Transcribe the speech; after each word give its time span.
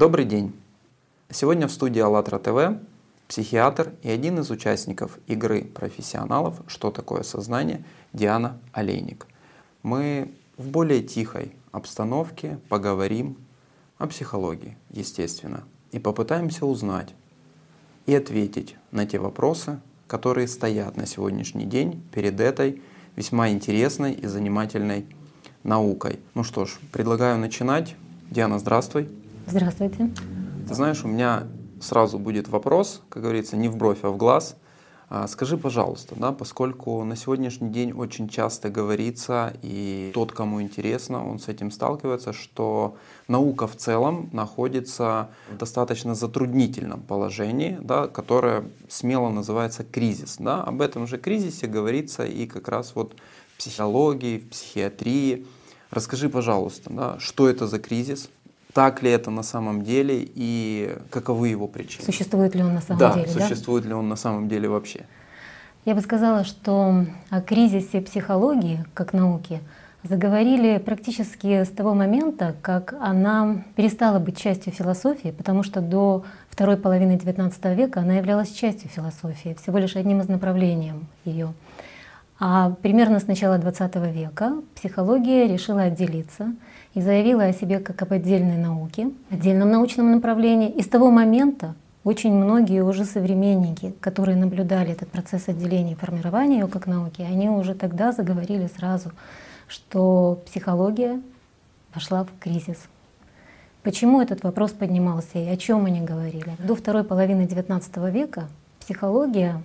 Добрый 0.00 0.24
день! 0.24 0.54
Сегодня 1.28 1.68
в 1.68 1.72
студии 1.72 2.00
АЛЛАТРА 2.00 2.38
ТВ 2.38 2.80
психиатр 3.28 3.92
и 4.02 4.08
один 4.08 4.38
из 4.38 4.50
участников 4.50 5.18
игры 5.26 5.62
профессионалов 5.62 6.62
«Что 6.68 6.90
такое 6.90 7.22
сознание» 7.22 7.84
Диана 8.14 8.58
Олейник. 8.72 9.26
Мы 9.82 10.32
в 10.56 10.68
более 10.68 11.02
тихой 11.02 11.52
обстановке 11.70 12.58
поговорим 12.70 13.36
о 13.98 14.06
психологии, 14.06 14.78
естественно, 14.88 15.64
и 15.92 15.98
попытаемся 15.98 16.64
узнать 16.64 17.10
и 18.06 18.14
ответить 18.14 18.76
на 18.92 19.04
те 19.04 19.18
вопросы, 19.18 19.80
которые 20.06 20.48
стоят 20.48 20.96
на 20.96 21.04
сегодняшний 21.04 21.66
день 21.66 22.02
перед 22.14 22.40
этой 22.40 22.80
весьма 23.16 23.50
интересной 23.50 24.14
и 24.14 24.26
занимательной 24.26 25.04
наукой. 25.62 26.20
Ну 26.32 26.42
что 26.42 26.64
ж, 26.64 26.78
предлагаю 26.90 27.36
начинать. 27.38 27.96
Диана, 28.30 28.58
здравствуй. 28.58 29.10
Здравствуйте. 29.50 30.10
Ты 30.68 30.74
знаешь, 30.74 31.04
у 31.04 31.08
меня 31.08 31.48
сразу 31.80 32.20
будет 32.20 32.46
вопрос, 32.46 33.02
как 33.08 33.24
говорится, 33.24 33.56
не 33.56 33.68
в 33.68 33.76
бровь, 33.76 33.98
а 34.02 34.10
в 34.10 34.16
глаз. 34.16 34.56
А, 35.08 35.26
скажи, 35.26 35.56
пожалуйста, 35.58 36.14
да, 36.16 36.30
поскольку 36.30 37.02
на 37.02 37.16
сегодняшний 37.16 37.68
день 37.68 37.90
очень 37.90 38.28
часто 38.28 38.70
говорится, 38.70 39.52
и 39.62 40.12
тот, 40.14 40.30
кому 40.30 40.62
интересно, 40.62 41.28
он 41.28 41.40
с 41.40 41.48
этим 41.48 41.72
сталкивается, 41.72 42.32
что 42.32 42.96
наука 43.26 43.66
в 43.66 43.74
целом 43.74 44.30
находится 44.32 45.30
в 45.52 45.56
достаточно 45.56 46.14
затруднительном 46.14 47.02
положении, 47.02 47.76
да, 47.80 48.06
которое 48.06 48.70
смело 48.88 49.30
называется 49.30 49.82
кризис. 49.82 50.36
Да. 50.38 50.62
Об 50.62 50.80
этом 50.80 51.08
же 51.08 51.18
кризисе 51.18 51.66
говорится 51.66 52.24
и 52.24 52.46
как 52.46 52.68
раз 52.68 52.94
вот 52.94 53.16
в 53.54 53.58
психологии, 53.58 54.38
в 54.38 54.50
психиатрии. 54.50 55.44
Расскажи, 55.90 56.28
пожалуйста, 56.28 56.88
да, 56.92 57.16
что 57.18 57.48
это 57.48 57.66
за 57.66 57.80
кризис, 57.80 58.30
так 58.72 59.02
ли 59.02 59.10
это 59.10 59.30
на 59.30 59.42
самом 59.42 59.82
деле 59.82 60.16
и 60.34 60.96
каковы 61.10 61.48
его 61.48 61.66
причины? 61.66 62.04
Существует 62.04 62.54
ли 62.54 62.62
он 62.62 62.74
на 62.74 62.80
самом 62.80 62.98
да, 62.98 63.14
деле? 63.14 63.28
Существует 63.28 63.84
да, 63.84 63.90
ли 63.90 63.94
он 63.94 64.08
на 64.08 64.16
самом 64.16 64.48
деле 64.48 64.68
вообще? 64.68 65.04
Я 65.84 65.94
бы 65.94 66.00
сказала, 66.02 66.44
что 66.44 67.06
о 67.30 67.40
кризисе 67.40 68.00
психологии 68.00 68.84
как 68.94 69.12
науки 69.12 69.60
заговорили 70.02 70.78
практически 70.78 71.64
с 71.64 71.68
того 71.68 71.94
момента, 71.94 72.54
как 72.62 72.94
она 73.00 73.64
перестала 73.76 74.18
быть 74.18 74.38
частью 74.38 74.72
философии, 74.72 75.30
потому 75.30 75.62
что 75.62 75.80
до 75.80 76.24
второй 76.48 76.76
половины 76.76 77.16
XIX 77.16 77.74
века 77.74 78.00
она 78.00 78.14
являлась 78.14 78.50
частью 78.50 78.88
философии, 78.88 79.56
всего 79.60 79.78
лишь 79.78 79.96
одним 79.96 80.20
из 80.20 80.28
направлений 80.28 80.92
ее. 81.24 81.52
А 82.38 82.70
примерно 82.82 83.20
с 83.20 83.26
начала 83.26 83.58
XX 83.58 84.12
века 84.12 84.54
психология 84.74 85.46
решила 85.46 85.82
отделиться 85.82 86.54
и 86.94 87.00
заявила 87.00 87.44
о 87.44 87.52
себе 87.52 87.78
как 87.78 88.02
об 88.02 88.12
отдельной 88.12 88.58
науке, 88.58 89.10
отдельном 89.30 89.70
научном 89.70 90.10
направлении. 90.12 90.70
И 90.70 90.82
с 90.82 90.88
того 90.88 91.10
момента 91.10 91.74
очень 92.02 92.32
многие 92.32 92.82
уже 92.82 93.04
современники, 93.04 93.94
которые 94.00 94.36
наблюдали 94.36 94.92
этот 94.92 95.10
процесс 95.10 95.48
отделения 95.48 95.92
и 95.92 95.96
формирования 95.96 96.60
ее 96.60 96.66
как 96.66 96.86
науки, 96.86 97.22
они 97.22 97.48
уже 97.48 97.74
тогда 97.74 98.12
заговорили 98.12 98.68
сразу, 98.74 99.12
что 99.68 100.40
психология 100.46 101.20
вошла 101.94 102.24
в 102.24 102.28
кризис. 102.40 102.78
Почему 103.82 104.20
этот 104.20 104.42
вопрос 104.42 104.72
поднимался 104.72 105.38
и 105.38 105.48
о 105.48 105.56
чем 105.56 105.86
они 105.86 106.00
говорили? 106.00 106.56
До 106.58 106.74
второй 106.74 107.04
половины 107.04 107.42
XIX 107.42 108.10
века 108.10 108.48
психология 108.78 109.62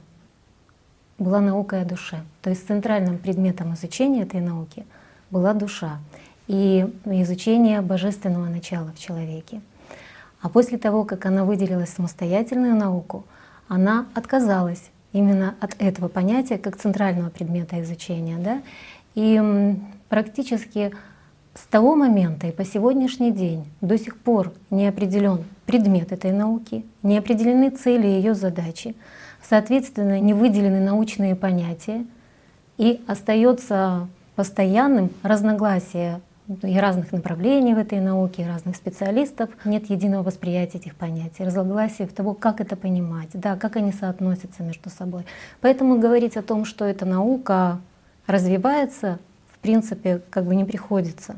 была 1.18 1.41
наукой 1.41 1.81
о 1.81 1.85
душе. 1.85 2.18
То 2.41 2.50
есть 2.50 2.68
центральным 2.68 3.18
предметом 3.18 3.74
изучения 3.74 4.24
этой 4.24 4.41
науки 4.41 4.85
была 5.31 5.53
душа 5.53 6.00
и 6.48 6.86
изучение 7.06 7.82
божественного 7.82 8.46
начала 8.46 8.92
в 8.92 9.00
человеке. 9.00 9.62
А 10.42 10.50
после 10.50 10.78
того, 10.78 11.06
как 11.06 11.26
она 11.26 11.44
выделилась 11.44 11.90
в 11.90 11.96
самостоятельную 11.96 12.76
науку, 12.76 13.26
она 13.68 14.06
отказалась 14.14 14.92
именно 15.12 15.56
от 15.60 15.76
этого 15.80 16.08
понятия 16.08 16.58
как 16.58 16.78
центрального 16.78 17.30
предмета 17.30 17.82
изучения. 17.82 18.38
Да? 18.38 18.62
И 19.16 19.76
практически 20.10 20.92
с 21.56 21.62
того 21.68 21.96
момента 21.96 22.48
и 22.48 22.52
по 22.52 22.66
сегодняшний 22.66 23.32
день 23.32 23.66
до 23.82 23.98
сих 23.98 24.18
пор 24.18 24.54
не 24.70 24.88
определен 24.88 25.46
предмет 25.66 26.12
этой 26.12 26.32
науки, 26.32 26.86
не 27.02 27.18
определены 27.18 27.70
цели 27.70 28.06
ее 28.06 28.36
задачи. 28.36 28.96
Соответственно, 29.42 30.20
не 30.20 30.34
выделены 30.34 30.80
научные 30.80 31.36
понятия 31.36 32.06
и 32.78 33.02
остается 33.08 34.08
постоянным 34.36 35.12
разногласие 35.24 36.20
и 36.62 36.78
разных 36.78 37.12
направлений 37.12 37.74
в 37.74 37.78
этой 37.78 38.00
науке, 38.00 38.44
и 38.44 38.46
разных 38.46 38.76
специалистов. 38.76 39.50
Нет 39.66 39.90
единого 39.90 40.24
восприятия 40.24 40.78
этих 40.78 40.96
понятий, 40.96 41.44
разногласия 41.44 42.06
в 42.06 42.14
того, 42.14 42.34
как 42.34 42.62
это 42.62 42.76
понимать, 42.76 43.30
да, 43.34 43.56
как 43.56 43.76
они 43.76 43.92
соотносятся 43.92 44.64
между 44.64 44.90
собой. 44.90 45.26
Поэтому 45.62 46.00
говорить 46.00 46.38
о 46.38 46.44
том, 46.44 46.66
что 46.66 46.86
эта 46.86 47.06
наука 47.06 47.80
развивается, 48.28 49.20
в 49.54 49.60
принципе, 49.60 50.22
как 50.30 50.46
бы 50.46 50.56
не 50.56 50.66
приходится. 50.66 51.36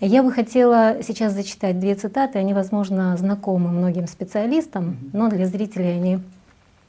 Я 0.00 0.22
бы 0.22 0.32
хотела 0.32 0.96
сейчас 1.02 1.32
зачитать 1.32 1.78
две 1.78 1.94
цитаты, 1.94 2.38
они, 2.38 2.54
возможно, 2.54 3.16
знакомы 3.16 3.70
многим 3.70 4.08
специалистам, 4.08 4.98
но 5.12 5.30
для 5.30 5.46
зрителей 5.46 5.92
они 5.92 6.18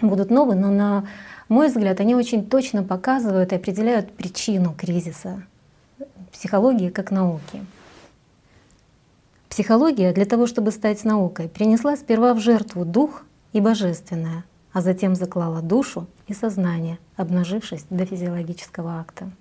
будут 0.01 0.31
новые, 0.31 0.59
но 0.59 0.71
на 0.71 1.05
мой 1.47 1.67
взгляд, 1.67 1.99
они 1.99 2.15
очень 2.15 2.45
точно 2.45 2.83
показывают 2.83 3.53
и 3.53 3.55
определяют 3.55 4.11
причину 4.11 4.73
кризиса 4.75 5.43
психологии 6.33 6.89
как 6.89 7.11
науки. 7.11 7.65
Психология 9.47 10.11
для 10.11 10.25
того, 10.25 10.47
чтобы 10.47 10.71
стать 10.71 11.05
наукой, 11.05 11.47
принесла 11.47 11.95
сперва 11.95 12.33
в 12.33 12.39
жертву 12.39 12.83
дух 12.83 13.23
и 13.53 13.61
божественное, 13.61 14.43
а 14.73 14.81
затем 14.81 15.15
заклала 15.15 15.61
душу 15.61 16.07
и 16.27 16.33
сознание, 16.33 16.99
обнажившись 17.15 17.85
до 17.89 18.05
физиологического 18.05 18.99
акта. 18.99 19.31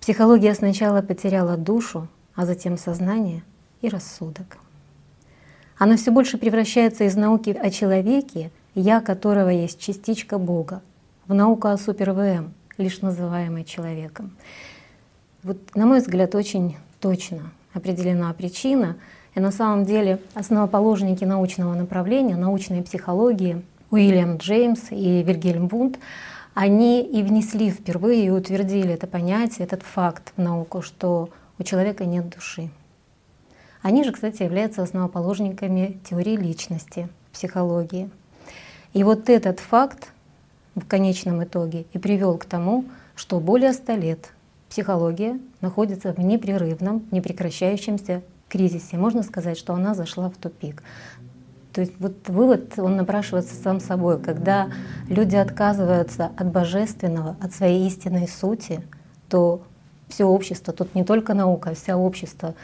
Психология 0.00 0.54
сначала 0.54 1.02
потеряла 1.02 1.56
душу, 1.56 2.08
а 2.34 2.46
затем 2.46 2.76
сознание 2.76 3.44
и 3.82 3.88
рассудок. 3.88 4.56
Она 5.78 5.96
все 5.96 6.10
больше 6.10 6.38
превращается 6.38 7.04
из 7.04 7.14
науки 7.14 7.50
о 7.50 7.70
человеке 7.70 8.50
я 8.74 9.00
которого 9.00 9.48
есть 9.48 9.80
частичка 9.80 10.38
Бога, 10.38 10.82
в 11.26 11.34
науку 11.34 11.68
о 11.68 11.76
супер-ВМ, 11.76 12.52
лишь 12.78 13.00
называемой 13.00 13.64
человеком. 13.64 14.36
Вот, 15.42 15.56
на 15.74 15.86
мой 15.86 16.00
взгляд, 16.00 16.34
очень 16.34 16.76
точно 17.00 17.50
определена 17.72 18.32
причина. 18.34 18.96
И 19.34 19.40
на 19.40 19.52
самом 19.52 19.84
деле 19.84 20.20
основоположники 20.34 21.24
научного 21.24 21.74
направления, 21.74 22.36
научной 22.36 22.82
психологии 22.82 23.62
Уильям 23.90 24.36
Джеймс 24.36 24.90
и 24.90 25.22
Вильгельм 25.22 25.68
Вунд, 25.68 25.98
они 26.54 27.02
и 27.02 27.22
внесли 27.22 27.70
впервые 27.70 28.26
и 28.26 28.30
утвердили 28.30 28.92
это 28.92 29.06
понятие, 29.06 29.66
этот 29.66 29.82
факт 29.82 30.32
в 30.36 30.42
науку, 30.42 30.82
что 30.82 31.30
у 31.58 31.62
человека 31.62 32.04
нет 32.04 32.28
души. 32.28 32.70
Они 33.82 34.04
же, 34.04 34.12
кстати, 34.12 34.42
являются 34.42 34.82
основоположниками 34.82 35.98
теории 36.08 36.36
личности, 36.36 37.08
психологии. 37.32 38.10
И 38.92 39.04
вот 39.04 39.30
этот 39.30 39.60
факт 39.60 40.12
в 40.74 40.86
конечном 40.86 41.42
итоге 41.44 41.86
и 41.92 41.98
привел 41.98 42.36
к 42.36 42.44
тому, 42.44 42.84
что 43.14 43.40
более 43.40 43.72
ста 43.72 43.96
лет 43.96 44.32
психология 44.70 45.38
находится 45.60 46.14
в 46.14 46.18
непрерывном, 46.18 47.04
непрекращающемся 47.10 48.22
кризисе. 48.48 48.96
Можно 48.96 49.22
сказать, 49.22 49.58
что 49.58 49.74
она 49.74 49.94
зашла 49.94 50.30
в 50.30 50.36
тупик. 50.36 50.82
То 51.74 51.82
есть 51.82 51.92
вот 51.98 52.28
вывод, 52.28 52.78
он 52.78 52.96
напрашивается 52.96 53.54
сам 53.54 53.80
собой, 53.80 54.18
когда 54.18 54.70
люди 55.08 55.36
отказываются 55.36 56.30
от 56.36 56.50
божественного, 56.50 57.36
от 57.40 57.52
своей 57.52 57.86
истинной 57.86 58.26
сути, 58.26 58.82
то 59.28 59.60
все 60.08 60.24
общество, 60.24 60.72
тут 60.72 60.94
не 60.94 61.04
только 61.04 61.34
наука, 61.34 61.70
а 61.70 61.74
вся 61.74 61.98
общество 61.98 62.54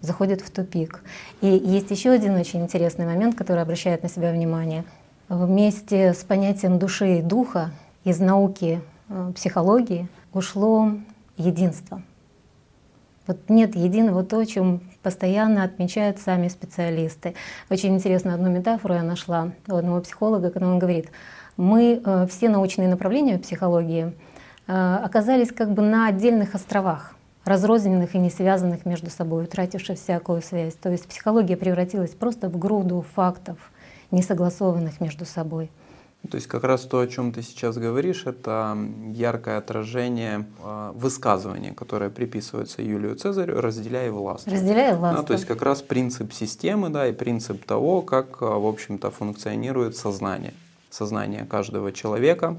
заходит 0.00 0.40
в 0.40 0.50
тупик. 0.50 1.02
И 1.40 1.46
есть 1.46 1.90
еще 1.90 2.10
один 2.10 2.34
очень 2.34 2.62
интересный 2.62 3.06
момент, 3.06 3.36
который 3.36 3.62
обращает 3.62 4.02
на 4.02 4.08
себя 4.08 4.32
внимание— 4.32 4.84
вместе 5.28 6.14
с 6.14 6.24
понятием 6.24 6.78
души 6.78 7.18
и 7.18 7.22
духа 7.22 7.70
из 8.04 8.18
науки 8.18 8.80
э, 9.08 9.32
психологии 9.34 10.08
ушло 10.32 10.92
единство. 11.36 12.02
Вот 13.26 13.50
нет 13.50 13.76
единого 13.76 14.24
то, 14.24 14.42
чем 14.44 14.80
постоянно 15.02 15.62
отмечают 15.62 16.18
сами 16.18 16.48
специалисты. 16.48 17.34
Очень 17.68 17.94
интересно 17.94 18.32
одну 18.32 18.48
метафору 18.50 18.94
я 18.94 19.02
нашла 19.02 19.52
у 19.68 19.74
одного 19.74 20.00
психолога, 20.00 20.50
когда 20.50 20.66
он 20.66 20.78
говорит, 20.78 21.10
мы 21.58 22.00
э, 22.02 22.26
все 22.30 22.48
научные 22.48 22.88
направления 22.88 23.38
психологии 23.38 24.14
э, 24.66 24.72
оказались 24.72 25.52
как 25.52 25.74
бы 25.74 25.82
на 25.82 26.06
отдельных 26.06 26.54
островах, 26.54 27.14
разрозненных 27.44 28.14
и 28.14 28.18
не 28.18 28.30
связанных 28.30 28.86
между 28.86 29.10
собой, 29.10 29.44
утративших 29.44 29.98
всякую 29.98 30.40
связь. 30.40 30.74
То 30.74 30.88
есть 30.88 31.06
психология 31.06 31.56
превратилась 31.56 32.10
просто 32.10 32.48
в 32.48 32.58
груду 32.58 33.04
фактов, 33.14 33.58
не 34.10 34.22
согласованных 34.22 35.02
между 35.02 35.26
собой. 35.26 35.70
То 36.30 36.34
есть 36.34 36.46
как 36.48 36.64
раз 36.64 36.82
то, 36.82 36.98
о 36.98 37.06
чем 37.06 37.32
ты 37.32 37.42
сейчас 37.42 37.78
говоришь, 37.78 38.26
это 38.26 38.76
яркое 39.12 39.56
отражение 39.56 40.46
э, 40.62 40.92
высказывания, 40.94 41.72
которое 41.72 42.10
приписывается 42.10 42.82
Юлию 42.82 43.14
Цезарю, 43.14 43.60
разделяя 43.60 44.10
власть. 44.10 44.46
Разделяя 44.46 44.96
власть. 44.96 45.18
Да, 45.18 45.22
то 45.22 45.32
есть 45.32 45.46
как 45.46 45.62
раз 45.62 45.80
принцип 45.80 46.32
системы, 46.32 46.90
да, 46.90 47.06
и 47.06 47.12
принцип 47.12 47.64
того, 47.64 48.02
как, 48.02 48.42
в 48.42 48.66
общем-то, 48.66 49.10
функционирует 49.10 49.96
сознание. 49.96 50.54
Сознание 50.90 51.46
каждого 51.46 51.92
человека, 51.92 52.56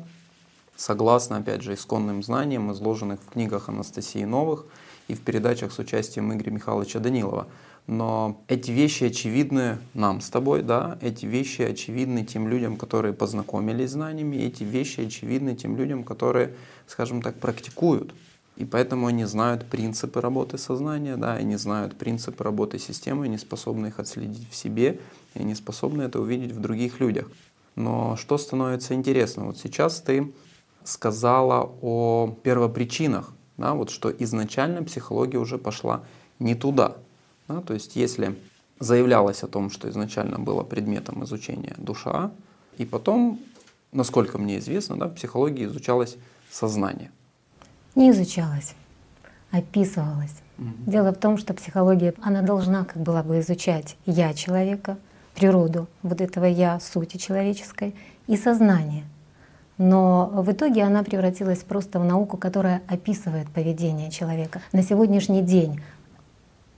согласно, 0.76 1.38
опять 1.38 1.62
же, 1.62 1.74
исконным 1.74 2.24
знаниям, 2.24 2.72
изложенных 2.72 3.20
в 3.22 3.32
книгах 3.32 3.70
Анастасии 3.70 4.24
Новых 4.24 4.66
и 5.10 5.14
в 5.16 5.22
передачах 5.22 5.74
с 5.74 5.80
участием 5.80 6.34
Игоря 6.34 6.52
Михайловича 6.52 7.00
Данилова. 7.00 7.48
Но 7.90 8.44
эти 8.48 8.70
вещи 8.70 9.06
очевидны 9.06 9.80
нам 9.96 10.22
с 10.22 10.30
тобой, 10.30 10.62
да, 10.62 11.00
эти 11.02 11.26
вещи 11.26 11.64
очевидны 11.64 12.24
тем 12.24 12.48
людям, 12.48 12.78
которые 12.78 13.16
познакомились 13.16 13.90
с 13.90 13.94
знаниями, 13.94 14.36
эти 14.36 14.64
вещи 14.64 15.02
очевидны 15.02 15.56
тем 15.56 15.76
людям, 15.76 16.04
которые, 16.04 16.54
скажем 16.86 17.24
так, 17.24 17.40
практикуют. 17.40 18.14
И 18.58 18.64
поэтому 18.64 19.08
они 19.08 19.26
знают 19.26 19.66
принципы 19.66 20.22
работы 20.22 20.60
сознания, 20.60 21.18
да, 21.18 21.34
они 21.34 21.56
знают 21.56 21.98
принципы 21.98 22.44
работы 22.44 22.78
системы, 22.78 23.26
они 23.26 23.40
способны 23.40 23.88
их 23.88 24.00
отследить 24.00 24.48
в 24.52 24.56
себе, 24.56 25.00
и 25.34 25.40
они 25.40 25.56
способны 25.56 26.04
это 26.04 26.22
увидеть 26.22 26.52
в 26.52 26.62
других 26.62 27.00
людях. 27.00 27.28
Но 27.76 28.16
что 28.18 28.38
становится 28.38 28.94
интересно? 28.94 29.46
Вот 29.46 29.58
сейчас 29.58 30.00
ты 30.00 30.32
сказала 30.84 31.72
о 31.82 32.38
первопричинах, 32.44 33.34
да, 33.58 33.74
вот 33.74 33.90
что 33.90 34.12
изначально 34.12 34.84
психология 34.84 35.40
уже 35.40 35.58
пошла 35.58 36.04
не 36.38 36.54
туда– 36.54 36.98
да, 37.50 37.62
то 37.62 37.74
есть 37.74 37.96
если 37.96 38.36
заявлялось 38.80 39.44
о 39.44 39.48
том, 39.48 39.70
что 39.70 39.90
изначально 39.90 40.40
было 40.40 40.64
предметом 40.64 41.24
изучения 41.24 41.76
душа, 41.78 42.32
и 42.78 42.86
потом, 42.86 43.40
насколько 43.92 44.38
мне 44.38 44.60
известно, 44.60 44.96
да, 44.96 45.08
в 45.08 45.16
психологии 45.16 45.66
изучалось 45.66 46.16
сознание. 46.50 47.12
Не 47.96 48.12
изучалось, 48.12 48.76
описывалось. 49.52 50.36
Угу. 50.58 50.92
Дело 50.92 51.12
в 51.12 51.18
том, 51.18 51.38
что 51.38 51.54
психология, 51.54 52.14
она 52.22 52.42
должна 52.42 52.86
как 52.86 53.02
была 53.02 53.24
бы 53.24 53.40
изучать 53.40 53.98
я 54.06 54.34
человека, 54.34 54.98
природу 55.36 55.88
вот 56.04 56.22
этого 56.22 56.46
я, 56.46 56.80
сути 56.80 57.18
человеческой 57.18 57.96
и 58.28 58.38
сознание. 58.38 59.06
Но 59.78 60.28
в 60.34 60.52
итоге 60.52 60.84
она 60.84 61.04
превратилась 61.04 61.60
просто 61.60 62.00
в 62.00 62.06
науку, 62.06 62.38
которая 62.38 62.82
описывает 62.88 63.50
поведение 63.50 64.12
человека. 64.12 64.62
На 64.74 64.84
сегодняшний 64.84 65.42
день 65.42 65.82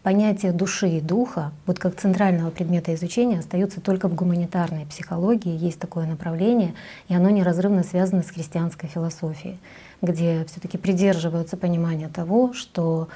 понятие 0.04 0.52
души 0.52 0.90
и 0.90 1.02
духа, 1.02 1.52
вот 1.66 1.80
как 1.80 1.96
центрального 1.96 2.50
предмета 2.50 2.94
изучения, 2.96 3.40
остается 3.40 3.82
только 3.82 4.08
в 4.08 4.16
гуманитарной 4.16 4.86
психологии. 4.86 5.56
Есть 5.56 5.80
такое 5.80 6.06
направление, 6.06 6.74
и 7.08 7.14
оно 7.14 7.30
неразрывно 7.30 7.84
связано 7.84 8.24
с 8.24 8.32
христианской 8.32 8.90
философией, 8.90 9.60
где 10.02 10.46
все-таки 10.46 10.78
придерживаются 10.78 11.58
понимания 11.58 12.10
того, 12.10 12.54
что 12.54 13.10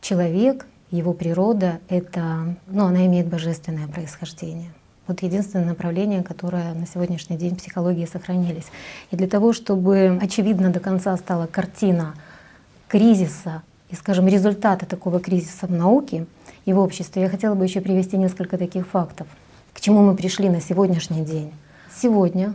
человек, 0.00 0.66
его 0.90 1.14
природа— 1.14 1.80
это, 1.88 2.56
ну, 2.66 2.84
она 2.84 3.06
имеет 3.06 3.26
божественное 3.26 3.88
происхождение. 3.88 4.70
Вот 5.06 5.22
единственное 5.22 5.66
направление, 5.66 6.22
которое 6.22 6.74
на 6.74 6.86
сегодняшний 6.86 7.36
день 7.36 7.54
в 7.54 7.58
психологии 7.58 8.06
сохранились. 8.06 8.66
И 9.10 9.16
для 9.16 9.28
того, 9.28 9.52
чтобы 9.52 10.18
очевидно 10.20 10.70
до 10.70 10.80
конца 10.80 11.16
стала 11.16 11.46
картина 11.46 12.14
кризиса 12.88 13.62
и, 13.90 13.94
скажем, 13.94 14.26
результаты 14.26 14.86
такого 14.86 15.20
кризиса 15.20 15.66
в 15.66 15.72
науке 15.72 16.26
и 16.64 16.72
в 16.72 16.78
обществе, 16.78 17.22
я 17.22 17.28
хотела 17.28 17.54
бы 17.54 17.64
еще 17.64 17.80
привести 17.80 18.16
несколько 18.16 18.58
таких 18.58 18.86
фактов. 18.86 19.26
К 19.72 19.80
чему 19.80 20.02
мы 20.02 20.16
пришли 20.16 20.48
на 20.48 20.60
сегодняшний 20.60 21.24
день? 21.24 21.52
Сегодня 21.94 22.54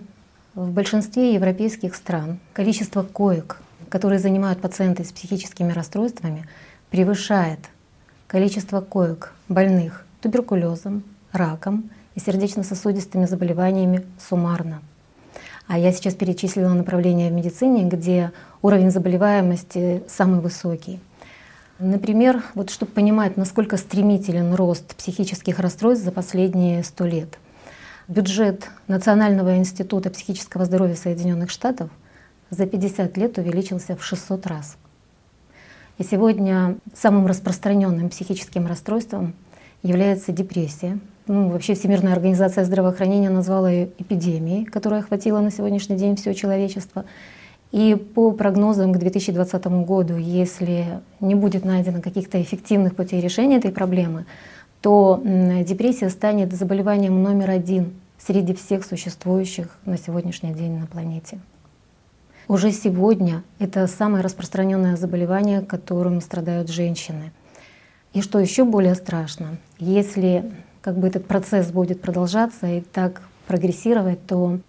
в 0.53 0.71
большинстве 0.71 1.33
европейских 1.33 1.95
стран 1.95 2.39
количество 2.53 3.03
коек, 3.03 3.61
которые 3.89 4.19
занимают 4.19 4.59
пациенты 4.59 5.03
с 5.03 5.11
психическими 5.11 5.71
расстройствами, 5.71 6.47
превышает 6.89 7.59
количество 8.27 8.81
коек 8.81 9.33
больных 9.47 10.05
туберкулезом, 10.21 11.03
раком 11.31 11.89
и 12.15 12.19
сердечно-сосудистыми 12.19 13.25
заболеваниями 13.25 14.05
суммарно. 14.19 14.81
А 15.67 15.77
я 15.77 15.93
сейчас 15.93 16.15
перечислила 16.15 16.73
направления 16.73 17.29
в 17.29 17.33
медицине, 17.33 17.85
где 17.85 18.31
уровень 18.61 18.91
заболеваемости 18.91 20.03
самый 20.09 20.41
высокий. 20.41 20.99
Например, 21.81 22.43
вот 22.53 22.69
чтобы 22.69 22.91
понимать, 22.91 23.37
насколько 23.37 23.75
стремителен 23.75 24.53
рост 24.53 24.95
психических 24.95 25.57
расстройств 25.57 26.05
за 26.05 26.11
последние 26.11 26.83
сто 26.83 27.07
лет. 27.07 27.39
Бюджет 28.07 28.69
Национального 28.87 29.57
института 29.57 30.11
психического 30.11 30.65
здоровья 30.65 30.93
Соединенных 30.93 31.49
Штатов 31.49 31.89
за 32.51 32.67
50 32.67 33.17
лет 33.17 33.39
увеличился 33.39 33.95
в 33.95 34.05
600 34.05 34.45
раз. 34.45 34.77
И 35.97 36.03
сегодня 36.03 36.77
самым 36.93 37.25
распространенным 37.25 38.09
психическим 38.09 38.67
расстройством 38.67 39.33
является 39.81 40.31
депрессия. 40.31 40.99
Ну, 41.25 41.49
вообще 41.49 41.73
Всемирная 41.73 42.13
организация 42.13 42.63
здравоохранения 42.63 43.31
назвала 43.31 43.71
ее 43.71 43.89
эпидемией, 43.97 44.65
которая 44.65 44.99
охватила 44.99 45.39
на 45.39 45.49
сегодняшний 45.49 45.95
день 45.95 46.15
все 46.15 46.35
человечество. 46.35 47.05
И 47.71 47.95
по 47.95 48.31
прогнозам 48.31 48.91
к 48.91 48.97
2020 48.97 49.65
году, 49.85 50.17
если 50.17 50.99
не 51.21 51.35
будет 51.35 51.63
найдено 51.63 52.01
каких-то 52.01 52.41
эффективных 52.41 52.95
путей 52.95 53.21
решения 53.21 53.57
этой 53.57 53.71
проблемы, 53.71 54.25
то 54.81 55.21
депрессия 55.23 56.09
станет 56.09 56.51
заболеванием 56.53 57.23
номер 57.23 57.51
один 57.51 57.93
среди 58.17 58.53
всех 58.53 58.83
существующих 58.85 59.77
на 59.85 59.97
сегодняшний 59.97 60.53
день 60.53 60.77
на 60.77 60.85
планете. 60.85 61.39
Уже 62.47 62.71
сегодня 62.71 63.43
это 63.59 63.87
самое 63.87 64.23
распространенное 64.23 64.97
заболевание, 64.97 65.61
которым 65.61 66.19
страдают 66.19 66.69
женщины. 66.69 67.31
И 68.13 68.21
что 68.21 68.39
еще 68.39 68.65
более 68.65 68.95
страшно, 68.95 69.57
если 69.79 70.51
как 70.81 70.97
бы 70.97 71.07
этот 71.07 71.25
процесс 71.25 71.71
будет 71.71 72.01
продолжаться 72.01 72.67
и 72.67 72.81
так 72.81 73.21
прогрессировать, 73.47 74.25
то 74.25 74.59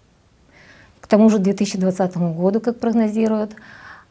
тому 1.12 1.28
же 1.28 1.38
2020 1.38 2.16
году, 2.16 2.58
как 2.60 2.80
прогнозируют, 2.80 3.54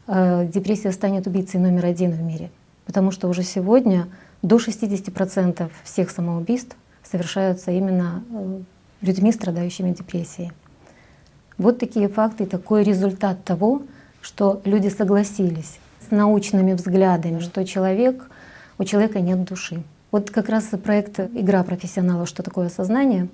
э, 0.06 0.46
депрессия 0.46 0.92
станет 0.92 1.26
убийцей 1.26 1.58
номер 1.58 1.86
один 1.86 2.12
в 2.12 2.22
мире. 2.22 2.48
Потому 2.86 3.10
что 3.10 3.28
уже 3.28 3.42
сегодня 3.42 4.06
до 4.40 4.60
60% 4.60 5.72
всех 5.82 6.10
самоубийств 6.10 6.76
совершаются 7.02 7.72
именно 7.72 8.22
э, 8.30 8.60
людьми, 9.00 9.32
страдающими 9.32 9.90
депрессией. 9.90 10.52
Вот 11.58 11.80
такие 11.80 12.08
факты, 12.08 12.46
такой 12.46 12.84
результат 12.84 13.42
того, 13.42 13.82
что 14.20 14.60
люди 14.64 14.86
согласились 14.86 15.80
с 16.08 16.12
научными 16.12 16.72
взглядами, 16.72 17.40
что 17.40 17.64
человек, 17.64 18.30
у 18.78 18.84
человека 18.84 19.18
нет 19.18 19.42
души. 19.42 19.82
Вот 20.12 20.30
как 20.30 20.48
раз 20.48 20.66
проект 20.84 21.18
«Игра 21.18 21.64
профессионалов. 21.64 22.28
Что 22.28 22.44
такое 22.44 22.68
сознание», 22.68 23.26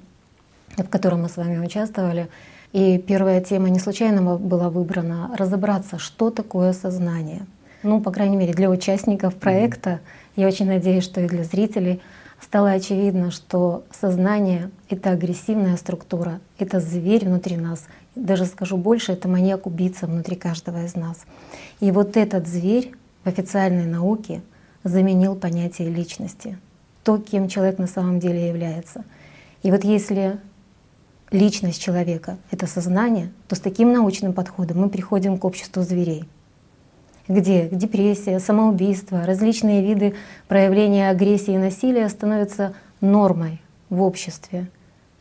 в 0.78 0.88
котором 0.88 1.20
мы 1.20 1.28
с 1.28 1.36
вами 1.36 1.58
участвовали, 1.58 2.28
и 2.72 2.98
первая 2.98 3.40
тема 3.40 3.70
не 3.70 3.78
случайно 3.78 4.36
была 4.36 4.68
выбрана— 4.68 5.34
разобраться, 5.38 5.98
что 5.98 6.30
такое 6.30 6.72
сознание. 6.72 7.46
Ну, 7.82 8.00
по 8.00 8.10
крайней 8.10 8.36
мере, 8.36 8.52
для 8.52 8.70
участников 8.70 9.36
проекта, 9.36 10.00
я 10.36 10.46
очень 10.46 10.66
надеюсь, 10.66 11.04
что 11.04 11.20
и 11.20 11.28
для 11.28 11.44
зрителей, 11.44 12.00
стало 12.40 12.70
очевидно, 12.70 13.30
что 13.30 13.84
сознание— 13.90 14.70
это 14.90 15.10
агрессивная 15.10 15.76
структура, 15.76 16.40
это 16.58 16.80
зверь 16.80 17.26
внутри 17.26 17.56
нас. 17.56 17.86
Даже 18.14 18.46
скажу 18.46 18.76
больше, 18.76 19.12
это 19.12 19.28
маньяк-убийца 19.28 20.06
внутри 20.06 20.36
каждого 20.36 20.84
из 20.84 20.94
нас. 20.94 21.24
И 21.80 21.90
вот 21.90 22.16
этот 22.16 22.46
зверь 22.48 22.92
в 23.24 23.28
официальной 23.28 23.86
науке 23.86 24.42
заменил 24.84 25.34
понятие 25.36 25.90
личности, 25.90 26.58
то, 27.04 27.18
кем 27.18 27.48
человек 27.48 27.78
на 27.78 27.86
самом 27.86 28.18
деле 28.20 28.48
является. 28.48 29.04
И 29.62 29.70
вот 29.70 29.84
если 29.84 30.38
личность 31.30 31.82
человека— 31.82 32.38
это 32.50 32.66
сознание, 32.66 33.30
то 33.48 33.56
с 33.56 33.60
таким 33.60 33.92
научным 33.92 34.32
подходом 34.32 34.80
мы 34.80 34.88
приходим 34.88 35.38
к 35.38 35.44
обществу 35.44 35.82
зверей, 35.82 36.24
где 37.26 37.68
депрессия, 37.68 38.40
самоубийство, 38.40 39.24
различные 39.24 39.82
виды 39.82 40.14
проявления 40.48 41.10
агрессии 41.10 41.54
и 41.54 41.58
насилия 41.58 42.08
становятся 42.08 42.74
нормой 43.00 43.60
в 43.90 44.02
обществе. 44.02 44.68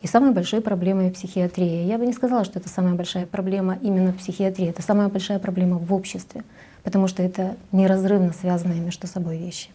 И 0.00 0.06
самой 0.06 0.32
большой 0.32 0.60
проблемой 0.60 1.10
психиатрии. 1.10 1.84
Я 1.84 1.98
бы 1.98 2.06
не 2.06 2.12
сказала, 2.12 2.44
что 2.44 2.60
это 2.60 2.68
самая 2.68 2.94
большая 2.94 3.26
проблема 3.26 3.76
именно 3.82 4.12
в 4.12 4.18
психиатрии. 4.18 4.68
Это 4.68 4.80
самая 4.80 5.08
большая 5.08 5.40
проблема 5.40 5.78
в 5.78 5.92
обществе, 5.92 6.44
потому 6.84 7.08
что 7.08 7.22
это 7.22 7.56
неразрывно 7.72 8.32
связанные 8.32 8.80
между 8.80 9.08
собой 9.08 9.38
вещи 9.38 9.70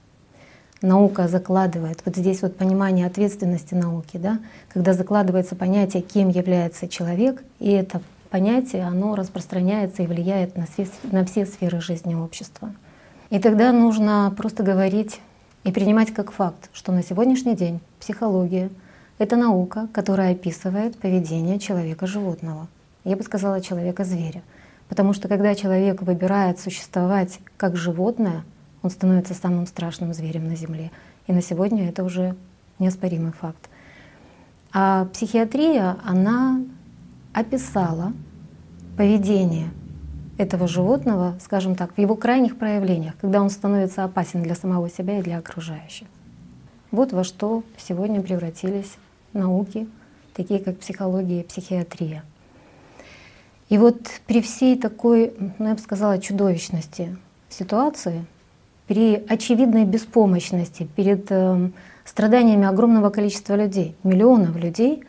наука 0.83 1.27
закладывает, 1.27 2.01
вот 2.05 2.15
здесь 2.15 2.41
вот 2.41 2.55
понимание 2.55 3.07
ответственности 3.07 3.73
науки, 3.73 4.17
да, 4.17 4.39
когда 4.71 4.93
закладывается 4.93 5.55
понятие, 5.55 6.03
кем 6.03 6.29
является 6.29 6.87
человек, 6.87 7.43
и 7.59 7.71
это 7.71 8.01
понятие, 8.29 8.83
оно 8.83 9.15
распространяется 9.15 10.03
и 10.03 10.07
влияет 10.07 10.57
на 10.57 10.65
все, 10.65 10.87
на 11.03 11.25
все 11.25 11.45
сферы 11.45 11.81
жизни 11.81 12.13
общества. 12.13 12.71
И 13.29 13.39
тогда 13.39 13.71
нужно 13.71 14.33
просто 14.37 14.61
говорить 14.61 15.19
и 15.63 15.71
принимать 15.71 16.13
как 16.13 16.31
факт, 16.31 16.69
что 16.73 16.91
на 16.91 17.01
сегодняшний 17.01 17.55
день 17.55 17.79
психология— 17.99 18.69
это 19.17 19.35
наука, 19.35 19.87
которая 19.93 20.33
описывает 20.33 20.97
поведение 20.97 21.59
человека-животного. 21.59 22.67
Я 23.05 23.15
бы 23.15 23.23
сказала 23.23 23.61
человека-зверя. 23.61 24.41
Потому 24.89 25.13
что 25.13 25.27
когда 25.27 25.55
человек 25.55 26.01
выбирает 26.01 26.59
существовать 26.59 27.39
как 27.57 27.75
животное, 27.75 28.43
он 28.83 28.91
становится 28.91 29.33
самым 29.33 29.65
страшным 29.65 30.13
зверем 30.13 30.47
на 30.47 30.55
Земле. 30.55 30.91
И 31.25 31.33
на 31.33 31.41
сегодня 31.41 31.89
это 31.89 32.03
уже 32.03 32.35
неоспоримый 32.79 33.31
факт. 33.31 33.69
А 34.73 35.05
психиатрия, 35.05 35.97
она 36.03 36.61
описала 37.33 38.13
поведение 38.97 39.69
этого 40.37 40.67
животного, 40.67 41.35
скажем 41.41 41.75
так, 41.75 41.95
в 41.95 41.97
его 41.99 42.15
крайних 42.15 42.57
проявлениях, 42.57 43.15
когда 43.21 43.41
он 43.41 43.49
становится 43.49 44.03
опасен 44.03 44.43
для 44.43 44.55
самого 44.55 44.89
себя 44.89 45.19
и 45.19 45.23
для 45.23 45.37
окружающих. 45.37 46.07
Вот 46.91 47.13
во 47.13 47.23
что 47.23 47.63
сегодня 47.77 48.21
превратились 48.21 48.97
науки, 49.31 49.87
такие 50.33 50.59
как 50.59 50.79
психология 50.79 51.41
и 51.41 51.43
психиатрия. 51.43 52.23
И 53.69 53.77
вот 53.77 54.21
при 54.27 54.41
всей 54.41 54.77
такой, 54.77 55.33
ну 55.57 55.69
я 55.69 55.75
бы 55.75 55.79
сказала, 55.79 56.19
чудовищности 56.19 57.15
ситуации, 57.49 58.25
при 58.93 59.23
очевидной 59.27 59.85
беспомощности 59.85 60.87
перед 60.95 61.25
э, 61.31 61.69
страданиями 62.05 62.67
огромного 62.67 63.09
количества 63.09 63.55
людей, 63.55 63.95
миллионов 64.03 64.55
людей, 64.55 65.03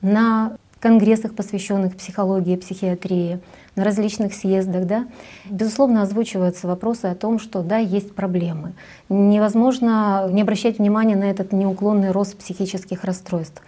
на 0.00 0.56
конгрессах, 0.78 1.34
посвященных 1.34 1.96
психологии 1.96 2.54
психиатрии, 2.54 3.40
на 3.74 3.82
различных 3.82 4.32
съездах, 4.32 4.86
да, 4.86 5.06
безусловно, 5.50 6.02
озвучиваются 6.02 6.68
вопросы 6.68 7.06
о 7.06 7.16
том, 7.16 7.40
что 7.40 7.62
да, 7.62 7.78
есть 7.78 8.14
проблемы. 8.14 8.74
Невозможно 9.08 10.28
не 10.30 10.42
обращать 10.42 10.78
внимания 10.78 11.16
на 11.16 11.24
этот 11.24 11.52
неуклонный 11.52 12.12
рост 12.12 12.36
психических 12.38 13.02
расстройств. 13.02 13.60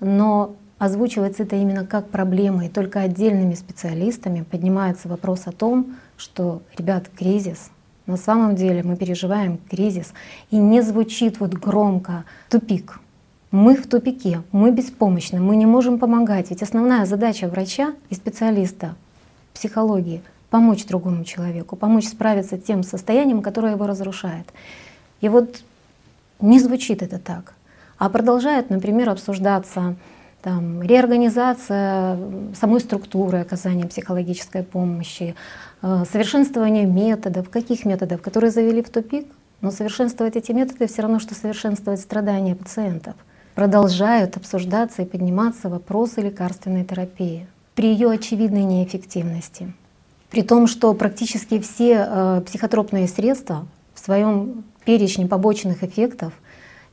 Но 0.00 0.54
озвучивается 0.78 1.44
это 1.44 1.56
именно 1.56 1.86
как 1.86 2.10
проблема, 2.10 2.66
и 2.66 2.68
только 2.68 3.00
отдельными 3.00 3.54
специалистами 3.54 4.42
поднимается 4.42 5.08
вопрос 5.08 5.46
о 5.46 5.52
том, 5.52 5.96
что, 6.18 6.60
ребят, 6.76 7.08
кризис, 7.08 7.70
на 8.06 8.16
самом 8.16 8.56
деле 8.56 8.82
мы 8.82 8.96
переживаем 8.96 9.58
кризис, 9.70 10.12
и 10.50 10.56
не 10.56 10.82
звучит 10.82 11.40
вот 11.40 11.54
громко 11.54 12.24
тупик. 12.48 13.00
Мы 13.50 13.76
в 13.76 13.86
тупике, 13.86 14.42
мы 14.50 14.70
беспомощны, 14.70 15.40
мы 15.40 15.56
не 15.56 15.66
можем 15.66 15.98
помогать. 15.98 16.50
Ведь 16.50 16.62
основная 16.62 17.04
задача 17.04 17.48
врача 17.48 17.94
и 18.08 18.14
специалиста 18.14 18.94
психологии— 19.52 20.22
помочь 20.52 20.84
другому 20.84 21.24
человеку, 21.24 21.76
помочь 21.76 22.06
справиться 22.06 22.56
с 22.56 22.62
тем 22.62 22.82
состоянием, 22.82 23.40
которое 23.40 23.72
его 23.72 23.86
разрушает. 23.86 24.46
И 25.22 25.28
вот 25.28 25.62
не 26.40 26.60
звучит 26.60 27.02
это 27.02 27.18
так, 27.18 27.54
а 27.96 28.10
продолжает, 28.10 28.68
например, 28.68 29.08
обсуждаться 29.08 29.96
там, 30.42 30.82
реорганизация 30.82 32.18
самой 32.54 32.80
структуры 32.80 33.38
оказания 33.38 33.86
психологической 33.86 34.64
помощи, 34.64 35.34
э, 35.82 36.04
совершенствование 36.10 36.84
методов, 36.84 37.48
каких 37.48 37.84
методов, 37.84 38.20
которые 38.20 38.50
завели 38.50 38.82
в 38.82 38.90
тупик, 38.90 39.26
но 39.60 39.70
совершенствовать 39.70 40.36
эти 40.36 40.50
методы 40.52 40.88
все 40.88 41.02
равно, 41.02 41.20
что 41.20 41.34
совершенствовать 41.34 42.00
страдания 42.00 42.56
пациентов. 42.56 43.14
Продолжают 43.54 44.36
обсуждаться 44.36 45.02
и 45.02 45.04
подниматься 45.04 45.68
вопросы 45.68 46.20
лекарственной 46.20 46.84
терапии 46.84 47.46
при 47.74 47.92
ее 47.92 48.10
очевидной 48.10 48.64
неэффективности. 48.64 49.72
При 50.30 50.42
том, 50.42 50.66
что 50.66 50.92
практически 50.94 51.60
все 51.60 52.06
э, 52.08 52.42
психотропные 52.46 53.06
средства 53.06 53.66
в 53.94 54.00
своем 54.00 54.64
перечне 54.84 55.26
побочных 55.26 55.84
эффектов 55.84 56.32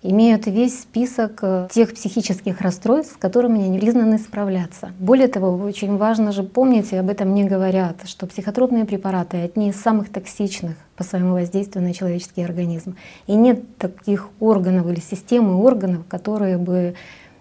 имеют 0.01 0.47
весь 0.47 0.81
список 0.81 1.39
э, 1.41 1.67
тех 1.71 1.93
психических 1.93 2.61
расстройств, 2.61 3.13
с 3.13 3.17
которыми 3.17 3.63
они 3.63 3.79
признаны 3.79 4.17
справляться. 4.17 4.91
Более 4.97 5.27
того, 5.27 5.55
очень 5.55 5.97
важно 5.97 6.31
же 6.31 6.43
помнить, 6.43 6.93
и 6.93 6.95
об 6.95 7.09
этом 7.09 7.33
не 7.33 7.43
говорят, 7.43 8.07
что 8.07 8.25
психотропные 8.25 8.85
препараты 8.85 9.37
одни 9.37 9.69
из 9.69 9.81
самых 9.81 10.09
токсичных 10.09 10.77
по 10.95 11.03
своему 11.03 11.33
воздействию 11.33 11.83
на 11.83 11.93
человеческий 11.93 12.43
организм. 12.43 12.95
И 13.27 13.35
нет 13.35 13.77
таких 13.77 14.29
органов 14.39 14.87
или 14.87 14.99
системы 14.99 15.55
органов, 15.55 16.03
которые 16.07 16.57
бы 16.57 16.95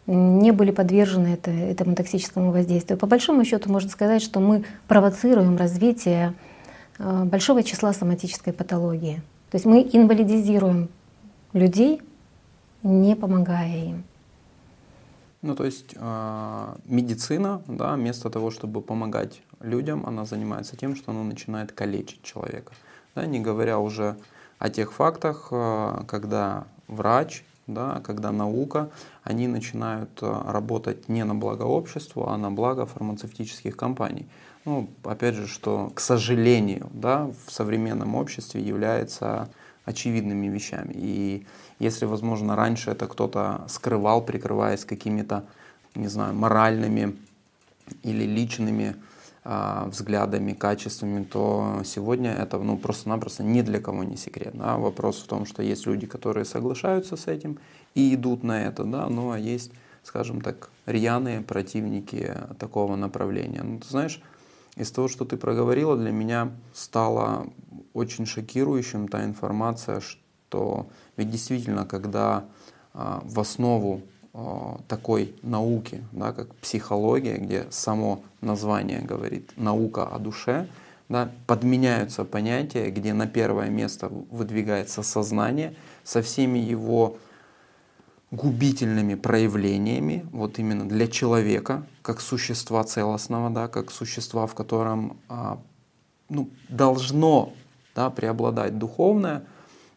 не 0.07 0.53
были 0.53 0.71
подвержены 0.71 1.29
это, 1.35 1.51
этому 1.51 1.95
токсическому 1.95 2.51
воздействию. 2.51 2.99
По 2.99 3.07
большому 3.07 3.45
счету 3.45 3.71
можно 3.71 3.91
сказать, 3.91 4.23
что 4.23 4.41
мы 4.41 4.65
провоцируем 4.89 5.57
развитие 5.57 6.35
э, 6.99 7.25
большого 7.25 7.63
числа 7.63 7.93
соматической 7.93 8.53
патологии. 8.53 9.23
То 9.51 9.57
есть 9.57 9.67
мы 9.67 9.89
инвалидизируем 9.93 10.89
людей, 11.53 12.01
не 12.83 13.17
помогая 13.17 13.85
им. 13.85 14.05
Ну, 15.43 15.55
то 15.55 15.65
есть 15.65 15.95
э, 15.95 16.75
медицина, 16.85 17.63
да, 17.69 17.95
вместо 17.95 18.29
того, 18.29 18.51
чтобы 18.51 18.83
помогать 18.83 19.41
людям, 19.61 20.05
она 20.05 20.25
занимается 20.25 20.77
тем, 20.77 20.97
что 20.97 21.13
она 21.13 21.23
начинает 21.23 21.71
калечить 21.73 22.23
человека. 22.23 22.73
Да, 23.15 23.25
не 23.27 23.39
говоря 23.39 23.79
уже 23.79 24.17
о 24.59 24.69
тех 24.69 24.93
фактах, 24.93 25.49
э, 25.53 26.03
когда 26.09 26.65
врач, 26.89 27.45
да, 27.69 28.01
когда 28.05 28.33
наука, 28.33 28.91
они 29.23 29.47
начинают 29.47 30.11
э, 30.23 30.43
работать 30.47 31.09
не 31.09 31.25
на 31.25 31.37
благо 31.37 31.63
обществу, 31.63 32.29
а 32.29 32.37
на 32.37 32.51
благо 32.51 32.87
фармацевтических 32.87 33.77
компаний. 33.77 34.27
Ну, 34.65 34.91
опять 35.05 35.35
же, 35.35 35.47
что, 35.47 35.93
к 35.95 36.01
сожалению, 36.01 36.89
да, 36.93 37.31
в 37.47 37.53
современном 37.53 38.17
обществе 38.17 38.61
является 38.61 39.49
очевидными 39.85 40.49
вещами. 40.49 40.93
И 40.95 41.47
если, 41.79 42.07
возможно, 42.07 42.57
раньше 42.57 42.91
это 42.91 43.07
кто-то 43.07 43.65
скрывал, 43.69 44.25
прикрываясь 44.25 44.85
какими-то, 44.85 45.45
не 45.95 46.09
знаю, 46.09 46.35
моральными 46.35 47.17
или 48.03 48.25
личными 48.25 48.97
э, 49.45 49.85
взглядами, 49.87 50.53
качествами, 50.53 51.25
то 51.25 51.83
сегодня 51.85 52.33
это 52.33 52.59
ну, 52.59 52.77
просто-напросто 52.77 53.43
ни 53.45 53.63
для 53.63 53.81
кого 53.81 54.05
не 54.05 54.17
секрет. 54.17 54.55
Да? 54.55 54.77
Вопрос 54.77 55.23
в 55.23 55.27
том, 55.27 55.47
что 55.47 55.63
есть 55.63 55.87
люди, 55.87 56.07
которые 56.07 56.45
соглашаются 56.45 57.17
с 57.17 57.27
этим 57.27 57.59
и 57.95 58.15
идут 58.15 58.43
на 58.43 58.65
это, 58.65 58.85
да, 58.85 59.09
ну 59.09 59.31
а 59.31 59.39
есть, 59.39 59.73
скажем 60.03 60.41
так, 60.41 60.71
рьяные 60.87 61.41
противники 61.41 62.35
такого 62.59 62.97
направления. 62.97 63.63
Ну, 63.63 63.79
ты 63.79 63.89
знаешь, 63.89 64.21
из 64.77 64.91
того, 64.93 65.09
что 65.09 65.25
ты 65.25 65.37
проговорила, 65.37 65.97
для 65.97 66.13
меня 66.13 66.53
стало 66.73 67.49
очень 67.95 68.27
шокирующим 68.27 69.09
та 69.09 69.25
информация, 69.25 70.01
что 70.01 70.89
ведь 71.19 71.31
действительно, 71.31 71.85
когда 71.85 72.45
а, 72.95 73.21
в 73.25 73.39
основу 73.41 74.03
а, 74.33 74.81
такой 74.89 75.35
науки, 75.43 76.03
да, 76.13 76.33
как 76.33 76.55
психология, 76.55 77.37
где 77.37 77.67
само 77.71 78.23
название 78.41 79.01
говорит 79.01 79.53
наука 79.57 80.07
о 80.07 80.19
душе, 80.19 80.69
да, 81.09 81.31
подменяются 81.47 82.25
понятия, 82.25 82.91
где 82.91 83.13
на 83.15 83.27
первое 83.27 83.69
место 83.69 84.09
выдвигается 84.31 85.03
сознание 85.03 85.75
со 86.05 86.23
всеми 86.23 86.59
его 86.59 87.19
губительными 88.31 89.15
проявлениями, 89.15 90.27
вот 90.33 90.59
именно 90.59 90.87
для 90.87 91.09
человека, 91.09 91.85
как 92.03 92.21
существа 92.21 92.85
целостного, 92.85 93.51
да, 93.51 93.69
как 93.69 93.91
существа, 93.91 94.47
в 94.47 94.55
котором 94.55 95.17
а, 95.29 95.59
ну, 96.29 96.49
должно 96.69 97.55
да, 97.97 98.11
преобладать 98.11 98.79
духовное, 98.79 99.45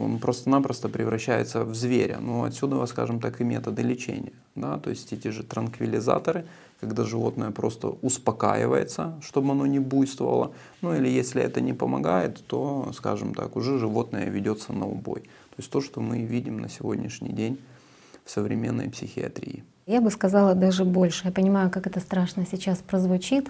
он 0.03 0.19
просто-напросто 0.19 0.89
превращается 0.89 1.63
в 1.63 1.75
зверя. 1.75 2.19
Ну, 2.19 2.43
отсюда, 2.43 2.85
скажем 2.85 3.19
так, 3.19 3.41
и 3.41 3.43
методы 3.43 3.81
лечения. 3.81 4.33
Да? 4.55 4.77
То 4.77 4.89
есть 4.89 5.13
эти 5.13 5.29
же 5.29 5.43
транквилизаторы, 5.43 6.45
когда 6.79 7.03
животное 7.03 7.51
просто 7.51 7.89
успокаивается, 8.01 9.13
чтобы 9.21 9.51
оно 9.51 9.65
не 9.67 9.79
буйствовало. 9.79 10.51
Ну 10.81 10.95
или 10.95 11.07
если 11.07 11.41
это 11.41 11.61
не 11.61 11.73
помогает, 11.73 12.43
то, 12.47 12.91
скажем 12.93 13.33
так, 13.33 13.55
уже 13.55 13.77
животное 13.77 14.29
ведется 14.29 14.73
на 14.73 14.87
убой. 14.87 15.21
То 15.21 15.57
есть 15.57 15.71
то, 15.71 15.81
что 15.81 16.01
мы 16.01 16.23
видим 16.23 16.59
на 16.59 16.69
сегодняшний 16.69 17.29
день 17.29 17.59
в 18.25 18.31
современной 18.31 18.89
психиатрии. 18.89 19.63
Я 19.85 20.01
бы 20.01 20.09
сказала 20.11 20.55
даже 20.55 20.85
больше. 20.85 21.27
Я 21.27 21.31
понимаю, 21.31 21.69
как 21.69 21.87
это 21.87 21.99
страшно 21.99 22.45
сейчас 22.49 22.79
прозвучит. 22.79 23.49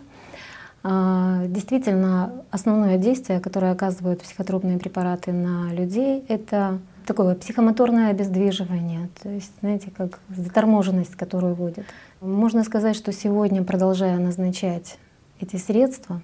А, 0.84 1.46
действительно, 1.48 2.44
основное 2.50 2.98
действие, 2.98 3.40
которое 3.40 3.72
оказывают 3.72 4.22
психотропные 4.22 4.80
препараты 4.80 5.32
на 5.32 5.72
людей, 5.72 6.26
это 6.28 6.80
такое 7.06 7.36
психомоторное 7.36 8.10
обездвиживание, 8.10 9.10
то 9.22 9.30
есть, 9.30 9.52
знаете, 9.60 9.92
как 9.96 10.20
заторможенность, 10.30 11.16
которую 11.16 11.56
вводят. 11.56 11.86
Можно 12.20 12.64
сказать, 12.64 12.96
что 12.96 13.12
сегодня, 13.12 13.64
продолжая 13.64 14.18
назначать 14.18 14.98
эти 15.40 15.58
средства 15.58 16.22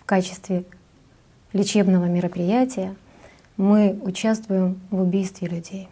в 0.00 0.04
качестве 0.04 0.64
лечебного 1.52 2.06
мероприятия, 2.06 2.94
мы 3.56 4.00
участвуем 4.02 4.80
в 4.90 5.00
убийстве 5.00 5.48
людей. 5.48 5.88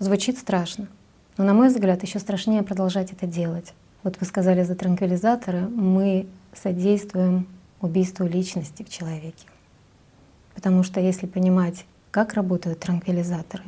Звучит 0.00 0.38
страшно, 0.38 0.88
но, 1.36 1.44
на 1.44 1.54
мой 1.54 1.68
взгляд, 1.68 2.02
еще 2.02 2.18
страшнее 2.18 2.62
продолжать 2.62 3.12
это 3.12 3.26
делать. 3.26 3.72
Вот 4.02 4.16
вы 4.20 4.26
сказали 4.26 4.62
за 4.62 4.74
транквилизаторы, 4.74 5.60
мы 5.68 6.26
содействуем 6.62 7.46
убийству 7.80 8.26
личности 8.26 8.82
в 8.82 8.90
человеке. 8.90 9.46
Потому 10.54 10.82
что 10.82 11.00
если 11.00 11.26
понимать, 11.26 11.84
как 12.10 12.34
работают 12.34 12.80
транквилизаторы, 12.80 13.64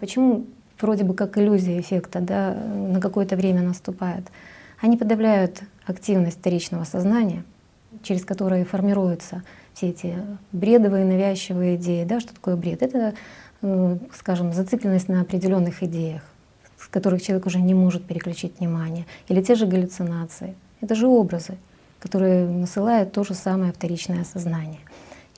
почему 0.00 0.46
вроде 0.80 1.04
бы 1.04 1.14
как 1.14 1.38
иллюзия 1.38 1.80
эффекта 1.80 2.20
да, 2.20 2.54
на 2.54 3.00
какое-то 3.00 3.36
время 3.36 3.62
наступает, 3.62 4.24
Они 4.82 4.96
подавляют 4.96 5.62
активность 5.84 6.38
вторичного 6.38 6.84
сознания, 6.84 7.44
через 8.02 8.24
которое 8.24 8.64
формируются 8.64 9.42
все 9.74 9.90
эти 9.90 10.16
бредовые, 10.52 11.04
навязчивые 11.04 11.76
идеи. 11.76 12.04
Да, 12.04 12.18
что 12.20 12.34
такое 12.34 12.56
бред? 12.56 12.82
Это, 12.82 13.14
э, 13.62 13.98
скажем, 14.14 14.52
зацикленность 14.52 15.08
на 15.08 15.20
определенных 15.20 15.82
идеях, 15.82 16.22
с 16.78 16.86
которых 16.88 17.20
человек 17.20 17.46
уже 17.46 17.60
не 17.60 17.74
может 17.74 18.04
переключить 18.04 18.58
внимание. 18.58 19.04
Или 19.28 19.42
те 19.42 19.54
же 19.54 19.66
галлюцинации. 19.66 20.54
Это 20.80 20.94
же 20.94 21.06
образы, 21.06 21.58
которые 22.00 22.48
насылают 22.48 23.12
то 23.12 23.22
же 23.22 23.34
самое 23.34 23.72
вторичное 23.72 24.24
сознание. 24.24 24.80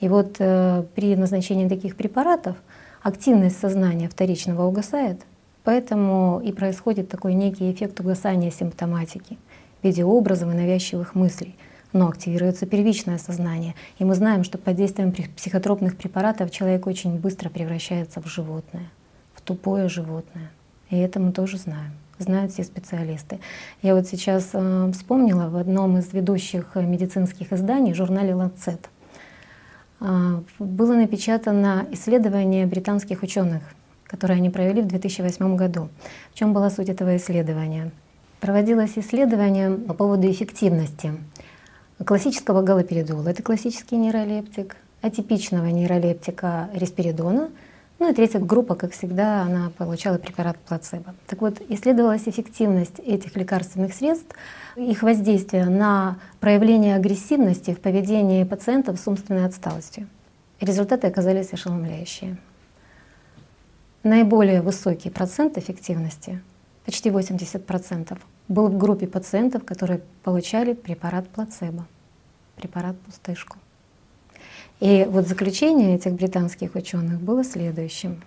И 0.00 0.08
вот 0.08 0.36
э, 0.38 0.84
при 0.94 1.14
назначении 1.16 1.68
таких 1.68 1.96
препаратов 1.96 2.56
активность 3.02 3.58
сознания 3.58 4.08
вторичного 4.08 4.64
угасает, 4.64 5.20
поэтому 5.64 6.40
и 6.44 6.52
происходит 6.52 7.08
такой 7.08 7.34
некий 7.34 7.70
эффект 7.70 8.00
угасания 8.00 8.50
симптоматики 8.50 9.38
в 9.80 9.84
виде 9.84 10.04
образов 10.04 10.52
и 10.52 10.56
навязчивых 10.56 11.14
мыслей. 11.14 11.56
Но 11.92 12.08
активируется 12.08 12.64
первичное 12.64 13.18
сознание. 13.18 13.74
И 13.98 14.04
мы 14.04 14.14
знаем, 14.14 14.44
что 14.44 14.56
под 14.56 14.76
действием 14.76 15.12
психотропных 15.36 15.96
препаратов 15.96 16.50
человек 16.50 16.86
очень 16.86 17.18
быстро 17.18 17.50
превращается 17.50 18.22
в 18.22 18.26
животное, 18.26 18.88
в 19.34 19.42
тупое 19.42 19.88
животное. 19.88 20.50
И 20.88 20.96
это 20.96 21.20
мы 21.20 21.32
тоже 21.32 21.58
знаем 21.58 21.92
знают 22.18 22.52
все 22.52 22.64
специалисты. 22.64 23.40
Я 23.82 23.94
вот 23.94 24.06
сейчас 24.06 24.50
э, 24.52 24.90
вспомнила 24.92 25.48
в 25.48 25.56
одном 25.56 25.98
из 25.98 26.12
ведущих 26.12 26.74
медицинских 26.76 27.52
изданий, 27.52 27.94
журнале 27.94 28.32
Lancet, 28.32 28.80
а, 30.04 30.42
было 30.58 30.94
напечатано 30.94 31.86
исследование 31.92 32.66
британских 32.66 33.22
ученых, 33.22 33.62
которое 34.04 34.34
они 34.34 34.50
провели 34.50 34.82
в 34.82 34.86
2008 34.86 35.56
году. 35.56 35.90
В 36.32 36.38
чем 36.38 36.52
была 36.52 36.70
суть 36.70 36.88
этого 36.88 37.16
исследования? 37.16 37.92
Проводилось 38.40 38.92
исследование 38.96 39.70
по 39.70 39.94
поводу 39.94 40.28
эффективности 40.28 41.12
классического 42.04 42.62
галоперидола, 42.62 43.28
это 43.28 43.44
классический 43.44 43.96
нейролептик, 43.96 44.76
атипичного 45.02 45.66
нейролептика 45.66 46.68
респиридона, 46.74 47.50
ну 48.02 48.10
и 48.10 48.14
третья 48.14 48.40
группа, 48.40 48.74
как 48.74 48.90
всегда, 48.90 49.42
она 49.42 49.70
получала 49.78 50.18
препарат 50.18 50.58
плацебо. 50.58 51.14
Так 51.28 51.40
вот, 51.40 51.62
исследовалась 51.68 52.26
эффективность 52.26 52.98
этих 52.98 53.36
лекарственных 53.36 53.94
средств 53.94 54.34
их 54.74 55.04
воздействие 55.04 55.66
на 55.66 56.18
проявление 56.40 56.96
агрессивности 56.96 57.72
в 57.72 57.80
поведении 57.80 58.42
пациентов 58.42 58.98
с 58.98 59.06
умственной 59.06 59.44
отсталостью. 59.44 60.08
Результаты 60.60 61.06
оказались 61.06 61.52
ошеломляющие. 61.52 62.38
Наиболее 64.02 64.62
высокий 64.62 65.08
процент 65.08 65.56
эффективности, 65.56 66.42
почти 66.84 67.08
80%, 67.08 68.18
был 68.48 68.66
в 68.66 68.76
группе 68.78 69.06
пациентов, 69.06 69.64
которые 69.64 70.00
получали 70.24 70.72
препарат 70.72 71.28
плацебо, 71.28 71.86
препарат 72.56 72.98
пустышку. 72.98 73.58
И 74.82 75.06
вот 75.08 75.28
заключение 75.28 75.94
этих 75.94 76.14
британских 76.14 76.74
ученых 76.74 77.20
было 77.20 77.44
следующим. 77.44 78.20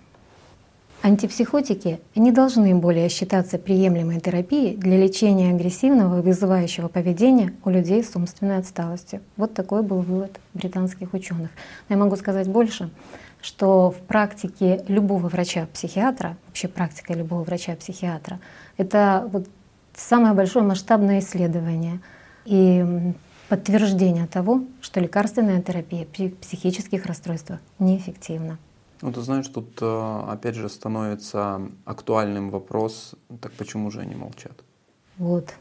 Антипсихотики 1.02 2.00
не 2.14 2.32
должны 2.32 2.74
более 2.74 3.10
считаться 3.10 3.58
приемлемой 3.58 4.20
терапией 4.20 4.74
для 4.74 4.96
лечения 4.96 5.50
агрессивного 5.50 6.22
вызывающего 6.22 6.88
поведения 6.88 7.52
у 7.62 7.68
людей 7.68 8.02
с 8.02 8.16
умственной 8.16 8.56
отсталостью. 8.56 9.20
Вот 9.36 9.52
такой 9.52 9.82
был 9.82 10.00
вывод 10.00 10.40
британских 10.54 11.12
ученых. 11.12 11.50
Но 11.90 11.96
я 11.96 12.02
могу 12.02 12.16
сказать 12.16 12.48
больше, 12.48 12.88
что 13.42 13.90
в 13.90 13.98
практике 13.98 14.82
любого 14.88 15.28
врача-психиатра, 15.28 16.38
вообще 16.46 16.68
практика 16.68 17.12
любого 17.12 17.44
врача-психиатра, 17.44 18.40
это 18.78 19.28
вот 19.30 19.46
самое 19.94 20.32
большое 20.32 20.64
масштабное 20.64 21.18
исследование 21.18 22.00
и 22.46 23.12
подтверждение 23.48 24.26
того, 24.26 24.62
что 24.80 25.00
лекарственная 25.00 25.62
терапия 25.62 26.04
при 26.04 26.28
психических 26.28 27.06
расстройствах 27.06 27.60
неэффективна. 27.78 28.58
Ну, 29.02 29.12
ты 29.12 29.20
знаешь, 29.20 29.46
тут 29.48 29.78
э, 29.80 30.22
опять 30.28 30.54
же 30.54 30.68
становится 30.68 31.60
актуальным 31.84 32.50
вопрос, 32.50 33.14
так 33.40 33.52
почему 33.52 33.90
же 33.90 34.00
они 34.00 34.14
молчат? 34.14 34.52
Вот. 35.18 35.54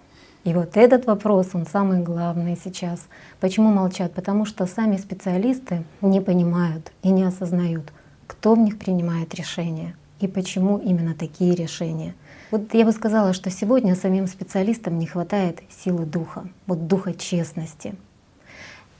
И 0.45 0.53
вот 0.53 0.77
этот 0.77 1.05
вопрос, 1.05 1.49
он 1.53 1.65
самый 1.65 2.01
главный 2.01 2.55
сейчас. 2.55 3.07
Почему 3.39 3.71
молчат? 3.71 4.13
Потому 4.13 4.45
что 4.45 4.67
сами 4.67 4.97
специалисты 4.97 5.83
не 6.01 6.21
понимают 6.21 6.91
и 7.03 7.09
не 7.09 7.23
осознают, 7.23 7.91
кто 8.27 8.53
в 8.53 8.59
них 8.59 8.77
принимает 8.77 9.33
решения 9.35 9.95
и 10.19 10.27
почему 10.27 10.77
именно 10.77 11.13
такие 11.13 11.55
решения. 11.55 12.15
Вот 12.51 12.73
я 12.73 12.85
бы 12.85 12.91
сказала, 12.91 13.33
что 13.33 13.49
сегодня 13.49 13.95
самим 13.95 14.27
специалистам 14.27 14.99
не 14.99 15.07
хватает 15.07 15.59
силы 15.69 16.05
духа, 16.05 16.47
вот 16.67 16.87
духа 16.87 17.13
честности. 17.13 17.95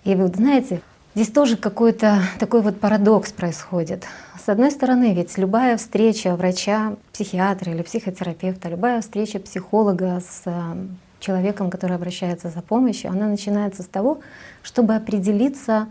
И 0.04 0.16
вот 0.16 0.36
знаете, 0.36 0.82
Здесь 1.16 1.30
тоже 1.30 1.56
какой-то 1.56 2.20
такой 2.40 2.62
вот 2.62 2.78
парадокс 2.82 3.32
происходит. 3.32 4.04
С 4.38 4.50
одной 4.50 4.70
стороны, 4.70 5.14
ведь 5.14 5.38
любая 5.38 5.78
встреча 5.78 6.36
врача, 6.36 6.98
психиатра 7.14 7.72
или 7.72 7.84
психотерапевта, 7.84 8.68
любая 8.68 9.00
встреча 9.00 9.40
психолога 9.40 10.20
с 10.20 10.42
э, 10.44 10.76
человеком, 11.22 11.70
который 11.70 11.96
обращается 11.96 12.50
за 12.50 12.62
помощью, 12.62 13.12
она 13.12 13.28
начинается 13.28 13.82
с 13.82 13.86
того, 13.86 14.20
чтобы 14.62 14.94
определиться 14.94 15.88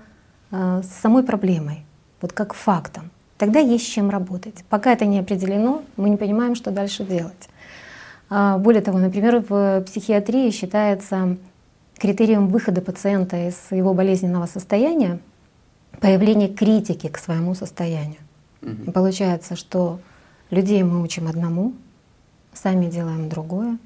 э, 0.50 0.82
с 0.84 1.00
самой 1.00 1.22
проблемой, 1.22 1.86
вот 2.20 2.34
как 2.34 2.52
фактом. 2.52 3.10
Тогда 3.38 3.58
есть 3.58 3.84
с 3.84 3.88
чем 3.88 4.10
работать. 4.10 4.64
Пока 4.68 4.92
это 4.92 5.06
не 5.06 5.18
определено, 5.18 5.82
мы 5.96 6.10
не 6.10 6.16
понимаем, 6.16 6.54
что 6.54 6.70
дальше 6.70 7.04
делать. 7.04 7.48
А, 8.30 8.58
более 8.58 8.82
того, 8.82 8.98
например, 8.98 9.44
в 9.48 9.82
психиатрии 9.82 10.50
считается 10.50 11.36
критерием 11.98 12.48
выхода 12.48 12.80
пациента 12.80 13.48
из 13.48 13.56
его 13.70 13.94
болезненного 13.94 14.46
состояния 14.46 15.18
появление 16.00 16.48
критики 16.48 17.08
к 17.08 17.18
своему 17.18 17.54
состоянию. 17.54 18.20
Угу. 18.62 18.92
Получается, 18.92 19.56
что 19.56 20.00
людей 20.50 20.82
мы 20.82 21.02
учим 21.02 21.28
одному, 21.28 21.74
сами 22.52 22.86
делаем 22.86 23.28
другое. 23.28 23.78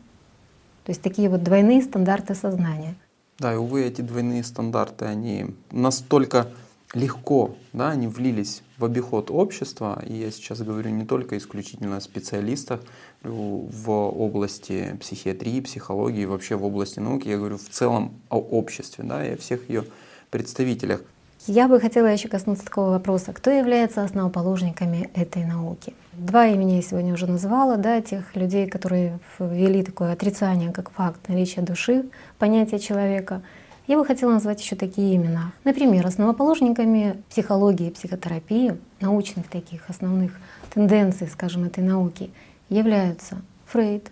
То 0.85 0.91
есть 0.91 1.03
такие 1.03 1.29
вот 1.29 1.43
двойные 1.43 1.83
стандарты 1.83 2.35
сознания. 2.35 2.95
Да, 3.39 3.53
и 3.53 3.57
увы, 3.57 3.85
эти 3.85 4.01
двойные 4.01 4.43
стандарты, 4.43 5.05
они 5.05 5.55
настолько 5.71 6.49
легко, 6.95 7.57
да, 7.73 7.91
они 7.91 8.09
влились 8.09 8.63
в 8.79 8.85
обиход 8.85 9.31
общества, 9.31 10.01
и 10.07 10.15
я 10.15 10.31
сейчас 10.31 10.63
говорю 10.63 10.91
не 10.91 11.05
только 11.05 11.37
исключительно 11.37 11.97
о 11.97 12.01
специалистах 12.01 12.81
в 13.23 13.91
области 13.91 14.97
психиатрии, 15.01 15.61
психологии, 15.61 16.25
вообще 16.25 16.55
в 16.55 16.65
области 16.65 17.01
науки, 17.01 17.29
я 17.29 17.39
говорю 17.39 17.59
в 17.59 17.69
целом 17.69 18.13
о 18.31 18.39
обществе, 18.39 19.05
да, 19.05 19.27
и 19.27 19.35
о 19.35 19.37
всех 19.37 19.69
ее 19.69 19.85
представителях. 20.31 21.03
Я 21.47 21.69
бы 21.69 21.81
хотела 21.81 22.07
еще 22.07 22.29
коснуться 22.29 22.65
такого 22.65 22.91
вопроса. 22.91 23.33
Кто 23.33 23.51
является 23.51 24.03
основоположниками 24.03 25.11
этой 25.15 25.45
науки? 25.45 25.95
Два 26.13 26.47
имени 26.47 26.73
я 26.73 26.83
сегодня 26.83 27.15
уже 27.15 27.27
назвала, 27.27 27.77
да, 27.77 28.01
тех 28.01 28.35
людей, 28.37 28.69
которые 28.69 29.19
ввели 29.39 29.83
такое 29.83 30.13
отрицание 30.13 30.73
как 30.73 30.91
факт 30.91 31.29
наличия 31.29 31.63
души, 31.63 32.05
понятия 32.39 32.79
человека— 32.79 33.43
я 33.89 33.97
бы 33.97 34.05
хотела 34.05 34.33
назвать 34.33 34.61
еще 34.61 34.77
такие 34.77 35.17
имена. 35.17 35.53
Например, 35.65 36.07
основоположниками 36.07 37.23
психологии, 37.31 37.91
психотерапии, 37.91 38.77
научных 39.01 39.49
таких 39.49 39.89
основных 39.89 40.39
тенденций, 40.73 41.27
скажем, 41.27 41.65
этой 41.65 41.83
науки, 41.83 42.31
являются 42.69 43.41
Фрейд, 43.67 44.11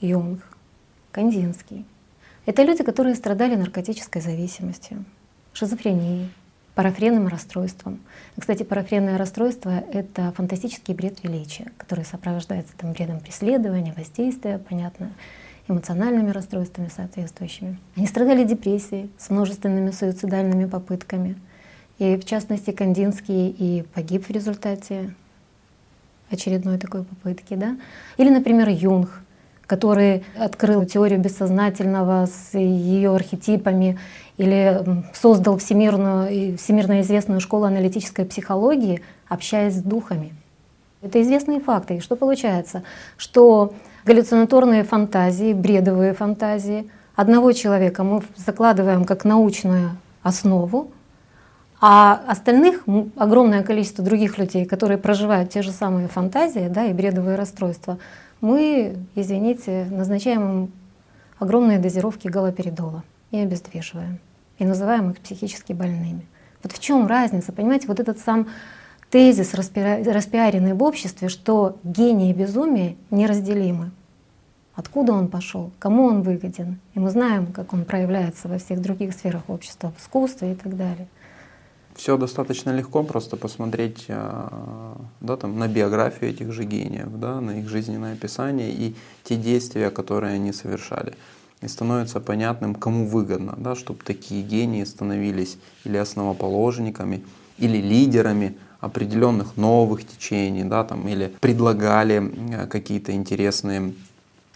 Юнг, 0.00 0.42
Кандинский. 1.12 1.86
Это 2.46 2.64
люди, 2.64 2.82
которые 2.82 3.14
страдали 3.14 3.54
наркотической 3.54 4.20
зависимостью, 4.20 5.04
шизофренией, 5.52 6.28
парафренным 6.74 7.28
расстройством. 7.28 8.00
Кстати, 8.38 8.64
парафренное 8.64 9.18
расстройство— 9.18 9.70
это 9.92 10.32
фантастический 10.32 10.94
бред 10.94 11.22
величия, 11.22 11.70
который 11.78 12.04
сопровождается 12.04 12.74
там 12.76 12.92
бредом 12.92 13.20
преследования, 13.20 13.94
воздействия, 13.96 14.58
понятно, 14.58 15.12
эмоциональными 15.68 16.30
расстройствами 16.30 16.88
соответствующими. 16.94 17.78
Они 17.96 18.06
страдали 18.06 18.44
депрессией 18.44 19.10
с 19.18 19.30
множественными 19.30 19.90
суицидальными 19.90 20.66
попытками. 20.66 21.36
И 21.98 22.16
в 22.16 22.24
частности 22.24 22.70
Кандинский 22.70 23.48
и 23.48 23.82
погиб 23.94 24.26
в 24.26 24.30
результате 24.30 25.14
очередной 26.30 26.78
такой 26.78 27.04
попытки. 27.04 27.54
Да? 27.54 27.76
Или, 28.16 28.30
например, 28.30 28.68
Юнг, 28.68 29.22
который 29.66 30.24
открыл 30.36 30.84
теорию 30.84 31.20
бессознательного 31.20 32.26
с 32.26 32.56
ее 32.56 33.14
архетипами 33.14 33.98
или 34.36 35.04
создал 35.14 35.58
всемирную, 35.58 36.56
всемирно 36.58 37.00
известную 37.00 37.40
школу 37.40 37.64
аналитической 37.64 38.24
психологии, 38.24 39.00
общаясь 39.28 39.74
с 39.74 39.82
духами. 39.82 40.34
Это 41.06 41.22
известные 41.22 41.60
факты. 41.60 41.96
И 41.96 42.00
что 42.00 42.16
получается? 42.16 42.82
Что 43.16 43.74
галлюцинаторные 44.04 44.82
фантазии, 44.82 45.52
бредовые 45.52 46.14
фантазии 46.14 46.90
одного 47.14 47.52
человека 47.52 48.02
мы 48.02 48.22
закладываем 48.36 49.04
как 49.04 49.24
научную 49.24 49.90
основу, 50.22 50.90
а 51.80 52.20
остальных 52.26 52.84
огромное 53.16 53.62
количество 53.62 54.04
других 54.04 54.38
людей, 54.38 54.64
которые 54.64 54.98
проживают 54.98 55.50
те 55.50 55.62
же 55.62 55.70
самые 55.70 56.08
фантазии 56.08 56.68
да, 56.68 56.86
и 56.86 56.92
бредовые 56.92 57.36
расстройства, 57.36 57.98
мы, 58.40 58.96
извините, 59.14 59.86
назначаем 59.90 60.50
им 60.50 60.72
огромные 61.38 61.78
дозировки 61.78 62.26
галоперидола 62.26 63.04
и 63.30 63.38
обездвиживаем, 63.38 64.18
и 64.58 64.64
называем 64.64 65.10
их 65.10 65.18
психически 65.18 65.72
больными. 65.72 66.26
Вот 66.62 66.72
в 66.72 66.80
чем 66.80 67.06
разница, 67.06 67.52
понимаете, 67.52 67.86
вот 67.86 68.00
этот 68.00 68.18
сам 68.18 68.48
тезис, 69.10 69.54
распиаренный 69.54 70.74
в 70.74 70.82
обществе, 70.82 71.28
что 71.28 71.78
гений 71.84 72.30
и 72.30 72.34
безумие 72.34 72.96
неразделимы. 73.10 73.90
Откуда 74.74 75.14
он 75.14 75.28
пошел, 75.28 75.70
кому 75.78 76.04
он 76.04 76.22
выгоден. 76.22 76.78
И 76.94 76.98
мы 76.98 77.10
знаем, 77.10 77.46
как 77.46 77.72
он 77.72 77.84
проявляется 77.84 78.46
во 78.46 78.58
всех 78.58 78.82
других 78.82 79.14
сферах 79.14 79.48
общества, 79.48 79.92
в 79.96 80.02
искусстве 80.02 80.52
и 80.52 80.54
так 80.54 80.76
далее. 80.76 81.08
Все 81.94 82.18
достаточно 82.18 82.76
легко, 82.76 83.02
просто 83.02 83.38
посмотреть 83.38 84.04
а, 84.10 85.00
да, 85.22 85.38
там, 85.38 85.58
на 85.58 85.66
биографию 85.66 86.28
этих 86.28 86.52
же 86.52 86.64
гениев, 86.64 87.08
да, 87.18 87.40
на 87.40 87.60
их 87.60 87.70
жизненное 87.70 88.12
описание 88.12 88.70
и 88.70 88.94
те 89.24 89.36
действия, 89.36 89.88
которые 89.88 90.34
они 90.34 90.52
совершали. 90.52 91.14
И 91.62 91.68
становится 91.68 92.20
понятным, 92.20 92.74
кому 92.74 93.06
выгодно, 93.06 93.54
да, 93.56 93.74
чтобы 93.74 94.04
такие 94.04 94.42
гении 94.42 94.84
становились 94.84 95.56
или 95.84 95.96
основоположниками, 95.96 97.24
или 97.56 97.78
лидерами 97.78 98.58
определенных 98.86 99.56
новых 99.56 100.06
течений, 100.06 100.64
да, 100.64 100.84
там, 100.84 101.06
или 101.08 101.32
предлагали 101.40 102.66
какие-то 102.70 103.12
интересные 103.12 103.92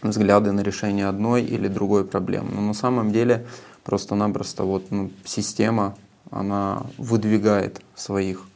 взгляды 0.02 0.52
на 0.52 0.60
решение 0.60 1.06
одной 1.06 1.42
или 1.42 1.68
другой 1.68 2.04
проблемы. 2.04 2.48
Но 2.54 2.60
на 2.60 2.74
самом 2.74 3.12
деле 3.12 3.46
просто-напросто 3.84 4.64
вот, 4.64 4.90
ну, 4.90 5.10
система, 5.24 5.94
она 6.30 6.82
выдвигает 6.96 7.82
своих, 7.94 8.46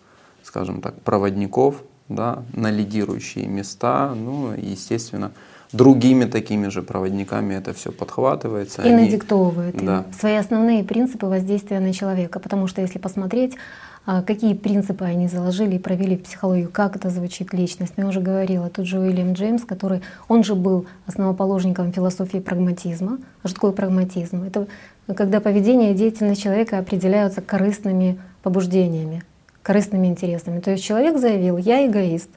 скажем 0.42 0.80
так, 0.80 1.00
проводников 1.00 1.82
да, 2.08 2.42
на 2.52 2.70
лидирующие 2.70 3.46
места, 3.46 4.14
ну 4.14 4.52
естественно, 4.52 5.32
другими 5.72 6.24
такими 6.24 6.68
же 6.68 6.82
проводниками 6.82 7.54
это 7.54 7.72
все 7.72 7.90
подхватывается. 7.90 8.82
И 8.82 8.88
они... 8.88 9.04
надиктовывает 9.04 9.84
да. 9.84 10.04
свои 10.18 10.36
основные 10.36 10.84
принципы 10.84 11.26
воздействия 11.26 11.80
на 11.80 11.92
человека. 11.92 12.38
Потому 12.38 12.68
что 12.68 12.80
если 12.80 12.98
посмотреть, 12.98 13.56
какие 14.04 14.54
принципы 14.54 15.04
они 15.04 15.28
заложили 15.28 15.76
и 15.76 15.78
провели 15.78 16.16
в 16.16 16.22
психологию, 16.22 16.70
как 16.70 16.96
это 16.96 17.08
звучит 17.10 17.54
личность. 17.54 17.94
Я 17.96 18.06
уже 18.06 18.20
говорила, 18.20 18.68
тут 18.68 18.86
же 18.86 18.98
Уильям 18.98 19.32
Джеймс, 19.32 19.64
который, 19.64 20.02
он 20.28 20.44
же 20.44 20.54
был 20.54 20.86
основоположником 21.06 21.92
философии 21.92 22.38
прагматизма. 22.38 23.18
А 23.42 23.48
что 23.48 23.54
такое 23.54 23.72
прагматизм? 23.72 24.42
Это 24.44 24.66
когда 25.16 25.40
поведение 25.40 25.92
и 25.92 25.94
деятельность 25.94 26.42
человека 26.42 26.78
определяются 26.78 27.40
корыстными 27.40 28.18
побуждениями, 28.42 29.22
корыстными 29.62 30.06
интересами. 30.06 30.60
То 30.60 30.70
есть 30.70 30.84
человек 30.84 31.18
заявил 31.18 31.56
«я 31.56 31.86
эгоист». 31.86 32.30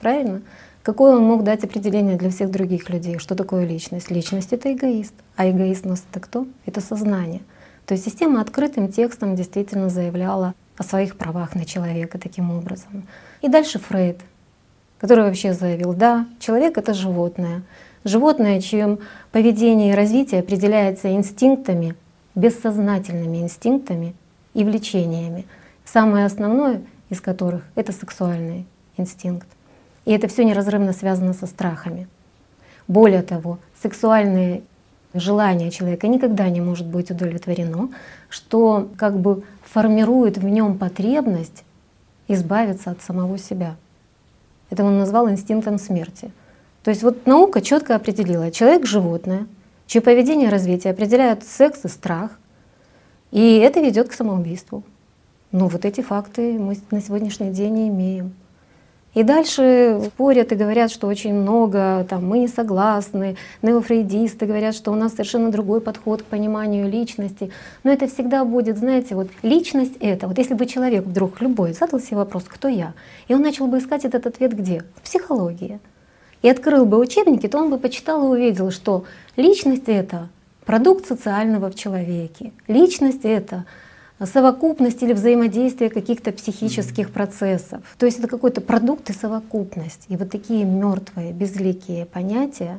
Правильно? 0.00 0.42
Какое 0.82 1.16
он 1.16 1.24
мог 1.24 1.42
дать 1.42 1.64
определение 1.64 2.16
для 2.16 2.30
всех 2.30 2.50
других 2.50 2.88
людей? 2.88 3.18
Что 3.18 3.34
такое 3.34 3.66
личность? 3.66 4.10
Личность— 4.10 4.52
это 4.54 4.72
эгоист. 4.72 5.12
А 5.36 5.50
эгоист 5.50 5.84
у 5.84 5.90
нас— 5.90 6.04
это 6.10 6.20
кто? 6.20 6.46
Это 6.66 6.80
сознание. 6.80 7.40
То 7.84 7.92
есть 7.92 8.04
система 8.04 8.40
открытым 8.40 8.88
текстом 8.88 9.34
действительно 9.34 9.88
заявляла 9.88 10.54
о 10.78 10.82
своих 10.84 11.16
правах 11.16 11.54
на 11.54 11.64
человека 11.64 12.18
таким 12.18 12.50
образом. 12.50 13.06
И 13.42 13.48
дальше 13.48 13.78
Фрейд, 13.78 14.20
который 14.98 15.24
вообще 15.24 15.52
заявил, 15.52 15.92
да, 15.92 16.26
человек— 16.38 16.78
это 16.78 16.94
животное. 16.94 17.62
Животное, 18.04 18.60
чьим 18.60 19.00
поведение 19.32 19.92
и 19.92 19.96
развитие 19.96 20.40
определяется 20.40 21.12
инстинктами, 21.12 21.96
бессознательными 22.34 23.38
инстинктами 23.38 24.14
и 24.54 24.64
влечениями. 24.64 25.46
Самое 25.84 26.24
основное 26.24 26.82
из 27.10 27.20
которых— 27.20 27.64
это 27.74 27.92
сексуальный 27.92 28.66
инстинкт. 28.96 29.48
И 30.04 30.12
это 30.12 30.28
все 30.28 30.44
неразрывно 30.44 30.92
связано 30.92 31.32
со 31.32 31.46
страхами. 31.46 32.08
Более 32.86 33.22
того, 33.22 33.58
сексуальные 33.82 34.62
желание 35.14 35.70
человека 35.70 36.06
никогда 36.06 36.48
не 36.48 36.60
может 36.60 36.86
быть 36.86 37.10
удовлетворено, 37.10 37.90
что 38.28 38.88
как 38.96 39.18
бы 39.18 39.42
формирует 39.72 40.38
в 40.38 40.44
нем 40.44 40.78
потребность 40.78 41.64
избавиться 42.26 42.90
от 42.90 43.02
самого 43.02 43.38
себя. 43.38 43.76
Это 44.70 44.84
он 44.84 44.98
назвал 44.98 45.30
инстинктом 45.30 45.78
смерти. 45.78 46.30
То 46.82 46.90
есть 46.90 47.02
вот 47.02 47.26
наука 47.26 47.60
четко 47.60 47.94
определила, 47.94 48.50
человек— 48.50 48.86
животное, 48.86 49.46
чье 49.86 50.00
поведение 50.00 50.48
и 50.48 50.50
развитие 50.50 50.92
определяют 50.92 51.44
секс 51.44 51.84
и 51.84 51.88
страх, 51.88 52.38
и 53.30 53.56
это 53.56 53.80
ведет 53.80 54.08
к 54.08 54.12
самоубийству. 54.12 54.82
Ну 55.52 55.68
вот 55.68 55.84
эти 55.84 56.00
факты 56.00 56.58
мы 56.58 56.78
на 56.90 57.00
сегодняшний 57.00 57.50
день 57.50 57.88
имеем. 57.88 58.34
И 59.18 59.24
дальше 59.24 60.00
спорят 60.06 60.52
и 60.52 60.54
говорят, 60.54 60.92
что 60.92 61.08
очень 61.08 61.34
много, 61.34 62.06
там, 62.08 62.24
мы 62.24 62.38
не 62.38 62.46
согласны, 62.46 63.36
неофрейдисты 63.62 64.46
говорят, 64.46 64.76
что 64.76 64.92
у 64.92 64.94
нас 64.94 65.10
совершенно 65.10 65.50
другой 65.50 65.80
подход 65.80 66.22
к 66.22 66.26
пониманию 66.26 66.88
личности. 66.88 67.50
Но 67.82 67.90
это 67.90 68.06
всегда 68.06 68.44
будет, 68.44 68.78
знаете, 68.78 69.16
вот 69.16 69.26
личность 69.42 69.94
это, 69.98 70.28
вот 70.28 70.38
если 70.38 70.54
бы 70.54 70.66
человек 70.66 71.04
вдруг 71.04 71.40
любой 71.40 71.72
задал 71.72 71.98
себе 71.98 72.18
вопрос, 72.18 72.44
кто 72.46 72.68
я, 72.68 72.92
и 73.26 73.34
он 73.34 73.42
начал 73.42 73.66
бы 73.66 73.78
искать 73.78 74.04
этот 74.04 74.28
ответ 74.28 74.56
где? 74.56 74.84
В 74.94 75.02
психологии. 75.02 75.80
И 76.42 76.48
открыл 76.48 76.86
бы 76.86 76.96
учебники, 76.96 77.48
то 77.48 77.58
он 77.58 77.70
бы 77.70 77.78
почитал 77.78 78.22
и 78.22 78.38
увидел, 78.38 78.70
что 78.70 79.02
личность 79.34 79.88
это 79.88 80.28
продукт 80.64 81.08
социального 81.08 81.72
в 81.72 81.74
человеке. 81.74 82.52
Личность 82.68 83.24
это 83.24 83.64
совокупность 84.26 85.02
или 85.02 85.12
взаимодействие 85.12 85.90
каких-то 85.90 86.32
психических 86.32 87.10
процессов. 87.10 87.82
То 87.98 88.06
есть 88.06 88.18
это 88.18 88.28
какой-то 88.28 88.60
продукт 88.60 89.10
и 89.10 89.12
совокупность. 89.12 90.06
И 90.08 90.16
вот 90.16 90.30
такие 90.30 90.64
мертвые, 90.64 91.32
безликие 91.32 92.04
понятия, 92.06 92.78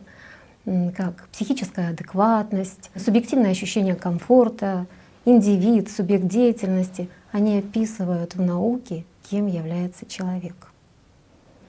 как 0.65 1.27
психическая 1.31 1.91
адекватность, 1.91 2.91
субъективное 2.95 3.51
ощущение 3.51 3.95
комфорта, 3.95 4.85
индивид, 5.25 5.89
субъект 5.89 6.25
деятельности, 6.25 7.09
они 7.31 7.57
описывают 7.57 8.35
в 8.35 8.41
науке, 8.41 9.05
кем 9.29 9.47
является 9.47 10.05
человек. 10.05 10.55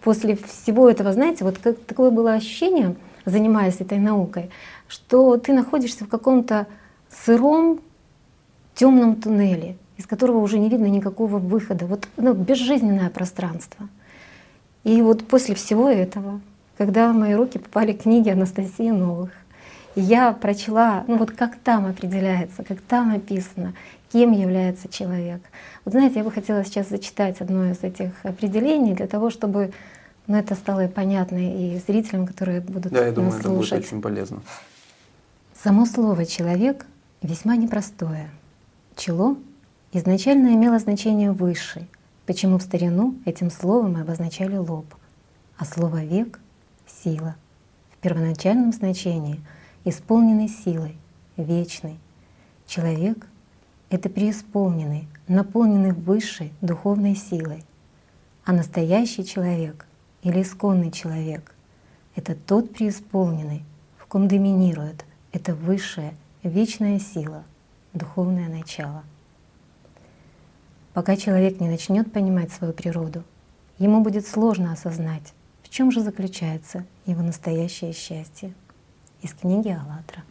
После 0.02 0.36
всего 0.36 0.88
этого, 0.88 1.12
знаете, 1.12 1.44
вот 1.44 1.58
как, 1.58 1.78
такое 1.80 2.10
было 2.10 2.32
ощущение, 2.32 2.96
занимаясь 3.26 3.80
этой 3.80 3.98
наукой, 3.98 4.50
что 4.88 5.36
ты 5.36 5.52
находишься 5.52 6.04
в 6.04 6.08
каком-то 6.08 6.66
сыром 7.10 7.80
темном 8.80 9.16
туннеле, 9.16 9.76
из 9.98 10.06
которого 10.06 10.38
уже 10.38 10.58
не 10.58 10.70
видно 10.70 10.86
никакого 10.86 11.36
выхода. 11.36 11.84
Вот 11.84 12.08
ну, 12.16 12.32
безжизненное 12.32 13.10
пространство. 13.10 13.88
И 14.84 15.02
вот 15.02 15.28
после 15.28 15.54
всего 15.54 15.90
этого, 15.90 16.40
когда 16.78 17.12
в 17.12 17.14
мои 17.14 17.34
руки 17.34 17.58
попали 17.58 17.92
книги 17.92 18.30
Анастасии 18.30 18.88
Новых, 18.88 19.32
я 19.94 20.32
прочла, 20.32 21.04
ну 21.08 21.18
вот 21.18 21.32
как 21.32 21.56
там 21.56 21.84
определяется, 21.84 22.64
как 22.64 22.80
там 22.80 23.10
написано, 23.10 23.74
кем 24.10 24.32
является 24.32 24.88
человек. 24.88 25.42
Вот 25.84 25.92
знаете, 25.92 26.20
я 26.20 26.24
бы 26.24 26.30
хотела 26.30 26.64
сейчас 26.64 26.88
зачитать 26.88 27.42
одно 27.42 27.66
из 27.66 27.82
этих 27.82 28.12
определений 28.22 28.94
для 28.94 29.08
того, 29.08 29.28
чтобы 29.28 29.72
ну, 30.26 30.38
это 30.38 30.54
стало 30.54 30.88
понятно 30.88 31.36
и 31.36 31.78
зрителям, 31.86 32.26
которые 32.26 32.62
будут 32.62 32.92
да, 32.92 33.04
я 33.04 33.12
думаю, 33.12 33.32
нас 33.32 33.42
слушать. 33.42 33.72
это 33.72 33.76
будет 33.76 33.86
очень 33.88 34.00
полезно. 34.00 34.40
Само 35.62 35.84
слово 35.84 36.24
«человек» 36.24 36.86
весьма 37.20 37.56
непростое— 37.56 38.30
Чело 38.96 39.36
изначально 39.92 40.48
имело 40.54 40.78
значение 40.78 41.32
«высший», 41.32 41.88
почему 42.26 42.58
в 42.58 42.62
старину 42.62 43.14
этим 43.24 43.50
словом 43.50 43.96
и 43.96 44.00
обозначали 44.02 44.56
лоб, 44.56 44.86
а 45.56 45.64
слово 45.64 46.04
«век»— 46.04 46.40
сила. 46.86 47.36
В 47.92 47.96
первоначальном 47.98 48.72
значении 48.72 49.40
исполненный 49.84 50.48
силой, 50.48 50.96
вечный. 51.36 51.98
Человек— 52.66 53.26
это 53.90 54.10
преисполненный, 54.10 55.08
наполненный 55.28 55.92
высшей 55.92 56.52
духовной 56.60 57.14
силой. 57.14 57.64
А 58.44 58.52
настоящий 58.52 59.24
человек 59.24 59.86
или 60.22 60.42
исконный 60.42 60.90
человек— 60.90 61.54
это 62.16 62.34
тот 62.34 62.74
преисполненный, 62.74 63.62
в 63.96 64.06
ком 64.06 64.28
доминирует 64.28 65.04
эта 65.32 65.54
высшая 65.54 66.14
вечная 66.42 66.98
сила— 66.98 67.44
духовное 67.92 68.48
начало. 68.48 69.02
Пока 70.92 71.16
человек 71.16 71.60
не 71.60 71.68
начнет 71.68 72.12
понимать 72.12 72.52
свою 72.52 72.72
природу, 72.72 73.22
ему 73.78 74.00
будет 74.00 74.26
сложно 74.26 74.72
осознать, 74.72 75.32
в 75.62 75.68
чем 75.68 75.90
же 75.92 76.00
заключается 76.00 76.84
его 77.06 77.22
настоящее 77.22 77.92
счастье. 77.92 78.52
Из 79.22 79.32
книги 79.34 79.68
«АЛЛАТРА». 79.68 80.24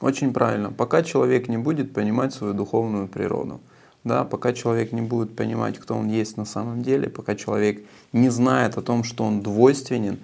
Очень 0.00 0.32
правильно. 0.32 0.70
Пока 0.70 1.02
человек 1.02 1.48
не 1.48 1.56
будет 1.56 1.94
понимать 1.94 2.34
свою 2.34 2.52
духовную 2.52 3.08
природу, 3.08 3.60
да, 4.04 4.24
пока 4.24 4.52
человек 4.52 4.92
не 4.92 5.02
будет 5.02 5.34
понимать, 5.34 5.78
кто 5.78 5.94
он 5.94 6.08
есть 6.08 6.36
на 6.36 6.44
самом 6.44 6.82
деле, 6.82 7.08
пока 7.08 7.34
человек 7.34 7.84
не 8.12 8.28
знает 8.28 8.76
о 8.76 8.82
том, 8.82 9.04
что 9.04 9.24
он 9.24 9.42
двойственен, 9.42 10.18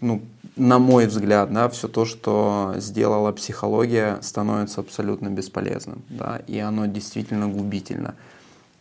ну, 0.00 0.22
на 0.56 0.78
мой 0.78 1.06
взгляд, 1.06 1.52
да, 1.52 1.68
все 1.68 1.88
то, 1.88 2.04
что 2.04 2.74
сделала 2.78 3.32
психология, 3.32 4.18
становится 4.22 4.80
абсолютно 4.80 5.28
бесполезным, 5.28 6.02
да, 6.08 6.40
и 6.46 6.58
оно 6.58 6.86
действительно 6.86 7.48
губительно. 7.48 8.14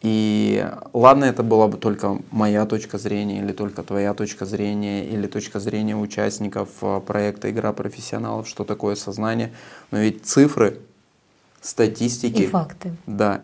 И 0.01 0.63
ладно, 0.93 1.25
это 1.25 1.41
была 1.41 1.67
бы 1.67 1.77
только 1.77 2.19
моя 2.29 2.65
точка 2.65 2.97
зрения, 2.97 3.39
или 3.39 3.53
только 3.53 3.81
твоя 3.81 4.13
точка 4.13 4.45
зрения, 4.45 5.07
или 5.07 5.25
точка 5.25 5.59
зрения 5.59 5.95
участников 5.95 6.69
э, 6.81 7.01
проекта 7.05 7.49
«Игра 7.49 7.73
профессионалов», 7.73 8.47
что 8.47 8.65
такое 8.65 8.95
сознание. 8.95 9.51
Но 9.89 9.97
ведь 9.97 10.23
цифры, 10.23 10.77
статистики... 11.59 12.43
И 12.43 12.47
факты. 12.47 12.95
Да. 13.07 13.41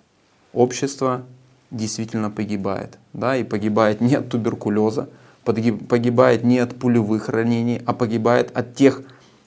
Общество 0.54 1.24
действительно 1.72 2.30
погибает. 2.30 3.00
Да, 3.14 3.36
и 3.36 3.44
погибает 3.44 4.00
не 4.00 4.14
от 4.14 4.30
туберкулеза, 4.30 5.10
погибает 5.44 6.44
не 6.44 6.60
от 6.60 6.76
пулевых 6.76 7.30
ранений, 7.30 7.82
а 7.86 7.94
погибает 7.94 8.56
от 8.56 8.76
тех 8.76 9.02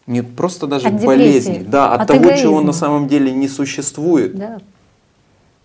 не 0.07 0.23
просто 0.23 0.67
даже 0.67 0.89
от 0.89 1.03
болезней, 1.03 1.65
да, 1.67 1.93
от, 1.93 2.03
от 2.03 2.09
того, 2.09 2.21
эгоизма. 2.21 2.43
чего 2.43 2.61
на 2.61 2.73
самом 2.73 3.09
деле 3.09 3.33
не 3.33 3.49
существует. 3.49 4.37
Да. 4.37 4.61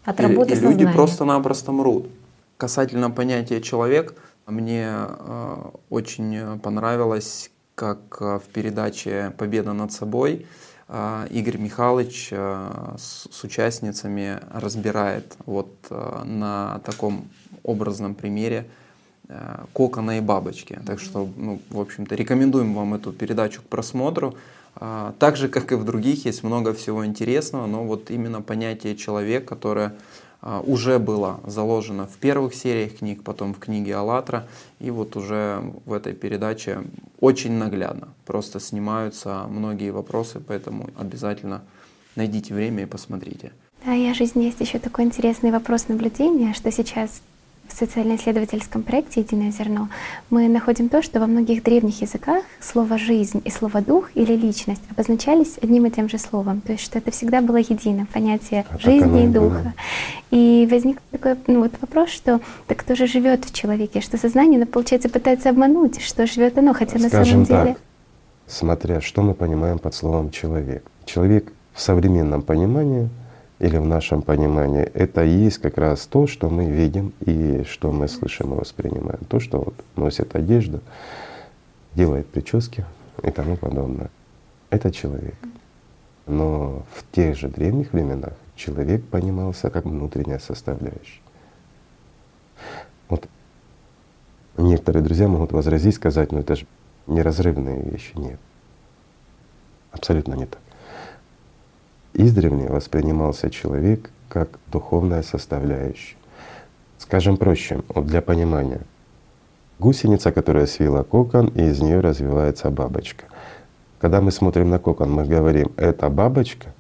От 0.06 0.20
работы 0.20 0.54
и, 0.54 0.58
и 0.58 0.60
люди 0.60 0.86
просто-напросто 0.86 1.72
мрут. 1.72 2.08
Касательно 2.58 3.12
понятия 3.12 3.62
человек, 3.62 4.16
мне 4.46 4.90
э, 4.90 5.56
очень 5.90 6.60
понравилось, 6.60 7.52
как 7.76 8.00
э, 8.20 8.40
в 8.40 8.50
передаче 8.54 9.34
«Победа 9.38 9.74
над 9.74 9.92
собой» 9.92 10.46
э, 10.88 11.28
Игорь 11.30 11.58
Михайлович 11.58 12.30
э, 12.32 12.96
с, 12.98 13.28
с 13.32 13.44
участницами 13.44 14.40
разбирает 14.54 15.36
вот 15.46 15.74
э, 15.90 16.24
на 16.26 16.82
таком 16.86 17.30
образном 17.64 18.16
примере 18.16 18.68
кокона 19.74 20.18
и 20.18 20.22
бабочки. 20.22 20.80
Так 20.86 21.00
что, 21.00 21.30
ну, 21.38 21.62
в 21.70 21.80
общем-то, 21.80 22.16
рекомендуем 22.16 22.74
вам 22.74 22.96
эту 22.96 23.12
передачу 23.12 23.62
к 23.62 23.66
просмотру. 23.66 24.36
А, 24.76 25.14
так 25.20 25.38
же, 25.38 25.50
как 25.50 25.72
и 25.72 25.76
в 25.76 25.84
других, 25.84 26.26
есть 26.26 26.44
много 26.44 26.74
всего 26.74 27.06
интересного, 27.06 27.68
но 27.68 27.84
вот 27.84 28.12
именно 28.12 28.42
понятие 28.42 28.96
человек, 28.96 29.46
которое 29.46 29.94
а, 30.42 30.62
уже 30.62 31.00
было 31.00 31.42
заложено 31.46 32.08
в 32.08 32.18
первых 32.18 32.56
сериях 32.56 32.98
книг, 32.98 33.24
потом 33.24 33.54
в 33.54 33.60
книге 33.60 33.96
«АЛЛАТРА», 33.96 34.48
и 34.80 34.90
вот 34.90 35.16
уже 35.16 35.62
в 35.86 35.94
этой 35.94 36.14
передаче 36.14 36.84
очень 37.20 37.54
наглядно. 37.54 38.10
Просто 38.26 38.60
снимаются 38.60 39.46
многие 39.50 39.92
вопросы, 39.92 40.40
поэтому 40.40 40.90
обязательно 40.98 41.62
найдите 42.16 42.54
время 42.54 42.84
и 42.84 42.86
посмотрите. 42.86 43.52
Да, 43.86 43.94
и 43.94 44.08
о 44.08 44.14
жизни 44.14 44.44
есть 44.44 44.60
еще 44.60 44.80
такой 44.80 45.06
интересный 45.06 45.52
вопрос 45.52 45.88
наблюдения, 45.88 46.54
что 46.54 46.72
сейчас 46.72 47.22
в 47.70 47.78
социально-исследовательском 47.78 48.84
проекте 48.84 49.22
«Единое 49.22 49.52
зерно» 49.52 49.90
мы 50.30 50.48
находим 50.48 50.90
то, 50.90 51.02
что 51.02 51.20
во 51.20 51.28
многих 51.28 51.64
древних 51.64 52.02
языках 52.02 52.44
слово 52.60 52.98
«жизнь» 52.98 53.42
и 53.46 53.50
слово 53.50 53.82
«дух» 53.82 54.10
или 54.16 54.34
«личность» 54.34 54.82
обозначались 54.92 55.58
одним 55.62 55.86
и 55.86 55.92
тем 55.92 56.10
же 56.10 56.18
словом. 56.18 56.62
То 56.62 56.74
есть 56.74 56.84
что 56.84 56.98
это 56.98 57.12
всегда 57.12 57.42
было 57.42 57.58
едино, 57.58 58.08
понятие 58.12 58.66
а 58.70 58.78
жизни 58.78 59.26
и 59.26 59.28
духа. 59.28 59.74
И 60.32 60.68
возник 60.70 61.00
такой 61.12 61.36
ну, 61.48 61.62
вот 61.62 61.72
вопрос, 61.80 62.10
что 62.10 62.42
так 62.68 62.80
кто 62.80 62.96
же 62.96 63.08
живет 63.08 63.46
в 63.46 63.54
человеке, 63.54 64.02
что 64.02 64.18
сознание, 64.18 64.60
ну, 64.60 64.66
получается, 64.66 65.10
пытается 65.10 65.50
обмануть, 65.50 66.02
что 66.02 66.26
живет 66.28 66.58
оно, 66.58 66.74
хотя 66.74 67.00
Скажем 67.00 67.04
на 67.04 67.26
самом 67.26 67.44
деле… 67.46 67.74
Так, 67.76 67.82
смотря 68.48 69.02
что 69.02 69.22
мы 69.22 69.34
понимаем 69.34 69.80
под 69.80 69.94
словом 69.94 70.32
«человек». 70.32 70.84
Человек 71.06 71.52
в 71.74 71.82
современном 71.82 72.42
понимании— 72.42 73.10
или 73.60 73.78
в 73.78 73.86
нашем 73.86 74.22
понимании, 74.22 74.84
это 74.84 75.24
и 75.24 75.30
есть 75.30 75.58
как 75.58 75.78
раз 75.78 76.08
то, 76.08 76.28
что 76.28 76.50
мы 76.50 76.66
видим 76.66 77.14
и 77.20 77.64
что 77.70 77.92
мы 77.92 78.08
слышим 78.08 78.54
и 78.54 78.58
воспринимаем. 78.58 79.20
То, 79.30 79.40
что 79.40 79.60
вот 79.60 79.76
носит 79.98 80.36
одежду, 80.36 80.80
делает 81.94 82.28
прически 82.28 82.86
и 83.22 83.32
тому 83.32 83.58
подобное. 83.58 84.10
Это 84.70 84.92
человек. 84.92 85.36
Но 86.26 86.84
в 86.94 87.12
тех 87.12 87.38
же 87.38 87.50
древних 87.50 87.92
временах 87.92 88.34
человек 88.56 89.04
понимался 89.06 89.70
как 89.70 89.86
внутренняя 89.86 90.40
составляющая. 90.40 91.22
Вот 93.10 93.28
некоторые 94.58 95.04
друзья 95.04 95.28
могут 95.28 95.52
возразить, 95.52 95.96
сказать, 95.96 96.32
ну 96.32 96.40
это 96.40 96.56
же 96.56 96.66
неразрывные 97.08 97.82
вещи. 97.82 98.12
Нет. 98.16 98.40
Абсолютно 99.92 100.36
не 100.36 100.46
так 100.46 100.62
издревле 102.14 102.68
воспринимался 102.68 103.50
человек 103.50 104.10
как 104.28 104.50
духовная 104.68 105.24
составляющая. 105.24 106.16
Скажем 106.98 107.38
проще, 107.38 107.82
вот 107.88 108.06
для 108.06 108.22
понимания. 108.22 108.82
Гусеница, 109.80 110.32
которая 110.32 110.66
свила 110.66 111.04
кокон, 111.04 111.48
и 111.48 111.64
из 111.64 111.82
нее 111.82 112.02
развивается 112.02 112.70
бабочка. 112.70 113.26
Когда 114.00 114.22
мы 114.22 114.32
смотрим 114.32 114.70
на 114.70 114.80
кокон, 114.80 115.12
мы 115.12 115.26
говорим, 115.26 115.72
это 115.78 116.10
бабочка. 116.10 116.74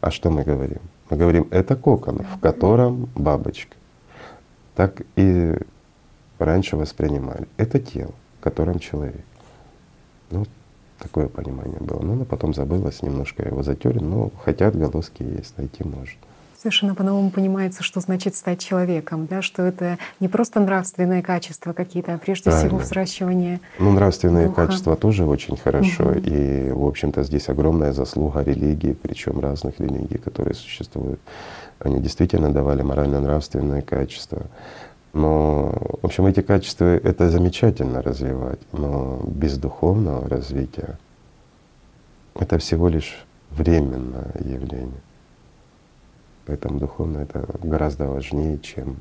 А 0.00 0.10
что 0.10 0.30
мы 0.30 0.42
говорим? 0.44 0.80
Мы 1.10 1.16
говорим, 1.16 1.48
это 1.50 1.76
кокон, 1.76 2.18
в 2.18 2.40
котором 2.40 3.08
бабочка. 3.14 3.76
Так 4.74 5.02
и 5.16 5.56
раньше 6.38 6.76
воспринимали. 6.76 7.46
Это 7.56 7.78
тело, 7.80 8.12
в 8.38 8.44
котором 8.44 8.78
человек. 8.78 9.24
Ну, 11.00 11.06
Такое 11.06 11.28
понимание 11.28 11.78
было. 11.80 12.00
Но 12.00 12.12
она 12.12 12.24
потом 12.24 12.54
забылась, 12.54 13.02
немножко 13.02 13.42
его 13.42 13.62
затерли, 13.62 14.00
но 14.00 14.30
хотя 14.44 14.68
отголоски 14.68 15.22
есть, 15.22 15.56
найти 15.58 15.84
может. 15.84 16.18
Совершенно 16.60 16.94
по-новому 16.94 17.30
понимается, 17.30 17.82
что 17.82 18.00
значит 18.00 18.34
стать 18.36 18.58
человеком, 18.58 19.26
да, 19.26 19.40
что 19.40 19.62
это 19.62 19.96
не 20.20 20.28
просто 20.28 20.60
нравственные 20.60 21.22
качества 21.22 21.72
какие-то, 21.72 22.12
а 22.12 22.18
прежде 22.18 22.50
Правильно. 22.50 22.68
всего 22.68 22.78
взращивание. 22.78 23.60
Ну, 23.78 23.92
нравственные 23.92 24.48
духа. 24.48 24.66
качества 24.66 24.94
тоже 24.94 25.24
очень 25.24 25.56
хорошо. 25.56 26.04
Угу. 26.10 26.18
И, 26.18 26.70
в 26.70 26.86
общем-то, 26.86 27.22
здесь 27.22 27.48
огромная 27.48 27.94
заслуга 27.94 28.42
религии, 28.42 28.92
причем 28.92 29.40
разных 29.40 29.80
религий, 29.80 30.18
которые 30.18 30.52
существуют. 30.54 31.18
Они 31.78 31.98
действительно 31.98 32.52
давали 32.52 32.82
морально-нравственные 32.82 33.80
качества. 33.80 34.42
Но, 35.12 35.72
в 36.02 36.04
общем, 36.04 36.26
эти 36.26 36.40
качества— 36.40 36.84
это 36.84 37.30
замечательно 37.30 38.00
развивать, 38.00 38.60
но 38.72 39.20
без 39.26 39.58
духовного 39.58 40.28
развития 40.28 40.98
это 42.34 42.58
всего 42.58 42.88
лишь 42.88 43.26
временное 43.50 44.32
явление. 44.38 45.00
Поэтому 46.46 46.78
духовное— 46.78 47.22
это 47.24 47.44
гораздо 47.62 48.06
важнее, 48.06 48.58
чем, 48.58 48.98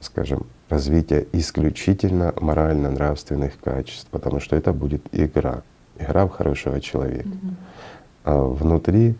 скажем, 0.00 0.46
развитие 0.68 1.26
исключительно 1.32 2.34
морально-нравственных 2.38 3.58
качеств, 3.60 4.08
потому 4.10 4.40
что 4.40 4.56
это 4.56 4.72
будет 4.72 5.02
игра, 5.12 5.62
игра 5.98 6.26
в 6.26 6.30
хорошего 6.30 6.80
человека. 6.80 7.28
Mm-hmm. 7.28 7.54
А 8.24 8.42
внутри 8.42 9.14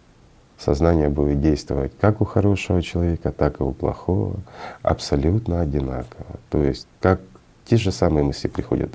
Сознание 0.59 1.09
будет 1.09 1.41
действовать 1.41 1.93
как 2.01 2.21
у 2.21 2.25
хорошего 2.25 2.83
человека, 2.83 3.31
так 3.31 3.61
и 3.61 3.63
у 3.63 3.73
плохого, 3.73 4.37
абсолютно 4.83 5.61
одинаково. 5.61 6.27
То 6.51 6.63
есть 6.63 6.89
как 7.01 7.21
те 7.67 7.77
же 7.77 7.93
самые 7.93 8.25
мысли 8.25 8.49
приходят 8.49 8.91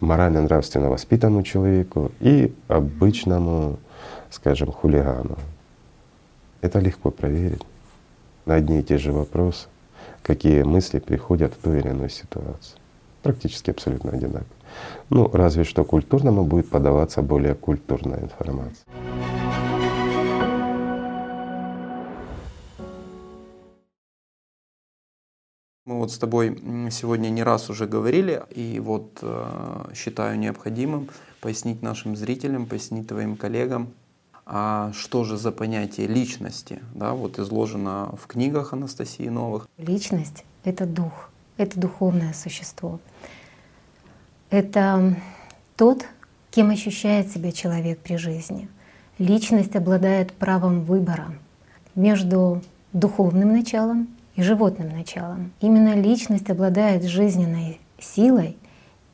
морально-нравственно 0.00 0.90
воспитанному 0.90 1.42
человеку 1.42 2.12
и 2.20 2.54
обычному, 2.68 3.78
скажем, 4.30 4.70
хулигану. 4.70 5.36
Это 6.60 6.78
легко 6.78 7.10
проверить 7.10 7.62
на 8.44 8.54
одни 8.54 8.80
и 8.80 8.82
те 8.82 8.98
же 8.98 9.12
вопросы, 9.12 9.66
какие 10.22 10.62
мысли 10.62 10.98
приходят 10.98 11.52
в 11.54 11.56
ту 11.62 11.72
или 11.72 11.88
иную 11.88 12.10
ситуацию. 12.10 12.78
Практически 13.22 13.70
абсолютно 13.70 14.12
одинаково. 14.12 14.46
Ну, 15.10 15.28
разве 15.32 15.64
что 15.64 15.84
культурному 15.84 16.44
будет 16.44 16.68
подаваться 16.68 17.22
более 17.22 17.54
культурная 17.54 18.20
информация. 18.20 18.84
Мы 25.86 25.98
вот 25.98 26.10
с 26.10 26.18
тобой 26.18 26.60
сегодня 26.90 27.28
не 27.28 27.44
раз 27.44 27.70
уже 27.70 27.86
говорили, 27.86 28.42
и 28.50 28.80
вот 28.80 29.20
э, 29.22 29.92
считаю 29.94 30.36
необходимым 30.36 31.08
пояснить 31.40 31.80
нашим 31.80 32.16
зрителям, 32.16 32.66
пояснить 32.66 33.06
твоим 33.06 33.36
коллегам, 33.36 33.92
а 34.46 34.90
что 34.94 35.22
же 35.22 35.36
за 35.36 35.52
понятие 35.52 36.08
личности, 36.08 36.80
да, 36.92 37.12
вот 37.14 37.38
изложено 37.38 38.16
в 38.20 38.26
книгах 38.26 38.72
Анастасии 38.72 39.28
Новых. 39.28 39.68
Личность— 39.78 40.44
это 40.64 40.86
дух, 40.86 41.30
это 41.56 41.78
духовное 41.78 42.32
существо. 42.32 42.98
Это 44.50 45.16
тот, 45.76 46.04
кем 46.50 46.70
ощущает 46.70 47.30
себя 47.30 47.52
человек 47.52 48.00
при 48.00 48.16
жизни. 48.16 48.68
Личность 49.18 49.76
обладает 49.76 50.32
правом 50.32 50.82
выбора 50.82 51.32
между 51.94 52.60
духовным 52.92 53.52
началом 53.52 54.08
и 54.36 54.42
животным 54.42 54.90
началом. 54.90 55.52
Именно 55.60 55.94
личность 55.94 56.48
обладает 56.50 57.04
жизненной 57.04 57.80
силой, 57.98 58.56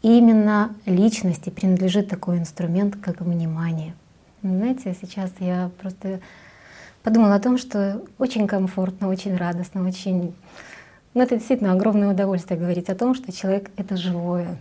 и 0.02 0.18
именно 0.18 0.74
личности 0.84 1.48
принадлежит 1.48 2.08
такой 2.08 2.38
инструмент, 2.38 2.96
как 2.96 3.20
внимание. 3.20 3.94
Знаете, 4.42 4.96
сейчас 5.00 5.30
я 5.38 5.70
просто 5.80 6.20
подумала 7.04 7.36
о 7.36 7.40
том, 7.40 7.56
что 7.56 8.02
очень 8.18 8.48
комфортно, 8.48 9.08
очень 9.08 9.36
радостно, 9.36 9.86
очень... 9.86 10.34
Ну, 11.14 11.22
это 11.22 11.36
действительно 11.36 11.72
огромное 11.72 12.10
удовольствие 12.10 12.58
говорить 12.58 12.88
о 12.88 12.96
том, 12.96 13.14
что 13.14 13.32
человек— 13.32 13.70
это 13.76 13.96
живое, 13.96 14.56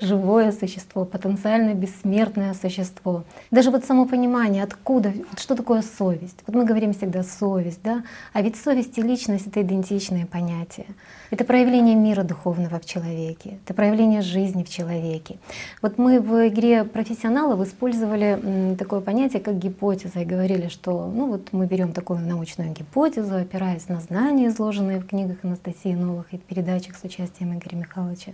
живое 0.00 0.52
существо, 0.52 1.04
потенциально 1.04 1.74
бессмертное 1.74 2.54
существо. 2.54 3.24
Даже 3.50 3.70
вот 3.70 3.84
само 3.84 4.06
понимание, 4.06 4.62
откуда, 4.62 5.12
вот 5.30 5.38
что 5.38 5.54
такое 5.54 5.82
совесть. 5.82 6.38
Вот 6.46 6.54
мы 6.54 6.64
говорим 6.64 6.92
всегда 6.92 7.22
совесть, 7.22 7.80
да, 7.82 8.04
а 8.32 8.42
ведь 8.42 8.56
совесть 8.56 8.96
и 8.98 9.02
личность— 9.02 9.46
это 9.48 9.62
идентичные 9.62 10.26
понятия. 10.26 10.86
Это 11.30 11.44
проявление 11.44 11.94
мира 11.94 12.22
духовного 12.22 12.78
в 12.78 12.86
человеке, 12.86 13.58
это 13.64 13.74
проявление 13.74 14.22
жизни 14.22 14.62
в 14.62 14.70
человеке. 14.70 15.38
Вот 15.82 15.98
мы 15.98 16.20
в 16.20 16.48
игре 16.48 16.84
профессионалов 16.84 17.66
использовали 17.66 18.76
такое 18.78 19.00
понятие, 19.00 19.40
как 19.40 19.58
гипотеза, 19.58 20.20
и 20.20 20.24
говорили, 20.24 20.68
что 20.68 21.10
ну 21.12 21.26
вот 21.26 21.52
мы 21.52 21.66
берем 21.66 21.92
такую 21.92 22.20
научную 22.20 22.72
гипотезу, 22.72 23.36
опираясь 23.36 23.88
на 23.88 24.00
знания, 24.00 24.48
изложенные 24.48 25.00
в 25.00 25.06
книгах 25.06 25.38
Анастасии 25.42 25.94
Новых 25.94 26.32
и 26.32 26.38
в 26.38 26.42
передачах 26.42 26.96
с 26.96 27.04
участием 27.04 27.56
Игоря 27.58 27.76
Михайловича. 27.76 28.32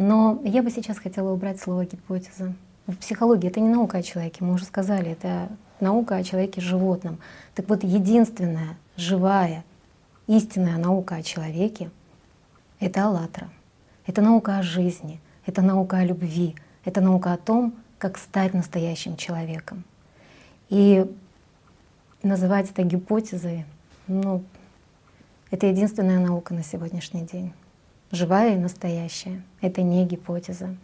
Но 0.00 0.40
я 0.44 0.62
бы 0.62 0.70
сейчас 0.70 0.96
хотела 1.00 1.32
убрать 1.32 1.60
слово 1.60 1.84
гипотеза. 1.84 2.54
В 2.86 2.94
психологии 2.98 3.48
это 3.48 3.58
не 3.58 3.68
наука 3.68 3.98
о 3.98 4.02
человеке, 4.04 4.44
мы 4.44 4.54
уже 4.54 4.64
сказали, 4.64 5.10
это 5.10 5.48
наука 5.80 6.14
о 6.14 6.22
человеке 6.22 6.60
животном. 6.60 7.18
Так 7.56 7.68
вот, 7.68 7.82
единственная 7.82 8.76
живая, 8.96 9.64
истинная 10.28 10.78
наука 10.78 11.16
о 11.16 11.24
человеке— 11.24 11.90
это 12.78 13.06
«АЛЛАТРА». 13.06 13.48
Это 14.06 14.22
наука 14.22 14.58
о 14.58 14.62
жизни, 14.62 15.20
это 15.46 15.62
наука 15.62 15.96
о 15.96 16.04
любви, 16.04 16.54
это 16.84 17.00
наука 17.00 17.32
о 17.32 17.36
том, 17.36 17.74
как 17.98 18.18
стать 18.18 18.54
настоящим 18.54 19.16
человеком. 19.16 19.82
И 20.68 21.12
называть 22.22 22.70
это 22.70 22.84
гипотезой, 22.84 23.64
ну, 24.06 24.44
это 25.50 25.66
единственная 25.66 26.20
наука 26.20 26.54
на 26.54 26.62
сегодняшний 26.62 27.22
день 27.22 27.52
живая 28.10 28.54
и 28.54 28.58
настоящая. 28.58 29.42
Это 29.60 29.82
не 29.82 30.04
гипотеза. 30.04 30.74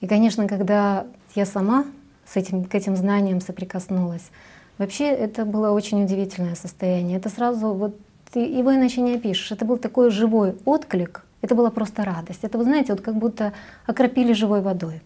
И, 0.00 0.06
конечно, 0.06 0.46
когда 0.46 1.06
я 1.34 1.46
сама 1.46 1.86
с 2.26 2.36
этим, 2.36 2.64
к 2.64 2.74
этим 2.74 2.96
знаниям 2.96 3.40
соприкоснулась, 3.40 4.30
вообще 4.78 5.06
это 5.06 5.44
было 5.44 5.70
очень 5.70 6.02
удивительное 6.04 6.54
состояние. 6.54 7.18
Это 7.18 7.28
сразу 7.28 7.72
вот 7.72 7.96
ты 8.32 8.40
его 8.40 8.74
иначе 8.74 9.00
не 9.00 9.14
опишешь. 9.14 9.52
Это 9.52 9.64
был 9.64 9.78
такой 9.78 10.10
живой 10.10 10.56
отклик, 10.64 11.24
это 11.40 11.54
была 11.54 11.70
просто 11.70 12.04
радость. 12.04 12.40
Это, 12.42 12.58
вы 12.58 12.64
знаете, 12.64 12.92
вот 12.92 13.00
как 13.00 13.16
будто 13.16 13.52
окропили 13.86 14.32
живой 14.32 14.60
водой. 14.60 15.02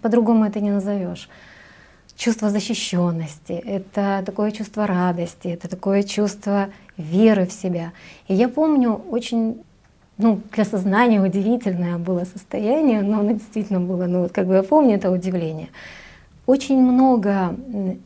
По-другому 0.00 0.44
это 0.44 0.60
не 0.60 0.70
назовешь. 0.70 1.28
Чувство 2.14 2.50
защищенности, 2.50 3.52
это 3.52 4.22
такое 4.26 4.50
чувство 4.50 4.86
радости, 4.86 5.48
это 5.48 5.68
такое 5.68 6.02
чувство 6.02 6.68
веры 6.98 7.46
в 7.46 7.52
себя. 7.52 7.92
И 8.28 8.34
я 8.34 8.48
помню 8.48 8.92
очень 8.92 9.62
ну, 10.22 10.40
для 10.52 10.64
сознания 10.64 11.20
удивительное 11.20 11.98
было 11.98 12.24
состояние, 12.24 13.02
но 13.02 13.20
оно 13.20 13.32
действительно 13.32 13.80
было, 13.80 14.06
ну, 14.06 14.22
вот 14.22 14.32
как 14.32 14.46
бы 14.46 14.54
я 14.54 14.62
помню 14.62 14.94
это 14.94 15.10
удивление. 15.10 15.68
Очень 16.46 16.80
много 16.80 17.54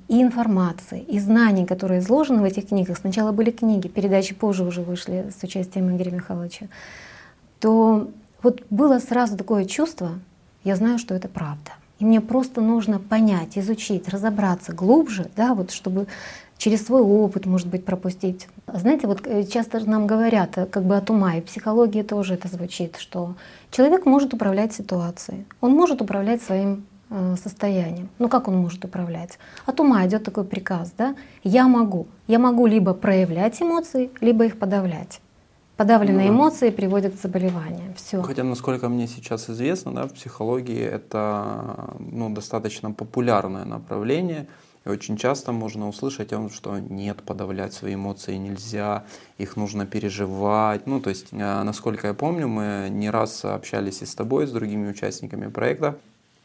и 0.09 0.22
информации, 0.22 1.00
и 1.00 1.18
знаний, 1.18 1.64
которые 1.64 2.00
изложены 2.00 2.42
в 2.42 2.44
этих 2.44 2.68
книгах. 2.68 2.98
Сначала 2.98 3.33
были 3.33 3.50
книги, 3.50 3.88
передачи 3.88 4.35
позже 4.35 4.64
уже 4.64 4.83
вышли 4.83 5.31
с 5.38 5.42
участием 5.42 5.94
Игоря 5.94 6.11
Михайловича. 6.11 6.66
То 7.61 8.11
вот 8.42 8.62
было 8.68 8.98
сразу 8.98 9.37
такое 9.37 9.64
чувство, 9.64 10.11
я 10.64 10.76
знаю, 10.76 10.98
что 10.98 11.14
это 11.14 11.29
правда. 11.29 11.72
И 11.98 12.05
мне 12.05 12.20
просто 12.20 12.61
нужно 12.61 12.98
понять, 12.98 13.57
изучить, 13.57 14.09
разобраться 14.09 14.72
глубже, 14.72 15.31
да, 15.35 15.55
вот 15.55 15.70
чтобы 15.70 16.07
через 16.58 16.86
свой 16.86 17.02
опыт, 17.02 17.46
может 17.46 17.68
быть, 17.68 17.84
пропустить. 17.84 18.48
Знаете, 18.72 19.06
вот 19.06 19.26
э, 19.26 19.44
часто 19.44 19.80
нам 19.80 20.06
говорят 20.06 20.58
э, 20.58 20.66
как 20.66 20.84
бы 20.84 20.96
от 20.96 21.10
ума, 21.10 21.36
и 21.36 21.40
в 21.40 21.44
психологии 21.44 22.02
тоже 22.02 22.34
это 22.34 22.48
звучит, 22.48 22.96
что 22.96 23.34
человек 23.70 24.06
может 24.06 24.34
управлять 24.34 24.72
ситуацией, 24.72 25.44
он 25.60 25.72
может 25.72 26.00
управлять 26.00 26.42
своим 26.42 26.86
э, 27.10 27.36
состоянием. 27.42 28.08
Ну 28.18 28.28
как 28.28 28.48
он 28.48 28.56
может 28.56 28.84
управлять? 28.84 29.38
От 29.66 29.80
ума 29.80 30.06
идет 30.06 30.24
такой 30.24 30.44
приказ, 30.44 30.92
да? 30.96 31.14
Я 31.44 31.68
могу. 31.68 32.06
Я 32.26 32.38
могу 32.38 32.66
либо 32.66 32.94
проявлять 32.94 33.60
эмоции, 33.60 34.10
либо 34.20 34.44
их 34.46 34.58
подавлять. 34.58 35.20
Подавленные 35.76 36.30
ну, 36.30 36.36
эмоции 36.36 36.70
приводят 36.70 37.14
к 37.14 37.20
заболеваниям. 37.20 37.92
Все. 37.96 38.22
Хотя, 38.22 38.44
насколько 38.44 38.88
мне 38.88 39.06
сейчас 39.06 39.50
известно, 39.50 39.92
да, 39.92 40.06
в 40.06 40.14
психологии 40.14 40.80
это 40.80 41.90
ну, 41.98 42.30
достаточно 42.30 42.92
популярное 42.92 43.66
направление. 43.66 44.46
И 44.87 44.88
очень 44.88 45.16
часто 45.16 45.51
можно 45.51 45.88
услышать 45.88 46.33
о 46.33 46.37
том, 46.37 46.51
что 46.51 46.79
нет, 46.79 47.22
подавлять 47.22 47.72
свои 47.72 47.94
эмоции 47.94 48.37
нельзя, 48.37 49.05
их 49.37 49.57
нужно 49.57 49.85
переживать. 49.85 50.87
Ну, 50.87 51.01
то 51.01 51.11
есть, 51.11 51.29
э, 51.33 51.62
насколько 51.62 52.07
я 52.07 52.14
помню, 52.14 52.46
мы 52.46 52.87
не 52.88 53.11
раз 53.11 53.44
общались 53.44 54.03
и 54.03 54.07
с 54.07 54.14
тобой, 54.14 54.46
с 54.46 54.53
другими 54.53 54.88
участниками 54.88 55.49
проекта, 55.49 55.99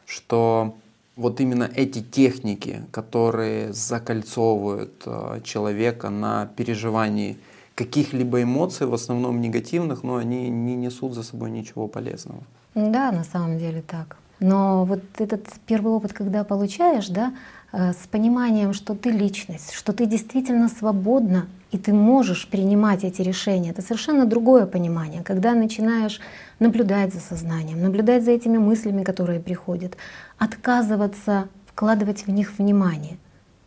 что 0.06 0.74
вот 1.14 1.40
именно 1.40 1.70
эти 1.72 2.02
техники, 2.02 2.82
которые 2.90 3.72
закольцовывают 3.72 5.02
э, 5.06 5.40
человека 5.44 6.10
на 6.10 6.46
переживании 6.56 7.38
каких-либо 7.76 8.42
эмоций, 8.42 8.88
в 8.88 8.94
основном 8.94 9.40
негативных, 9.40 10.02
но 10.02 10.16
они 10.16 10.48
не 10.48 10.74
несут 10.74 11.14
за 11.14 11.22
собой 11.22 11.52
ничего 11.52 11.86
полезного. 11.86 12.42
Да, 12.74 13.12
на 13.12 13.22
самом 13.22 13.58
деле 13.58 13.82
так. 13.82 14.16
Но 14.40 14.84
вот 14.84 15.02
этот 15.18 15.46
первый 15.66 15.92
опыт, 15.92 16.12
когда 16.12 16.42
получаешь, 16.42 17.08
да, 17.08 17.32
с 17.72 18.06
пониманием, 18.06 18.74
что 18.74 18.94
ты 18.94 19.10
личность, 19.10 19.72
что 19.72 19.92
ты 19.92 20.06
действительно 20.06 20.68
свободна, 20.68 21.46
и 21.70 21.78
ты 21.78 21.94
можешь 21.94 22.46
принимать 22.46 23.02
эти 23.02 23.22
решения. 23.22 23.70
Это 23.70 23.80
совершенно 23.80 24.26
другое 24.26 24.66
понимание, 24.66 25.22
когда 25.22 25.54
начинаешь 25.54 26.20
наблюдать 26.58 27.14
за 27.14 27.20
сознанием, 27.20 27.80
наблюдать 27.80 28.24
за 28.24 28.32
этими 28.32 28.58
мыслями, 28.58 29.02
которые 29.02 29.40
приходят, 29.40 29.96
отказываться 30.36 31.48
вкладывать 31.66 32.26
в 32.26 32.30
них 32.30 32.58
внимание. 32.58 33.16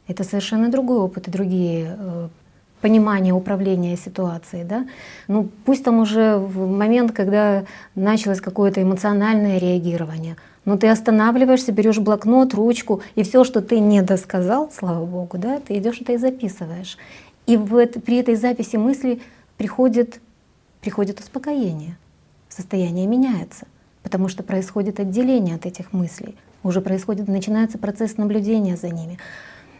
Это 0.07 0.23
совершенно 0.23 0.69
другой 0.69 0.99
опыт 0.99 1.27
и 1.27 1.31
другие 1.31 1.97
э, 1.97 2.29
понимания 2.81 3.33
управления 3.33 3.97
ситуацией. 3.97 4.65
Да? 4.65 4.85
Ну, 5.27 5.49
пусть 5.65 5.83
там 5.83 5.97
уже 5.97 6.37
в 6.37 6.67
момент, 6.67 7.11
когда 7.11 7.63
началось 7.95 8.39
какое-то 8.39 8.83
эмоциональное 8.83 9.57
реагирование— 9.57 10.37
но 10.65 10.77
ты 10.77 10.87
останавливаешься, 10.87 11.71
берешь 11.71 11.99
блокнот, 11.99 12.53
ручку, 12.53 13.01
и 13.15 13.23
все, 13.23 13.43
что 13.43 13.61
ты 13.61 13.79
не 13.79 14.01
досказал, 14.01 14.71
слава 14.71 15.05
богу, 15.05 15.37
да, 15.37 15.59
ты 15.59 15.77
идешь 15.77 16.01
это 16.01 16.13
и 16.13 16.17
записываешь. 16.17 16.97
И 17.45 17.55
в 17.55 17.75
это, 17.75 17.99
при 17.99 18.17
этой 18.17 18.35
записи 18.35 18.75
мысли 18.75 19.21
приходит, 19.57 20.19
приходит 20.81 21.19
успокоение, 21.19 21.97
состояние 22.49 23.05
меняется, 23.05 23.67
потому 24.01 24.27
что 24.27 24.43
происходит 24.43 24.99
отделение 24.99 25.55
от 25.55 25.65
этих 25.65 25.93
мыслей, 25.93 26.35
уже 26.63 26.81
происходит, 26.81 27.27
начинается 27.27 27.77
процесс 27.77 28.17
наблюдения 28.17 28.75
за 28.75 28.89
ними. 28.89 29.19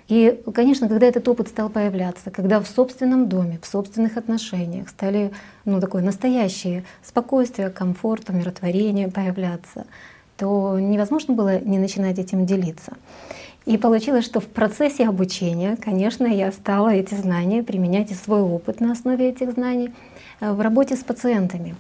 И, 0.08 0.40
конечно, 0.54 0.88
когда 0.88 1.08
этот 1.08 1.28
опыт 1.28 1.48
стал 1.48 1.70
появляться, 1.70 2.30
когда 2.30 2.60
в 2.60 2.68
собственном 2.68 3.28
доме, 3.28 3.58
в 3.60 3.66
собственных 3.66 4.18
отношениях 4.18 4.90
стали 4.90 5.32
ну, 5.66 5.82
такое 5.82 6.04
настоящее 6.04 6.86
спокойствие, 7.02 7.72
комфорт, 7.72 8.30
умиротворение 8.30 9.08
появляться, 9.08 9.88
то 10.38 10.80
невозможно 10.80 11.34
было 11.34 11.60
не 11.60 11.78
начинать 11.80 12.20
этим 12.20 12.46
делиться. 12.46 12.94
И 13.66 13.78
получилось, 13.78 14.26
что 14.26 14.40
в 14.40 14.46
процессе 14.46 15.08
обучения, 15.08 15.76
конечно, 15.76 16.28
я 16.28 16.52
стала 16.52 16.90
эти 16.90 17.16
знания 17.16 17.64
применять 17.64 18.12
и 18.12 18.14
свой 18.14 18.42
опыт 18.42 18.80
на 18.80 18.92
основе 18.92 19.30
этих 19.30 19.54
знаний 19.54 19.92
э, 20.40 20.52
в 20.52 20.62
работе 20.62 20.96
с 20.96 21.04
пациентами. 21.04 21.76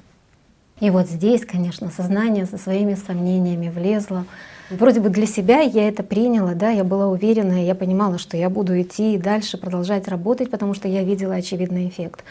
И 0.79 0.89
вот 0.89 1.07
здесь, 1.07 1.45
конечно, 1.45 1.89
сознание 1.91 2.45
со 2.45 2.57
своими 2.57 2.95
сомнениями 2.95 3.69
влезло. 3.69 4.25
Вроде 4.71 4.99
бы 4.99 5.09
для 5.09 5.27
себя 5.27 5.61
я 5.61 5.87
это 5.87 6.01
приняла, 6.01 6.55
да, 6.55 6.71
я 6.71 6.83
была 6.83 7.07
уверена, 7.07 7.63
я 7.63 7.75
понимала, 7.75 8.17
что 8.17 8.35
я 8.35 8.49
буду 8.49 8.81
идти 8.81 9.13
и 9.13 9.19
дальше 9.19 9.57
продолжать 9.57 10.07
работать, 10.07 10.49
потому 10.49 10.73
что 10.73 10.87
я 10.87 11.03
видела 11.03 11.35
очевидный 11.35 11.87
эффект. 11.87 12.23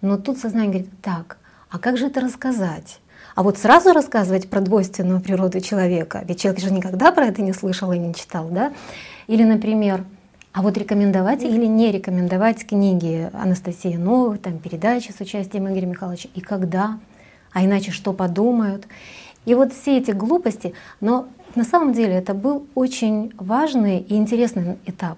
Но 0.00 0.18
тут 0.18 0.38
сознание 0.38 0.70
говорит, 0.70 0.90
так, 1.00 1.38
а 1.70 1.78
как 1.78 1.96
же 1.96 2.06
это 2.06 2.20
рассказать? 2.20 2.98
А 3.38 3.44
вот 3.44 3.56
сразу 3.56 3.92
рассказывать 3.92 4.50
про 4.50 4.60
двойственную 4.60 5.20
природу 5.20 5.60
человека, 5.60 6.24
ведь 6.26 6.40
человек 6.40 6.60
же 6.60 6.72
никогда 6.72 7.12
про 7.12 7.26
это 7.26 7.40
не 7.40 7.52
слышал 7.52 7.92
и 7.92 7.96
не 7.98 8.12
читал, 8.12 8.48
да? 8.48 8.72
Или, 9.28 9.44
например, 9.44 10.04
а 10.52 10.60
вот 10.60 10.76
рекомендовать 10.76 11.44
или 11.44 11.66
не 11.66 11.92
рекомендовать 11.92 12.66
книги 12.66 13.30
Анастасии 13.32 13.94
Новых, 13.94 14.42
там 14.42 14.58
передачи 14.58 15.12
с 15.16 15.20
участием 15.20 15.68
Игоря 15.68 15.86
Михайловича, 15.86 16.28
и 16.34 16.40
когда, 16.40 16.98
а 17.52 17.64
иначе 17.64 17.92
что 17.92 18.12
подумают. 18.12 18.88
И 19.44 19.54
вот 19.54 19.72
все 19.72 19.98
эти 19.98 20.10
глупости, 20.10 20.74
но 21.00 21.28
на 21.54 21.62
самом 21.62 21.92
деле 21.92 22.14
это 22.14 22.34
был 22.34 22.66
очень 22.74 23.32
важный 23.36 24.00
и 24.00 24.16
интересный 24.16 24.78
этап. 24.84 25.16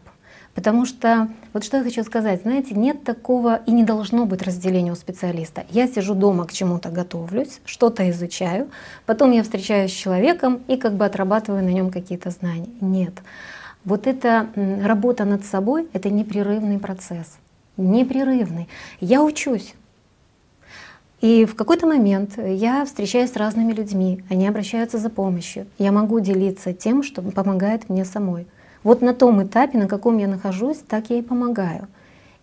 Потому 0.60 0.84
что, 0.84 1.28
вот 1.54 1.64
что 1.64 1.78
я 1.78 1.82
хочу 1.82 2.04
сказать, 2.04 2.42
знаете, 2.42 2.74
нет 2.74 3.02
такого 3.02 3.62
и 3.64 3.70
не 3.70 3.82
должно 3.82 4.26
быть 4.26 4.42
разделения 4.42 4.92
у 4.92 4.94
специалиста. 4.94 5.64
Я 5.70 5.88
сижу 5.88 6.14
дома 6.14 6.44
к 6.44 6.52
чему-то 6.52 6.90
готовлюсь, 6.90 7.62
что-то 7.64 8.10
изучаю, 8.10 8.68
потом 9.06 9.30
я 9.30 9.42
встречаюсь 9.42 9.90
с 9.90 9.94
человеком 9.94 10.60
и 10.68 10.76
как 10.76 10.96
бы 10.96 11.06
отрабатываю 11.06 11.64
на 11.64 11.70
нем 11.70 11.90
какие-то 11.90 12.28
знания. 12.28 12.68
Нет. 12.82 13.14
Вот 13.86 14.06
эта 14.06 14.48
работа 14.54 15.24
над 15.24 15.46
собой— 15.46 15.88
это 15.94 16.10
непрерывный 16.10 16.78
процесс. 16.78 17.38
Непрерывный. 17.78 18.68
Я 19.00 19.22
учусь. 19.22 19.72
И 21.22 21.46
в 21.46 21.54
какой-то 21.54 21.86
момент 21.86 22.36
я 22.36 22.84
встречаюсь 22.84 23.32
с 23.32 23.36
разными 23.36 23.72
людьми, 23.72 24.22
они 24.28 24.46
обращаются 24.46 24.98
за 24.98 25.08
помощью. 25.08 25.68
Я 25.78 25.90
могу 25.90 26.20
делиться 26.20 26.74
тем, 26.74 27.02
что 27.02 27.22
помогает 27.22 27.88
мне 27.88 28.04
самой. 28.04 28.46
Вот 28.82 29.02
на 29.02 29.14
том 29.14 29.42
этапе, 29.42 29.78
на 29.78 29.88
каком 29.88 30.18
я 30.18 30.28
нахожусь, 30.28 30.78
так 30.78 31.10
я 31.10 31.18
и 31.18 31.22
помогаю. 31.22 31.88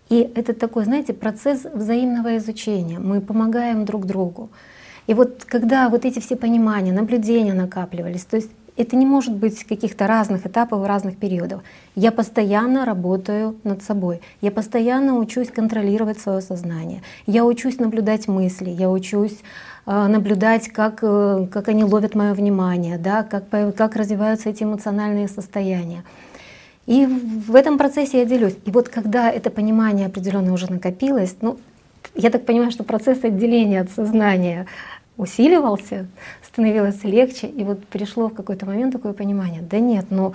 И 0.10 0.32
это 0.36 0.54
такой, 0.54 0.86
знаете, 0.86 1.14
процесс 1.14 1.66
взаимного 1.66 2.38
изучения. 2.38 3.00
Мы 3.00 3.22
помогаем 3.22 3.86
друг 3.86 4.06
другу. 4.06 4.50
И 5.08 5.14
вот 5.14 5.46
когда 5.46 5.90
вот 5.90 6.06
эти 6.06 6.20
все 6.20 6.36
понимания, 6.36 6.94
наблюдения 6.94 7.54
накапливались, 7.54 8.26
то 8.26 8.38
есть 8.38 8.52
это 8.78 8.96
не 8.96 9.06
может 9.06 9.34
быть 9.34 9.64
каких-то 9.64 10.06
разных 10.06 10.46
этапов, 10.46 10.86
разных 10.86 11.18
периодов. 11.18 11.62
Я 11.96 12.12
постоянно 12.12 12.86
работаю 12.86 13.56
над 13.64 13.82
собой. 13.82 14.22
Я 14.40 14.52
постоянно 14.52 15.18
учусь 15.18 15.50
контролировать 15.50 16.20
свое 16.20 16.42
сознание. 16.42 17.02
Я 17.26 17.44
учусь 17.44 17.80
наблюдать 17.80 18.28
мысли. 18.28 18.70
Я 18.70 18.92
учусь 18.92 19.40
э, 19.88 20.08
наблюдать, 20.08 20.68
как, 20.70 21.00
э, 21.02 21.48
как 21.52 21.70
они 21.70 21.84
ловят 21.86 22.14
мое 22.14 22.34
внимание, 22.36 23.00
да, 23.00 23.24
как, 23.24 23.50
как 23.76 23.96
развиваются 23.96 24.50
эти 24.50 24.64
эмоциональные 24.64 25.28
состояния. 25.28 26.04
И 26.88 27.06
в 27.06 27.54
этом 27.56 27.78
процессе 27.78 28.20
я 28.20 28.26
делюсь. 28.26 28.56
И 28.66 28.72
вот 28.72 28.90
когда 28.90 29.30
это 29.30 29.52
понимание 29.52 30.08
определенно 30.08 30.54
уже 30.54 30.72
накопилось, 30.72 31.36
ну, 31.42 31.58
я 32.16 32.32
так 32.32 32.46
понимаю, 32.46 32.72
что 32.72 32.84
процесс 32.84 33.24
отделения 33.24 33.82
от 33.82 33.92
сознания 33.92 34.66
усиливался, 35.18 36.08
становилось 36.42 37.04
легче, 37.04 37.48
и 37.48 37.64
вот 37.64 37.86
пришло 37.88 38.30
в 38.30 38.34
какой-то 38.34 38.66
момент 38.66 38.94
такое 38.94 39.14
понимание, 39.14 39.62
да 39.62 39.80
нет, 39.80 40.06
ну 40.10 40.34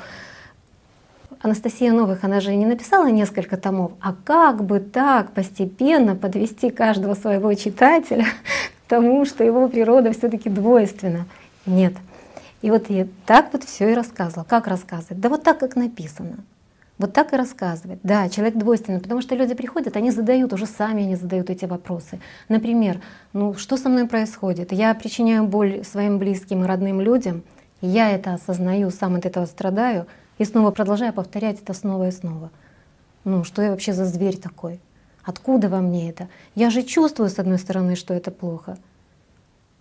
Анастасия 1.41 1.93
Новых, 1.93 2.23
она 2.23 2.41
же 2.41 2.55
не 2.55 2.67
написала 2.67 3.09
несколько 3.09 3.57
томов, 3.57 3.93
а 4.01 4.15
как 4.25 4.63
бы 4.63 4.79
так 4.79 5.33
постепенно 5.33 6.15
подвести 6.15 6.71
каждого 6.71 7.15
своего 7.15 7.53
читателя 7.55 8.27
к 8.87 8.89
тому, 8.89 9.25
что 9.25 9.43
его 9.43 9.69
природа 9.69 10.13
все-таки 10.13 10.49
двойственна. 10.49 11.27
Нет. 11.67 11.95
И 12.63 12.71
вот 12.71 12.89
я 12.91 13.07
так 13.27 13.53
вот 13.53 13.65
все 13.65 13.91
и 13.91 13.95
рассказывала. 13.95 14.45
Как 14.45 14.67
рассказывать? 14.67 15.21
Да 15.21 15.29
вот 15.29 15.43
так, 15.43 15.59
как 15.59 15.77
написано. 15.77 16.39
Вот 16.99 17.13
так 17.13 17.33
и 17.33 17.37
рассказывать. 17.37 17.99
Да, 18.05 18.29
человек 18.29 18.57
двойственный, 18.57 19.01
потому 19.01 19.21
что 19.23 19.35
люди 19.35 19.55
приходят, 19.55 19.97
они 19.97 20.13
задают, 20.13 20.53
уже 20.53 20.67
сами 20.67 21.03
они 21.03 21.17
задают 21.17 21.51
эти 21.51 21.65
вопросы. 21.65 22.21
Например, 22.49 23.01
ну 23.33 23.55
что 23.55 23.77
со 23.77 23.89
мной 23.89 24.07
происходит? 24.07 24.71
Я 24.71 24.95
причиняю 24.95 25.45
боль 25.45 25.85
своим 25.85 26.19
близким 26.19 26.63
и 26.63 26.67
родным 26.67 27.01
людям, 27.01 27.43
я 27.81 28.13
это 28.13 28.35
осознаю, 28.35 28.91
сам 28.91 29.17
от 29.17 29.27
этого 29.27 29.47
страдаю, 29.47 30.07
и 30.39 30.45
снова 30.45 30.71
продолжаю 30.71 31.13
повторять 31.13 31.61
это 31.61 31.75
снова 31.75 32.07
и 32.07 32.13
снова. 32.13 32.51
Ну 33.25 33.43
что 33.43 33.63
я 33.63 33.71
вообще 33.71 33.93
за 33.93 34.05
зверь 34.05 34.37
такой? 34.37 34.79
Откуда 35.25 35.69
во 35.69 35.81
мне 35.81 36.09
это? 36.09 36.29
Я 36.55 36.71
же 36.71 36.83
чувствую, 36.83 37.31
с 37.31 37.39
одной 37.39 37.59
стороны, 37.59 37.97
что 37.97 38.15
это 38.15 38.31
плохо, 38.31 38.79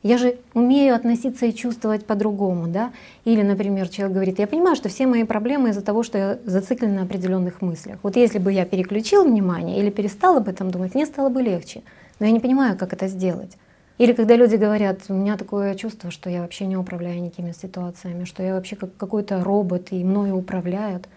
я 0.03 0.17
же 0.17 0.37
умею 0.53 0.95
относиться 0.95 1.45
и 1.45 1.53
чувствовать 1.53 2.05
по-другому, 2.05 2.67
да? 2.67 2.91
Или, 3.23 3.43
например, 3.43 3.87
человек 3.87 4.15
говорит, 4.15 4.39
я 4.39 4.47
понимаю, 4.47 4.75
что 4.75 4.89
все 4.89 5.05
мои 5.05 5.23
проблемы 5.23 5.69
из-за 5.69 5.81
того, 5.81 6.03
что 6.03 6.17
я 6.17 6.39
зациклен 6.45 6.95
на 6.95 7.03
определенных 7.03 7.61
мыслях. 7.61 7.99
Вот 8.01 8.15
если 8.15 8.39
бы 8.39 8.51
я 8.51 8.65
переключил 8.65 9.25
внимание 9.25 9.79
или 9.79 9.91
перестал 9.91 10.37
об 10.37 10.47
этом 10.47 10.71
думать, 10.71 10.95
мне 10.95 11.05
стало 11.05 11.29
бы 11.29 11.41
легче. 11.41 11.83
Но 12.19 12.25
я 12.25 12.31
не 12.31 12.39
понимаю, 12.39 12.77
как 12.77 12.93
это 12.93 13.07
сделать. 13.07 13.57
Или 13.99 14.13
когда 14.13 14.35
люди 14.35 14.55
говорят, 14.55 15.01
у 15.09 15.13
меня 15.13 15.37
такое 15.37 15.75
чувство, 15.75 16.09
что 16.09 16.29
я 16.29 16.41
вообще 16.41 16.65
не 16.65 16.77
управляю 16.77 17.21
никакими 17.21 17.51
ситуациями, 17.51 18.25
что 18.25 18.41
я 18.41 18.55
вообще 18.55 18.75
как 18.75 18.97
какой-то 18.97 19.43
робот 19.43 19.91
и 19.91 20.03
мною 20.03 20.37
управляют. 20.37 21.07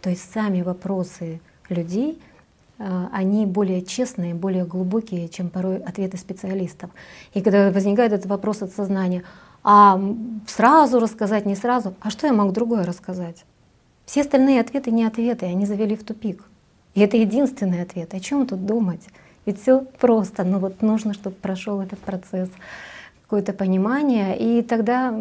То 0.00 0.10
есть 0.10 0.32
сами 0.32 0.62
вопросы 0.62 1.40
людей— 1.68 2.20
они 2.78 3.46
более 3.46 3.82
честные, 3.82 4.34
более 4.34 4.64
глубокие, 4.64 5.28
чем 5.28 5.50
порой 5.50 5.76
ответы 5.76 6.16
специалистов. 6.16 6.90
И 7.34 7.40
когда 7.40 7.70
возникает 7.70 8.12
этот 8.12 8.26
вопрос 8.26 8.62
от 8.62 8.72
сознания, 8.72 9.22
а 9.64 10.00
сразу 10.46 10.98
рассказать, 10.98 11.46
не 11.46 11.54
сразу, 11.54 11.94
а 12.00 12.10
что 12.10 12.26
я 12.26 12.32
могу 12.32 12.50
другое 12.50 12.84
рассказать? 12.84 13.44
Все 14.06 14.22
остальные 14.22 14.60
ответы 14.60 14.90
не 14.90 15.04
ответы, 15.04 15.46
они 15.46 15.66
завели 15.66 15.94
в 15.94 16.02
тупик. 16.02 16.44
И 16.94 17.00
это 17.00 17.16
единственный 17.16 17.82
ответ. 17.82 18.12
О 18.14 18.20
чем 18.20 18.46
тут 18.46 18.66
думать? 18.66 19.02
Ведь 19.46 19.60
все 19.60 19.80
просто, 19.98 20.44
но 20.44 20.58
вот 20.58 20.82
нужно, 20.82 21.14
чтобы 21.14 21.36
прошел 21.36 21.80
этот 21.80 21.98
процесс, 22.00 22.48
какое-то 23.22 23.52
понимание, 23.52 24.38
и 24.38 24.62
тогда 24.62 25.14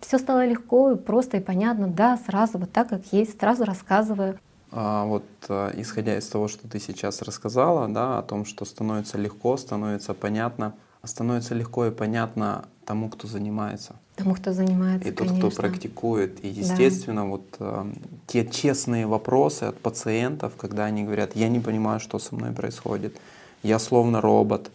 все 0.00 0.18
стало 0.18 0.46
легко, 0.46 0.94
просто 0.96 1.38
и 1.38 1.40
понятно. 1.40 1.88
Да, 1.88 2.18
сразу 2.26 2.58
вот 2.58 2.70
так, 2.70 2.88
как 2.88 3.00
есть, 3.12 3.40
сразу 3.40 3.64
рассказываю. 3.64 4.38
А, 4.72 5.04
вот 5.04 5.24
а, 5.48 5.72
исходя 5.76 6.16
из 6.16 6.26
того, 6.28 6.48
что 6.48 6.68
ты 6.68 6.78
сейчас 6.78 7.22
рассказала, 7.22 7.88
да, 7.88 8.18
о 8.18 8.22
том, 8.22 8.44
что 8.44 8.64
становится 8.64 9.18
легко, 9.18 9.56
становится 9.56 10.14
понятно, 10.14 10.74
становится 11.04 11.54
легко 11.54 11.86
и 11.86 11.90
понятно 11.90 12.64
тому, 12.84 13.08
кто 13.08 13.26
занимается. 13.26 13.96
Тому, 14.16 14.34
кто 14.34 14.52
занимается, 14.52 15.08
И 15.08 15.12
тот, 15.12 15.28
конечно. 15.28 15.50
кто 15.50 15.62
практикует. 15.62 16.44
И, 16.44 16.48
естественно, 16.48 17.22
да. 17.22 17.28
вот 17.28 17.44
э, 17.58 17.92
те 18.26 18.46
честные 18.46 19.06
вопросы 19.06 19.64
от 19.64 19.78
пациентов, 19.78 20.54
когда 20.56 20.84
они 20.84 21.04
говорят, 21.04 21.36
я 21.36 21.48
не 21.48 21.60
понимаю, 21.60 22.00
что 22.00 22.18
со 22.18 22.34
мной 22.34 22.52
происходит, 22.52 23.16
я 23.62 23.78
словно 23.78 24.20
робот. 24.20 24.70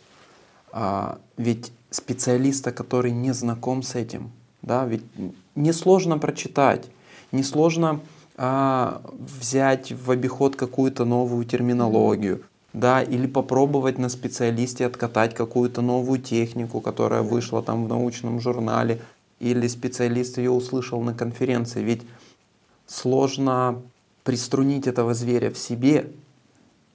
А, 0.72 1.20
ведь 1.38 1.72
специалиста, 1.89 2.72
который 2.72 3.12
не 3.12 3.34
знаком 3.34 3.84
с 3.84 3.96
этим, 3.96 4.32
да, 4.62 4.86
ведь 4.86 5.04
несложно 5.56 6.18
прочитать, 6.18 6.86
несложно 7.32 8.00
а, 8.38 9.02
взять 9.40 9.92
в 9.92 10.12
обиход 10.12 10.56
какую-то 10.56 11.06
новую 11.06 11.46
терминологию, 11.46 12.44
да, 12.74 13.02
или 13.02 13.28
попробовать 13.28 13.98
на 13.98 14.10
специалисте 14.10 14.86
откатать 14.86 15.34
какую-то 15.34 15.82
новую 15.82 16.22
технику, 16.22 16.82
которая 16.82 17.22
вышла 17.22 17.64
там 17.64 17.86
в 17.86 17.88
научном 17.88 18.42
журнале, 18.42 19.02
или 19.40 19.68
специалист 19.68 20.38
ее 20.38 20.52
услышал 20.52 21.02
на 21.02 21.14
конференции. 21.14 21.82
Ведь 21.82 22.02
сложно 22.88 23.82
приструнить 24.24 24.88
этого 24.88 25.14
зверя 25.14 25.52
в 25.52 25.58
себе 25.58 26.12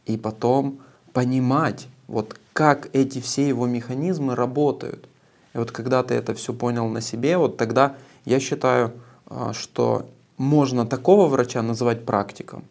и 0.05 0.16
потом 0.16 0.80
понимать, 1.12 1.88
вот 2.07 2.38
как 2.53 2.91
эти 2.93 3.20
все 3.20 3.49
его 3.49 3.66
механизмы 3.66 4.34
работают. 4.34 5.09
И 5.55 5.59
вот 5.59 5.70
когда 5.70 6.03
ты 6.03 6.14
это 6.14 6.34
все 6.34 6.53
понял 6.53 6.88
на 6.88 7.01
себе, 7.01 7.38
вот 7.38 7.57
тогда 7.57 7.97
я 8.24 8.41
считаю, 8.41 8.93
а, 9.26 9.53
что 9.53 10.07
можно 10.41 10.86
такого 10.86 11.26
врача 11.26 11.61
называть 11.62 12.07
практиком, 12.07 12.64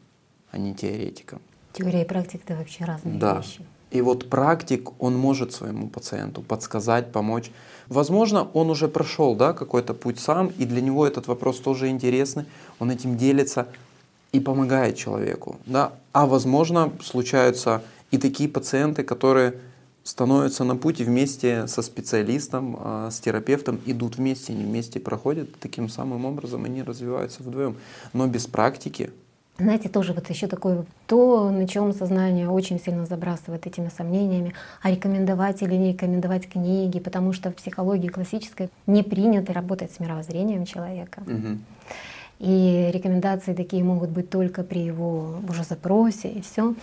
а 0.51 0.57
не 0.57 0.73
теоретиком. 0.73 1.39
Теория 1.73 2.01
и 2.01 2.07
практика— 2.07 2.43
это 2.45 2.55
вообще 2.55 2.83
разные 2.83 3.19
да. 3.19 3.37
вещи. 3.37 3.61
И 3.91 4.01
вот 4.01 4.27
практик, 4.27 4.89
он 4.99 5.15
может 5.15 5.53
своему 5.53 5.87
пациенту 5.87 6.41
подсказать, 6.41 7.11
помочь. 7.11 7.51
Возможно, 7.87 8.47
он 8.53 8.71
уже 8.71 8.87
прошел 8.87 9.35
да, 9.35 9.53
какой-то 9.53 9.93
путь 9.93 10.19
сам, 10.19 10.47
и 10.47 10.65
для 10.65 10.81
него 10.81 11.05
этот 11.05 11.27
вопрос 11.27 11.59
тоже 11.59 11.89
интересный, 11.89 12.45
он 12.79 12.89
этим 12.89 13.17
делится 13.17 13.67
и 14.31 14.39
помогает 14.39 14.97
человеку. 14.97 15.57
Да? 15.67 15.91
А 16.11 16.25
возможно, 16.25 16.91
случаются 17.03 17.83
и 18.09 18.17
такие 18.17 18.49
пациенты, 18.49 19.03
которые 19.03 19.53
становятся 20.09 20.63
на 20.63 20.75
пути 20.75 21.03
вместе 21.03 21.67
со 21.67 21.83
специалистом, 21.83 22.77
а, 22.79 23.11
с 23.11 23.19
терапевтом, 23.19 23.79
идут 23.85 24.17
вместе, 24.17 24.53
они 24.53 24.63
вместе 24.63 24.99
проходят. 24.99 25.49
Таким 25.59 25.87
самым 25.87 26.25
образом 26.25 26.65
они 26.65 26.81
развиваются 26.81 27.43
вдвоем. 27.43 27.75
Но 28.13 28.25
без 28.27 28.47
практики 28.47 29.11
знаете, 29.59 29.89
тоже 29.89 30.13
вот 30.13 30.29
еще 30.29 30.47
такое, 30.47 30.85
то, 31.05 31.49
на 31.49 31.67
чем 31.67 31.91
сознание 31.91 32.49
очень 32.49 32.79
сильно 32.79 33.05
забрасывает 33.05 33.67
этими 33.67 33.89
сомнениями, 33.89 34.53
а 34.81 34.89
рекомендовать 34.89 35.61
или 35.61 35.75
не 35.75 35.91
рекомендовать 35.91 36.47
книги, 36.47 36.97
потому 36.99 37.33
что 37.33 37.51
в 37.51 37.55
психологии 37.55 38.07
классической 38.07 38.69
не 38.87 39.03
принято 39.03 39.51
работать 39.51 39.91
с 39.91 39.99
мировоззрением 39.99 40.65
человека. 40.65 41.23
Угу. 41.27 41.57
И 42.39 42.89
рекомендации 42.93 43.53
такие 43.53 43.83
могут 43.83 44.11
быть 44.11 44.29
только 44.29 44.63
при 44.63 44.79
его 44.79 45.41
уже 45.49 45.63
запросе 45.63 46.29
и 46.29 46.41
все. 46.41 46.73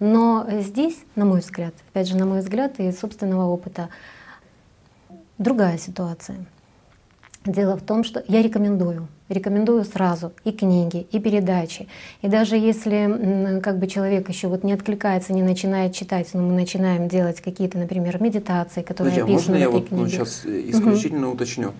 Но 0.00 0.44
здесь, 0.60 0.98
на 1.14 1.24
мой 1.24 1.40
взгляд, 1.40 1.72
опять 1.90 2.08
же, 2.08 2.16
на 2.16 2.26
мой 2.26 2.40
взгляд 2.40 2.80
и 2.80 2.90
собственного 2.90 3.44
опыта, 3.48 3.90
другая 5.38 5.78
ситуация. 5.78 6.44
Дело 7.46 7.76
в 7.76 7.82
том, 7.82 8.02
что 8.04 8.24
я 8.26 8.42
рекомендую, 8.42 9.06
рекомендую 9.28 9.84
сразу 9.84 10.32
и 10.44 10.50
книги, 10.50 11.06
и 11.12 11.20
передачи. 11.20 11.88
И 12.22 12.28
даже 12.28 12.56
если 12.56 13.60
как 13.62 13.78
бы 13.78 13.86
человек 13.86 14.28
еще 14.30 14.48
вот 14.48 14.64
не 14.64 14.72
откликается, 14.72 15.32
не 15.32 15.42
начинает 15.42 15.94
читать, 15.94 16.30
но 16.32 16.42
мы 16.42 16.54
начинаем 16.54 17.06
делать 17.06 17.40
какие-то, 17.40 17.78
например, 17.78 18.20
медитации, 18.20 18.82
которые 18.82 19.14
Подожди, 19.14 19.34
описаны 19.34 19.56
а 19.56 19.58
можно 19.58 19.62
я 19.62 19.70
вот 19.70 19.90
ну, 19.90 20.08
сейчас 20.08 20.44
исключительно 20.46 21.28
угу. 21.28 21.36
уточню? 21.36 21.72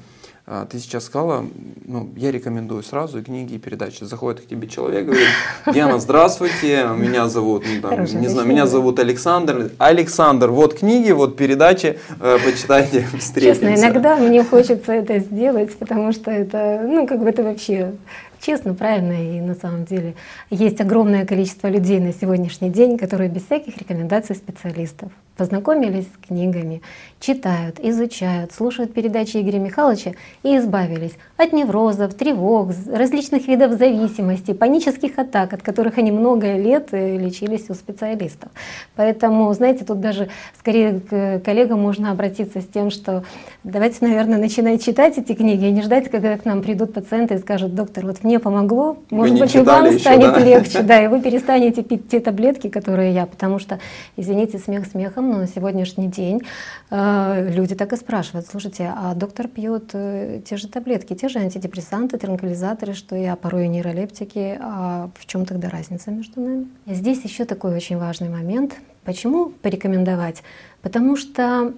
А, 0.47 0.67
ты 0.67 0.79
сейчас 0.79 1.05
сказала, 1.05 1.47
ну, 1.87 2.11
я 2.17 2.31
рекомендую 2.31 2.83
сразу 2.83 3.19
и 3.19 3.23
книги, 3.23 3.55
и 3.55 3.59
передачи. 3.59 4.05
Заходит 4.05 4.43
к 4.43 4.47
тебе 4.47 4.69
человек, 4.69 5.07
говорит, 5.07 5.27
Диана, 5.73 5.99
здравствуйте, 5.99 6.87
меня 6.95 7.29
зовут, 7.29 7.65
ну, 7.67 7.81
там, 7.81 8.01
не 8.01 8.29
знаю, 8.29 8.47
меня 8.47 8.67
зовут 8.67 8.99
Александр. 8.99 9.71
Александр, 9.79 10.51
вот 10.51 10.75
книги, 10.75 11.13
вот 11.13 11.39
передачи, 11.39 11.99
э, 12.21 12.39
почитайте, 12.45 13.07
встретимся. 13.19 13.61
Честно, 13.61 13.75
иногда 13.75 14.17
мне 14.17 14.45
хочется 14.45 14.93
это 14.93 15.19
сделать, 15.19 15.75
потому 15.79 16.13
что 16.13 16.31
это, 16.31 16.83
ну, 16.85 17.07
как 17.07 17.21
бы 17.21 17.31
это 17.31 17.43
вообще 17.43 17.95
честно, 18.43 18.75
правильно, 18.75 19.39
и 19.39 19.41
на 19.41 19.55
самом 19.55 19.87
деле 19.87 20.15
есть 20.51 20.79
огромное 20.79 21.25
количество 21.25 21.69
людей 21.69 22.01
на 22.01 22.13
сегодняшний 22.13 22.69
день, 22.69 22.99
которые 22.99 23.31
без 23.31 23.47
всяких 23.47 23.79
рекомендаций 23.79 24.37
специалистов 24.37 25.11
познакомились 25.37 26.07
с 26.07 26.27
книгами, 26.27 26.83
читают, 27.21 27.81
изучают, 27.81 28.53
слушают 28.53 28.93
передачи 28.93 29.39
Игоря 29.39 29.59
Михайловича 29.59 30.13
и 30.43 30.57
избавились 30.59 31.15
от 31.37 31.53
неврозов, 31.53 32.15
тревог, 32.15 32.71
различных 32.87 33.49
видов 33.49 33.73
зависимости, 33.73 34.53
панических 34.53 35.19
атак, 35.19 35.53
от 35.53 35.63
которых 35.63 35.99
они 35.99 36.13
много 36.13 36.57
лет 36.57 36.89
э, 36.93 37.17
лечились 37.17 37.71
у 37.71 37.75
специалистов. 37.75 38.51
Поэтому, 38.95 39.53
знаете, 39.55 39.85
тут 39.85 40.01
даже 40.01 40.29
скорее 40.59 41.01
к 41.01 41.41
коллегам 41.45 41.81
можно 41.81 42.11
обратиться 42.11 42.61
с 42.61 42.67
тем, 42.67 42.91
что 42.91 43.25
давайте, 43.65 43.99
наверное, 44.03 44.39
начинать 44.39 44.85
читать 44.85 45.19
эти 45.19 45.33
книги 45.33 45.67
и 45.67 45.71
не 45.71 45.83
ждать, 45.83 46.11
когда 46.11 46.37
к 46.37 46.45
нам 46.45 46.63
придут 46.63 46.93
пациенты 46.93 47.35
и 47.35 47.39
скажут, 47.39 47.75
доктор, 47.75 48.07
вот 48.07 48.23
мне 48.23 48.39
помогло, 48.39 48.99
может 49.11 49.39
быть, 49.39 49.55
и 49.55 49.61
вам 49.61 49.87
еще, 49.87 49.99
станет 49.99 50.35
да? 50.35 50.41
легче, 50.41 50.83
да, 50.83 51.03
и 51.03 51.09
вы 51.09 51.21
перестанете 51.21 51.83
пить 51.83 52.09
те 52.09 52.21
таблетки, 52.21 52.69
которые 52.69 53.13
я, 53.13 53.27
потому 53.27 53.59
что, 53.59 53.81
извините, 54.17 54.59
смех 54.59 54.87
смехом, 54.87 55.24
но 55.25 55.39
на 55.39 55.47
сегодняшний 55.47 56.09
день 56.09 56.43
э, 56.91 57.51
люди 57.51 57.75
так 57.75 57.93
и 57.93 57.97
спрашивают, 57.97 58.47
слушайте, 58.47 58.93
а 58.97 59.15
доктор 59.15 59.49
пьет 59.49 59.91
э, 59.93 60.41
те 60.45 60.57
же 60.57 60.69
таблетки, 60.69 61.15
те 61.15 61.29
же 61.29 61.39
антидепрессанты, 61.39 62.19
транквилизаторы, 62.19 62.95
что 62.95 63.17
я, 63.17 63.37
порой 63.37 63.67
и 63.67 63.69
нейролептики, 63.69 64.59
а 64.61 65.11
в 65.19 65.27
чем 65.27 65.47
тогда 65.47 65.69
разница 65.71 66.11
между 66.11 66.41
нами? 66.41 66.69
Здесь 66.87 67.23
еще 67.25 67.45
такой 67.45 67.75
очень 67.75 67.99
важный 67.99 68.29
момент. 68.29 68.77
Почему 69.05 69.51
порекомендовать? 69.51 70.43
Потому 70.81 71.17
что, 71.17 71.73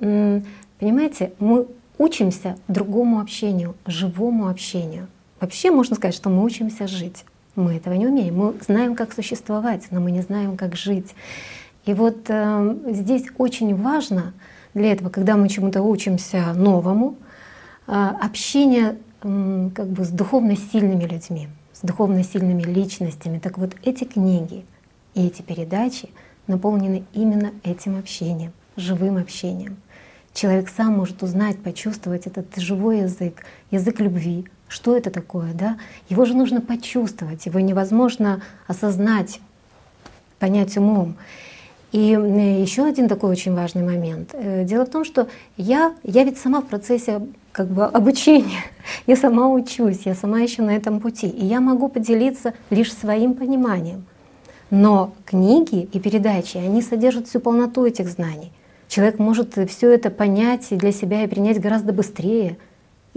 понимаете, 0.79 1.33
мы 1.41 1.67
учимся 1.99 2.57
другому 2.69 3.21
общению, 3.21 3.75
живому 3.87 4.49
общению. 4.49 5.09
Вообще 5.41 5.71
можно 5.71 5.97
сказать, 5.97 6.15
что 6.15 6.31
мы 6.31 6.45
учимся 6.45 6.87
жить. 6.87 7.25
Мы 7.57 7.77
этого 7.77 7.95
не 7.95 8.07
умеем. 8.07 8.37
Мы 8.37 8.55
знаем, 8.67 8.95
как 8.95 9.13
существовать, 9.13 9.87
но 9.91 10.01
мы 10.01 10.11
не 10.11 10.21
знаем, 10.21 10.57
как 10.57 10.77
жить. 10.77 11.15
И 11.87 11.95
вот 11.95 12.27
э, 12.29 12.77
здесь 12.89 13.27
очень 13.39 13.75
важно 13.75 14.35
для 14.75 14.93
этого, 14.93 15.09
когда 15.09 15.37
мы 15.37 15.49
чему-то 15.49 15.83
учимся 15.83 16.53
новому, 16.53 17.17
э, 17.87 17.93
общение 17.93 18.99
э, 19.23 19.71
как 19.75 19.87
бы 19.87 20.05
с 20.05 20.11
духовно 20.11 20.57
сильными 20.57 21.05
людьми, 21.05 21.49
с 21.73 21.81
духовно 21.81 22.25
сильными 22.25 22.63
личностями. 22.63 23.39
Так 23.39 23.57
вот 23.57 23.77
эти 23.85 24.03
книги 24.03 24.67
и 25.15 25.29
эти 25.29 25.43
передачи 25.43 26.11
наполнены 26.49 27.05
именно 27.13 27.53
этим 27.63 27.97
общением, 27.97 28.53
живым 28.77 29.17
общением. 29.17 29.77
Человек 30.35 30.69
сам 30.69 30.93
может 30.93 31.23
узнать, 31.23 31.63
почувствовать 31.63 32.27
этот 32.27 32.57
живой 32.57 33.03
язык, 33.03 33.45
язык 33.71 34.01
любви, 34.01 34.45
что 34.69 34.97
это 34.97 35.11
такое, 35.11 35.55
да? 35.55 35.79
Его 36.09 36.25
же 36.25 36.35
нужно 36.35 36.61
почувствовать, 36.61 37.47
его 37.47 37.61
невозможно 37.61 38.43
осознать, 38.67 39.41
понять 40.41 40.77
умом. 40.77 41.17
И 41.93 41.99
еще 41.99 42.85
один 42.85 43.09
такой 43.09 43.31
очень 43.31 43.55
важный 43.55 43.83
момент. 43.83 44.31
Э, 44.33 44.65
дело 44.65 44.85
в 44.87 44.91
том, 44.91 45.05
что 45.05 45.29
я, 45.57 45.95
я 46.03 46.25
ведь 46.25 46.39
сама 46.39 46.61
в 46.61 46.67
процессе 46.67 47.23
как 47.53 47.69
бы 47.69 47.85
обучения, 47.85 48.65
я 49.07 49.17
сама 49.17 49.49
учусь, 49.49 50.03
я 50.05 50.15
сама 50.15 50.41
еще 50.41 50.63
на 50.63 50.77
этом 50.77 51.01
пути, 51.01 51.29
и 51.29 51.45
я 51.45 51.61
могу 51.61 51.89
поделиться 51.89 52.55
лишь 52.71 52.93
своим 52.93 53.35
пониманием. 53.35 54.05
Но 54.71 55.15
книги 55.25 55.89
и 55.93 56.01
передачи, 56.01 56.57
они 56.57 56.83
содержат 56.83 57.29
всю 57.29 57.39
полноту 57.39 57.87
этих 57.87 58.09
знаний. 58.09 58.53
Человек 58.89 59.19
может 59.19 59.55
все 59.69 59.93
это 59.93 60.11
понять 60.11 60.67
для 60.71 60.93
себя 60.93 61.25
и 61.25 61.27
принять 61.29 61.61
гораздо 61.61 61.93
быстрее, 61.93 62.57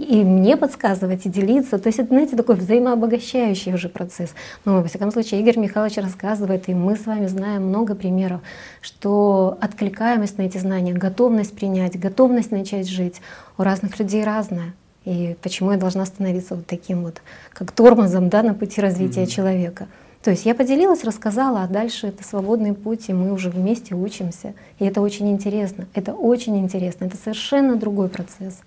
и 0.00 0.24
мне 0.24 0.56
подсказывать, 0.56 1.26
и 1.26 1.28
делиться. 1.28 1.78
То 1.78 1.88
есть 1.88 1.98
это, 1.98 2.08
знаете, 2.08 2.36
такой 2.36 2.56
взаимообогащающий 2.56 3.74
уже 3.74 3.88
процесс. 3.88 4.34
Но, 4.64 4.80
во 4.80 4.88
всяком 4.88 5.10
случае, 5.12 5.40
Игорь 5.40 5.58
Михайлович 5.58 5.96
рассказывает, 5.96 6.68
и 6.68 6.74
мы 6.74 6.96
с 6.96 7.06
вами 7.06 7.26
знаем 7.26 7.68
много 7.68 7.94
примеров, 7.94 8.40
что 8.80 9.58
откликаемость 9.60 10.38
на 10.38 10.42
эти 10.42 10.58
знания, 10.58 10.92
готовность 10.92 11.54
принять, 11.54 11.98
готовность 11.98 12.50
начать 12.50 12.88
жить 12.88 13.20
у 13.58 13.62
разных 13.62 13.98
людей 13.98 14.24
разная. 14.24 14.74
И 15.04 15.36
почему 15.42 15.72
я 15.72 15.78
должна 15.78 16.04
становиться 16.04 16.56
вот 16.56 16.66
таким 16.66 17.04
вот, 17.04 17.22
как 17.52 17.72
тормозом 17.72 18.28
да, 18.28 18.42
на 18.42 18.54
пути 18.54 18.80
развития 18.80 19.22
mm-hmm. 19.22 19.26
человека. 19.26 19.86
То 20.22 20.30
есть 20.30 20.44
я 20.44 20.54
поделилась, 20.54 21.02
рассказала, 21.02 21.62
а 21.62 21.66
дальше 21.66 22.08
это 22.08 22.22
свободный 22.22 22.74
путь, 22.74 23.08
и 23.08 23.14
мы 23.14 23.32
уже 23.32 23.48
вместе 23.48 23.94
учимся. 23.94 24.52
И 24.78 24.84
это 24.84 25.00
очень 25.00 25.30
интересно. 25.30 25.86
Это 25.94 26.12
очень 26.12 26.58
интересно. 26.58 27.06
Это 27.06 27.16
совершенно 27.16 27.76
другой 27.76 28.08
процесс. 28.10 28.60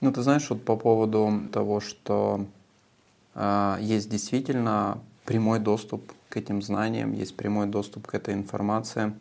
Ну, 0.00 0.12
ты 0.12 0.22
знаешь, 0.22 0.48
вот 0.50 0.62
по 0.62 0.76
поводу 0.76 1.42
того, 1.52 1.80
что 1.80 2.44
э, 3.34 3.78
есть 3.80 4.10
действительно 4.10 4.98
прямой 5.24 5.58
доступ 5.58 6.12
к 6.28 6.36
этим 6.36 6.60
знаниям, 6.60 7.12
есть 7.12 7.36
прямой 7.36 7.66
доступ 7.66 8.06
к 8.06 8.14
этой 8.14 8.34
информации. 8.34 9.14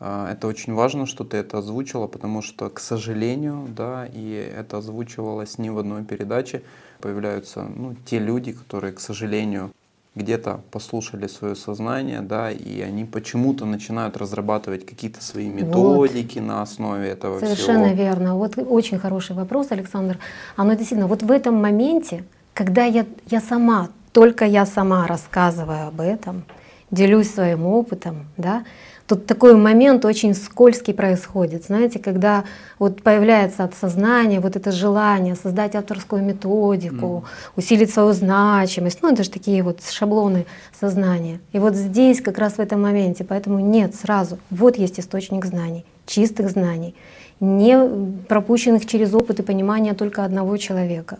Э, 0.00 0.28
это 0.30 0.46
очень 0.46 0.72
важно, 0.72 1.06
что 1.06 1.24
ты 1.24 1.36
это 1.36 1.58
озвучила, 1.58 2.06
потому 2.06 2.40
что, 2.40 2.70
к 2.70 2.80
сожалению, 2.80 3.66
да, 3.68 4.06
и 4.06 4.32
это 4.56 4.78
озвучивалось 4.78 5.58
не 5.58 5.70
в 5.70 5.78
одной 5.78 6.02
передаче, 6.04 6.62
появляются 7.00 7.62
ну, 7.64 7.94
те 8.06 8.18
люди, 8.18 8.52
которые, 8.52 8.94
к 8.94 9.00
сожалению, 9.00 9.70
где-то 10.16 10.62
послушали 10.70 11.26
свое 11.26 11.54
сознание, 11.54 12.22
да, 12.22 12.50
и 12.50 12.80
они 12.80 13.04
почему-то 13.04 13.66
начинают 13.66 14.16
разрабатывать 14.16 14.86
какие-то 14.86 15.22
свои 15.22 15.48
методики 15.48 16.38
вот. 16.38 16.48
на 16.48 16.62
основе 16.62 17.08
этого 17.08 17.38
Совершенно 17.38 17.88
всего. 17.88 17.96
верно. 17.96 18.36
Вот 18.36 18.58
очень 18.58 18.98
хороший 18.98 19.36
вопрос, 19.36 19.70
Александр. 19.70 20.18
Оно 20.56 20.72
действительно, 20.72 21.06
вот 21.06 21.22
в 21.22 21.30
этом 21.30 21.54
моменте, 21.56 22.24
когда 22.54 22.84
я, 22.84 23.04
я 23.30 23.40
сама, 23.40 23.90
только 24.12 24.46
я 24.46 24.64
сама 24.64 25.06
рассказываю 25.06 25.88
об 25.88 26.00
этом, 26.00 26.44
делюсь 26.90 27.30
своим 27.30 27.66
опытом, 27.66 28.26
да, 28.38 28.64
Тут 29.06 29.26
такой 29.26 29.54
момент 29.54 30.04
очень 30.04 30.34
скользкий 30.34 30.92
происходит, 30.92 31.64
знаете, 31.64 32.00
когда 32.00 32.44
вот 32.80 33.02
появляется 33.02 33.62
от 33.62 33.74
сознания 33.74 34.40
вот 34.40 34.56
это 34.56 34.72
желание 34.72 35.36
создать 35.36 35.76
авторскую 35.76 36.24
методику, 36.24 37.24
mm. 37.24 37.24
усилить 37.54 37.92
свою 37.92 38.12
значимость, 38.12 38.98
ну 39.02 39.12
это 39.12 39.22
же 39.22 39.30
такие 39.30 39.62
вот 39.62 39.80
шаблоны 39.84 40.44
сознания. 40.78 41.38
И 41.52 41.60
вот 41.60 41.76
здесь 41.76 42.20
как 42.20 42.38
раз 42.38 42.54
в 42.54 42.58
этом 42.58 42.82
моменте, 42.82 43.22
поэтому 43.22 43.60
нет 43.60 43.94
сразу, 43.94 44.38
вот 44.50 44.76
есть 44.76 44.98
источник 44.98 45.44
знаний, 45.44 45.84
чистых 46.04 46.50
знаний, 46.50 46.96
не 47.38 47.78
пропущенных 48.26 48.86
через 48.86 49.14
опыт 49.14 49.38
и 49.38 49.42
понимание 49.44 49.94
только 49.94 50.24
одного 50.24 50.56
человека. 50.56 51.18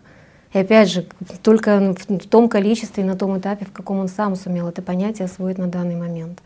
И 0.53 0.59
опять 0.59 0.91
же, 0.91 1.07
только 1.43 1.95
в 2.09 2.29
том 2.29 2.49
количестве, 2.49 3.05
на 3.05 3.15
том 3.15 3.39
этапе, 3.39 3.65
в 3.65 3.73
каком 3.73 3.99
он 3.99 4.09
сам 4.09 4.35
сумел 4.35 4.69
это 4.69 4.83
понятие 4.83 5.27
освоить 5.27 5.59
на 5.59 5.69
данный 5.69 5.97
момент. 5.97 6.41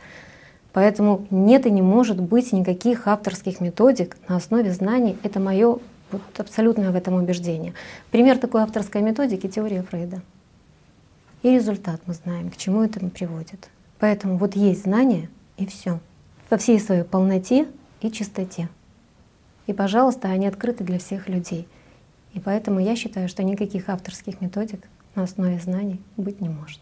Поэтому 0.73 1.27
нет 1.31 1.67
и 1.67 1.71
не 1.71 1.83
может 1.83 2.21
быть 2.21 2.53
никаких 2.53 3.09
авторских 3.09 3.61
методик 3.61 4.17
на 4.29 4.37
основе 4.37 4.73
знаний. 4.73 5.19
Это 5.23 5.41
мое 5.41 5.79
вот, 6.13 6.23
абсолютное 6.39 6.91
в 6.91 6.97
этом 6.97 7.15
убеждение. 7.15 7.75
Пример 8.11 8.39
такой 8.39 8.63
авторской 8.63 9.03
методики— 9.03 9.49
теория 9.49 9.83
Фрейда. 9.83 10.23
И 11.43 11.51
результат 11.51 12.01
мы 12.07 12.15
знаем, 12.15 12.51
к 12.51 12.57
чему 12.57 12.83
это 12.83 13.01
приводит. 13.01 13.69
Поэтому 13.99 14.37
вот 14.37 14.57
есть 14.57 14.83
знания, 14.83 15.29
и 15.57 15.67
все. 15.67 16.01
Во 16.49 16.57
всей 16.57 16.79
своей 16.81 17.05
полноте 17.05 17.67
и 18.01 18.11
чистоте. 18.11 18.69
И, 19.67 19.73
пожалуйста, 19.73 20.29
они 20.29 20.47
открыты 20.47 20.85
для 20.85 20.99
всех 20.99 21.29
людей. 21.29 21.67
И 22.33 22.41
поэтому 22.41 22.81
я 22.81 22.97
считаю, 22.97 23.29
что 23.29 23.43
никаких 23.43 23.89
авторских 23.89 24.41
методик 24.41 24.81
на 25.15 25.25
основе 25.25 25.59
знаний 25.59 26.01
быть 26.17 26.41
не 26.41 26.49
может. 26.49 26.81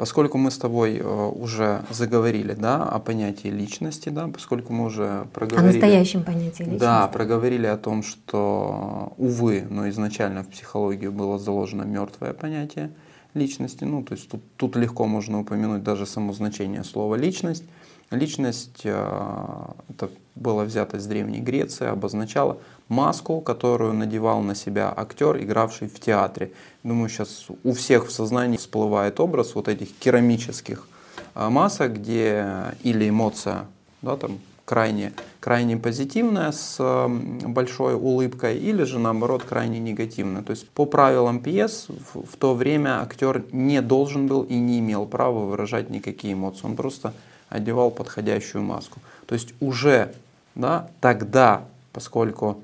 Поскольку 0.00 0.38
мы 0.38 0.50
с 0.50 0.56
тобой 0.56 0.96
э, 0.96 1.02
уже 1.04 1.82
заговорили 1.90 2.54
да, 2.54 2.84
о 2.84 2.98
понятии 3.00 3.48
личности, 3.48 4.08
да, 4.08 4.28
поскольку 4.28 4.72
мы 4.72 4.86
уже 4.86 5.26
проговорили... 5.34 5.68
О 5.68 5.72
настоящем 5.72 6.22
понятии 6.22 6.62
личности. 6.62 6.80
Да, 6.80 7.06
проговорили 7.08 7.66
о 7.66 7.76
том, 7.76 8.02
что, 8.02 9.12
увы, 9.18 9.66
но 9.68 9.90
изначально 9.90 10.42
в 10.42 10.48
психологию 10.48 11.12
было 11.12 11.38
заложено 11.38 11.82
мертвое 11.82 12.32
понятие 12.32 12.92
личности. 13.34 13.84
Ну, 13.84 14.02
то 14.02 14.14
есть 14.14 14.30
тут, 14.30 14.40
тут 14.56 14.74
легко 14.76 15.04
можно 15.04 15.38
упомянуть 15.38 15.82
даже 15.82 16.06
само 16.06 16.32
значение 16.32 16.82
слова 16.82 17.14
«личность». 17.14 17.64
Личность, 18.10 18.80
э, 18.82 19.62
это 19.88 20.10
было 20.34 20.64
взято 20.64 20.96
из 20.96 21.06
Древней 21.06 21.40
Греции, 21.40 21.86
обозначала 21.86 22.58
маску, 22.88 23.40
которую 23.40 23.94
надевал 23.94 24.42
на 24.42 24.56
себя 24.56 24.92
актер, 24.94 25.36
игравший 25.38 25.88
в 25.88 26.00
театре. 26.00 26.50
Думаю, 26.82 27.08
сейчас 27.08 27.46
у 27.62 27.72
всех 27.72 28.08
в 28.08 28.10
сознании 28.10 28.56
всплывает 28.56 29.20
образ 29.20 29.54
вот 29.54 29.68
этих 29.68 29.96
керамических 29.96 30.88
а, 31.34 31.50
масок, 31.50 31.94
где 31.94 32.74
или 32.82 33.08
эмоция, 33.08 33.66
да, 34.02 34.16
там 34.16 34.40
крайне, 34.64 35.12
крайне 35.38 35.76
позитивная 35.76 36.50
с 36.50 36.78
большой 37.08 37.94
улыбкой, 37.94 38.58
или 38.58 38.82
же 38.82 38.98
наоборот 38.98 39.44
крайне 39.44 39.78
негативная. 39.78 40.42
То 40.42 40.50
есть 40.50 40.68
по 40.70 40.84
правилам 40.84 41.40
пьес 41.40 41.86
в, 41.88 42.26
в 42.26 42.36
то 42.36 42.54
время 42.54 43.02
актер 43.02 43.44
не 43.52 43.80
должен 43.82 44.26
был 44.26 44.42
и 44.42 44.54
не 44.54 44.80
имел 44.80 45.06
права 45.06 45.44
выражать 45.44 45.90
никакие 45.90 46.34
эмоции. 46.34 46.66
Он 46.66 46.74
просто 46.76 47.12
одевал 47.50 47.90
подходящую 47.90 48.64
маску. 48.64 49.00
То 49.26 49.34
есть 49.34 49.52
уже 49.60 50.14
да, 50.54 50.88
тогда, 51.00 51.64
поскольку 51.92 52.62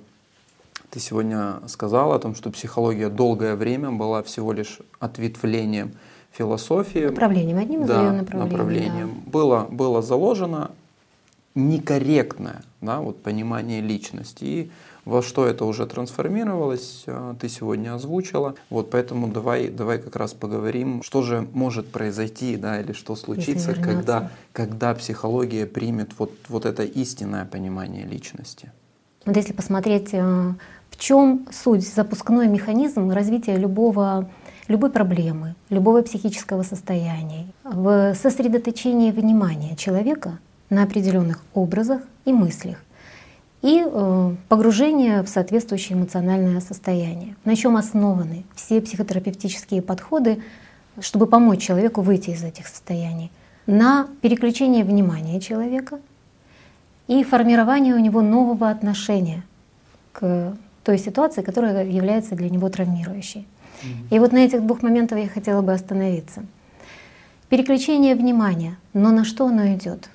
ты 0.90 1.00
сегодня 1.00 1.56
сказал 1.66 2.12
о 2.12 2.18
том, 2.18 2.34
что 2.34 2.50
психология 2.50 3.10
долгое 3.10 3.54
время 3.54 3.90
была 3.90 4.22
всего 4.22 4.52
лишь 4.52 4.78
ответвлением 4.98 5.92
философии. 6.32 7.06
Направлением, 7.06 7.58
одним 7.58 7.82
из 7.82 7.88
да, 7.88 8.02
ее 8.02 8.12
направлений. 8.12 8.50
направлением. 8.50 9.22
Да. 9.26 9.30
Было, 9.30 9.66
было 9.70 10.02
заложено 10.02 10.70
некорректное 11.54 12.62
да, 12.80 13.00
вот 13.00 13.22
понимание 13.22 13.80
личности. 13.80 14.44
И 14.44 14.70
во 15.06 15.22
что 15.22 15.46
это 15.46 15.64
уже 15.64 15.86
трансформировалось, 15.86 17.04
э, 17.06 17.34
ты 17.40 17.48
сегодня 17.48 17.94
озвучила. 17.94 18.56
Вот 18.70 18.90
поэтому 18.90 19.28
давай, 19.28 19.68
давай 19.68 19.98
как 19.98 20.16
раз 20.16 20.34
поговорим, 20.34 21.02
что 21.02 21.22
же 21.22 21.48
может 21.52 21.90
произойти, 21.92 22.56
да, 22.56 22.80
или 22.80 22.92
что 22.92 23.14
случится, 23.14 23.72
когда, 23.74 24.30
когда 24.52 24.94
психология 24.94 25.64
примет 25.64 26.10
вот, 26.18 26.32
вот 26.48 26.66
это 26.66 26.82
истинное 26.82 27.44
понимание 27.44 28.04
личности. 28.04 28.72
Вот 29.24 29.36
если 29.36 29.52
посмотреть, 29.52 30.08
э, 30.12 30.54
в 30.90 30.98
чем 30.98 31.46
суть, 31.52 31.86
запускной 31.86 32.48
механизм 32.48 33.10
развития 33.10 33.56
любого 33.56 34.28
любой 34.68 34.90
проблемы, 34.90 35.54
любого 35.70 36.02
психического 36.02 36.64
состояния, 36.64 37.46
в 37.62 38.14
сосредоточении 38.14 39.12
внимания 39.12 39.76
человека 39.76 40.40
на 40.70 40.82
определенных 40.82 41.44
образах 41.54 42.02
и 42.24 42.32
мыслях 42.32 42.78
и 43.62 43.82
э, 43.84 44.34
погружение 44.48 45.22
в 45.22 45.28
соответствующее 45.28 45.98
эмоциональное 45.98 46.60
состояние. 46.60 47.36
На 47.44 47.56
чем 47.56 47.76
основаны 47.76 48.44
все 48.54 48.80
психотерапевтические 48.80 49.82
подходы, 49.82 50.42
чтобы 51.00 51.26
помочь 51.26 51.62
человеку 51.62 52.00
выйти 52.00 52.30
из 52.30 52.44
этих 52.44 52.66
состояний? 52.66 53.30
На 53.66 54.08
переключение 54.22 54.84
внимания 54.84 55.40
человека 55.40 55.98
и 57.08 57.24
формирование 57.24 57.94
у 57.94 57.98
него 57.98 58.22
нового 58.22 58.70
отношения 58.70 59.42
к 60.12 60.56
той 60.84 60.98
ситуации, 60.98 61.42
которая 61.42 61.84
является 61.84 62.36
для 62.36 62.48
него 62.48 62.68
травмирующей. 62.68 63.46
И 64.10 64.18
вот 64.18 64.32
на 64.32 64.38
этих 64.38 64.64
двух 64.64 64.82
моментах 64.82 65.18
я 65.18 65.28
хотела 65.28 65.62
бы 65.62 65.72
остановиться. 65.72 66.44
Переключение 67.48 68.14
внимания, 68.14 68.76
но 68.92 69.10
на 69.10 69.24
что 69.24 69.46
оно 69.46 69.74
идет? 69.74 70.08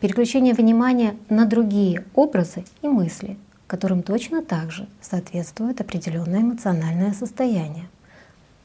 Переключение 0.00 0.54
внимания 0.54 1.16
на 1.28 1.44
другие 1.44 2.04
образы 2.14 2.64
и 2.82 2.88
мысли, 2.88 3.36
которым 3.66 4.02
точно 4.02 4.44
так 4.44 4.70
же 4.70 4.86
соответствует 5.00 5.80
определенное 5.80 6.40
эмоциональное 6.40 7.12
состояние. 7.12 7.88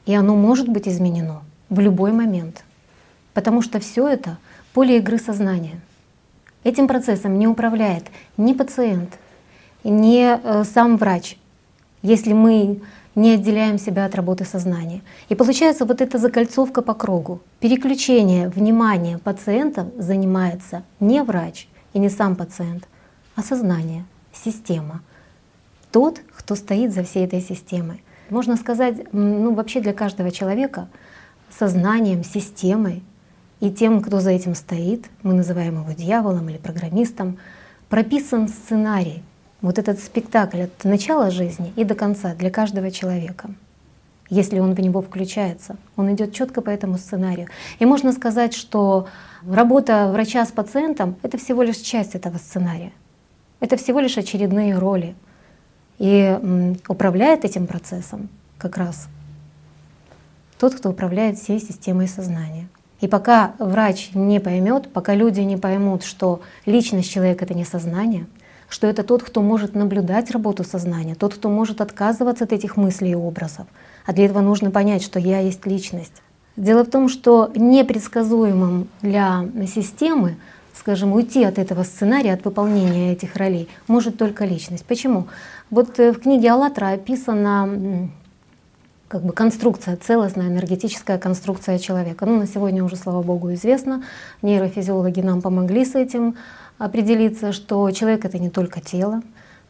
И 0.06 0.14
оно 0.14 0.36
может 0.36 0.68
быть 0.68 0.86
изменено 0.86 1.42
в 1.70 1.80
любой 1.80 2.12
момент, 2.12 2.64
потому 3.32 3.62
что 3.62 3.80
все 3.80 4.06
это 4.06 4.38
поле 4.72 4.98
игры 4.98 5.18
сознания. 5.18 5.80
Этим 6.62 6.86
процессом 6.86 7.36
не 7.36 7.48
управляет 7.48 8.04
ни 8.36 8.52
пациент, 8.52 9.18
ни 9.82 10.22
э, 10.22 10.62
сам 10.62 10.96
врач. 10.96 11.36
Если 12.02 12.32
мы 12.32 12.80
не 13.14 13.32
отделяем 13.32 13.78
себя 13.78 14.04
от 14.04 14.14
работы 14.14 14.44
сознания. 14.44 15.02
И 15.28 15.34
получается 15.34 15.84
вот 15.84 16.00
эта 16.00 16.18
закольцовка 16.18 16.82
по 16.82 16.94
кругу. 16.94 17.40
Переключение 17.60 18.48
внимания 18.48 19.18
пациентов 19.18 19.88
занимается 19.96 20.82
не 21.00 21.22
врач 21.22 21.68
и 21.92 21.98
не 21.98 22.10
сам 22.10 22.36
пациент, 22.36 22.88
а 23.36 23.42
сознание, 23.42 24.04
система. 24.32 25.02
Тот, 25.92 26.20
кто 26.36 26.56
стоит 26.56 26.92
за 26.92 27.04
всей 27.04 27.24
этой 27.24 27.40
системой. 27.40 28.02
Можно 28.30 28.56
сказать, 28.56 29.12
ну 29.12 29.54
вообще 29.54 29.80
для 29.80 29.92
каждого 29.92 30.30
человека 30.30 30.88
сознанием, 31.56 32.24
системой 32.24 33.02
и 33.60 33.70
тем, 33.70 34.02
кто 34.02 34.20
за 34.20 34.30
этим 34.30 34.54
стоит, 34.54 35.06
мы 35.22 35.34
называем 35.34 35.80
его 35.80 35.92
дьяволом 35.92 36.48
или 36.48 36.56
программистом, 36.56 37.38
прописан 37.88 38.48
сценарий, 38.48 39.22
вот 39.64 39.78
этот 39.78 39.98
спектакль 39.98 40.64
от 40.64 40.84
начала 40.84 41.30
жизни 41.30 41.72
и 41.74 41.84
до 41.84 41.94
конца 41.94 42.34
для 42.34 42.50
каждого 42.50 42.90
человека. 42.90 43.48
Если 44.28 44.58
он 44.58 44.74
в 44.74 44.80
него 44.80 45.00
включается, 45.00 45.76
он 45.96 46.14
идет 46.14 46.34
четко 46.34 46.60
по 46.60 46.68
этому 46.68 46.98
сценарию. 46.98 47.48
И 47.78 47.86
можно 47.86 48.12
сказать, 48.12 48.52
что 48.52 49.06
работа 49.48 50.10
врача 50.12 50.44
с 50.44 50.52
пациентом— 50.52 51.16
это 51.22 51.38
всего 51.38 51.62
лишь 51.62 51.78
часть 51.78 52.14
этого 52.14 52.36
сценария. 52.36 52.92
Это 53.60 53.78
всего 53.78 54.00
лишь 54.00 54.18
очередные 54.18 54.76
роли. 54.76 55.14
И 55.98 56.38
управляет 56.86 57.46
этим 57.46 57.66
процессом 57.66 58.28
как 58.58 58.76
раз 58.76 59.08
тот, 60.58 60.74
кто 60.74 60.90
управляет 60.90 61.38
всей 61.38 61.58
системой 61.58 62.08
сознания. 62.08 62.68
И 63.00 63.08
пока 63.08 63.54
врач 63.58 64.10
не 64.12 64.40
поймет, 64.40 64.92
пока 64.92 65.14
люди 65.14 65.40
не 65.40 65.56
поймут, 65.56 66.04
что 66.04 66.42
личность 66.66 67.10
человека— 67.10 67.44
это 67.46 67.54
не 67.54 67.64
сознание— 67.64 68.26
что 68.74 68.88
это 68.88 69.04
тот, 69.04 69.22
кто 69.22 69.40
может 69.40 69.76
наблюдать 69.76 70.32
работу 70.32 70.64
сознания, 70.64 71.14
тот, 71.14 71.34
кто 71.34 71.48
может 71.48 71.80
отказываться 71.80 72.42
от 72.42 72.52
этих 72.52 72.76
мыслей 72.76 73.12
и 73.12 73.14
образов. 73.14 73.68
А 74.04 74.12
для 74.12 74.24
этого 74.24 74.40
нужно 74.40 74.72
понять, 74.72 75.04
что 75.04 75.20
я 75.20 75.38
есть 75.38 75.64
личность. 75.64 76.22
Дело 76.56 76.82
в 76.82 76.90
том, 76.90 77.08
что 77.08 77.52
непредсказуемым 77.54 78.88
для 79.00 79.44
системы, 79.72 80.38
скажем, 80.74 81.12
уйти 81.12 81.44
от 81.44 81.60
этого 81.60 81.84
сценария, 81.84 82.32
от 82.32 82.44
выполнения 82.44 83.12
этих 83.12 83.36
ролей, 83.36 83.68
может 83.86 84.18
только 84.18 84.44
личность. 84.44 84.84
Почему? 84.84 85.28
Вот 85.70 86.00
э, 86.00 86.10
в 86.10 86.18
книге 86.18 86.50
«АЛЛАТРА» 86.50 86.94
описана 86.94 88.10
как 89.06 89.22
бы 89.22 89.32
конструкция, 89.32 89.96
целостная 89.96 90.48
энергетическая 90.48 91.18
конструкция 91.18 91.78
человека. 91.78 92.26
Ну, 92.26 92.40
на 92.40 92.48
сегодня 92.48 92.82
уже, 92.82 92.96
слава 92.96 93.22
богу, 93.22 93.54
известно. 93.54 94.02
Нейрофизиологи 94.42 95.20
нам 95.20 95.40
помогли 95.42 95.84
с 95.84 95.94
этим 95.94 96.34
определиться, 96.78 97.52
что 97.52 97.90
человек— 97.90 98.24
это 98.26 98.38
не 98.38 98.50
только 98.50 98.80
тело, 98.80 99.22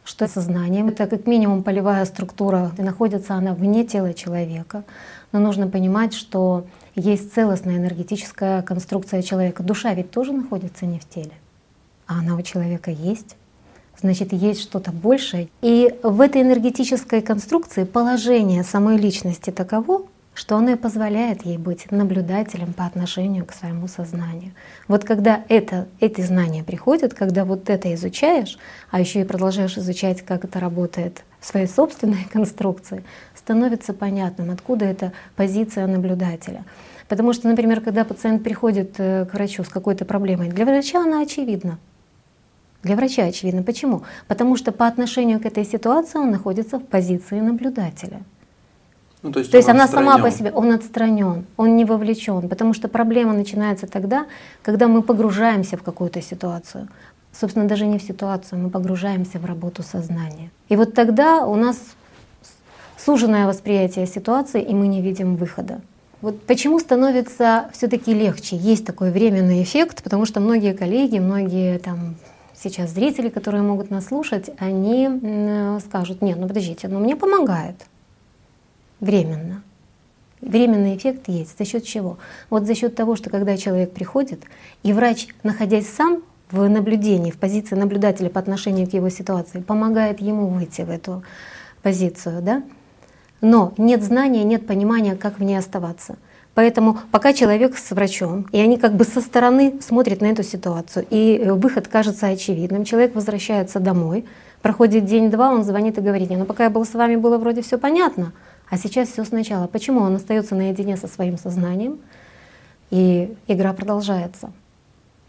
что 0.03 0.27
сознание. 0.27 0.87
Это 0.87 1.07
как 1.07 1.27
минимум 1.27 1.63
полевая 1.63 2.05
структура, 2.05 2.71
и 2.77 2.81
находится 2.81 3.35
она 3.35 3.53
вне 3.53 3.85
тела 3.85 4.13
человека. 4.13 4.83
Но 5.31 5.39
нужно 5.39 5.67
понимать, 5.67 6.13
что 6.13 6.65
есть 6.95 7.33
целостная 7.33 7.77
энергетическая 7.77 8.61
конструкция 8.61 9.21
человека. 9.21 9.63
Душа 9.63 9.93
ведь 9.93 10.11
тоже 10.11 10.31
находится 10.31 10.85
не 10.85 10.99
в 10.99 11.09
теле, 11.09 11.33
а 12.07 12.19
она 12.19 12.35
у 12.35 12.41
человека 12.41 12.91
есть. 12.91 13.35
Значит, 13.99 14.33
есть 14.33 14.61
что-то 14.61 14.91
большее. 14.91 15.47
И 15.61 15.95
в 16.03 16.19
этой 16.21 16.41
энергетической 16.41 17.21
конструкции 17.21 17.85
положение 17.85 18.63
самой 18.63 18.97
личности 18.97 19.51
таково, 19.51 20.03
что 20.35 20.57
оно 20.57 20.71
и 20.71 20.75
позволяет 20.75 21.45
ей 21.45 21.57
быть 21.57 21.89
наблюдателем 21.91 22.73
по 22.73 22.85
отношению 22.85 23.45
к 23.45 23.53
своему 23.53 23.87
сознанию. 23.87 24.51
Вот 24.87 25.05
когда 25.05 25.43
это, 25.49 25.87
эти 25.99 26.21
знания 26.21 26.63
приходят, 26.63 27.13
когда 27.13 27.45
вот 27.45 27.69
это 27.69 27.91
изучаешь, 27.95 28.59
а 28.91 28.99
еще 28.99 29.21
и 29.21 29.23
продолжаешь 29.23 29.77
изучать, 29.77 30.21
как 30.21 30.43
это 30.43 30.59
работает 30.59 31.23
в 31.39 31.47
своей 31.47 31.67
собственной 31.67 32.25
конструкции, 32.31 33.03
становится 33.33 33.93
понятным, 33.93 34.51
откуда 34.51 34.85
эта 34.85 35.13
позиция 35.35 35.87
наблюдателя. 35.87 36.65
Потому 37.07 37.33
что, 37.33 37.47
например, 37.47 37.81
когда 37.81 38.03
пациент 38.03 38.43
приходит 38.43 38.95
э, 38.97 39.25
к 39.25 39.33
врачу 39.33 39.63
с 39.63 39.69
какой-то 39.69 40.05
проблемой, 40.05 40.49
для 40.49 40.65
врача 40.65 41.01
она 41.01 41.21
очевидна. 41.21 41.79
Для 42.83 42.95
врача 42.95 43.23
очевидно. 43.23 43.63
Почему? 43.63 44.03
Потому 44.27 44.57
что 44.57 44.71
по 44.71 44.85
отношению 44.85 45.39
к 45.39 45.45
этой 45.45 45.65
ситуации 45.65 46.19
он 46.19 46.31
находится 46.31 46.77
в 46.77 46.83
позиции 46.83 47.39
наблюдателя. 47.39 48.21
Ну, 49.25 49.31
то 49.31 49.39
есть, 49.39 49.49
то 49.49 49.57
есть 49.57 49.69
она 49.69 49.85
отстранен. 49.85 50.11
сама 50.11 50.23
по 50.23 50.29
себе, 50.29 50.51
он 50.51 50.71
отстранен, 50.71 51.45
он 51.57 51.75
не 51.75 51.83
вовлечен, 51.83 52.47
потому 52.47 52.75
что 52.75 52.87
проблема 52.87 53.33
начинается 53.33 53.87
тогда, 53.87 54.27
когда 54.61 54.87
мы 54.87 55.01
погружаемся 55.01 55.77
в 55.77 55.81
какую-то 55.81 56.21
ситуацию. 56.21 56.87
Собственно, 57.33 57.67
даже 57.67 57.87
не 57.87 57.97
в 57.97 58.03
ситуацию, 58.03 58.59
мы 58.59 58.69
погружаемся 58.69 59.39
в 59.39 59.45
работу 59.45 59.81
сознания. 59.81 60.51
И 60.69 60.75
вот 60.75 60.93
тогда 60.93 61.43
у 61.47 61.55
нас 61.55 61.77
суженное 63.03 63.47
восприятие 63.47 64.05
ситуации, 64.05 64.61
и 64.61 64.75
мы 64.75 64.85
не 64.85 65.01
видим 65.01 65.37
выхода. 65.37 65.81
Вот 66.21 66.39
почему 66.43 66.77
становится 66.77 67.71
все-таки 67.73 68.13
легче? 68.13 68.55
Есть 68.57 68.85
такой 68.85 69.09
временный 69.09 69.63
эффект, 69.63 70.03
потому 70.03 70.27
что 70.27 70.39
многие 70.39 70.75
коллеги, 70.75 71.17
многие 71.17 71.79
там 71.79 72.15
сейчас 72.53 72.91
зрители, 72.91 73.29
которые 73.29 73.63
могут 73.63 73.89
нас 73.89 74.05
слушать, 74.05 74.51
они 74.59 75.79
скажут, 75.83 76.21
нет, 76.21 76.37
ну 76.37 76.47
подождите, 76.47 76.87
ну 76.87 76.99
мне 76.99 77.15
помогает 77.15 77.87
временно. 78.99 79.63
Временный 80.41 80.95
эффект 80.95 81.27
есть. 81.27 81.57
За 81.57 81.65
счет 81.65 81.85
чего? 81.85 82.17
Вот 82.49 82.65
за 82.65 82.75
счет 82.75 82.95
того, 82.95 83.15
что 83.15 83.29
когда 83.29 83.57
человек 83.57 83.91
приходит, 83.93 84.43
и 84.83 84.93
врач, 84.93 85.27
находясь 85.43 85.89
сам 85.89 86.21
в 86.51 86.67
наблюдении, 86.69 87.31
в 87.31 87.37
позиции 87.37 87.75
наблюдателя 87.75 88.29
по 88.29 88.39
отношению 88.39 88.87
к 88.87 88.93
его 88.93 89.09
ситуации, 89.09 89.61
помогает 89.61 90.21
ему 90.21 90.47
выйти 90.47 90.81
в 90.81 90.89
эту 90.89 91.23
позицию, 91.81 92.41
да? 92.41 92.63
Но 93.41 93.73
нет 93.77 94.03
знания, 94.03 94.43
нет 94.43 94.67
понимания, 94.67 95.15
как 95.15 95.39
в 95.39 95.43
ней 95.43 95.57
оставаться. 95.57 96.17
Поэтому 96.55 96.97
пока 97.11 97.33
человек 97.33 97.77
с 97.77 97.91
врачом, 97.91 98.47
и 98.51 98.59
они 98.59 98.77
как 98.77 98.95
бы 98.95 99.03
со 99.03 99.19
стороны 99.19 99.75
смотрят 99.81 100.21
на 100.21 100.27
эту 100.27 100.41
ситуацию, 100.41 101.05
и 101.09 101.37
э, 101.37 101.53
выход 101.53 101.89
кажется 101.89 102.27
очевидным, 102.27 102.85
человек 102.85 103.13
возвращается 103.13 103.81
домой, 103.81 104.25
проходит 104.61 105.05
день-два, 105.05 105.51
он 105.51 105.65
звонит 105.65 105.97
и 105.97 106.01
говорит, 106.01 106.29
ну 106.29 106.45
пока 106.45 106.63
я 106.63 106.69
был 106.69 106.85
с 106.85 106.93
вами, 106.93 107.17
было 107.17 107.37
вроде 107.37 107.61
все 107.61 107.77
понятно, 107.77 108.31
а 108.69 108.77
сейчас 108.77 109.09
все 109.09 109.23
сначала. 109.23 109.67
Почему 109.67 110.01
он 110.01 110.15
остается 110.15 110.55
наедине 110.55 110.97
со 110.97 111.07
своим 111.07 111.37
сознанием, 111.37 111.99
и 112.91 113.35
игра 113.47 113.73
продолжается? 113.73 114.51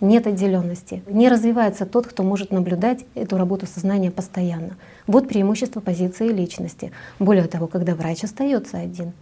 Нет 0.01 0.27
отделенности. 0.27 1.03
Не 1.07 1.29
развивается 1.31 1.87
тот, 1.87 2.07
кто 2.07 2.23
может 2.23 2.51
наблюдать 2.51 3.07
эту 3.15 3.39
работу 3.39 3.67
сознания 3.67 4.11
постоянно. 4.11 4.77
Вот 5.07 5.27
преимущество 5.27 5.81
позиции 5.81 6.29
личности. 6.29 6.93
Более 7.19 7.47
того, 7.47 7.67
когда 7.67 7.95
врач 7.95 8.23
остается 8.25 8.77
один, 8.77 9.13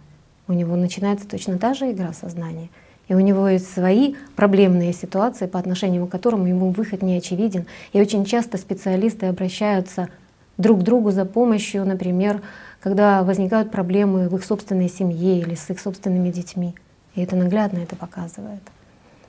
у 0.49 0.53
него 0.53 0.75
начинается 0.75 1.27
точно 1.27 1.57
та 1.57 1.73
же 1.73 1.91
игра 1.91 2.11
сознания. 2.11 2.69
И 3.07 3.13
у 3.13 3.19
него 3.19 3.47
есть 3.47 3.71
свои 3.71 4.15
проблемные 4.35 4.91
ситуации, 4.91 5.45
по 5.45 5.59
отношению 5.59 6.07
к 6.07 6.11
которым 6.11 6.45
ему 6.45 6.71
выход 6.71 7.01
не 7.01 7.17
очевиден. 7.17 7.67
И 7.93 8.01
очень 8.01 8.25
часто 8.25 8.57
специалисты 8.57 9.27
обращаются 9.27 10.09
друг 10.57 10.81
к 10.81 10.83
другу 10.83 11.11
за 11.11 11.23
помощью, 11.25 11.85
например, 11.85 12.41
когда 12.85 13.23
возникают 13.23 13.71
проблемы 13.71 14.29
в 14.29 14.35
их 14.35 14.45
собственной 14.45 14.89
семье 14.89 15.39
или 15.39 15.55
с 15.55 15.71
их 15.71 15.79
собственными 15.79 16.29
детьми. 16.29 16.75
И 17.15 17.23
это 17.23 17.35
наглядно 17.35 17.79
это 17.79 17.95
показывает. 17.95 18.61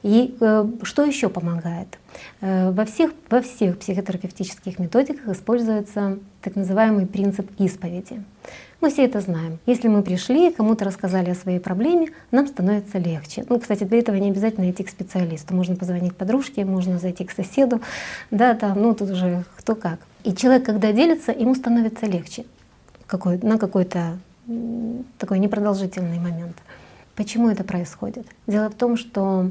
И 0.03 0.37
э, 0.39 0.67
что 0.83 1.05
еще 1.05 1.31
помогает? 1.31 1.99
Э, 2.43 2.71
во, 2.71 2.85
всех, 2.85 3.13
во 3.31 3.41
всех 3.41 3.79
психотерапевтических 3.79 4.79
методиках 4.79 5.35
используется 5.35 6.19
так 6.43 6.55
называемый 6.55 7.07
принцип 7.07 7.51
исповеди. 7.59 8.23
Мы 8.83 8.91
все 8.91 9.07
это 9.07 9.23
знаем. 9.23 9.59
Если 9.65 9.89
мы 9.89 10.03
пришли, 10.03 10.53
кому-то 10.53 10.85
рассказали 10.85 11.31
о 11.31 11.35
своей 11.35 11.59
проблеме, 11.59 12.09
нам 12.33 12.49
становится 12.49 12.99
легче. 12.99 13.47
Ну, 13.49 13.59
кстати, 13.59 13.85
для 13.85 14.01
этого 14.01 14.17
не 14.17 14.29
обязательно 14.29 14.71
идти 14.71 14.85
к 14.85 14.91
специалисту. 14.91 15.55
Можно 15.55 15.77
позвонить 15.77 16.15
подружке, 16.15 16.67
можно 16.67 16.99
зайти 16.99 17.25
к 17.25 17.31
соседу. 17.31 17.81
Да, 18.31 18.55
там, 18.55 18.83
ну 18.83 18.95
тут 18.95 19.13
уже 19.13 19.47
кто 19.57 19.75
как. 19.75 20.01
И 20.25 20.35
человек, 20.35 20.67
когда 20.67 20.93
делится, 20.93 21.33
ему 21.33 21.55
становится 21.55 22.05
легче 22.05 22.45
какой, 23.07 23.39
на 23.39 23.59
какой-то 23.59 24.19
такой 25.19 25.39
непродолжительный 25.39 26.19
момент. 26.19 26.57
Почему 27.15 27.49
это 27.49 27.65
происходит? 27.65 28.27
Дело 28.47 28.69
в 28.69 28.75
том, 28.75 28.97
что 28.97 29.51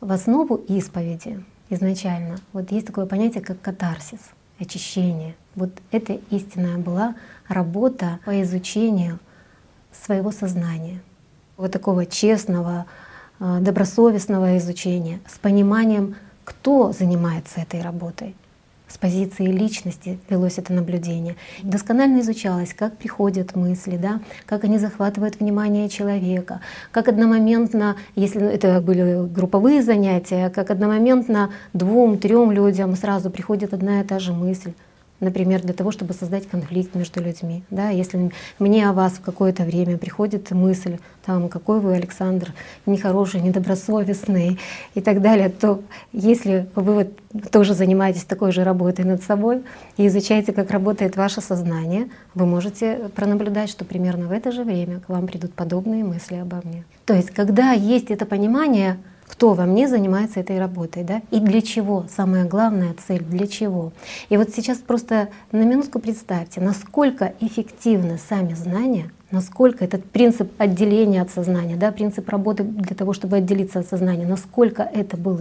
в 0.00 0.12
основу 0.12 0.56
исповеди 0.56 1.42
изначально 1.68 2.38
вот 2.52 2.70
есть 2.70 2.86
такое 2.86 3.06
понятие, 3.06 3.42
как 3.42 3.60
катарсис, 3.60 4.20
очищение. 4.58 5.34
Вот 5.54 5.70
это 5.90 6.18
истинная 6.30 6.78
была 6.78 7.14
работа 7.48 8.20
по 8.24 8.40
изучению 8.42 9.18
своего 9.92 10.30
сознания, 10.30 11.00
вот 11.56 11.72
такого 11.72 12.06
честного, 12.06 12.86
э, 13.40 13.58
добросовестного 13.60 14.58
изучения 14.58 15.20
с 15.26 15.38
пониманием, 15.38 16.16
кто 16.44 16.92
занимается 16.92 17.60
этой 17.60 17.80
работой. 17.82 18.34
С 18.88 18.98
позиции 18.98 19.46
личности 19.46 20.18
велось 20.30 20.58
это 20.58 20.72
наблюдение. 20.72 21.34
Досконально 21.62 22.20
изучалось, 22.20 22.72
как 22.72 22.96
приходят 22.96 23.56
мысли, 23.56 23.96
да, 23.96 24.20
как 24.46 24.62
они 24.62 24.78
захватывают 24.78 25.40
внимание 25.40 25.88
человека, 25.88 26.60
как 26.92 27.08
одномоментно, 27.08 27.96
если 28.14 28.46
это 28.46 28.80
были 28.80 29.26
групповые 29.26 29.82
занятия, 29.82 30.50
как 30.50 30.70
одномоментно 30.70 31.50
двум-трем 31.72 32.52
людям 32.52 32.94
сразу 32.94 33.28
приходит 33.30 33.74
одна 33.74 34.02
и 34.02 34.04
та 34.04 34.20
же 34.20 34.32
мысль 34.32 34.72
например, 35.20 35.62
для 35.62 35.74
того, 35.74 35.90
чтобы 35.90 36.14
создать 36.14 36.48
конфликт 36.48 36.94
между 36.94 37.22
людьми. 37.22 37.62
Да? 37.70 37.90
Если 37.90 38.30
мне 38.58 38.88
о 38.88 38.92
вас 38.92 39.14
в 39.14 39.20
какое-то 39.20 39.64
время 39.64 39.98
приходит 39.98 40.50
мысль, 40.50 40.98
там, 41.24 41.48
какой 41.48 41.80
вы, 41.80 41.94
Александр, 41.94 42.52
нехороший, 42.86 43.40
недобросовестный 43.40 44.58
и 44.94 45.00
так 45.00 45.20
далее, 45.20 45.48
то 45.48 45.80
если 46.12 46.68
вы 46.74 46.94
вот 46.94 47.50
тоже 47.50 47.74
занимаетесь 47.74 48.24
такой 48.24 48.52
же 48.52 48.64
работой 48.64 49.04
над 49.04 49.22
собой 49.22 49.62
и 49.96 50.06
изучаете, 50.06 50.52
как 50.52 50.70
работает 50.70 51.16
ваше 51.16 51.40
сознание, 51.40 52.08
вы 52.34 52.46
можете 52.46 53.10
пронаблюдать, 53.14 53.70
что 53.70 53.84
примерно 53.84 54.28
в 54.28 54.32
это 54.32 54.52
же 54.52 54.64
время 54.64 55.00
к 55.00 55.08
вам 55.08 55.26
придут 55.26 55.52
подобные 55.54 56.04
мысли 56.04 56.36
обо 56.36 56.60
мне. 56.64 56.84
То 57.04 57.14
есть, 57.14 57.30
когда 57.30 57.72
есть 57.72 58.10
это 58.10 58.26
понимание, 58.26 58.98
кто 59.26 59.54
во 59.54 59.66
мне 59.66 59.88
занимается 59.88 60.40
этой 60.40 60.58
работой, 60.58 61.04
да, 61.04 61.22
и 61.30 61.40
для 61.40 61.60
чего, 61.60 62.06
самая 62.14 62.44
главная 62.44 62.94
цель, 63.06 63.22
для 63.22 63.46
чего. 63.46 63.92
И 64.28 64.36
вот 64.36 64.50
сейчас 64.50 64.78
просто 64.78 65.28
на 65.52 65.62
минутку 65.62 65.98
представьте, 65.98 66.60
насколько 66.60 67.34
эффективны 67.40 68.18
сами 68.18 68.54
знания, 68.54 69.10
насколько 69.30 69.84
этот 69.84 70.04
принцип 70.04 70.52
отделения 70.58 71.22
от 71.22 71.30
сознания, 71.30 71.76
да, 71.76 71.92
принцип 71.92 72.28
работы 72.28 72.62
для 72.62 72.96
того, 72.96 73.12
чтобы 73.12 73.36
отделиться 73.36 73.80
от 73.80 73.88
сознания, 73.88 74.26
насколько 74.26 74.82
это 74.82 75.16
был 75.16 75.40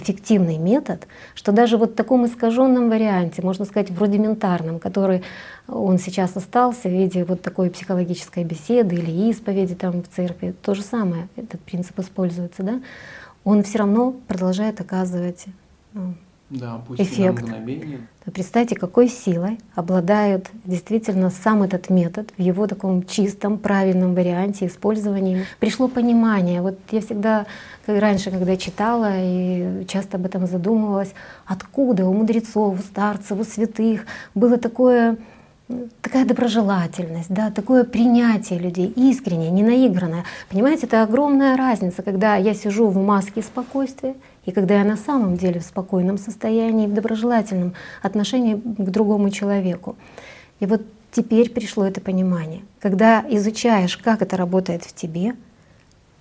эффективный 0.00 0.58
метод, 0.58 1.06
что 1.34 1.52
даже 1.52 1.76
вот 1.76 1.92
в 1.92 1.94
таком 1.94 2.26
искаженном 2.26 2.90
варианте, 2.90 3.42
можно 3.42 3.64
сказать, 3.64 3.90
в 3.90 4.00
рудиментарном, 4.00 4.78
который 4.78 5.22
он 5.68 5.98
сейчас 5.98 6.36
остался 6.36 6.88
в 6.88 6.92
виде 6.92 7.24
вот 7.24 7.42
такой 7.42 7.70
психологической 7.70 8.44
беседы 8.44 8.96
или 8.96 9.30
исповеди 9.30 9.74
там 9.74 10.02
в 10.02 10.08
церкви, 10.08 10.54
то 10.62 10.74
же 10.74 10.82
самое, 10.82 11.28
этот 11.36 11.60
принцип 11.60 11.98
используется, 11.98 12.62
да, 12.62 12.80
он 13.44 13.62
все 13.62 13.78
равно 13.78 14.14
продолжает 14.26 14.80
оказывать 14.80 15.46
ну, 15.92 16.14
да, 16.50 16.82
пусть 16.86 17.00
эффект. 17.00 17.44
Представьте, 18.32 18.74
какой 18.74 19.08
силой 19.08 19.58
обладает 19.74 20.50
действительно 20.64 21.30
сам 21.30 21.62
этот 21.62 21.90
метод 21.90 22.30
в 22.36 22.42
его 22.42 22.66
таком 22.66 23.04
чистом, 23.06 23.56
правильном 23.56 24.14
варианте 24.14 24.66
использования. 24.66 25.46
Пришло 25.60 25.86
понимание. 25.88 26.60
Вот 26.60 26.76
я 26.90 27.00
всегда, 27.00 27.46
как 27.86 28.00
раньше, 28.00 28.30
когда 28.30 28.56
читала 28.56 29.12
и 29.16 29.86
часто 29.86 30.16
об 30.16 30.26
этом 30.26 30.46
задумывалась, 30.46 31.14
откуда 31.46 32.04
у 32.06 32.12
мудрецов, 32.12 32.78
у 32.78 32.82
старцев, 32.82 33.38
у 33.38 33.44
святых 33.44 34.04
было 34.34 34.58
такое 34.58 35.18
такая 36.00 36.24
доброжелательность, 36.24 37.30
да, 37.32 37.52
такое 37.52 37.84
принятие 37.84 38.58
людей, 38.58 38.92
искреннее, 38.96 39.50
не 39.50 39.62
наигранное. 39.62 40.24
Понимаете, 40.48 40.86
это 40.86 41.04
огромная 41.04 41.56
разница, 41.56 42.02
когда 42.02 42.34
я 42.34 42.54
сижу 42.54 42.88
в 42.88 42.96
маске 42.96 43.40
спокойствия 43.40 44.16
и 44.46 44.52
когда 44.52 44.78
я 44.78 44.84
на 44.84 44.96
самом 44.96 45.36
деле 45.36 45.60
в 45.60 45.64
спокойном 45.64 46.18
состоянии, 46.18 46.86
в 46.86 46.94
доброжелательном 46.94 47.74
отношении 48.02 48.54
к 48.54 48.90
другому 48.90 49.30
человеку. 49.30 49.96
И 50.60 50.66
вот 50.66 50.82
теперь 51.12 51.50
пришло 51.50 51.84
это 51.84 52.00
понимание. 52.00 52.62
Когда 52.80 53.24
изучаешь, 53.28 53.96
как 53.96 54.22
это 54.22 54.36
работает 54.36 54.84
в 54.84 54.94
тебе— 54.94 55.34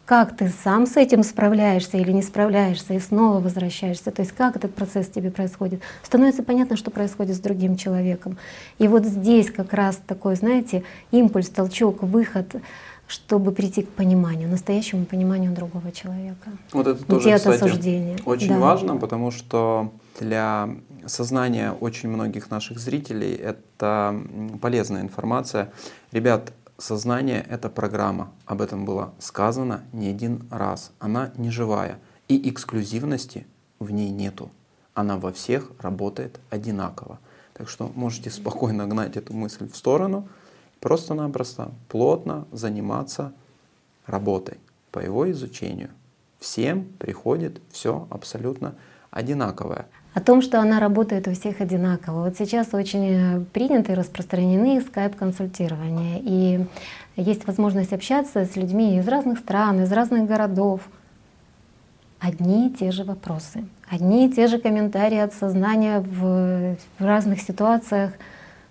как 0.10 0.36
ты 0.36 0.50
сам 0.64 0.88
с 0.88 0.98
этим 0.98 1.22
справляешься 1.22 1.98
или 1.98 2.12
не 2.12 2.24
справляешься 2.24 2.96
и 2.96 3.00
снова 3.00 3.40
возвращаешься, 3.40 4.10
то 4.10 4.24
есть 4.24 4.32
как 4.32 4.56
этот 4.56 4.74
процесс 4.74 5.08
тебе 5.08 5.30
происходит, 5.30 5.84
становится 6.02 6.42
понятно, 6.42 6.78
что 6.78 6.90
происходит 6.90 7.36
с 7.36 7.40
другим 7.40 7.78
человеком. 7.78 8.40
И 8.80 8.88
вот 8.88 9.06
здесь 9.06 9.52
как 9.52 9.72
раз 9.72 10.02
такой, 10.08 10.36
знаете, 10.36 10.84
импульс, 11.12 11.50
толчок, 11.50 12.02
выход, 12.02 12.56
чтобы 13.10 13.52
прийти 13.52 13.82
к 13.82 13.90
пониманию, 13.90 14.48
настоящему 14.48 15.06
пониманию 15.06 15.52
другого 15.52 15.92
человека. 15.92 16.52
Вот 16.72 16.88
это 16.88 17.04
тоже, 17.04 17.36
кстати, 17.36 17.64
осуждения. 17.64 18.18
очень 18.26 18.50
да. 18.50 18.60
важно, 18.60 18.98
потому 18.98 19.32
что 19.32 19.92
для 20.20 20.70
сознания 21.08 21.72
очень 21.72 22.10
многих 22.10 22.52
наших 22.52 22.78
зрителей 22.80 23.34
это 23.34 24.16
полезная 24.62 25.02
информация. 25.02 25.72
Ребят, 26.12 26.54
Сознание— 26.80 27.46
это 27.50 27.70
программа. 27.70 28.32
Об 28.46 28.62
этом 28.62 28.86
было 28.86 29.14
сказано 29.20 29.82
не 29.92 30.08
один 30.08 30.48
раз. 30.50 30.94
Она 31.00 31.34
не 31.36 31.52
живая. 31.52 32.00
И 32.30 32.50
эксклюзивности 32.50 33.46
в 33.80 33.92
ней 33.92 34.10
нету. 34.12 34.50
Она 34.94 35.18
во 35.18 35.34
всех 35.34 35.72
работает 35.82 36.40
одинаково. 36.50 37.20
Так 37.54 37.68
что 37.68 37.92
можете 37.96 38.30
спокойно 38.30 38.88
гнать 38.88 39.18
эту 39.18 39.34
мысль 39.34 39.70
в 39.70 39.76
сторону, 39.76 40.30
просто-напросто 40.80 41.72
плотно 41.88 42.46
заниматься 42.52 43.34
работой 44.06 44.58
по 44.92 45.00
его 45.00 45.30
изучению. 45.32 45.90
Всем 46.40 46.86
приходит 47.00 47.62
все 47.72 48.08
абсолютно 48.10 48.76
одинаковое 49.12 49.88
о 50.14 50.22
том, 50.22 50.42
что 50.42 50.60
она 50.60 50.80
работает 50.80 51.28
у 51.28 51.34
всех 51.34 51.62
одинаково. 51.62 52.26
Вот 52.26 52.38
сейчас 52.38 52.74
очень 52.74 53.10
э, 53.12 53.40
приняты 53.54 53.92
и 53.92 53.96
распространены 53.96 54.82
скайп-консультирования. 54.82 56.20
И 56.24 56.66
есть 57.16 57.46
возможность 57.46 57.94
общаться 57.94 58.46
с 58.46 58.56
людьми 58.56 58.98
из 58.98 59.08
разных 59.08 59.40
стран, 59.40 59.84
из 59.84 59.92
разных 59.92 60.28
городов. 60.28 60.82
Одни 62.20 62.68
и 62.68 62.70
те 62.72 62.92
же 62.92 63.04
вопросы, 63.06 63.66
одни 63.90 64.28
и 64.28 64.32
те 64.32 64.48
же 64.48 64.60
комментарии 64.60 65.20
от 65.20 65.34
сознания 65.34 66.02
в, 66.02 66.76
в 66.98 67.06
разных 67.06 67.40
ситуациях. 67.40 68.12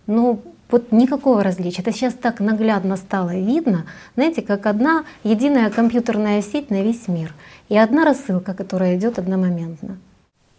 Ну, 0.06 0.42
вот 0.70 0.92
никакого 0.92 1.42
различия. 1.42 1.82
Это 1.82 1.92
сейчас 1.92 2.14
так 2.14 2.40
наглядно 2.40 2.96
стало 2.96 3.34
видно, 3.34 3.86
знаете, 4.14 4.42
как 4.42 4.66
одна 4.66 5.04
единая 5.24 5.70
компьютерная 5.70 6.42
сеть 6.42 6.70
на 6.70 6.82
весь 6.82 7.08
мир 7.08 7.34
и 7.68 7.76
одна 7.76 8.04
рассылка, 8.04 8.54
которая 8.54 8.96
идет 8.96 9.18
одномоментно. 9.18 9.98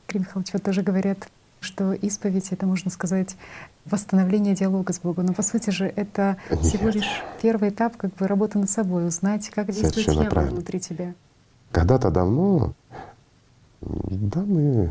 Игорь 0.08 0.22
Михайлович, 0.22 0.54
вот 0.54 0.64
тоже 0.64 0.82
говорят, 0.82 1.30
что 1.62 1.94
исповедь— 1.94 2.48
это, 2.52 2.66
можно 2.66 2.90
сказать, 2.90 3.36
восстановление 3.86 4.56
диалога 4.56 4.94
с 4.94 5.00
Богом. 5.00 5.26
Но 5.26 5.34
по 5.34 5.42
сути 5.42 5.70
же 5.70 5.92
это 5.96 6.38
Нет. 6.50 6.62
всего 6.62 6.90
лишь 6.90 7.22
первый 7.42 7.70
этап 7.70 7.98
как 7.98 8.16
бы 8.16 8.28
работы 8.28 8.60
над 8.60 8.70
собой, 8.70 9.08
узнать, 9.08 9.50
как 9.50 9.68
действует 9.68 10.10
дьявол 10.10 10.50
внутри 10.50 10.80
тебя. 10.80 11.14
Когда-то 11.72 12.10
давно, 12.10 12.74
да, 13.82 14.42
мы 14.42 14.90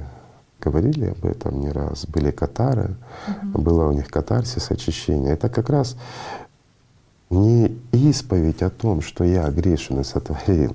говорили 0.68 1.06
об 1.06 1.24
этом 1.24 1.60
не 1.60 1.70
раз, 1.70 2.06
были 2.06 2.30
катары, 2.30 2.96
угу. 3.26 3.62
было 3.62 3.88
у 3.88 3.92
них 3.92 4.08
катарсис, 4.08 4.70
очищение. 4.70 5.32
Это 5.32 5.48
как 5.48 5.70
раз 5.70 5.96
не 7.30 7.76
исповедь 7.92 8.62
о 8.62 8.70
том, 8.70 9.02
что 9.02 9.24
я 9.24 9.48
грешен 9.50 10.00
и 10.00 10.04
сотворил. 10.04 10.74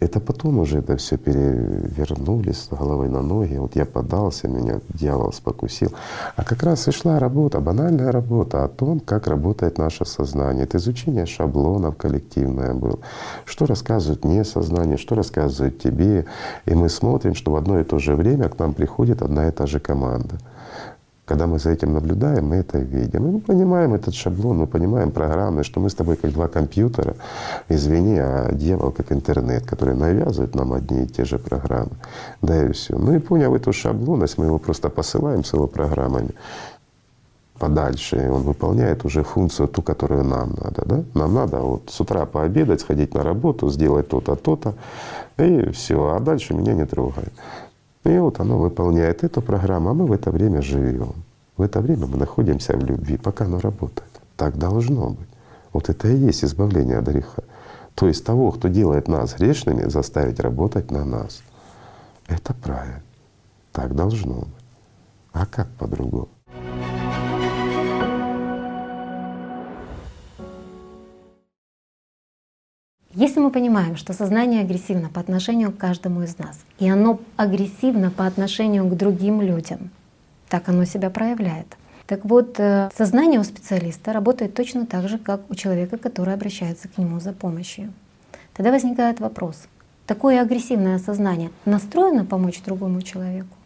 Это 0.00 0.20
потом 0.20 0.58
уже 0.58 0.78
это 0.78 0.96
все 0.96 1.16
перевернулись 1.16 2.58
с 2.58 2.68
головой 2.68 3.08
на 3.08 3.22
ноги. 3.22 3.56
Вот 3.56 3.74
я 3.74 3.86
подался, 3.86 4.48
меня 4.48 4.80
дьявол 4.88 5.32
спокусил. 5.32 5.92
А 6.36 6.44
как 6.44 6.62
раз 6.62 6.88
и 6.88 6.90
шла 6.90 7.18
работа, 7.18 7.60
банальная 7.60 8.12
работа 8.12 8.64
о 8.64 8.68
том, 8.68 9.00
как 9.00 9.26
работает 9.28 9.78
наше 9.78 10.04
сознание. 10.04 10.64
Это 10.64 10.76
изучение 10.76 11.24
шаблонов 11.24 11.96
коллективное 11.96 12.74
было. 12.74 12.98
Что 13.46 13.64
рассказывает 13.64 14.24
мне 14.24 14.44
сознание, 14.44 14.98
что 14.98 15.14
рассказывает 15.14 15.78
тебе. 15.78 16.26
И 16.66 16.74
мы 16.74 16.90
смотрим, 16.90 17.34
что 17.34 17.52
в 17.52 17.56
одно 17.56 17.80
и 17.80 17.84
то 17.84 17.98
же 17.98 18.14
время 18.14 18.50
к 18.50 18.58
нам 18.58 18.74
приходит 18.74 19.22
одна 19.22 19.48
и 19.48 19.50
та 19.50 19.66
же 19.66 19.80
команда. 19.80 20.38
Когда 21.26 21.46
мы 21.46 21.58
за 21.58 21.70
этим 21.70 21.94
наблюдаем, 21.94 22.48
мы 22.48 22.56
это 22.56 22.78
видим. 22.78 23.26
И 23.26 23.30
мы 23.30 23.40
понимаем 23.40 23.94
этот 23.94 24.14
шаблон, 24.14 24.58
мы 24.58 24.66
понимаем 24.66 25.10
программы, 25.10 25.64
что 25.64 25.80
мы 25.80 25.88
с 25.88 25.94
тобой 25.94 26.16
как 26.16 26.32
два 26.32 26.48
компьютера, 26.48 27.16
извини, 27.70 28.18
а 28.18 28.52
дьявол 28.52 28.90
как 28.90 29.10
интернет, 29.10 29.64
который 29.64 29.94
навязывает 29.94 30.54
нам 30.54 30.74
одни 30.74 31.04
и 31.04 31.06
те 31.06 31.24
же 31.24 31.38
программы. 31.38 31.92
Да 32.42 32.64
и 32.64 32.72
все. 32.72 32.98
Ну 32.98 33.14
и 33.14 33.18
поняв 33.18 33.54
эту 33.54 33.72
шаблонность, 33.72 34.36
мы 34.36 34.46
его 34.46 34.58
просто 34.58 34.90
посылаем 34.90 35.44
с 35.44 35.54
его 35.54 35.66
программами 35.66 36.32
подальше, 37.58 38.16
и 38.16 38.28
он 38.28 38.42
выполняет 38.42 39.04
уже 39.04 39.22
функцию 39.22 39.68
ту, 39.68 39.82
которую 39.82 40.24
нам 40.24 40.50
надо. 40.62 40.82
Да? 40.84 41.04
Нам 41.14 41.34
надо 41.34 41.60
вот 41.60 41.82
с 41.88 42.00
утра 42.00 42.26
пообедать, 42.26 42.80
сходить 42.80 43.14
на 43.14 43.22
работу, 43.22 43.70
сделать 43.70 44.08
то-то, 44.08 44.36
то-то, 44.36 44.74
и 45.38 45.70
все, 45.70 46.14
а 46.14 46.20
дальше 46.20 46.54
меня 46.54 46.74
не 46.74 46.84
трогает. 46.84 47.32
И 48.04 48.18
вот 48.18 48.40
оно 48.40 48.58
выполняет 48.58 49.24
эту 49.24 49.40
программу, 49.40 49.90
а 49.90 49.94
мы 49.94 50.06
в 50.06 50.12
это 50.12 50.30
время 50.30 50.60
живем. 50.60 51.24
В 51.56 51.62
это 51.62 51.80
время 51.80 52.06
мы 52.06 52.18
находимся 52.18 52.76
в 52.76 52.84
любви, 52.84 53.16
пока 53.16 53.46
оно 53.46 53.58
работает. 53.60 54.10
Так 54.36 54.58
должно 54.58 55.10
быть. 55.10 55.28
Вот 55.72 55.88
это 55.88 56.08
и 56.08 56.16
есть 56.16 56.44
избавление 56.44 56.98
от 56.98 57.06
греха. 57.06 57.42
То 57.94 58.06
есть 58.06 58.24
того, 58.24 58.50
кто 58.50 58.68
делает 58.68 59.08
нас 59.08 59.34
грешными, 59.34 59.88
заставить 59.88 60.40
работать 60.40 60.90
на 60.90 61.04
нас. 61.04 61.42
Это 62.26 62.52
правильно. 62.54 63.02
Так 63.72 63.94
должно 63.94 64.34
быть. 64.40 64.64
А 65.32 65.46
как 65.46 65.68
по-другому? 65.78 66.28
Если 73.16 73.38
мы 73.38 73.52
понимаем, 73.52 73.96
что 73.96 74.12
сознание 74.12 74.62
агрессивно 74.62 75.08
по 75.08 75.20
отношению 75.20 75.70
к 75.70 75.76
каждому 75.76 76.22
из 76.22 76.36
нас, 76.36 76.58
и 76.80 76.90
оно 76.90 77.20
агрессивно 77.36 78.10
по 78.10 78.26
отношению 78.26 78.88
к 78.88 78.96
другим 78.96 79.40
людям, 79.40 79.90
так 80.48 80.68
оно 80.68 80.84
себя 80.84 81.10
проявляет. 81.10 81.76
Так 82.08 82.24
вот, 82.24 82.58
э, 82.58 82.90
сознание 82.96 83.38
у 83.38 83.44
специалиста 83.44 84.12
работает 84.12 84.54
точно 84.54 84.84
так 84.84 85.08
же, 85.08 85.18
как 85.18 85.48
у 85.48 85.54
человека, 85.54 85.96
который 85.96 86.34
обращается 86.34 86.88
к 86.88 86.98
нему 86.98 87.20
за 87.20 87.32
помощью. 87.32 87.92
Тогда 88.52 88.72
возникает 88.72 89.20
вопрос, 89.20 89.68
такое 90.06 90.42
агрессивное 90.42 90.98
сознание 90.98 91.52
настроено 91.66 92.24
помочь 92.24 92.62
другому 92.62 93.00
человеку? 93.00 93.56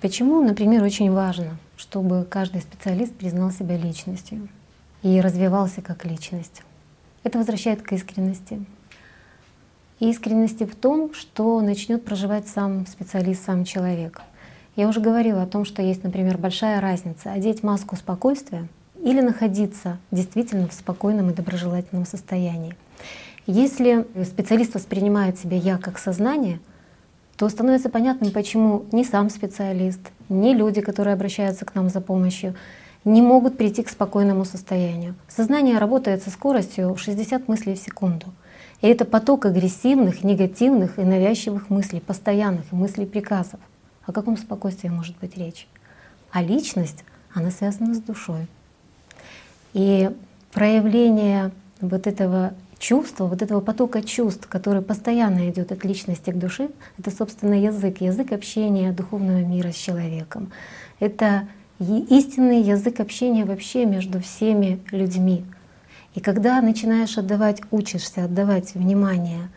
Почему, 0.00 0.42
например, 0.42 0.82
очень 0.82 1.12
важно, 1.12 1.56
чтобы 1.76 2.26
каждый 2.28 2.62
специалист 2.62 3.14
признал 3.14 3.52
себя 3.52 3.76
личностью 3.76 4.48
и 5.02 5.20
развивался 5.20 5.82
как 5.82 6.04
личность? 6.04 6.62
Это 7.22 7.38
возвращает 7.38 7.82
к 7.82 7.92
искренности. 7.92 8.64
искренности 9.98 10.64
в 10.64 10.74
том, 10.74 11.12
что 11.12 11.60
начнет 11.60 12.04
проживать 12.04 12.48
сам 12.48 12.86
специалист, 12.86 13.44
сам 13.44 13.64
человек. 13.64 14.22
Я 14.76 14.88
уже 14.88 15.00
говорила 15.00 15.42
о 15.42 15.46
том, 15.46 15.66
что 15.66 15.82
есть, 15.82 16.02
например, 16.04 16.38
большая 16.38 16.80
разница 16.80 17.32
одеть 17.32 17.62
маску 17.62 17.96
спокойствия 17.96 18.66
или 19.02 19.20
находиться 19.20 19.98
действительно 20.10 20.68
в 20.68 20.72
спокойном 20.72 21.30
и 21.30 21.34
доброжелательном 21.34 22.06
состоянии. 22.06 22.74
Если 23.46 24.06
специалист 24.24 24.74
воспринимает 24.74 25.38
себя 25.38 25.56
«я» 25.56 25.76
как 25.76 25.98
сознание, 25.98 26.60
то 27.36 27.48
становится 27.48 27.88
понятным, 27.90 28.30
почему 28.30 28.84
ни 28.92 29.02
сам 29.02 29.28
специалист, 29.28 30.00
ни 30.28 30.54
люди, 30.54 30.80
которые 30.80 31.14
обращаются 31.14 31.64
к 31.64 31.74
нам 31.74 31.88
за 31.88 32.00
помощью, 32.00 32.54
не 33.04 33.22
могут 33.22 33.56
прийти 33.56 33.82
к 33.82 33.88
спокойному 33.88 34.44
состоянию. 34.44 35.14
Сознание 35.28 35.78
работает 35.78 36.22
со 36.22 36.30
скоростью 36.30 36.96
60 36.96 37.48
мыслей 37.48 37.74
в 37.74 37.78
секунду. 37.78 38.26
И 38.82 38.88
это 38.88 39.04
поток 39.04 39.46
агрессивных, 39.46 40.24
негативных 40.24 40.98
и 40.98 41.02
навязчивых 41.02 41.70
мыслей, 41.70 42.00
постоянных 42.00 42.72
мыслей 42.72 43.06
приказов. 43.06 43.60
О 44.06 44.12
каком 44.12 44.36
спокойствии 44.36 44.88
может 44.88 45.16
быть 45.18 45.36
речь? 45.36 45.68
А 46.30 46.42
личность, 46.42 47.04
она 47.34 47.50
связана 47.50 47.94
с 47.94 47.98
душой. 48.00 48.46
И 49.72 50.10
проявление 50.52 51.52
вот 51.80 52.06
этого 52.06 52.54
чувства, 52.78 53.26
вот 53.26 53.42
этого 53.42 53.60
потока 53.60 54.02
чувств, 54.02 54.48
который 54.48 54.82
постоянно 54.82 55.48
идет 55.50 55.70
от 55.70 55.84
личности 55.84 56.30
к 56.30 56.38
душе, 56.38 56.70
это, 56.98 57.10
собственно, 57.10 57.54
язык, 57.54 58.00
язык 58.00 58.32
общения 58.32 58.92
духовного 58.92 59.40
мира 59.40 59.70
с 59.70 59.76
человеком. 59.76 60.50
Это 60.98 61.46
истинный 61.80 62.62
язык 62.62 63.00
общения 63.00 63.44
вообще 63.44 63.86
между 63.86 64.20
всеми 64.20 64.80
людьми. 64.90 65.44
И 66.14 66.20
когда 66.20 66.60
начинаешь 66.60 67.16
отдавать, 67.16 67.62
учишься 67.70 68.24
отдавать 68.24 68.74
внимание 68.74 69.48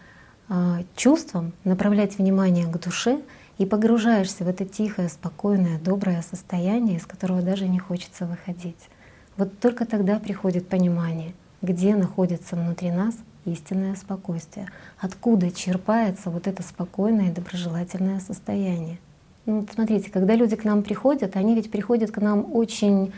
э, 0.49 0.83
чувствам, 0.95 1.51
направлять 1.63 2.17
внимание 2.17 2.65
к 2.65 2.79
душе 2.79 3.21
и 3.57 3.65
погружаешься 3.65 4.43
в 4.43 4.47
это 4.47 4.65
тихое, 4.65 5.09
спокойное, 5.09 5.79
доброе 5.79 6.21
состояние, 6.21 6.97
из 6.97 7.05
которого 7.05 7.41
даже 7.41 7.67
не 7.67 7.79
хочется 7.79 8.25
выходить. 8.25 8.89
Вот 9.35 9.59
только 9.59 9.85
тогда 9.85 10.19
приходит 10.19 10.67
понимание, 10.67 11.33
где 11.61 11.95
находится 11.95 12.55
внутри 12.55 12.91
нас 12.91 13.15
истинное 13.45 13.95
спокойствие, 13.95 14.69
откуда 14.99 15.51
черпается 15.51 16.29
вот 16.29 16.47
это 16.47 16.63
спокойное 16.63 17.29
и 17.29 17.33
доброжелательное 17.33 18.19
состояние. 18.19 18.99
Ну, 19.45 19.65
смотрите, 19.73 20.09
когда 20.09 20.35
люди 20.35 20.55
к 20.55 20.63
нам 20.63 20.83
приходят, 20.83 21.35
они 21.35 21.53
ведь 21.53 21.69
приходят 21.69 22.11
к 22.11 22.21
нам 22.21 22.55
очень 22.55 23.11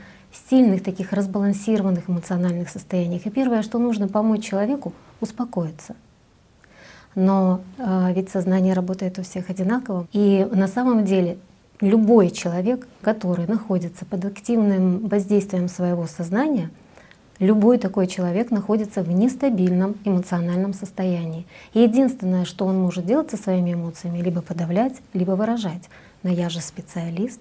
сильных, 0.50 0.84
таких 0.84 1.14
разбалансированных 1.14 2.10
эмоциональных 2.10 2.70
состояниях. 2.70 3.26
И 3.26 3.30
первое, 3.30 3.62
что 3.62 3.78
нужно 3.78 4.08
помочь 4.08 4.44
человеку, 4.44 4.94
успокоиться. 5.22 5.96
Но 7.14 7.62
э, 7.78 8.12
ведь 8.14 8.30
сознание 8.30 8.74
работает 8.74 9.20
у 9.20 9.22
всех 9.22 9.50
одинаково. 9.50 10.08
И 10.14 10.48
на 10.52 10.68
самом 10.68 11.06
деле 11.06 11.38
любой 11.80 12.32
человек, 12.32 12.88
который 13.02 13.48
находится 13.48 14.04
под 14.04 14.26
активным 14.26 15.08
воздействием 15.08 15.70
своего 15.70 16.08
сознания, 16.08 16.72
любой 17.40 17.78
такой 17.78 18.08
человек 18.08 18.50
находится 18.50 19.04
в 19.04 19.12
нестабильном 19.12 19.96
эмоциональном 20.04 20.74
состоянии. 20.74 21.46
И 21.74 21.82
единственное, 21.82 22.46
что 22.46 22.66
он 22.66 22.80
может 22.80 23.06
делать 23.06 23.30
со 23.30 23.38
своими 23.38 23.74
эмоциями, 23.74 24.20
либо 24.20 24.42
подавлять, 24.42 24.96
либо 25.14 25.32
выражать 25.32 25.84
но 26.26 26.32
я 26.32 26.50
же 26.50 26.60
специалист, 26.60 27.40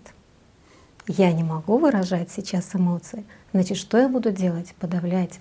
я 1.09 1.33
не 1.33 1.43
могу 1.43 1.79
выражать 1.79 2.31
сейчас 2.31 2.75
эмоции, 2.75 3.25
значит, 3.55 3.79
что 3.79 3.97
я 3.97 4.11
буду 4.11 4.31
делать? 4.31 4.75
Подавлять. 4.79 5.41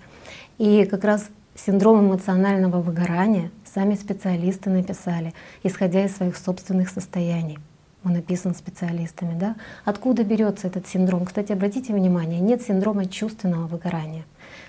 И 0.58 0.86
как 0.86 1.04
раз 1.04 1.28
синдром 1.54 2.08
эмоционального 2.08 2.82
выгорания 2.82 3.52
сами 3.66 3.96
специалисты 3.96 4.70
написали, 4.70 5.34
исходя 5.62 6.06
из 6.06 6.16
своих 6.16 6.38
собственных 6.38 6.88
состояний. 6.88 7.60
Он 8.06 8.14
написан 8.14 8.56
специалистами. 8.56 9.38
Да? 9.38 9.58
Откуда 9.84 10.24
берется 10.24 10.68
этот 10.68 10.88
синдром? 10.88 11.26
Кстати, 11.26 11.52
обратите 11.52 11.94
внимание, 11.94 12.40
нет 12.40 12.62
синдрома 12.62 13.08
чувственного 13.08 13.68
выгорания. 13.68 14.24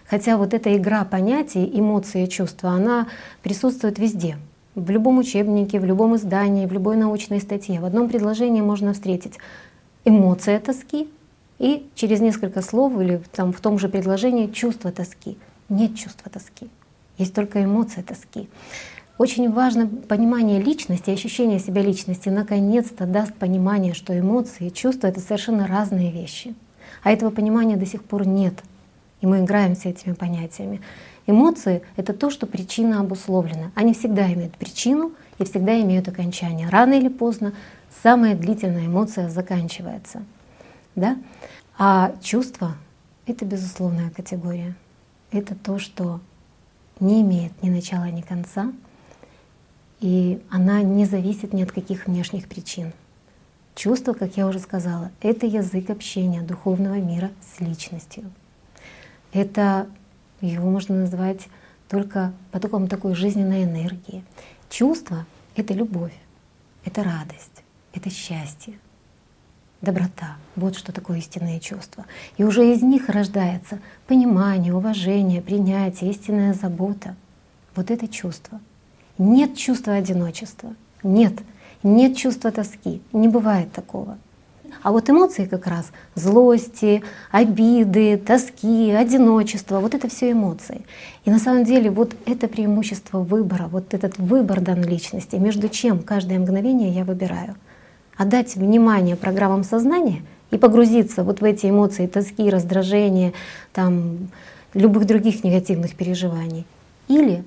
Хотя 0.04 0.36
вот 0.36 0.52
эта 0.52 0.76
игра 0.76 1.04
понятий, 1.04 1.70
эмоции 1.72 2.24
и 2.24 2.28
чувства, 2.28 2.70
она 2.70 3.06
присутствует 3.40 4.00
везде 4.00 4.36
в 4.74 4.90
любом 4.90 5.18
учебнике, 5.18 5.78
в 5.80 5.84
любом 5.84 6.16
издании, 6.16 6.66
в 6.66 6.72
любой 6.72 6.96
научной 6.96 7.40
статье. 7.40 7.80
В 7.80 7.84
одном 7.84 8.08
предложении 8.08 8.60
можно 8.60 8.92
встретить 8.92 9.34
эмоция 10.04 10.58
тоски 10.60 11.08
и 11.58 11.86
через 11.94 12.20
несколько 12.20 12.62
слов 12.62 13.00
или 13.00 13.22
там, 13.32 13.52
в 13.52 13.60
том 13.60 13.78
же 13.78 13.88
предложении 13.88 14.48
чувство 14.48 14.90
тоски. 14.90 15.38
Нет 15.68 15.96
чувства 15.96 16.30
тоски, 16.30 16.68
есть 17.18 17.34
только 17.34 17.64
эмоция 17.64 18.02
тоски. 18.02 18.48
Очень 19.16 19.52
важно 19.52 19.86
понимание 19.86 20.60
личности, 20.60 21.10
ощущение 21.10 21.60
себя 21.60 21.82
личности 21.82 22.28
наконец-то 22.28 23.06
даст 23.06 23.32
понимание, 23.34 23.94
что 23.94 24.18
эмоции 24.18 24.66
и 24.66 24.72
чувства— 24.72 25.06
это 25.08 25.20
совершенно 25.20 25.68
разные 25.68 26.10
вещи. 26.10 26.54
А 27.04 27.12
этого 27.12 27.30
понимания 27.30 27.76
до 27.76 27.86
сих 27.86 28.02
пор 28.02 28.26
нет. 28.26 28.54
И 29.20 29.26
мы 29.26 29.40
играем 29.40 29.76
с 29.76 29.86
этими 29.86 30.14
понятиями. 30.14 30.80
Эмоции— 31.26 31.82
это 31.96 32.12
то, 32.12 32.30
что 32.30 32.46
причина 32.46 33.00
обусловлена. 33.00 33.70
Они 33.74 33.94
всегда 33.94 34.30
имеют 34.32 34.56
причину 34.56 35.12
и 35.38 35.44
всегда 35.44 35.80
имеют 35.80 36.08
окончание. 36.08 36.68
Рано 36.68 36.94
или 36.94 37.08
поздно 37.08 37.54
самая 38.02 38.34
длительная 38.34 38.86
эмоция 38.86 39.28
заканчивается. 39.28 40.22
Да? 40.94 41.16
А 41.78 42.14
чувство— 42.22 42.76
это 43.26 43.44
безусловная 43.44 44.10
категория. 44.10 44.74
Это 45.30 45.54
то, 45.54 45.78
что 45.78 46.20
не 47.00 47.22
имеет 47.22 47.62
ни 47.62 47.70
начала, 47.70 48.04
ни 48.10 48.20
конца, 48.20 48.72
и 50.00 50.42
она 50.50 50.82
не 50.82 51.06
зависит 51.06 51.52
ни 51.52 51.62
от 51.62 51.72
каких 51.72 52.06
внешних 52.06 52.48
причин. 52.48 52.92
Чувство, 53.74 54.12
как 54.12 54.36
я 54.36 54.46
уже 54.46 54.58
сказала, 54.58 55.10
это 55.20 55.46
язык 55.46 55.90
общения 55.90 56.42
духовного 56.42 56.94
мира 56.94 57.30
с 57.40 57.60
личностью. 57.60 58.30
Это 59.32 59.88
Его 60.40 60.68
можно 60.70 60.96
назвать 60.96 61.48
только 61.88 62.32
потоком 62.50 62.88
такой 62.88 63.14
жизненной 63.14 63.64
энергии. 63.64 64.24
Чувство— 64.68 65.26
это 65.56 65.74
любовь, 65.74 66.14
это 66.84 67.02
радость, 67.04 67.62
это 67.92 68.10
счастье, 68.10 68.78
доброта. 69.80 70.36
Вот 70.56 70.76
что 70.76 70.92
такое 70.92 71.18
истинное 71.18 71.60
чувство. 71.60 72.06
И 72.36 72.44
уже 72.44 72.72
из 72.72 72.82
них 72.82 73.08
рождается 73.08 73.78
понимание, 74.06 74.74
уважение, 74.74 75.40
принятие, 75.40 76.10
истинная 76.10 76.54
забота. 76.54 77.14
Вот 77.76 77.90
это 77.90 78.08
чувство. 78.08 78.60
Нет 79.18 79.56
чувства 79.56 79.94
одиночества. 79.94 80.74
Нет. 81.02 81.34
Нет 81.82 82.16
чувства 82.16 82.50
тоски. 82.50 83.02
Не 83.12 83.28
бывает 83.28 83.72
такого. 83.72 84.18
А 84.82 84.92
вот 84.92 85.08
эмоции 85.08 85.46
как 85.46 85.66
раз 85.66 85.90
злости, 86.14 87.02
обиды, 87.30 88.18
тоски, 88.18 88.90
одиночество, 88.90 89.80
вот 89.80 89.94
это 89.94 90.08
все 90.08 90.32
эмоции. 90.32 90.84
И 91.24 91.30
на 91.30 91.38
самом 91.38 91.64
деле 91.64 91.90
вот 91.90 92.14
это 92.26 92.48
преимущество 92.48 93.20
выбора, 93.20 93.68
вот 93.68 93.94
этот 93.94 94.18
выбор 94.18 94.60
данной 94.60 94.88
личности, 94.88 95.36
между 95.36 95.68
чем 95.68 96.02
каждое 96.02 96.38
мгновение 96.38 96.90
я 96.90 97.04
выбираю. 97.04 97.56
Отдать 98.16 98.56
внимание 98.56 99.16
программам 99.16 99.64
сознания 99.64 100.22
и 100.50 100.58
погрузиться 100.58 101.24
вот 101.24 101.40
в 101.40 101.44
эти 101.44 101.66
эмоции 101.66 102.06
тоски, 102.06 102.48
раздражения, 102.50 103.32
там, 103.72 104.30
любых 104.74 105.06
других 105.06 105.44
негативных 105.44 105.94
переживаний. 105.94 106.66
Или 107.08 107.44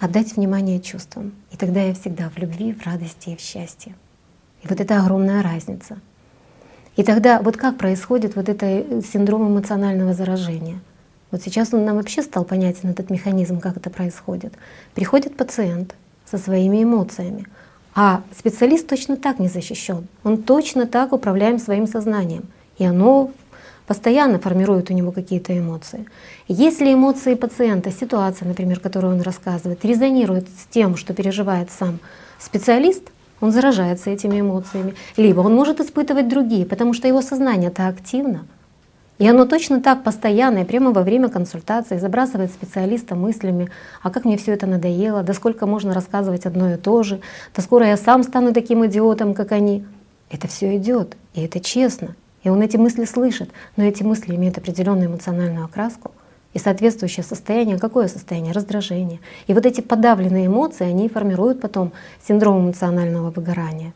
отдать 0.00 0.36
внимание 0.36 0.80
чувствам. 0.80 1.32
И 1.50 1.56
тогда 1.56 1.82
я 1.82 1.94
всегда 1.94 2.30
в 2.30 2.38
любви, 2.38 2.72
в 2.72 2.84
радости 2.86 3.30
и 3.30 3.36
в 3.36 3.40
счастье. 3.40 3.94
И 4.62 4.68
вот 4.68 4.80
это 4.80 5.00
огромная 5.00 5.42
разница— 5.42 5.98
и 6.98 7.04
тогда 7.04 7.40
вот 7.40 7.56
как 7.56 7.78
происходит 7.78 8.34
вот 8.34 8.48
это 8.48 8.66
э, 8.66 9.02
синдром 9.12 9.46
эмоционального 9.46 10.14
заражения? 10.14 10.80
Вот 11.30 11.40
сейчас 11.42 11.72
он 11.72 11.84
нам 11.84 11.94
вообще 11.94 12.22
стал 12.22 12.44
понятен, 12.44 12.90
этот 12.90 13.08
механизм, 13.08 13.60
как 13.60 13.76
это 13.76 13.88
происходит. 13.88 14.54
Приходит 14.94 15.36
пациент 15.36 15.94
со 16.28 16.38
своими 16.38 16.82
эмоциями, 16.82 17.46
а 17.94 18.22
специалист 18.36 18.88
точно 18.88 19.16
так 19.16 19.38
не 19.38 19.46
защищен. 19.46 20.08
Он 20.24 20.42
точно 20.42 20.88
так 20.88 21.12
управляем 21.12 21.60
своим 21.60 21.86
сознанием. 21.86 22.48
И 22.78 22.84
оно 22.84 23.30
постоянно 23.86 24.40
формирует 24.40 24.90
у 24.90 24.92
него 24.92 25.12
какие-то 25.12 25.56
эмоции. 25.56 26.04
Если 26.48 26.92
эмоции 26.92 27.34
пациента, 27.36 27.92
ситуация, 27.92 28.48
например, 28.48 28.80
которую 28.80 29.14
он 29.14 29.20
рассказывает, 29.20 29.84
резонирует 29.84 30.48
с 30.48 30.66
тем, 30.68 30.96
что 30.96 31.14
переживает 31.14 31.70
сам 31.70 32.00
специалист— 32.40 33.04
он 33.40 33.52
заражается 33.52 34.10
этими 34.10 34.40
эмоциями, 34.40 34.94
либо 35.16 35.40
он 35.40 35.54
может 35.54 35.80
испытывать 35.80 36.28
другие, 36.28 36.66
потому 36.66 36.92
что 36.92 37.08
его 37.08 37.22
сознание-то 37.22 37.86
активно. 37.86 38.46
И 39.18 39.26
оно 39.26 39.46
точно 39.46 39.80
так 39.80 40.04
постоянно 40.04 40.58
и 40.58 40.64
прямо 40.64 40.92
во 40.92 41.02
время 41.02 41.28
консультации 41.28 41.98
забрасывает 41.98 42.52
специалиста 42.52 43.16
мыслями, 43.16 43.68
а 44.00 44.10
как 44.10 44.24
мне 44.24 44.36
все 44.36 44.52
это 44.52 44.66
надоело, 44.66 45.24
да 45.24 45.34
сколько 45.34 45.66
можно 45.66 45.92
рассказывать 45.92 46.46
одно 46.46 46.72
и 46.72 46.76
то 46.76 47.02
же, 47.02 47.20
да 47.54 47.62
скоро 47.62 47.86
я 47.86 47.96
сам 47.96 48.22
стану 48.22 48.52
таким 48.52 48.86
идиотом, 48.86 49.34
как 49.34 49.52
они. 49.52 49.84
Это 50.30 50.46
все 50.46 50.76
идет, 50.76 51.16
и 51.34 51.42
это 51.42 51.58
честно. 51.58 52.14
И 52.44 52.48
он 52.48 52.62
эти 52.62 52.76
мысли 52.76 53.04
слышит, 53.04 53.50
но 53.76 53.84
эти 53.84 54.04
мысли 54.04 54.36
имеют 54.36 54.58
определенную 54.58 55.08
эмоциональную 55.08 55.64
окраску. 55.64 56.12
И 56.58 56.60
соответствующее 56.60 57.22
состояние, 57.22 57.78
какое 57.78 58.08
состояние? 58.08 58.52
Раздражение. 58.52 59.20
И 59.46 59.54
вот 59.54 59.64
эти 59.64 59.80
подавленные 59.80 60.48
эмоции, 60.48 60.86
они 60.86 61.08
формируют 61.08 61.60
потом 61.60 61.92
синдром 62.20 62.64
эмоционального 62.64 63.30
выгорания. 63.30 63.92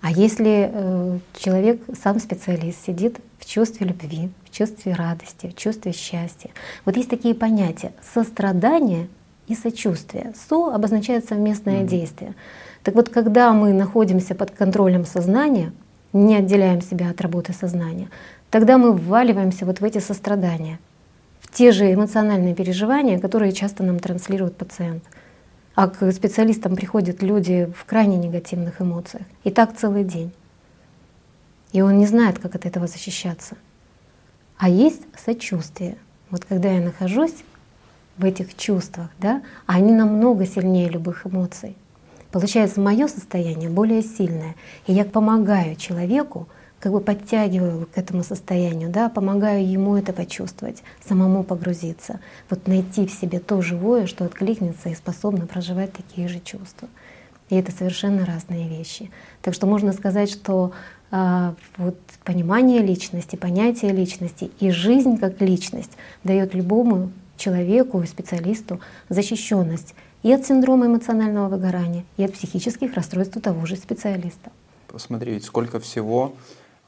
А 0.00 0.10
если 0.10 0.70
э, 0.72 1.18
человек, 1.38 1.82
сам 2.02 2.18
специалист, 2.18 2.82
сидит 2.82 3.18
в 3.38 3.44
чувстве 3.44 3.88
любви, 3.88 4.30
в 4.44 4.56
чувстве 4.56 4.94
радости, 4.94 5.48
в 5.48 5.54
чувстве 5.54 5.92
счастья, 5.92 6.48
вот 6.86 6.96
есть 6.96 7.10
такие 7.10 7.34
понятия 7.34 7.92
сострадание 8.14 9.08
и 9.48 9.54
сочувствие. 9.54 10.32
Со 10.48 10.74
обозначает 10.74 11.28
совместное 11.28 11.82
mm-hmm. 11.82 11.88
действие. 11.88 12.34
Так 12.84 12.94
вот, 12.94 13.10
когда 13.10 13.52
мы 13.52 13.74
находимся 13.74 14.34
под 14.34 14.52
контролем 14.52 15.04
сознания, 15.04 15.72
не 16.14 16.36
отделяем 16.36 16.80
себя 16.80 17.10
от 17.10 17.20
работы 17.20 17.52
сознания, 17.52 18.08
тогда 18.48 18.78
мы 18.78 18.94
вваливаемся 18.94 19.66
вот 19.66 19.80
в 19.80 19.84
эти 19.84 19.98
сострадания 19.98 20.78
те 21.52 21.72
же 21.72 21.92
эмоциональные 21.92 22.54
переживания, 22.54 23.18
которые 23.18 23.52
часто 23.52 23.82
нам 23.82 23.98
транслирует 23.98 24.56
пациент. 24.56 25.02
А 25.74 25.88
к 25.88 26.10
специалистам 26.12 26.74
приходят 26.76 27.22
люди 27.22 27.72
в 27.76 27.84
крайне 27.84 28.16
негативных 28.16 28.80
эмоциях. 28.82 29.24
И 29.44 29.50
так 29.50 29.76
целый 29.76 30.04
день. 30.04 30.32
И 31.72 31.80
он 31.80 31.98
не 31.98 32.06
знает, 32.06 32.38
как 32.38 32.54
от 32.54 32.66
этого 32.66 32.86
защищаться. 32.86 33.56
А 34.56 34.68
есть 34.68 35.02
сочувствие. 35.16 35.96
Вот 36.30 36.44
когда 36.44 36.70
я 36.70 36.80
нахожусь 36.80 37.44
в 38.16 38.24
этих 38.24 38.56
чувствах, 38.56 39.08
да, 39.18 39.42
они 39.66 39.92
намного 39.92 40.46
сильнее 40.46 40.88
любых 40.88 41.26
эмоций. 41.26 41.76
Получается, 42.32 42.80
мое 42.80 43.06
состояние 43.06 43.70
более 43.70 44.02
сильное. 44.02 44.54
И 44.86 44.92
я 44.92 45.04
помогаю 45.04 45.76
человеку 45.76 46.48
как 46.80 46.92
бы 46.92 47.00
подтягиваю 47.00 47.86
к 47.86 47.98
этому 47.98 48.22
состоянию, 48.22 48.88
да, 48.88 49.08
помогаю 49.08 49.68
ему 49.68 49.96
это 49.96 50.12
почувствовать, 50.12 50.82
самому 51.06 51.42
погрузиться, 51.42 52.20
вот 52.50 52.66
найти 52.66 53.06
в 53.06 53.12
себе 53.12 53.40
то 53.40 53.60
живое, 53.62 54.06
что 54.06 54.24
откликнется 54.24 54.88
и 54.88 54.94
способно 54.94 55.46
проживать 55.46 55.92
такие 55.92 56.28
же 56.28 56.40
чувства. 56.40 56.88
И 57.50 57.56
это 57.56 57.72
совершенно 57.72 58.26
разные 58.26 58.68
вещи. 58.68 59.10
Так 59.42 59.54
что 59.54 59.66
можно 59.66 59.92
сказать, 59.92 60.30
что 60.30 60.72
а, 61.10 61.54
вот 61.78 61.96
понимание 62.24 62.82
личности, 62.82 63.36
понятие 63.36 63.92
личности 63.92 64.50
и 64.60 64.70
жизнь 64.70 65.16
как 65.16 65.40
личность 65.40 65.92
дает 66.24 66.54
любому 66.54 67.10
человеку 67.38 68.02
и 68.02 68.06
специалисту 68.06 68.80
защищенность 69.08 69.94
и 70.22 70.32
от 70.32 70.44
синдрома 70.44 70.86
эмоционального 70.86 71.48
выгорания, 71.48 72.04
и 72.16 72.24
от 72.24 72.34
психических 72.34 72.94
расстройств 72.94 73.40
того 73.40 73.64
же 73.66 73.76
специалиста. 73.76 74.50
Посмотреть, 74.88 75.44
сколько 75.44 75.80
всего 75.80 76.34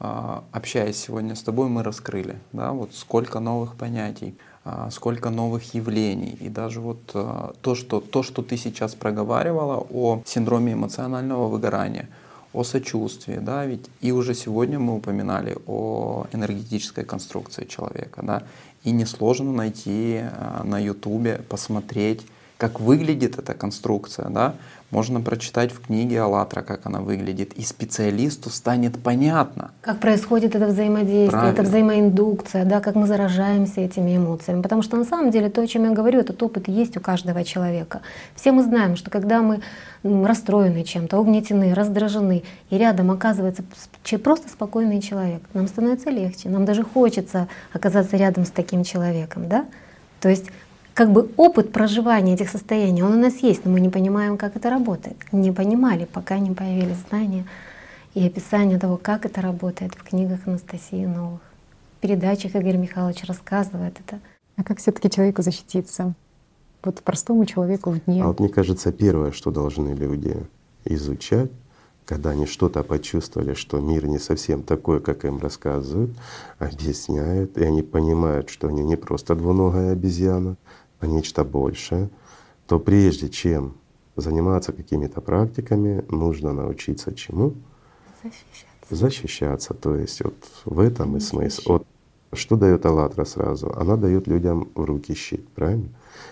общаясь 0.01 0.97
сегодня 0.97 1.35
с 1.35 1.43
тобой, 1.43 1.69
мы 1.69 1.83
раскрыли, 1.83 2.37
да, 2.53 2.71
вот 2.71 2.93
сколько 2.95 3.39
новых 3.39 3.75
понятий, 3.75 4.35
а, 4.63 4.89
сколько 4.91 5.31
новых 5.31 5.73
явлений. 5.73 6.37
И 6.39 6.47
даже 6.49 6.81
вот 6.81 6.99
а, 7.13 7.53
то, 7.61 7.73
что, 7.73 7.99
то, 7.99 8.21
что 8.21 8.43
ты 8.43 8.57
сейчас 8.57 8.93
проговаривала 8.93 9.85
о 9.91 10.21
синдроме 10.25 10.73
эмоционального 10.73 11.47
выгорания, 11.47 12.09
о 12.53 12.63
сочувствии, 12.63 13.39
да, 13.41 13.65
ведь 13.65 13.89
и 14.01 14.11
уже 14.11 14.35
сегодня 14.35 14.77
мы 14.77 14.95
упоминали 14.95 15.57
о 15.67 16.27
энергетической 16.31 17.03
конструкции 17.03 17.65
человека, 17.65 18.21
да, 18.23 18.43
и 18.83 18.91
несложно 18.91 19.51
найти 19.51 20.21
на 20.63 20.79
ютубе, 20.79 21.41
посмотреть, 21.47 22.21
как 22.57 22.79
выглядит 22.79 23.39
эта 23.39 23.53
конструкция, 23.55 24.29
да, 24.29 24.55
можно 24.91 25.21
прочитать 25.21 25.71
в 25.71 25.81
книге 25.81 26.21
«АЛЛАТРА», 26.21 26.61
как 26.61 26.85
она 26.85 26.99
выглядит, 26.99 27.53
и 27.53 27.63
специалисту 27.63 28.49
станет 28.49 29.01
понятно. 29.01 29.71
Как 29.81 29.99
происходит 29.99 30.53
это 30.55 30.67
взаимодействие, 30.67 31.29
Правильно. 31.29 31.53
это 31.53 31.63
взаимоиндукция, 31.63 32.65
да, 32.65 32.81
как 32.81 32.95
мы 32.95 33.07
заражаемся 33.07 33.81
этими 33.81 34.17
эмоциями. 34.17 34.61
Потому 34.61 34.81
что 34.81 34.97
на 34.97 35.05
самом 35.05 35.31
деле 35.31 35.49
то, 35.49 35.61
о 35.61 35.67
чем 35.67 35.85
я 35.85 35.91
говорю, 35.91 36.19
этот 36.19 36.43
опыт 36.43 36.67
есть 36.67 36.97
у 36.97 36.99
каждого 36.99 37.43
человека. 37.45 38.01
Все 38.35 38.51
мы 38.51 38.63
знаем, 38.63 38.97
что 38.97 39.09
когда 39.09 39.41
мы 39.41 39.61
расстроены 40.03 40.83
чем-то, 40.83 41.17
угнетены, 41.17 41.73
раздражены, 41.73 42.43
и 42.69 42.77
рядом 42.77 43.11
оказывается 43.11 43.63
просто 44.21 44.49
спокойный 44.49 45.01
человек, 45.01 45.41
нам 45.53 45.67
становится 45.67 46.09
легче, 46.09 46.49
нам 46.49 46.65
даже 46.65 46.83
хочется 46.83 47.47
оказаться 47.71 48.17
рядом 48.17 48.45
с 48.45 48.49
таким 48.49 48.83
человеком. 48.83 49.47
Да? 49.47 49.65
То 50.19 50.29
есть 50.29 50.47
как 50.93 51.11
бы 51.11 51.29
опыт 51.37 51.71
проживания 51.71 52.33
этих 52.33 52.49
состояний, 52.49 53.03
он 53.03 53.13
у 53.13 53.19
нас 53.19 53.37
есть, 53.37 53.65
но 53.65 53.71
мы 53.71 53.79
не 53.79 53.89
понимаем, 53.89 54.37
как 54.37 54.55
это 54.55 54.69
работает. 54.69 55.17
Не 55.31 55.51
понимали, 55.51 56.05
пока 56.05 56.39
не 56.39 56.51
появились 56.51 56.97
знания 57.09 57.45
и 58.13 58.25
описание 58.25 58.77
того, 58.77 58.97
как 58.97 59.25
это 59.25 59.41
работает 59.41 59.93
в 59.93 60.03
книгах 60.03 60.39
Анастасии 60.45 61.05
Новых. 61.05 61.41
В 61.97 62.01
передачах 62.01 62.55
Игорь 62.55 62.77
Михайлович 62.77 63.23
рассказывает 63.25 63.99
это. 64.05 64.19
А 64.57 64.63
как 64.63 64.79
все 64.79 64.91
таки 64.91 65.09
человеку 65.09 65.41
защититься? 65.41 66.13
Вот 66.83 67.01
простому 67.01 67.45
человеку 67.45 67.91
в 67.91 68.03
дне. 68.03 68.23
А 68.23 68.27
вот 68.27 68.39
мне 68.39 68.49
кажется, 68.49 68.91
первое, 68.91 69.31
что 69.31 69.51
должны 69.51 69.93
люди 69.93 70.35
изучать, 70.83 71.51
когда 72.05 72.31
они 72.31 72.47
что-то 72.47 72.83
почувствовали, 72.83 73.53
что 73.53 73.79
мир 73.79 74.07
не 74.07 74.19
совсем 74.19 74.63
такой, 74.63 74.99
как 74.99 75.23
им 75.23 75.37
рассказывают, 75.37 76.11
объясняют, 76.59 77.57
и 77.57 77.63
они 77.63 77.83
понимают, 77.83 78.49
что 78.49 78.67
они 78.67 78.83
не 78.83 78.97
просто 78.97 79.35
двуногая 79.35 79.93
обезьяна, 79.93 80.57
а 81.01 81.07
нечто 81.07 81.43
большее, 81.43 82.09
то 82.67 82.79
прежде 82.79 83.27
чем 83.27 83.73
заниматься 84.15 84.71
какими-то 84.71 85.19
практиками, 85.19 86.05
нужно 86.09 86.53
научиться 86.53 87.13
чему? 87.13 87.53
Защищаться. 88.23 88.65
Защищаться. 88.89 89.73
То 89.73 89.95
есть 89.95 90.23
вот 90.23 90.35
в 90.65 90.79
этом 90.79 91.17
и 91.17 91.19
смысл. 91.19 91.73
Вот 91.73 91.87
что 92.33 92.55
дает 92.55 92.85
Аллатра 92.85 93.25
сразу? 93.25 93.73
Она 93.75 93.97
дает 93.97 94.27
людям 94.27 94.69
в 94.75 94.85
руки 94.85 95.13
щит, 95.13 95.47
правильно? 95.49 95.89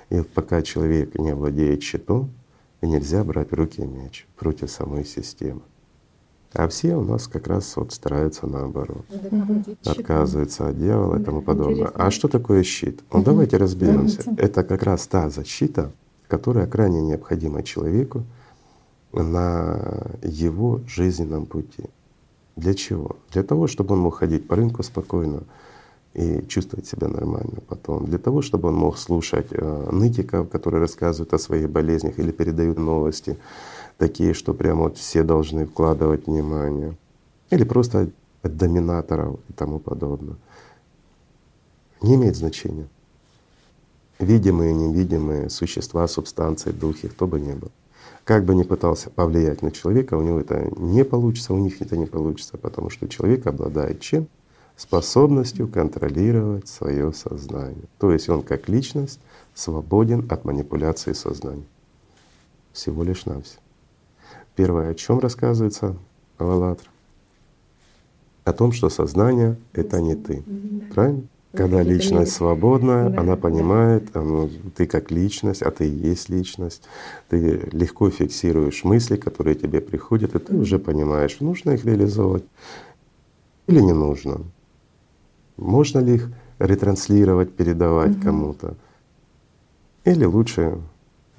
И 0.09 0.17
вот 0.17 0.29
пока 0.29 0.61
человек 0.61 1.15
не 1.15 1.33
владеет 1.33 1.83
щитом, 1.83 2.29
нельзя 2.81 3.23
брать 3.23 3.51
в 3.51 3.55
руки 3.55 3.81
меч 3.81 4.27
против 4.37 4.71
самой 4.71 5.03
системы. 5.03 5.61
А 6.53 6.67
все 6.67 6.95
у 6.95 7.03
нас 7.03 7.27
как 7.27 7.47
раз 7.47 7.75
вот 7.75 7.93
стараются 7.93 8.47
наоборот, 8.47 9.05
отказываются 9.85 10.67
от 10.69 10.79
дьявола 10.79 11.19
и 11.19 11.23
тому 11.23 11.41
подобное. 11.41 11.91
А 11.93 12.09
что 12.09 12.27
такое 12.27 12.63
щит? 12.63 13.01
Ну 13.13 13.23
давайте 13.23 13.57
разберемся. 13.57 14.23
Это 14.37 14.63
как 14.63 14.83
раз 14.83 15.05
та 15.07 15.29
защита, 15.29 15.91
которая 16.27 16.65
крайне 16.65 17.01
необходима 17.01 17.61
человеку 17.63 18.23
на 19.11 20.07
его 20.23 20.81
жизненном 20.87 21.45
пути. 21.45 21.85
Для 22.55 22.73
чего? 22.73 23.15
Для 23.31 23.43
того, 23.43 23.67
чтобы 23.67 23.93
он 23.93 24.01
мог 24.01 24.15
ходить 24.15 24.47
по 24.47 24.55
рынку 24.55 24.83
спокойно 24.83 25.43
и 26.13 26.43
чувствовать 26.47 26.87
себя 26.87 27.07
нормально 27.07 27.61
потом. 27.67 28.05
Для 28.05 28.17
того, 28.17 28.41
чтобы 28.41 28.69
он 28.69 28.75
мог 28.75 28.97
слушать 28.97 29.47
э, 29.51 29.89
нытиков, 29.91 30.49
которые 30.49 30.81
рассказывают 30.81 31.33
о 31.33 31.37
своих 31.37 31.69
болезнях 31.69 32.19
или 32.19 32.31
передают 32.31 32.77
новости, 32.77 33.37
такие, 33.99 34.33
что 34.33 34.55
прямо 34.55 34.83
вот 34.83 34.97
все 34.97 35.21
должны 35.23 35.67
вкладывать 35.67 36.25
внимание. 36.25 36.97
Или 37.51 37.63
просто 37.63 38.09
от, 38.41 38.55
доминаторов 38.55 39.39
и 39.49 39.53
тому 39.53 39.79
подобное. 39.79 40.37
Не 42.01 42.15
имеет 42.15 42.37
значения. 42.37 42.87
Видимые, 44.17 44.73
невидимые 44.73 45.49
существа, 45.49 46.07
субстанции, 46.07 46.71
духи, 46.71 47.09
кто 47.09 47.27
бы 47.27 47.39
ни 47.39 47.53
был. 47.53 47.71
Как 48.23 48.45
бы 48.45 48.55
ни 48.55 48.63
пытался 48.63 49.09
повлиять 49.09 49.61
на 49.61 49.71
человека, 49.71 50.15
у 50.15 50.21
него 50.21 50.39
это 50.39 50.71
не 50.77 51.03
получится, 51.03 51.53
у 51.53 51.57
них 51.57 51.81
это 51.81 51.97
не 51.97 52.05
получится, 52.05 52.57
потому 52.57 52.89
что 52.89 53.07
человек 53.07 53.47
обладает 53.47 53.99
чем? 53.99 54.27
Способностью 54.77 55.67
контролировать 55.67 56.69
свое 56.69 57.11
сознание. 57.11 57.83
То 57.97 58.11
есть 58.11 58.29
он 58.29 58.43
как 58.43 58.69
личность 58.69 59.19
свободен 59.53 60.25
от 60.29 60.45
манипуляции 60.45 61.11
сознания. 61.11 61.65
Всего 62.71 63.03
лишь 63.03 63.25
навсего. 63.25 63.61
Первое, 64.59 64.89
о 64.89 64.93
чем 64.93 65.19
рассказывается 65.19 65.95
Авалатр? 66.37 66.83
О 68.43 68.51
том, 68.51 68.73
что 68.73 68.89
сознание— 68.89 69.55
это 69.73 70.01
не 70.01 70.15
ты. 70.15 70.43
Правильно? 70.93 71.23
Когда 71.53 71.81
личность 71.81 72.33
свободная, 72.33 73.17
она 73.17 73.37
понимает, 73.37 74.13
ну, 74.13 74.49
ты 74.75 74.85
как 74.85 75.11
личность, 75.11 75.61
а 75.61 75.71
ты 75.71 75.87
и 75.87 76.09
есть 76.09 76.27
личность, 76.27 76.83
ты 77.29 77.69
легко 77.71 78.09
фиксируешь 78.09 78.83
мысли, 78.83 79.15
которые 79.15 79.55
тебе 79.55 79.79
приходят, 79.79 80.35
и 80.35 80.39
ты 80.39 80.57
уже 80.57 80.77
понимаешь, 80.77 81.39
нужно 81.39 81.71
их 81.71 81.85
реализовывать 81.85 82.43
или 83.67 83.79
не 83.79 83.93
нужно. 83.93 84.41
Можно 85.55 85.99
ли 85.99 86.15
их 86.15 86.29
ретранслировать, 86.59 87.53
передавать 87.53 88.19
кому-то, 88.19 88.75
или 90.03 90.25
лучше 90.25 90.81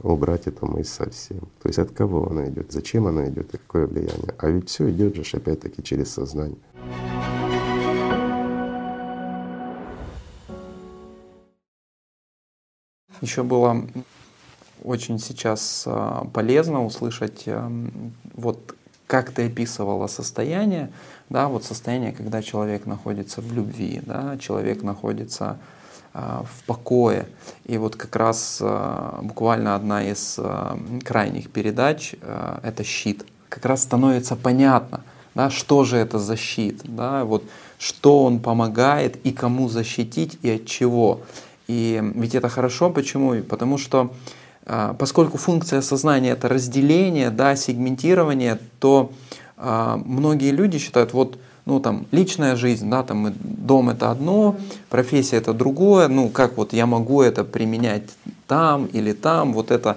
убрать 0.03 0.47
эту 0.47 0.67
мысль 0.67 0.91
совсем. 0.91 1.41
То 1.63 1.69
есть 1.69 1.79
от 1.79 1.91
кого 1.91 2.29
она 2.31 2.49
идет, 2.49 2.73
зачем 2.73 3.07
она 3.07 3.29
идет 3.29 3.55
и 3.55 3.59
какое 3.59 3.87
влияние. 3.87 4.35
А 4.39 4.49
ведь 4.49 4.69
все 4.69 4.91
идет 4.91 5.17
же 5.17 5.37
опять-таки 5.37 5.83
через 5.83 6.13
сознание. 6.13 6.59
Еще 13.21 13.43
было 13.43 13.87
очень 14.83 15.19
сейчас 15.19 15.85
а, 15.87 16.27
полезно 16.33 16.85
услышать 16.87 17.43
эм, 17.47 18.15
вот 18.33 18.75
как 19.07 19.31
ты 19.31 19.47
описывала 19.47 20.07
состояние, 20.07 20.91
да, 21.29 21.49
вот 21.49 21.65
состояние, 21.65 22.13
когда 22.13 22.43
человек 22.43 22.87
находится 22.87 23.43
в 23.43 23.53
любви, 23.53 24.01
да, 24.07 24.39
человек 24.39 24.83
находится 24.83 25.45
а, 25.45 25.59
в 26.13 26.65
покое. 26.67 27.29
И 27.67 27.79
вот 27.79 27.95
как 27.95 28.17
раз 28.17 28.59
а, 28.61 29.21
буквально 29.23 29.77
одна 29.77 30.03
из 30.11 30.37
а, 30.39 30.77
крайних 31.05 31.51
передач— 31.51 32.15
это 32.63 32.83
щит. 32.83 33.25
Как 33.49 33.65
раз 33.65 33.83
становится 33.83 34.35
понятно, 34.35 35.03
да, 35.37 35.51
что 35.51 35.85
же 35.85 35.97
это 35.97 36.19
за 36.19 36.37
щит, 36.37 36.81
да, 36.85 37.25
вот 37.25 37.45
что 37.79 38.25
он 38.25 38.41
помогает 38.41 39.25
и 39.25 39.31
кому 39.31 39.69
защитить 39.69 40.39
и 40.43 40.51
от 40.51 40.67
чего. 40.67 41.21
И 41.69 42.03
ведь 42.17 42.35
это 42.35 42.49
хорошо, 42.49 42.91
почему? 42.91 43.41
Потому 43.43 43.79
что 43.79 44.13
поскольку 44.99 45.39
функция 45.39 45.81
сознания 45.81 46.31
это 46.31 46.49
разделение, 46.49 47.31
да, 47.31 47.57
сегментирование, 47.57 48.59
то 48.81 49.13
многие 49.57 50.51
люди 50.51 50.79
считают, 50.79 51.13
вот 51.13 51.39
ну 51.71 51.79
там 51.79 52.07
личная 52.11 52.57
жизнь, 52.57 52.91
да, 52.91 53.05
там 53.05 53.33
дом 53.39 53.91
это 53.91 54.11
одно, 54.11 54.57
профессия 54.89 55.37
это 55.37 55.55
другое, 55.55 56.09
ну 56.09 56.29
как 56.29 56.57
вот 56.57 56.73
я 56.73 56.85
могу 56.85 57.23
это 57.23 57.45
применять 57.45 58.03
там 58.49 58.87
или 58.87 59.13
там, 59.13 59.53
вот 59.53 59.71
это, 59.71 59.97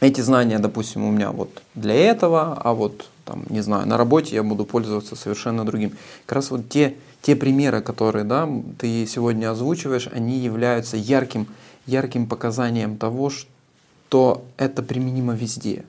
эти 0.00 0.22
знания, 0.22 0.58
допустим, 0.58 1.04
у 1.04 1.10
меня 1.10 1.32
вот 1.32 1.62
для 1.74 1.94
этого, 1.94 2.58
а 2.64 2.72
вот 2.72 3.10
там, 3.26 3.44
не 3.50 3.60
знаю, 3.60 3.86
на 3.86 3.98
работе 3.98 4.34
я 4.36 4.42
буду 4.42 4.64
пользоваться 4.64 5.16
совершенно 5.16 5.66
другим. 5.66 5.92
Как 6.24 6.36
раз 6.36 6.50
вот 6.50 6.70
те, 6.70 6.94
те 7.20 7.36
примеры, 7.36 7.82
которые, 7.82 8.24
да, 8.24 8.48
ты 8.78 9.06
сегодня 9.06 9.50
озвучиваешь, 9.50 10.08
они 10.10 10.38
являются 10.38 10.96
ярким, 10.96 11.46
ярким 11.84 12.26
показанием 12.26 12.96
того, 12.96 13.28
что 13.28 14.42
это 14.56 14.82
применимо 14.82 15.34
везде 15.34 15.84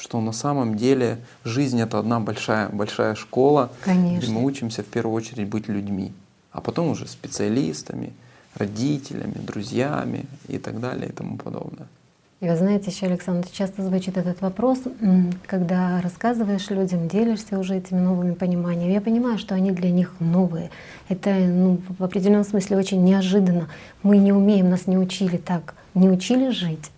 что 0.00 0.20
на 0.20 0.32
самом 0.32 0.76
деле 0.76 1.18
жизнь 1.44 1.80
это 1.80 1.98
одна 1.98 2.20
большая, 2.20 2.70
большая 2.70 3.14
школа, 3.14 3.70
Конечно. 3.82 4.18
где 4.18 4.32
мы 4.32 4.44
учимся 4.44 4.82
в 4.82 4.86
первую 4.86 5.14
очередь 5.14 5.48
быть 5.48 5.68
людьми, 5.68 6.12
а 6.52 6.60
потом 6.60 6.88
уже 6.88 7.06
специалистами, 7.06 8.14
родителями, 8.54 9.34
друзьями 9.34 10.24
и 10.48 10.58
так 10.58 10.80
далее 10.80 11.10
и 11.10 11.12
тому 11.12 11.36
подобное. 11.36 11.86
И 12.40 12.48
вы 12.48 12.56
знаете, 12.56 12.90
еще, 12.90 13.04
Александр, 13.04 13.46
часто 13.52 13.82
звучит 13.82 14.16
этот 14.16 14.40
вопрос, 14.40 14.78
когда 15.46 16.00
рассказываешь 16.00 16.70
людям, 16.70 17.06
делишься 17.06 17.58
уже 17.58 17.76
этими 17.76 17.98
новыми 17.98 18.32
пониманиями. 18.32 18.92
Я 18.92 19.02
понимаю, 19.02 19.36
что 19.36 19.54
они 19.54 19.72
для 19.72 19.90
них 19.90 20.14
новые. 20.20 20.70
Это 21.10 21.34
ну, 21.34 21.78
в 21.98 22.02
определенном 22.02 22.44
смысле 22.44 22.78
очень 22.78 23.04
неожиданно. 23.04 23.68
Мы 24.02 24.16
не 24.16 24.32
умеем, 24.32 24.70
нас 24.70 24.86
не 24.86 24.96
учили 24.96 25.36
так, 25.36 25.74
не 25.92 26.08
учили 26.08 26.48
жить. 26.48 26.90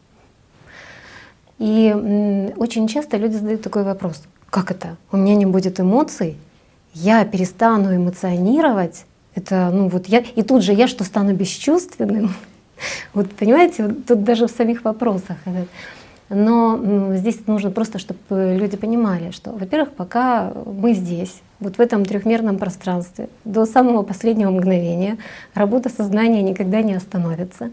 И 1.62 2.52
очень 2.56 2.88
часто 2.88 3.18
люди 3.18 3.34
задают 3.36 3.62
такой 3.62 3.84
вопрос, 3.84 4.24
как 4.50 4.72
это? 4.72 4.96
У 5.12 5.16
меня 5.16 5.36
не 5.36 5.46
будет 5.46 5.78
эмоций, 5.78 6.36
я 6.92 7.24
перестану 7.24 7.94
эмоционировать, 7.94 9.06
это, 9.36 9.70
ну 9.72 9.86
вот 9.86 10.08
я, 10.08 10.24
и 10.34 10.42
тут 10.42 10.64
же 10.64 10.72
я 10.72 10.88
что, 10.88 11.04
стану 11.04 11.34
бесчувственным? 11.34 12.34
Вот 13.14 13.30
понимаете, 13.30 13.94
тут 14.08 14.24
даже 14.24 14.48
в 14.48 14.50
самих 14.50 14.82
вопросах. 14.84 15.36
Но 16.28 17.14
здесь 17.14 17.46
нужно 17.46 17.70
просто, 17.70 18.00
чтобы 18.00 18.56
люди 18.58 18.76
понимали, 18.76 19.30
что, 19.30 19.52
во-первых, 19.52 19.92
пока 19.92 20.52
мы 20.66 20.94
здесь, 20.94 21.42
вот 21.60 21.76
в 21.76 21.80
этом 21.80 22.04
трехмерном 22.04 22.58
пространстве, 22.58 23.28
до 23.44 23.66
самого 23.66 24.02
последнего 24.02 24.50
мгновения 24.50 25.16
работа 25.54 25.90
сознания 25.90 26.42
никогда 26.42 26.82
не 26.82 26.94
остановится. 26.94 27.70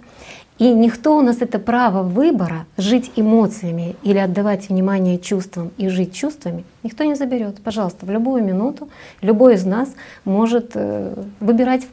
И 0.60 0.74
никто 0.74 1.18
у 1.18 1.22
нас 1.22 1.38
это 1.40 1.58
право 1.58 2.04
выбора 2.04 2.66
жить 2.78 3.14
эмоциями 3.16 3.96
или 4.04 4.18
отдавать 4.18 4.68
внимание 4.68 5.18
чувствам 5.18 5.72
и 5.78 5.88
жить 5.88 6.14
чувствами, 6.14 6.66
никто 6.84 7.06
не 7.06 7.16
заберет. 7.16 7.62
Пожалуйста, 7.64 8.06
в 8.06 8.12
любую 8.12 8.44
минуту 8.44 8.90
любой 9.22 9.56
из 9.56 9.66
нас 9.66 9.90
может 10.26 10.72
э, 10.76 11.16
выбирать, 11.40 11.88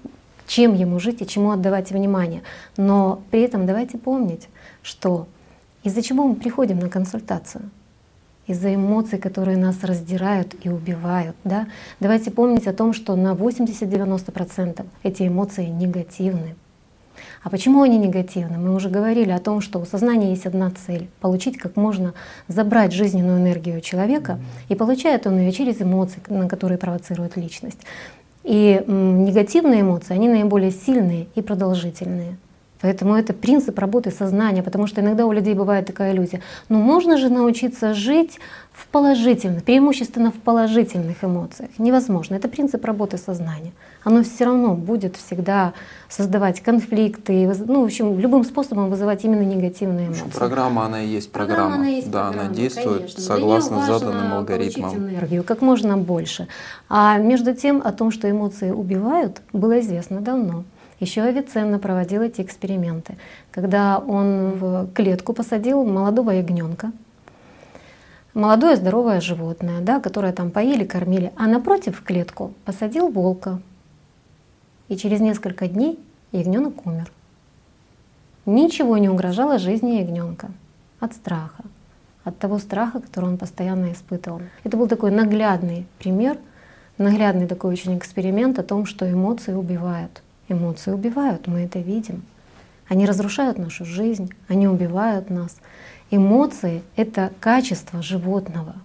чем 0.48 0.74
ему 0.74 0.98
жить 0.98 1.22
и 1.22 1.26
чему 1.28 1.52
отдавать 1.52 1.92
внимание. 1.92 2.42
Но 2.76 3.22
при 3.30 3.42
этом 3.42 3.66
давайте 3.66 3.98
помнить, 3.98 4.48
что 4.82 5.28
из-за 5.84 6.02
чего 6.02 6.24
мы 6.24 6.34
приходим 6.34 6.80
на 6.80 6.88
консультацию? 6.88 7.70
из-за 8.48 8.72
эмоций, 8.76 9.18
которые 9.18 9.56
нас 9.56 9.82
раздирают 9.82 10.54
и 10.62 10.68
убивают. 10.68 11.34
Да? 11.42 11.66
Давайте 11.98 12.30
помнить 12.30 12.68
о 12.68 12.72
том, 12.72 12.92
что 12.92 13.16
на 13.16 13.32
80-90% 13.32 14.86
эти 15.02 15.26
эмоции 15.26 15.64
негативны. 15.66 16.54
А 17.46 17.48
почему 17.48 17.82
они 17.82 17.96
негативны? 17.96 18.58
Мы 18.58 18.74
уже 18.74 18.88
говорили 18.88 19.30
о 19.30 19.38
том, 19.38 19.60
что 19.60 19.78
у 19.78 19.84
сознания 19.84 20.30
есть 20.30 20.46
одна 20.46 20.72
цель— 20.84 21.08
получить 21.20 21.58
как 21.58 21.76
можно, 21.76 22.12
забрать 22.48 22.92
жизненную 22.92 23.38
энергию 23.38 23.80
человека, 23.80 24.40
и 24.68 24.74
получает 24.74 25.28
он 25.28 25.38
ее 25.38 25.52
через 25.52 25.80
эмоции, 25.80 26.20
на 26.26 26.48
которые 26.48 26.76
провоцирует 26.76 27.36
личность. 27.36 27.78
И 28.42 28.82
негативные 28.88 29.82
эмоции, 29.82 30.14
они 30.14 30.28
наиболее 30.28 30.72
сильные 30.72 31.28
и 31.36 31.40
продолжительные. 31.40 32.36
Поэтому 32.80 33.14
это 33.14 33.32
принцип 33.32 33.78
работы 33.78 34.10
сознания, 34.10 34.64
потому 34.64 34.88
что 34.88 35.00
иногда 35.00 35.24
у 35.24 35.30
людей 35.30 35.54
бывает 35.54 35.86
такая 35.86 36.12
иллюзия. 36.12 36.42
«Ну, 36.68 36.80
можно 36.80 37.16
же 37.16 37.28
научиться 37.28 37.94
жить 37.94 38.40
положительных, 38.96 39.62
преимущественно 39.62 40.30
в 40.30 40.36
положительных 40.36 41.22
эмоциях. 41.22 41.68
Невозможно. 41.76 42.36
Это 42.36 42.48
принцип 42.48 42.82
работы 42.86 43.18
сознания. 43.18 43.72
Оно 44.04 44.22
все 44.22 44.46
равно 44.46 44.74
будет 44.74 45.16
всегда 45.16 45.74
создавать 46.08 46.62
конфликты, 46.62 47.46
ну, 47.66 47.82
в 47.82 47.84
общем, 47.84 48.18
любым 48.18 48.42
способом 48.42 48.88
вызывать 48.88 49.22
именно 49.24 49.42
негативные 49.42 50.06
эмоции. 50.06 50.38
Программа, 50.38 50.86
она 50.86 51.02
и 51.02 51.08
есть 51.08 51.30
программа. 51.30 51.62
программа 51.62 51.74
она 51.74 51.88
есть 51.88 52.10
да, 52.10 52.24
программа, 52.24 52.46
она 52.46 52.54
действует 52.54 52.98
конечно. 53.00 53.20
согласно 53.20 53.86
заданным 53.86 54.32
алгоритмам. 54.32 54.96
энергию 54.96 55.44
как 55.44 55.60
можно 55.60 55.98
больше. 55.98 56.48
А 56.88 57.18
между 57.18 57.54
тем 57.54 57.82
о 57.84 57.92
том, 57.92 58.10
что 58.10 58.30
эмоции 58.30 58.70
убивают, 58.70 59.42
было 59.52 59.78
известно 59.80 60.22
давно. 60.22 60.64
Еще 61.00 61.20
Авиценна 61.20 61.78
проводил 61.78 62.22
эти 62.22 62.40
эксперименты, 62.40 63.18
когда 63.50 63.98
он 63.98 64.52
в 64.52 64.88
клетку 64.94 65.34
посадил 65.34 65.84
молодого 65.84 66.30
ягненка, 66.30 66.92
молодое 68.36 68.76
здоровое 68.76 69.20
животное, 69.20 69.80
да, 69.80 69.98
которое 69.98 70.32
там 70.32 70.50
поили, 70.50 70.84
кормили, 70.84 71.32
а 71.36 71.46
напротив 71.46 71.98
в 71.98 72.04
клетку 72.04 72.52
посадил 72.64 73.08
волка. 73.08 73.60
И 74.88 74.96
через 74.96 75.20
несколько 75.20 75.66
дней 75.66 75.98
ягненок 76.32 76.86
умер. 76.86 77.10
Ничего 78.44 78.98
не 78.98 79.08
угрожало 79.08 79.58
жизни 79.58 79.96
ягненка 79.96 80.50
от 81.00 81.14
страха, 81.14 81.64
от 82.24 82.38
того 82.38 82.58
страха, 82.58 83.00
который 83.00 83.30
он 83.30 83.38
постоянно 83.38 83.92
испытывал. 83.92 84.42
Это 84.62 84.76
был 84.76 84.86
такой 84.86 85.10
наглядный 85.10 85.86
пример, 85.98 86.38
наглядный 86.98 87.46
такой 87.46 87.72
очень 87.72 87.96
эксперимент 87.96 88.58
о 88.58 88.62
том, 88.62 88.84
что 88.84 89.10
эмоции 89.10 89.54
убивают. 89.54 90.22
Эмоции 90.48 90.92
убивают, 90.92 91.48
мы 91.48 91.60
это 91.60 91.78
видим. 91.78 92.22
Они 92.88 93.06
разрушают 93.06 93.58
нашу 93.58 93.84
жизнь, 93.84 94.30
они 94.46 94.68
убивают 94.68 95.30
нас. 95.30 95.56
Эмоции— 96.10 96.82
это 96.96 97.32
качество 97.40 98.02
животного. 98.02 98.76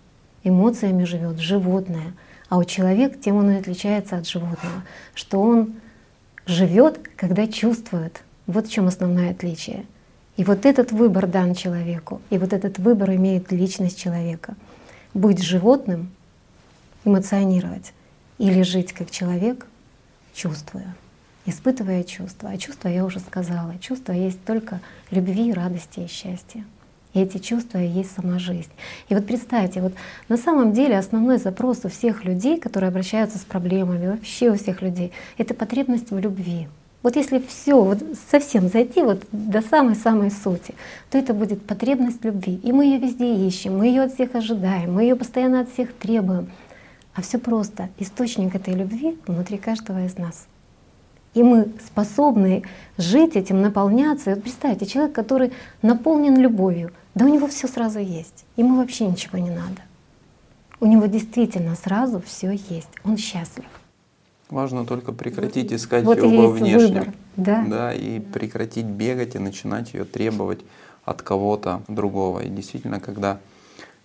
Эмоциями 0.43 1.03
живет 1.03 1.39
животное. 1.39 2.13
А 2.49 2.57
у 2.57 2.63
человека 2.63 3.17
тем 3.17 3.37
он 3.37 3.51
и 3.51 3.59
отличается 3.59 4.17
от 4.17 4.27
животного, 4.27 4.83
что 5.13 5.39
он 5.39 5.75
живет, 6.45 6.99
когда 7.15 7.47
чувствует. 7.47 8.23
Вот 8.47 8.67
в 8.67 8.71
чем 8.71 8.87
основное 8.87 9.31
отличие. 9.31 9.85
И 10.35 10.43
вот 10.43 10.65
этот 10.65 10.91
выбор 10.91 11.27
дан 11.27 11.53
человеку, 11.53 12.21
и 12.29 12.37
вот 12.37 12.53
этот 12.53 12.79
выбор 12.79 13.11
имеет 13.11 13.51
личность 13.51 13.99
человека. 13.99 14.55
Быть 15.13 15.41
животным, 15.43 16.09
эмоционировать, 17.05 17.93
или 18.37 18.63
жить 18.63 18.93
как 18.93 19.11
человек, 19.11 19.67
чувствуя, 20.33 20.95
испытывая 21.45 22.03
чувства. 22.03 22.49
А 22.49 22.57
чувства, 22.57 22.87
я 22.87 23.05
уже 23.05 23.19
сказала, 23.19 23.77
чувства 23.79 24.13
есть 24.13 24.43
только 24.43 24.79
любви, 25.11 25.53
радости 25.53 25.99
и 25.99 26.07
счастья. 26.07 26.65
И 27.13 27.19
эти 27.19 27.37
чувства 27.37 27.77
и 27.79 27.87
есть 27.87 28.15
сама 28.15 28.39
жизнь. 28.39 28.71
И 29.09 29.15
вот 29.15 29.25
представьте, 29.25 29.81
вот 29.81 29.93
на 30.29 30.37
самом 30.37 30.73
деле 30.73 30.97
основной 30.97 31.37
запрос 31.37 31.81
у 31.83 31.89
всех 31.89 32.23
людей, 32.23 32.59
которые 32.59 32.87
обращаются 32.89 33.37
с 33.37 33.41
проблемами, 33.41 34.07
вообще 34.07 34.51
у 34.51 34.55
всех 34.55 34.81
людей, 34.81 35.11
это 35.37 35.53
потребность 35.53 36.11
в 36.11 36.17
любви. 36.17 36.67
Вот 37.03 37.15
если 37.15 37.39
все 37.39 37.81
вот 37.81 38.03
совсем 38.29 38.69
зайти 38.69 39.01
вот 39.01 39.23
до 39.31 39.61
самой-самой 39.61 40.29
сути, 40.29 40.75
то 41.09 41.17
это 41.17 41.33
будет 41.33 41.65
потребность 41.65 42.23
любви. 42.23 42.59
И 42.63 42.71
мы 42.71 42.85
ее 42.85 42.99
везде 42.99 43.33
ищем, 43.35 43.77
мы 43.77 43.87
ее 43.87 44.03
от 44.03 44.13
всех 44.13 44.35
ожидаем, 44.35 44.93
мы 44.93 45.03
ее 45.03 45.15
постоянно 45.15 45.61
от 45.61 45.71
всех 45.71 45.93
требуем. 45.93 46.51
А 47.13 47.21
все 47.21 47.39
просто. 47.39 47.89
Источник 47.97 48.55
этой 48.55 48.73
любви 48.75 49.17
внутри 49.25 49.57
каждого 49.57 50.05
из 50.05 50.17
нас. 50.17 50.47
И 51.33 51.43
мы 51.43 51.69
способны 51.85 52.63
жить 52.97 53.35
этим, 53.35 53.61
наполняться. 53.61 54.31
И 54.31 54.33
вот 54.33 54.43
представьте, 54.43 54.85
человек, 54.85 55.13
который 55.13 55.53
наполнен 55.81 56.37
любовью, 56.37 56.91
да 57.15 57.25
у 57.25 57.29
него 57.29 57.47
все 57.47 57.67
сразу 57.67 57.99
есть. 57.99 58.45
Ему 58.57 58.77
вообще 58.77 59.07
ничего 59.07 59.37
не 59.37 59.49
надо. 59.49 59.81
У 60.79 60.87
него 60.87 61.05
действительно 61.05 61.75
сразу 61.75 62.21
все 62.21 62.51
есть. 62.51 62.89
Он 63.03 63.17
счастлив. 63.17 63.65
Важно 64.49 64.85
только 64.85 65.13
прекратить 65.13 65.71
искать 65.71 66.03
вот 66.03 66.21
ее 66.21 66.41
во 66.41 66.47
внешнем. 66.49 66.99
Выбор, 66.99 67.13
да? 67.37 67.65
да, 67.65 67.93
и 67.93 68.19
прекратить 68.19 68.85
бегать 68.85 69.35
и 69.35 69.39
начинать 69.39 69.93
ее 69.93 70.03
требовать 70.03 70.59
от 71.05 71.21
кого-то 71.21 71.81
другого. 71.87 72.41
И 72.41 72.49
действительно, 72.49 72.99
когда, 72.99 73.39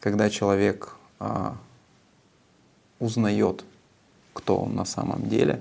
когда 0.00 0.30
человек 0.30 0.96
а, 1.18 1.56
узнает, 3.00 3.64
кто 4.34 4.58
он 4.58 4.76
на 4.76 4.84
самом 4.84 5.28
деле, 5.28 5.60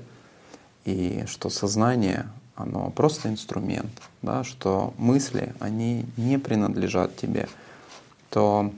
и 0.85 1.25
что 1.27 1.49
сознание, 1.49 2.27
оно 2.55 2.89
просто 2.91 3.29
инструмент, 3.29 3.91
да, 4.21 4.43
что 4.43 4.93
мысли, 4.97 5.53
они 5.59 6.05
не 6.15 6.39
принадлежат 6.39 7.17
тебе, 7.17 7.49
то 8.29 8.71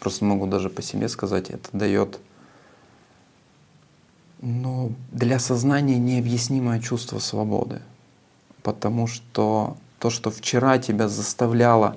просто 0.00 0.24
могу 0.24 0.46
даже 0.46 0.70
по 0.70 0.80
себе 0.80 1.08
сказать, 1.08 1.50
это 1.50 1.68
дает 1.72 2.18
но 4.44 4.92
для 5.10 5.38
сознания 5.38 5.98
необъяснимое 5.98 6.78
чувство 6.78 7.18
свободы. 7.18 7.80
Потому 8.62 9.06
что 9.06 9.76
то, 9.98 10.10
что 10.10 10.30
вчера 10.30 10.76
тебя 10.78 11.08
заставляло 11.08 11.96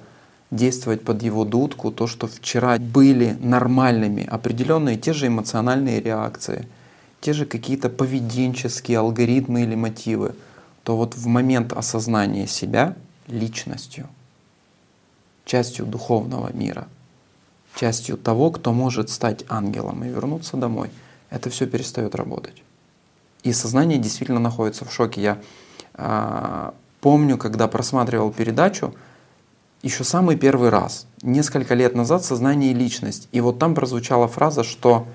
действовать 0.50 1.04
под 1.04 1.22
его 1.22 1.44
дудку, 1.44 1.92
то, 1.92 2.08
что 2.08 2.28
вчера 2.28 2.78
были 2.80 3.36
нормальными, 3.42 4.26
определенные 4.26 4.96
те 4.96 5.12
же 5.12 5.28
эмоциональные 5.28 6.00
реакции, 6.00 6.66
те 7.22 7.34
же 7.34 7.46
какие-то 7.46 7.90
поведенческие 7.90 9.00
алгоритмы 9.00 9.64
или 9.64 9.76
мотивы, 9.76 10.36
то 10.84 10.96
вот 10.96 11.16
в 11.16 11.28
момент 11.28 11.74
осознания 11.74 12.48
себя 12.48 12.96
личностью, 13.28 14.08
частью 15.46 15.86
духовного 15.86 16.54
мира, 16.54 16.88
частью 17.76 18.18
того, 18.18 18.52
кто 18.52 18.74
может 18.74 19.10
стать 19.10 19.44
ангелом 19.50 20.04
и 20.04 20.10
вернуться 20.10 20.58
домой— 20.58 20.90
это 21.30 21.50
все 21.50 21.68
перестает 21.68 22.16
работать. 22.16 22.64
И 23.44 23.54
сознание 23.54 23.98
действительно 23.98 24.40
находится 24.40 24.86
в 24.86 24.94
шоке. 24.94 25.22
Я 25.22 25.38
э, 25.94 26.72
помню, 27.02 27.38
когда 27.38 27.68
просматривал 27.68 28.32
передачу, 28.32 28.94
еще 29.84 30.04
самый 30.04 30.38
первый 30.38 30.70
раз, 30.70 31.06
несколько 31.22 31.76
лет 31.76 31.96
назад, 31.96 32.26
сознание 32.26 32.72
и 32.72 32.74
личность. 32.74 33.28
И 33.32 33.42
вот 33.42 33.60
там 33.60 33.76
прозвучала 33.76 34.28
фраза, 34.28 34.64
что 34.64 35.08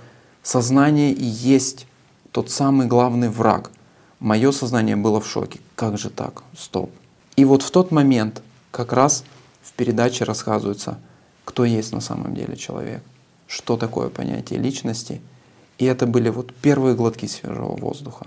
сознание 0.42 1.12
и 1.12 1.24
есть 1.24 1.86
тот 2.32 2.50
самый 2.50 2.86
главный 2.86 3.28
враг. 3.28 3.70
Мое 4.18 4.52
сознание 4.52 4.96
было 4.96 5.20
в 5.20 5.28
шоке. 5.28 5.60
Как 5.74 5.98
же 5.98 6.10
так? 6.10 6.42
Стоп. 6.56 6.90
И 7.36 7.44
вот 7.44 7.62
в 7.62 7.70
тот 7.70 7.90
момент 7.90 8.42
как 8.70 8.92
раз 8.92 9.24
в 9.62 9.72
передаче 9.72 10.24
рассказывается, 10.24 10.98
кто 11.44 11.64
есть 11.64 11.92
на 11.92 12.00
самом 12.00 12.34
деле 12.34 12.56
человек, 12.56 13.02
что 13.46 13.76
такое 13.76 14.08
понятие 14.08 14.58
личности– 14.58 15.20
и 15.82 15.84
это 15.84 16.06
были 16.06 16.28
вот 16.28 16.54
первые 16.54 16.94
глотки 16.94 17.26
свежего 17.26 17.74
воздуха. 17.74 18.26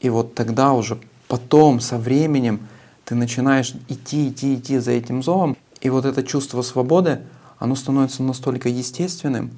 И 0.00 0.10
вот 0.10 0.34
тогда 0.34 0.74
уже 0.74 0.98
потом, 1.28 1.80
со 1.80 1.96
временем, 1.96 2.60
ты 3.06 3.14
начинаешь 3.14 3.74
идти, 3.88 4.28
идти, 4.28 4.56
идти 4.56 4.78
за 4.78 4.90
этим 4.90 5.22
зовом. 5.22 5.56
И 5.80 5.88
вот 5.88 6.04
это 6.04 6.22
чувство 6.22 6.60
свободы, 6.60 7.20
оно 7.58 7.74
становится 7.74 8.22
настолько 8.22 8.68
естественным. 8.68 9.50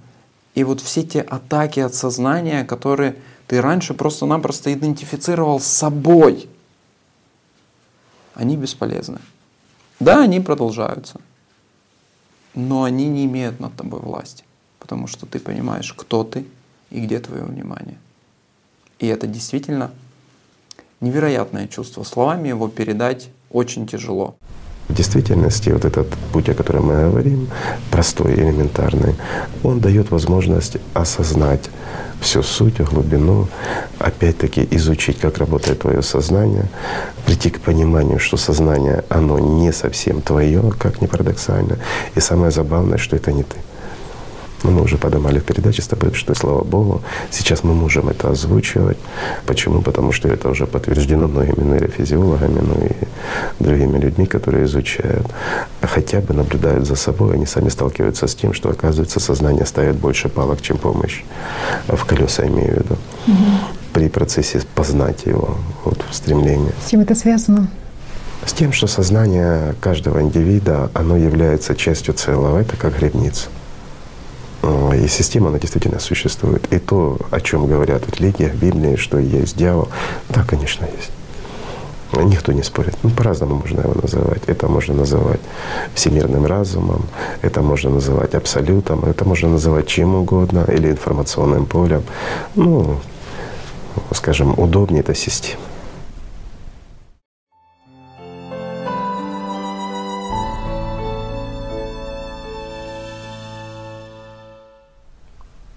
И 0.54 0.62
вот 0.62 0.80
все 0.80 1.02
те 1.02 1.20
атаки 1.20 1.80
от 1.80 1.96
сознания, 1.96 2.64
которые 2.64 3.16
ты 3.46 3.60
раньше 3.60 3.94
просто-напросто 3.94 4.72
идентифицировал 4.72 5.60
с 5.60 5.66
собой, 5.66 6.48
они 8.34 8.56
бесполезны. 8.56 9.20
Да, 10.00 10.22
они 10.22 10.40
продолжаются, 10.40 11.20
но 12.54 12.84
они 12.84 13.08
не 13.08 13.24
имеют 13.24 13.60
над 13.60 13.74
тобой 13.76 14.00
власти, 14.00 14.44
потому 14.78 15.06
что 15.06 15.26
ты 15.26 15.38
понимаешь, 15.38 15.92
кто 15.92 16.22
ты, 16.24 16.46
и 16.90 17.00
где 17.00 17.18
твое 17.18 17.42
внимание. 17.42 17.98
И 18.98 19.06
это 19.06 19.26
действительно 19.26 19.90
невероятное 21.00 21.68
чувство. 21.68 22.02
Словами 22.04 22.48
его 22.48 22.68
передать 22.68 23.28
очень 23.50 23.86
тяжело. 23.86 24.36
В 24.88 24.94
действительности 24.94 25.70
вот 25.70 25.84
этот 25.84 26.08
путь, 26.32 26.48
о 26.48 26.54
котором 26.54 26.86
мы 26.86 27.10
говорим, 27.10 27.48
простой, 27.90 28.34
элементарный, 28.34 29.14
он 29.64 29.80
дает 29.80 30.10
возможность 30.10 30.76
осознать 30.94 31.70
всю 32.20 32.42
суть, 32.42 32.80
глубину, 32.80 33.48
опять-таки 33.98 34.66
изучить, 34.70 35.18
как 35.18 35.38
работает 35.38 35.80
твое 35.80 36.02
сознание, 36.02 36.66
прийти 37.26 37.50
к 37.50 37.60
пониманию, 37.60 38.18
что 38.18 38.36
сознание, 38.36 39.04
оно 39.08 39.38
не 39.38 39.72
совсем 39.72 40.20
твое, 40.22 40.72
как 40.78 41.02
ни 41.02 41.06
парадоксально, 41.06 41.78
и 42.14 42.20
самое 42.20 42.50
забавное, 42.50 42.98
что 42.98 43.16
это 43.16 43.32
не 43.32 43.42
ты. 43.42 43.56
Но 44.62 44.70
мы 44.70 44.82
уже 44.82 44.96
поднимали 44.96 45.38
в 45.38 45.44
передаче 45.44 45.82
с 45.82 45.86
тобой, 45.86 46.12
что, 46.14 46.34
слава 46.34 46.64
Богу, 46.64 47.02
сейчас 47.30 47.62
мы 47.64 47.74
можем 47.74 48.08
это 48.08 48.30
озвучивать. 48.30 48.98
Почему? 49.46 49.82
Потому 49.82 50.12
что 50.12 50.28
это 50.28 50.48
уже 50.48 50.66
подтверждено 50.66 51.28
многими 51.28 51.62
нейрофизиологами, 51.64 52.60
ну 52.60 52.86
и 52.86 53.62
другими 53.62 53.98
людьми, 53.98 54.26
которые 54.26 54.64
изучают, 54.64 55.26
хотя 55.82 56.20
бы 56.20 56.34
наблюдают 56.34 56.86
за 56.86 56.96
собой, 56.96 57.34
они 57.34 57.46
сами 57.46 57.68
сталкиваются 57.68 58.26
с 58.26 58.34
тем, 58.34 58.52
что, 58.52 58.70
оказывается, 58.70 59.20
сознание 59.20 59.66
ставит 59.66 59.96
больше 59.96 60.28
палок, 60.28 60.62
чем 60.62 60.78
помощь. 60.78 61.22
В 61.88 62.04
колеса 62.04 62.46
имею 62.46 62.74
в 62.74 62.78
виду. 62.78 62.96
Угу. 63.26 63.36
При 63.92 64.08
процессе 64.08 64.62
познать 64.74 65.26
его, 65.26 65.56
вот 65.84 66.04
в 66.10 66.14
стремлении. 66.14 66.72
С 66.84 66.90
чем 66.90 67.00
это 67.00 67.14
связано? 67.14 67.68
С 68.44 68.52
тем, 68.52 68.72
что 68.72 68.86
сознание 68.86 69.74
каждого 69.80 70.20
индивида, 70.20 70.90
оно 70.94 71.16
является 71.16 71.74
частью 71.74 72.14
целого, 72.14 72.58
это 72.58 72.76
как 72.76 72.98
гребница. 72.98 73.48
И 74.94 75.08
система, 75.08 75.48
она 75.48 75.58
действительно 75.58 75.98
существует. 75.98 76.72
И 76.72 76.78
то, 76.78 77.18
о 77.30 77.40
чем 77.40 77.66
говорят 77.66 78.04
в 78.04 78.20
религиях, 78.20 78.52
в 78.52 78.58
Библии, 78.58 78.96
что 78.96 79.18
есть 79.18 79.56
дьявол, 79.56 79.88
да, 80.28 80.44
конечно, 80.44 80.84
есть. 80.84 81.10
Никто 82.12 82.52
не 82.52 82.62
спорит. 82.62 82.96
Ну, 83.02 83.10
по-разному 83.10 83.56
можно 83.56 83.80
его 83.80 83.94
называть. 84.00 84.42
Это 84.46 84.68
можно 84.68 84.94
называть 84.94 85.40
всемирным 85.94 86.46
разумом, 86.46 87.04
это 87.42 87.62
можно 87.62 87.90
называть 87.90 88.34
абсолютом, 88.34 89.04
это 89.04 89.24
можно 89.24 89.48
называть 89.48 89.86
чем 89.86 90.14
угодно 90.14 90.64
или 90.68 90.90
информационным 90.90 91.66
полем. 91.66 92.02
Ну, 92.54 93.00
скажем, 94.12 94.54
удобнее 94.56 95.00
это 95.00 95.14
система. 95.14 95.65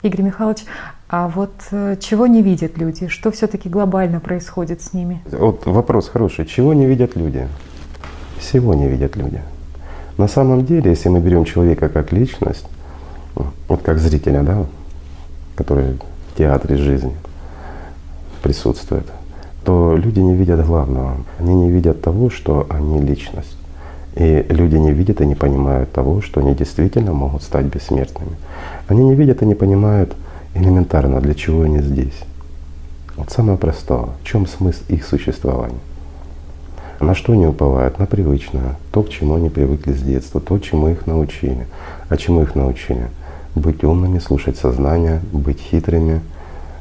Игорь 0.01 0.21
Михайлович, 0.21 0.59
а 1.09 1.27
вот 1.27 1.51
э, 1.71 1.97
чего 1.99 2.25
не 2.25 2.41
видят 2.41 2.77
люди? 2.77 3.07
Что 3.07 3.31
все-таки 3.31 3.67
глобально 3.67 4.21
происходит 4.21 4.81
с 4.81 4.93
ними? 4.93 5.21
Вот 5.29 5.65
вопрос 5.65 6.07
хороший. 6.07 6.45
Чего 6.45 6.73
не 6.73 6.85
видят 6.85 7.17
люди? 7.17 7.47
Всего 8.37 8.73
не 8.73 8.87
видят 8.87 9.17
люди. 9.17 9.41
На 10.17 10.27
самом 10.27 10.65
деле, 10.65 10.89
если 10.89 11.09
мы 11.09 11.19
берем 11.19 11.43
человека 11.43 11.89
как 11.89 12.13
личность, 12.13 12.65
вот 13.67 13.81
как 13.81 13.99
зрителя, 13.99 14.41
да, 14.43 14.65
который 15.55 15.97
в 16.31 16.37
театре 16.37 16.77
жизни 16.77 17.15
присутствует, 18.41 19.05
то 19.65 19.97
люди 19.97 20.19
не 20.19 20.33
видят 20.33 20.65
главного. 20.65 21.17
Они 21.39 21.53
не 21.53 21.71
видят 21.71 22.01
того, 22.01 22.29
что 22.29 22.65
они 22.69 23.01
личность. 23.01 23.58
И 24.19 24.45
люди 24.49 24.75
не 24.75 24.91
видят 24.91 25.21
и 25.21 25.25
не 25.25 25.33
понимают 25.33 25.93
того, 25.93 26.21
что 26.21 26.41
они 26.41 26.53
действительно 26.53 27.13
могут 27.13 27.41
стать 27.41 27.65
бессмертными. 27.67 28.35
Они 28.89 29.01
не 29.01 29.15
видят 29.15 29.41
и 29.41 29.45
не 29.45 29.55
понимают 29.55 30.13
элементарно, 30.55 31.21
для 31.21 31.33
чего 31.33 31.61
они 31.61 31.79
здесь. 31.79 32.19
Вот 33.15 33.31
самое 33.31 33.57
простое. 33.57 34.07
В 34.21 34.25
чем 34.25 34.45
смысл 34.45 34.83
их 34.89 35.05
существования? 35.05 35.79
На 36.99 37.15
что 37.15 37.31
они 37.31 37.47
уповают? 37.47 37.97
На 37.97 38.05
привычное, 38.05 38.75
то, 38.91 39.03
к 39.03 39.09
чему 39.09 39.35
они 39.35 39.49
привыкли 39.49 39.93
с 39.93 40.01
детства, 40.01 40.41
то, 40.41 40.59
чему 40.59 40.89
их 40.89 41.07
научили. 41.07 41.65
А 42.09 42.17
чему 42.17 42.41
их 42.41 42.55
научили? 42.55 43.07
Быть 43.55 43.85
умными, 43.85 44.19
слушать 44.19 44.57
сознание, 44.57 45.21
быть 45.31 45.61
хитрыми, 45.61 46.19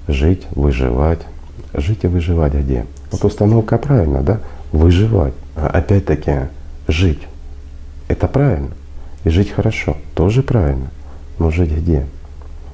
жить, 0.09 0.44
выживать. 0.56 1.20
Жить 1.73 2.02
и 2.02 2.09
выживать 2.09 2.55
где? 2.55 2.85
Вот 3.12 3.24
установка 3.24 3.78
правильно, 3.78 4.23
да? 4.23 4.40
Выживать. 4.73 5.35
А 5.55 5.69
опять-таки, 5.69 6.48
жить. 6.89 7.20
Это 8.09 8.27
правильно. 8.27 8.70
И 9.24 9.31
жить 9.31 9.51
хорошо. 9.51 9.97
Тоже 10.15 10.43
правильно. 10.43 10.90
Но 11.39 11.51
жить 11.51 11.70
где? 11.70 12.06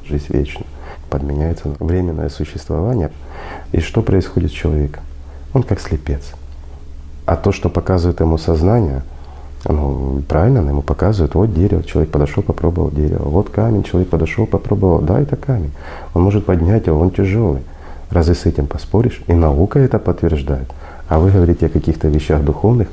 Жизнь 0.07 0.27
вечна. 0.31 0.65
Подменяется 1.11 1.75
временное 1.81 2.29
существование. 2.29 3.11
И 3.73 3.81
что 3.81 4.03
происходит 4.03 4.51
с 4.51 4.55
человеком? 4.55 5.03
Он 5.53 5.63
как 5.63 5.81
слепец. 5.81 6.23
А 7.27 7.37
то, 7.37 7.53
что 7.53 7.69
показывает 7.69 8.21
ему 8.21 8.39
сознание, 8.39 9.03
ну, 9.67 10.23
правильно, 10.29 10.59
ему 10.69 10.83
показывают, 10.83 11.35
вот 11.35 11.55
дерево, 11.55 11.83
человек 11.83 12.11
подошел, 12.11 12.43
попробовал 12.43 12.91
дерево, 12.91 13.29
вот 13.29 13.49
камень, 13.49 13.83
человек 13.83 14.11
подошел, 14.11 14.47
попробовал, 14.47 15.01
да, 15.01 15.21
это 15.21 15.37
камень. 15.37 15.73
Он 16.13 16.23
может 16.23 16.45
поднять 16.45 16.87
его, 16.87 17.01
он 17.01 17.11
тяжелый. 17.11 17.63
Разве 18.11 18.35
с 18.35 18.45
этим 18.45 18.67
поспоришь? 18.67 19.23
И 19.27 19.33
наука 19.33 19.79
это 19.79 19.99
подтверждает. 19.99 20.71
А 21.09 21.19
вы 21.19 21.31
говорите 21.31 21.67
о 21.67 21.71
каких-то 21.71 22.09
вещах 22.09 22.45
духовных, 22.45 22.89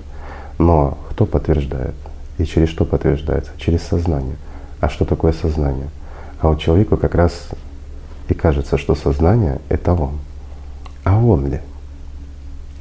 но 0.61 0.97
кто 1.09 1.25
подтверждает? 1.25 1.95
И 2.37 2.45
через 2.45 2.69
что 2.69 2.85
подтверждается? 2.85 3.51
Через 3.57 3.81
сознание. 3.81 4.35
А 4.79 4.89
что 4.89 5.05
такое 5.05 5.33
сознание? 5.33 5.89
А 6.39 6.49
вот 6.49 6.59
человеку 6.59 6.97
как 6.97 7.15
раз 7.15 7.49
и 8.29 8.33
кажется, 8.33 8.77
что 8.77 8.95
сознание— 8.95 9.59
это 9.69 9.93
он. 9.93 10.19
А 11.03 11.17
он 11.17 11.47
ли? 11.47 11.61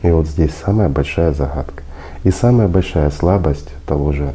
И 0.02 0.10
вот 0.10 0.26
здесь 0.26 0.52
самая 0.64 0.88
большая 0.88 1.32
загадка. 1.32 1.82
И 2.22 2.30
самая 2.30 2.68
большая 2.68 3.10
слабость 3.10 3.68
того 3.86 4.12
же, 4.12 4.34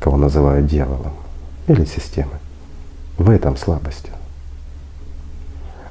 кого 0.00 0.16
называют 0.16 0.66
дьяволом 0.66 1.12
или 1.66 1.84
системой. 1.84 2.38
В 3.18 3.30
этом 3.30 3.56
слабости. 3.56 4.10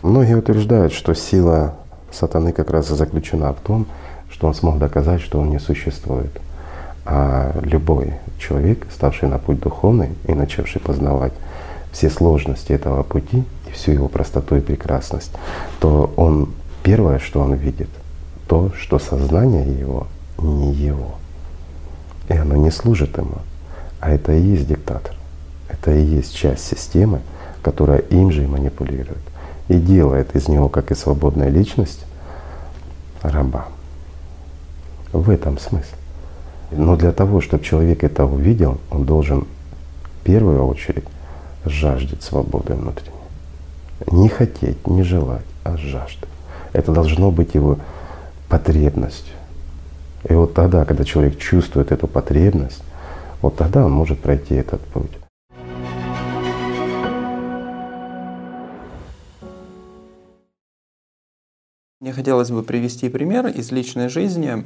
Многие 0.01 0.35
утверждают, 0.37 0.93
что 0.93 1.13
сила 1.13 1.75
сатаны 2.11 2.53
как 2.53 2.71
раз 2.71 2.87
заключена 2.87 3.51
в 3.51 3.59
том, 3.59 3.85
что 4.29 4.47
он 4.47 4.53
смог 4.53 4.79
доказать, 4.79 5.21
что 5.21 5.39
он 5.39 5.49
не 5.49 5.59
существует. 5.59 6.31
А 7.05 7.55
любой 7.61 8.15
человек, 8.39 8.87
ставший 8.91 9.29
на 9.29 9.37
путь 9.37 9.59
духовный 9.59 10.09
и 10.27 10.33
начавший 10.33 10.81
познавать 10.81 11.33
все 11.91 12.09
сложности 12.09 12.73
этого 12.73 13.03
пути 13.03 13.43
и 13.67 13.71
всю 13.71 13.91
его 13.91 14.07
простоту 14.07 14.55
и 14.55 14.61
прекрасность, 14.61 15.31
то 15.79 16.11
он 16.17 16.49
первое, 16.83 17.19
что 17.19 17.41
он 17.41 17.53
видит, 17.53 17.89
то, 18.47 18.71
что 18.77 18.99
сознание 18.99 19.71
его 19.79 20.07
не 20.39 20.73
его. 20.73 21.15
И 22.27 22.33
оно 22.33 22.55
не 22.55 22.71
служит 22.71 23.17
ему. 23.17 23.37
А 23.99 24.09
это 24.09 24.33
и 24.33 24.41
есть 24.41 24.67
диктатор. 24.67 25.15
Это 25.69 25.91
и 25.91 26.01
есть 26.01 26.35
часть 26.35 26.65
системы, 26.65 27.21
которая 27.61 27.99
им 27.99 28.31
же 28.31 28.43
и 28.43 28.47
манипулирует. 28.47 29.21
И 29.67 29.75
делает 29.75 30.35
из 30.35 30.47
него, 30.47 30.69
как 30.69 30.91
и 30.91 30.95
свободная 30.95 31.49
личность, 31.49 32.05
раба. 33.21 33.67
В 35.11 35.29
этом 35.29 35.57
смысл. 35.57 35.95
Но 36.71 36.95
для 36.95 37.11
того, 37.11 37.41
чтобы 37.41 37.63
человек 37.63 38.03
это 38.03 38.25
увидел, 38.25 38.79
он 38.89 39.05
должен 39.05 39.47
в 40.03 40.23
первую 40.23 40.65
очередь 40.65 41.05
жаждать 41.65 42.23
свободы 42.23 42.73
внутренней. 42.73 43.11
Не 44.07 44.29
хотеть, 44.29 44.87
не 44.87 45.03
желать, 45.03 45.45
а 45.63 45.77
жаждать. 45.77 46.29
Это 46.73 46.91
должно 46.91 47.31
быть 47.31 47.55
его 47.55 47.77
потребностью. 48.49 49.33
И 50.27 50.33
вот 50.33 50.53
тогда, 50.53 50.85
когда 50.85 51.03
человек 51.03 51.37
чувствует 51.37 51.91
эту 51.91 52.07
потребность, 52.07 52.83
вот 53.41 53.55
тогда 53.55 53.85
он 53.85 53.91
может 53.91 54.19
пройти 54.19 54.55
этот 54.55 54.81
путь. 54.81 55.11
Мне 62.01 62.11
хотелось 62.11 62.51
бы 62.51 62.61
привести 62.61 63.09
пример 63.09 63.47
из 63.47 63.71
личной 63.71 64.09
жизни. 64.09 64.63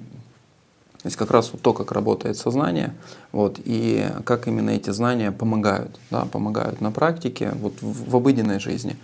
То 1.01 1.07
есть 1.07 1.15
как 1.15 1.31
раз 1.31 1.51
вот 1.53 1.61
то, 1.61 1.73
как 1.73 1.93
работает 1.93 2.35
сознание, 2.35 2.93
вот, 3.31 3.59
и 3.63 4.05
как 4.25 4.47
именно 4.47 4.71
эти 4.71 4.89
знания 4.89 5.31
помогают, 5.31 5.97
да, 6.11 6.25
помогают 6.25 6.81
на 6.81 6.91
практике, 6.91 7.51
вот 7.55 7.81
в, 7.81 8.09
в 8.09 8.15
обыденной 8.15 8.59
жизни. 8.59 8.97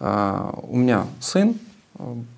Uh, 0.00 0.58
у 0.68 0.76
меня 0.76 1.06
сын, 1.20 1.54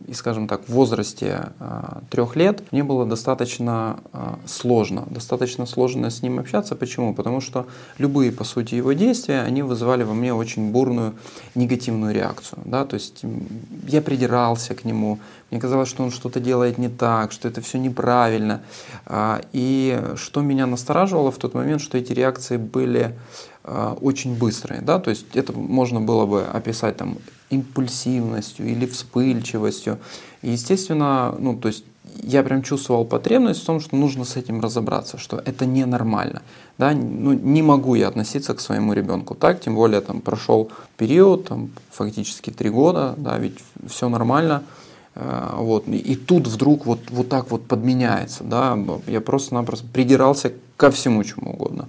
и, 0.08 0.14
скажем 0.14 0.48
так, 0.48 0.64
в 0.64 0.72
возрасте 0.72 1.52
а, 1.60 2.02
трех 2.10 2.36
лет 2.36 2.62
мне 2.72 2.82
было 2.82 3.06
достаточно 3.06 4.00
а, 4.12 4.38
сложно, 4.46 5.06
достаточно 5.08 5.64
сложно 5.64 6.10
с 6.10 6.22
ним 6.22 6.40
общаться. 6.40 6.74
Почему? 6.74 7.14
Потому 7.14 7.40
что 7.40 7.66
любые, 7.98 8.32
по 8.32 8.44
сути, 8.44 8.74
его 8.74 8.92
действия, 8.92 9.42
они 9.42 9.62
вызывали 9.62 10.02
во 10.02 10.12
мне 10.12 10.34
очень 10.34 10.72
бурную 10.72 11.14
негативную 11.54 12.12
реакцию. 12.12 12.58
Да? 12.64 12.84
То 12.84 12.94
есть 12.94 13.22
я 13.86 14.02
придирался 14.02 14.74
к 14.74 14.84
нему, 14.84 15.20
мне 15.50 15.60
казалось, 15.60 15.88
что 15.88 16.02
он 16.02 16.10
что-то 16.10 16.40
делает 16.40 16.76
не 16.76 16.88
так, 16.88 17.30
что 17.30 17.46
это 17.46 17.60
все 17.60 17.78
неправильно. 17.78 18.62
А, 19.06 19.40
и 19.52 20.02
что 20.16 20.40
меня 20.40 20.66
настораживало 20.66 21.30
в 21.30 21.38
тот 21.38 21.54
момент, 21.54 21.80
что 21.80 21.96
эти 21.96 22.12
реакции 22.12 22.56
были 22.56 23.14
очень 24.02 24.36
быстрые. 24.36 24.82
Да? 24.82 24.98
То 24.98 25.08
есть 25.08 25.34
это 25.34 25.54
можно 25.54 25.98
было 25.98 26.26
бы 26.26 26.42
описать 26.42 26.98
там 26.98 27.16
импульсивностью 27.50 28.66
или 28.66 28.86
вспыльчивостью. 28.86 29.98
И, 30.42 30.50
естественно, 30.50 31.34
ну, 31.38 31.56
то 31.56 31.68
есть 31.68 31.84
я 32.22 32.42
прям 32.42 32.62
чувствовал 32.62 33.04
потребность 33.04 33.62
в 33.62 33.66
том, 33.66 33.80
что 33.80 33.96
нужно 33.96 34.24
с 34.24 34.36
этим 34.36 34.60
разобраться, 34.60 35.18
что 35.18 35.42
это 35.44 35.66
ненормально. 35.66 36.42
Да? 36.78 36.92
Ну, 36.92 37.32
не 37.32 37.62
могу 37.62 37.94
я 37.94 38.08
относиться 38.08 38.54
к 38.54 38.60
своему 38.60 38.92
ребенку 38.92 39.34
так, 39.34 39.60
тем 39.60 39.74
более 39.74 40.00
там 40.00 40.20
прошел 40.20 40.70
период, 40.96 41.48
там, 41.48 41.70
фактически 41.90 42.50
три 42.50 42.70
года, 42.70 43.14
да, 43.16 43.38
ведь 43.38 43.58
все 43.88 44.08
нормально. 44.08 44.62
Э, 45.14 45.54
вот. 45.56 45.88
И 45.88 46.16
тут 46.16 46.46
вдруг 46.46 46.86
вот, 46.86 47.00
вот 47.10 47.28
так 47.28 47.50
вот 47.50 47.66
подменяется. 47.66 48.44
Да? 48.44 48.78
Я 49.06 49.20
просто-напросто 49.20 49.86
придирался 49.92 50.52
ко 50.76 50.90
всему, 50.90 51.22
чему 51.24 51.52
угодно. 51.52 51.88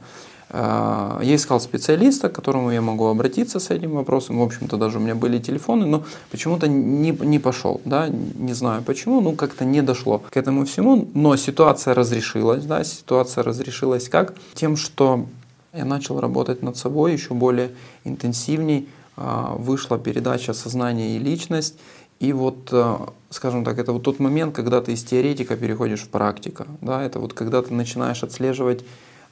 А, 0.50 1.20
я 1.24 1.36
искал 1.36 1.60
специалиста, 1.60 2.30
к 2.30 2.34
которому 2.34 2.72
я 2.72 2.82
могу 2.82 3.08
обратиться 3.08 3.60
с 3.60 3.72
этим 3.72 3.92
вопросом. 3.92 4.40
В 4.40 4.44
общем-то, 4.44 4.78
даже 4.78 5.00
у 5.00 5.02
меня 5.02 5.16
были 5.16 5.40
телефоны, 5.40 5.86
но 5.86 6.04
почему-то 6.32 6.68
не, 6.68 7.12
не 7.12 7.40
пошел. 7.40 7.82
Да? 7.86 8.08
Не 8.10 8.54
знаю 8.54 8.84
почему, 8.84 9.22
ну 9.22 9.34
как-то 9.34 9.66
не 9.66 9.82
дошло 9.82 10.20
к 10.20 10.38
этому 10.38 10.66
всему. 10.66 11.08
Но 11.14 11.36
ситуация 11.36 11.94
разрешилась. 11.94 12.64
Да? 12.66 12.84
Ситуация 12.84 13.44
разрешилась 13.44 14.08
как? 14.10 14.36
Тем, 14.54 14.78
что 14.78 15.26
я 15.74 15.86
начал 15.86 16.20
работать 16.20 16.64
над 16.64 16.78
собой 16.78 17.14
еще 17.14 17.34
более 17.34 17.72
интенсивней. 18.04 18.88
А, 19.18 19.56
вышла 19.58 19.98
передача 19.98 20.54
«Сознание 20.54 21.16
и 21.16 21.20
личность». 21.20 21.76
И 22.20 22.32
вот, 22.34 22.70
а, 22.72 23.10
скажем 23.30 23.66
так, 23.66 23.78
это 23.78 23.92
вот 23.92 24.04
тот 24.04 24.20
момент, 24.20 24.56
когда 24.56 24.82
ты 24.82 24.94
из 24.94 25.04
теоретика 25.04 25.56
переходишь 25.56 26.02
в 26.02 26.10
практика. 26.10 26.68
Да? 26.82 27.04
Это 27.04 27.20
вот 27.20 27.34
когда 27.34 27.62
ты 27.62 27.74
начинаешь 27.74 28.24
отслеживать 28.24 28.84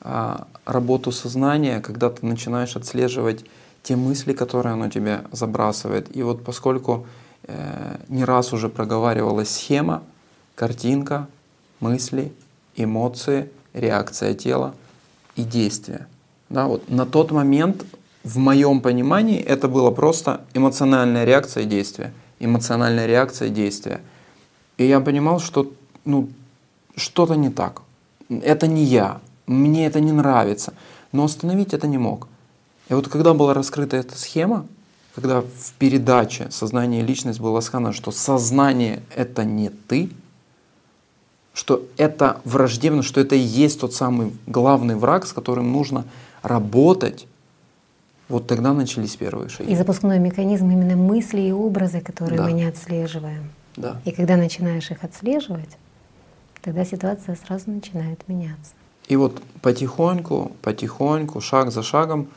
работу 0.04 1.12
сознания, 1.12 1.80
когда 1.80 2.10
ты 2.10 2.26
начинаешь 2.26 2.76
отслеживать 2.76 3.46
те 3.84 3.96
мысли, 3.96 4.34
которые 4.34 4.74
оно 4.74 4.90
тебе 4.90 5.22
забрасывает. 5.32 6.16
И 6.16 6.24
вот 6.24 6.44
поскольку 6.44 7.06
э, 7.44 7.98
не 8.10 8.24
раз 8.24 8.54
уже 8.54 8.70
проговаривалась 8.70 9.50
схема, 9.50 10.04
картинка, 10.56 11.28
мысли, 11.80 12.32
эмоции, 12.76 13.50
реакция 13.74 14.34
тела 14.34 14.74
и 15.36 15.44
действия. 15.44 16.08
Да, 16.50 16.68
вот 16.68 16.90
на 16.90 17.06
тот 17.06 17.32
момент, 17.32 17.86
в 18.24 18.38
моем 18.38 18.80
понимании, 18.80 19.42
это 19.42 19.68
было 19.68 19.92
просто 19.92 20.46
эмоциональная 20.54 21.26
реакция 21.26 21.64
и 21.64 21.66
действие. 21.66 22.14
Эмоциональная 22.40 23.06
реакция 23.06 23.50
и 23.50 23.52
действие. 23.52 24.02
И 24.78 24.86
я 24.86 25.00
понимал, 25.00 25.40
что 25.40 25.72
ну, 26.06 26.30
что-то 26.96 27.36
не 27.36 27.50
так. 27.50 27.82
Это 28.30 28.68
не 28.68 28.84
я 28.84 29.20
мне 29.48 29.86
это 29.86 30.00
не 30.00 30.12
нравится. 30.12 30.74
Но 31.12 31.24
остановить 31.24 31.74
это 31.74 31.88
не 31.88 31.98
мог. 31.98 32.28
И 32.90 32.94
вот 32.94 33.08
когда 33.08 33.34
была 33.34 33.54
раскрыта 33.54 33.98
эта 33.98 34.18
схема, 34.18 34.66
когда 35.16 35.42
в 35.42 35.74
передаче 35.78 36.50
«Сознание 36.50 37.02
и 37.02 37.06
личность» 37.06 37.40
было 37.40 37.60
сказано, 37.60 37.94
что 37.94 38.12
сознание— 38.12 39.04
это 39.16 39.44
не 39.44 39.70
ты, 39.70 40.10
что 41.54 41.86
это 41.98 42.42
враждебно, 42.46 43.04
что 43.04 43.22
это 43.22 43.36
и 43.36 43.40
есть 43.40 43.80
тот 43.80 43.94
самый 43.94 44.34
главный 44.48 44.96
враг, 44.96 45.28
с 45.28 45.34
которым 45.34 45.72
нужно 45.72 46.06
работать, 46.42 47.28
вот 48.28 48.48
тогда 48.48 48.74
начались 48.74 49.16
первые 49.16 49.50
шаги. 49.50 49.72
И 49.72 49.76
запускной 49.76 50.18
механизм 50.18 50.70
именно 50.72 50.96
мысли 50.96 51.42
и 51.42 51.52
образы, 51.52 52.02
которые 52.02 52.40
да. 52.40 52.46
мы 52.46 52.54
не 52.54 52.64
отслеживаем. 52.64 53.52
Да. 53.78 54.02
И 54.06 54.12
когда 54.12 54.36
начинаешь 54.36 54.90
их 54.90 55.04
отслеживать, 55.04 55.78
тогда 56.62 56.86
ситуация 56.86 57.36
сразу 57.36 57.70
начинает 57.70 58.28
меняться. 58.28 58.74
И 59.08 59.16
вот 59.16 59.42
потихоньку, 59.62 60.52
потихоньку, 60.62 61.42
шаг 61.42 61.72
за 61.72 61.84
шагом 61.84 62.28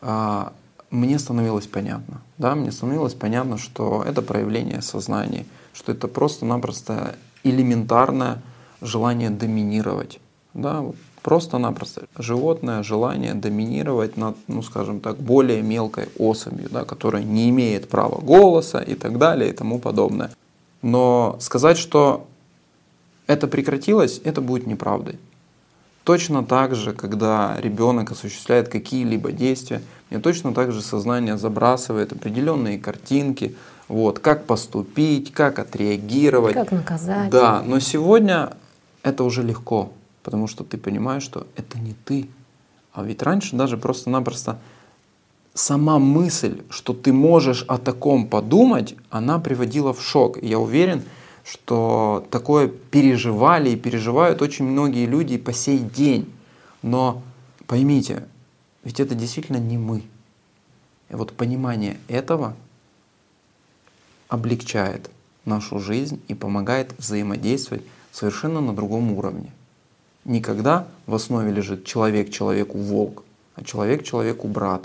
а, 0.00 0.52
мне 0.90 1.18
становилось 1.18 1.66
понятно. 1.66 2.20
Да, 2.38 2.54
мне 2.54 2.72
становилось 2.72 3.14
понятно, 3.14 3.58
что 3.58 4.02
это 4.06 4.22
проявление 4.22 4.82
сознания, 4.82 5.46
что 5.72 5.92
это 5.92 6.08
просто-напросто 6.08 7.16
элементарное 7.44 8.42
желание 8.80 9.30
доминировать. 9.30 10.20
Да, 10.52 10.84
просто-напросто 11.22 12.06
животное 12.18 12.82
желание 12.82 13.34
доминировать 13.34 14.16
над, 14.16 14.36
ну 14.48 14.62
скажем 14.62 15.00
так, 15.00 15.18
более 15.18 15.62
мелкой 15.62 16.08
особью, 16.18 16.68
да, 16.70 16.84
которая 16.84 17.22
не 17.22 17.50
имеет 17.50 17.88
права 17.88 18.20
голоса 18.20 18.80
и 18.80 18.94
так 18.94 19.18
далее 19.18 19.50
и 19.50 19.52
тому 19.52 19.78
подобное. 19.78 20.30
Но 20.82 21.36
сказать, 21.40 21.78
что 21.78 22.26
это 23.26 23.46
прекратилось, 23.46 24.20
это 24.24 24.40
будет 24.40 24.66
неправдой. 24.66 25.18
Точно 26.04 26.44
так 26.44 26.74
же, 26.74 26.92
когда 26.92 27.56
ребенок 27.60 28.10
осуществляет 28.12 28.68
какие-либо 28.68 29.32
действия, 29.32 29.82
мне 30.10 30.18
точно 30.20 30.54
так 30.54 30.72
же 30.72 30.82
сознание 30.82 31.36
забрасывает 31.36 32.12
определенные 32.12 32.78
картинки, 32.78 33.54
вот, 33.88 34.18
как 34.18 34.46
поступить, 34.46 35.32
как 35.32 35.58
отреагировать. 35.58 36.54
Как 36.54 36.72
наказать. 36.72 37.30
Да, 37.30 37.62
но 37.62 37.80
сегодня 37.80 38.52
это 39.02 39.24
уже 39.24 39.42
легко, 39.42 39.92
потому 40.22 40.46
что 40.46 40.64
ты 40.64 40.78
понимаешь, 40.78 41.22
что 41.22 41.46
это 41.56 41.78
не 41.78 41.94
ты. 42.04 42.28
А 42.92 43.02
ведь 43.02 43.22
раньше 43.22 43.56
даже 43.56 43.76
просто-напросто 43.76 44.58
сама 45.54 45.98
мысль, 45.98 46.62
что 46.70 46.92
ты 46.92 47.12
можешь 47.12 47.64
о 47.68 47.78
таком 47.78 48.26
подумать, 48.26 48.96
она 49.10 49.38
приводила 49.38 49.92
в 49.92 50.02
шок. 50.02 50.42
И 50.42 50.46
я 50.46 50.58
уверен, 50.58 51.02
что 51.44 52.26
такое 52.30 52.68
переживали 52.68 53.70
и 53.70 53.76
переживают 53.76 54.42
очень 54.42 54.64
многие 54.64 55.06
люди 55.06 55.38
по 55.38 55.52
сей 55.52 55.78
день. 55.78 56.32
Но 56.82 57.22
поймите, 57.66 58.26
ведь 58.84 59.00
это 59.00 59.14
действительно 59.14 59.58
не 59.58 59.78
мы. 59.78 60.02
И 61.08 61.14
вот 61.14 61.32
понимание 61.32 61.98
этого 62.08 62.56
облегчает 64.28 65.10
нашу 65.44 65.80
жизнь 65.80 66.20
и 66.28 66.34
помогает 66.34 66.94
взаимодействовать 66.98 67.82
совершенно 68.12 68.60
на 68.60 68.74
другом 68.74 69.12
уровне. 69.12 69.52
Никогда 70.24 70.86
в 71.06 71.14
основе 71.14 71.50
лежит 71.50 71.84
человек 71.84 72.30
человеку 72.30 72.78
волк, 72.78 73.24
а 73.54 73.64
человек 73.64 74.04
человеку 74.04 74.46
брат. 74.48 74.84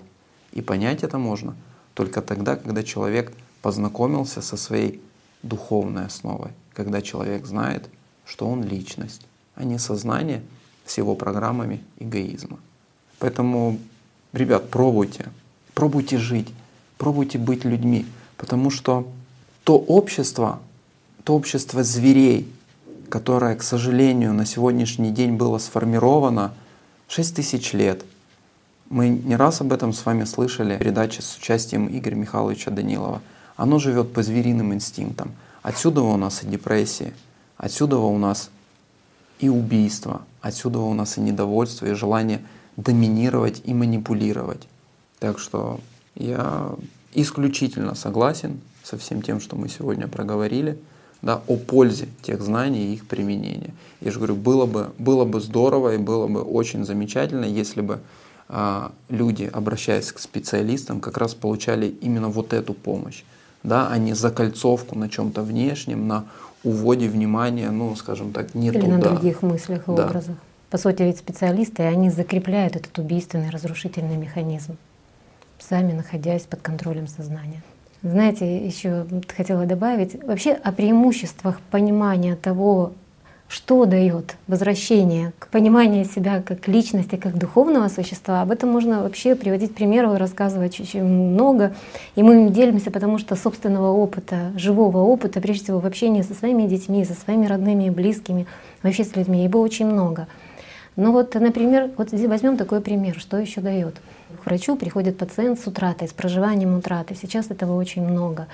И 0.54 0.62
понять 0.62 1.04
это 1.04 1.18
можно 1.18 1.56
только 1.94 2.22
тогда, 2.22 2.56
когда 2.56 2.84
человек 2.84 3.32
познакомился 3.62 4.42
со 4.42 4.58
своей 4.58 5.02
духовной 5.48 6.06
основой, 6.06 6.52
когда 6.74 7.02
человек 7.02 7.46
знает, 7.46 7.90
что 8.26 8.48
он 8.48 8.64
личность, 8.64 9.22
а 9.56 9.64
не 9.64 9.78
сознание 9.80 10.42
с 10.86 10.98
его 10.98 11.16
программами 11.16 11.84
эгоизма. 12.00 12.60
Поэтому, 13.20 13.80
ребят, 14.34 14.70
пробуйте, 14.70 15.28
пробуйте 15.74 16.18
жить, 16.18 16.52
пробуйте 16.98 17.38
быть 17.38 17.64
людьми, 17.64 18.06
потому 18.38 18.70
что 18.70 19.08
то 19.64 19.78
общество, 19.78 20.60
то 21.24 21.36
общество 21.36 21.84
зверей, 21.84 22.52
которое, 23.10 23.56
к 23.56 23.64
сожалению, 23.64 24.34
на 24.34 24.46
сегодняшний 24.46 25.12
день 25.12 25.34
было 25.34 25.58
сформировано 25.58 26.54
6 27.08 27.36
тысяч 27.36 27.74
лет. 27.74 28.04
Мы 28.90 29.10
не 29.10 29.36
раз 29.36 29.62
об 29.62 29.74
этом 29.74 29.94
с 29.94 30.06
вами 30.06 30.26
слышали 30.26 30.76
в 30.76 30.80
передаче 30.80 31.22
с 31.22 31.38
участием 31.38 31.88
Игоря 31.88 32.16
Михайловича 32.16 32.72
Данилова. 32.72 33.22
Оно 33.56 33.80
живет 33.80 34.14
по 34.14 34.22
звериным 34.24 34.74
инстинктам. 34.74 35.32
Отсюда 35.62 36.02
у 36.02 36.18
нас 36.18 36.44
и 36.44 36.48
депрессия, 36.48 37.14
отсюда 37.58 37.98
у 37.98 38.18
нас 38.18 38.50
и 39.40 39.50
убийство, 39.50 40.22
отсюда 40.42 40.80
у 40.80 40.94
нас 40.94 41.18
и 41.18 41.22
недовольство, 41.22 41.86
и 41.86 41.94
желание 41.94 42.42
доминировать 42.78 43.62
и 43.66 43.74
манипулировать. 43.74 44.68
Так 45.20 45.40
что 45.40 45.80
я 46.16 46.70
исключительно 47.14 47.96
согласен 47.96 48.60
со 48.84 48.98
всем 48.98 49.22
тем, 49.22 49.40
что 49.40 49.56
мы 49.56 49.70
сегодня 49.70 50.08
проговорили 50.08 50.78
да, 51.22 51.42
о 51.48 51.58
пользе 51.58 52.08
тех 52.22 52.42
знаний 52.42 52.88
и 52.88 52.94
их 52.94 53.08
применения. 53.08 53.74
Я 54.02 54.12
же 54.12 54.20
говорю, 54.20 54.36
было 54.36 54.66
бы, 54.66 54.92
было 55.00 55.26
бы 55.26 55.42
здорово 55.42 55.96
и 55.96 55.98
было 55.98 56.28
бы 56.28 56.42
очень 56.42 56.86
замечательно, 56.86 57.46
если 57.46 57.82
бы 57.82 58.02
а, 58.48 58.92
люди, 59.10 59.50
обращаясь 59.52 60.12
к 60.12 60.20
специалистам, 60.20 61.00
как 61.00 61.18
раз 61.18 61.34
получали 61.34 61.88
именно 61.88 62.30
вот 62.30 62.54
эту 62.54 62.74
помощь, 62.74 63.24
да, 63.68 63.88
а 63.90 63.98
не 63.98 64.14
закольцовку 64.14 64.98
на 64.98 65.10
чем-то 65.10 65.42
внешнем, 65.42 66.08
на 66.08 66.26
уводе 66.64 67.08
внимания, 67.08 67.70
ну, 67.72 67.96
скажем 67.96 68.32
так, 68.32 68.56
не 68.56 68.68
Или 68.70 68.80
туда. 68.80 68.98
на 68.98 69.00
других 69.00 69.42
мыслях 69.42 69.88
и 69.88 69.96
да. 69.96 70.06
образах. 70.06 70.36
По 70.70 70.78
сути, 70.78 71.04
ведь 71.04 71.18
специалисты, 71.18 71.84
они 71.84 72.10
закрепляют 72.10 72.76
этот 72.76 72.98
убийственный 72.98 73.50
разрушительный 73.50 74.18
механизм, 74.18 74.78
сами 75.60 75.94
находясь 75.94 76.44
под 76.44 76.62
контролем 76.62 77.08
сознания. 77.08 77.62
Знаете, 78.02 78.66
еще 78.66 79.06
хотела 79.36 79.66
добавить 79.66 80.22
вообще 80.24 80.52
о 80.52 80.72
преимуществах 80.72 81.60
понимания 81.72 82.36
того, 82.36 82.94
что 83.56 83.86
дает 83.86 84.36
возвращение 84.48 85.32
к 85.40 85.48
пониманию 85.48 86.04
себя 86.04 86.44
как 86.46 86.68
личности, 86.68 87.16
как 87.16 87.38
духовного 87.38 87.88
существа. 87.88 88.42
Об 88.42 88.52
этом 88.52 88.70
можно 88.70 89.02
вообще 89.02 89.34
приводить 89.34 89.74
примеры 89.74 90.18
рассказывать 90.18 90.78
очень 90.82 91.06
много. 91.06 91.74
И 92.16 92.22
мы 92.22 92.36
им 92.36 92.52
делимся, 92.52 92.92
потому 92.92 93.18
что 93.18 93.38
собственного 93.38 93.92
опыта, 93.92 94.52
живого 94.58 94.98
опыта, 94.98 95.40
прежде 95.40 95.64
всего 95.64 95.80
в 95.80 95.86
общении 95.86 96.22
со 96.22 96.34
своими 96.34 96.68
детьми, 96.68 97.06
со 97.06 97.14
своими 97.14 97.46
родными 97.46 97.90
близкими, 97.90 98.46
вообще 98.84 99.06
с 99.06 99.16
людьми, 99.16 99.46
его 99.46 99.62
очень 99.62 99.86
много. 99.86 100.28
Ну 100.98 101.14
вот, 101.14 101.34
например, 101.36 101.92
вот 101.96 102.12
возьмем 102.12 102.58
такой 102.58 102.82
пример, 102.82 103.18
что 103.18 103.38
еще 103.38 103.62
дает. 103.62 103.96
К 104.44 104.48
врачу 104.48 104.76
приходит 104.76 105.18
пациент 105.18 105.62
с 105.62 105.66
утратой, 105.66 106.10
с 106.10 106.12
проживанием 106.12 106.76
утраты. 106.76 107.16
Сейчас 107.16 107.50
этого 107.52 107.78
очень 107.78 108.06
много. 108.06 108.48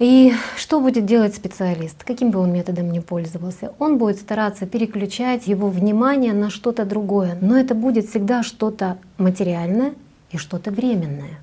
И 0.00 0.32
что 0.56 0.80
будет 0.80 1.04
делать 1.04 1.34
специалист? 1.34 2.04
Каким 2.04 2.30
бы 2.30 2.38
он 2.38 2.50
методом 2.54 2.90
ни 2.90 3.00
пользовался? 3.00 3.74
Он 3.78 3.98
будет 3.98 4.16
стараться 4.16 4.64
переключать 4.64 5.46
его 5.46 5.68
внимание 5.68 6.32
на 6.32 6.48
что-то 6.48 6.86
другое. 6.86 7.36
Но 7.42 7.58
это 7.58 7.74
будет 7.74 8.08
всегда 8.08 8.42
что-то 8.42 8.96
материальное 9.18 9.92
и 10.30 10.38
что-то 10.38 10.70
временное. 10.70 11.38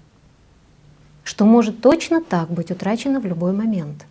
Что 1.23 1.45
может 1.45 1.81
точно 1.81 2.19
так 2.19 2.49
быть 2.49 2.71
утрачено 2.71 3.19
в 3.19 3.27
любой 3.27 3.53
момент. 3.53 4.07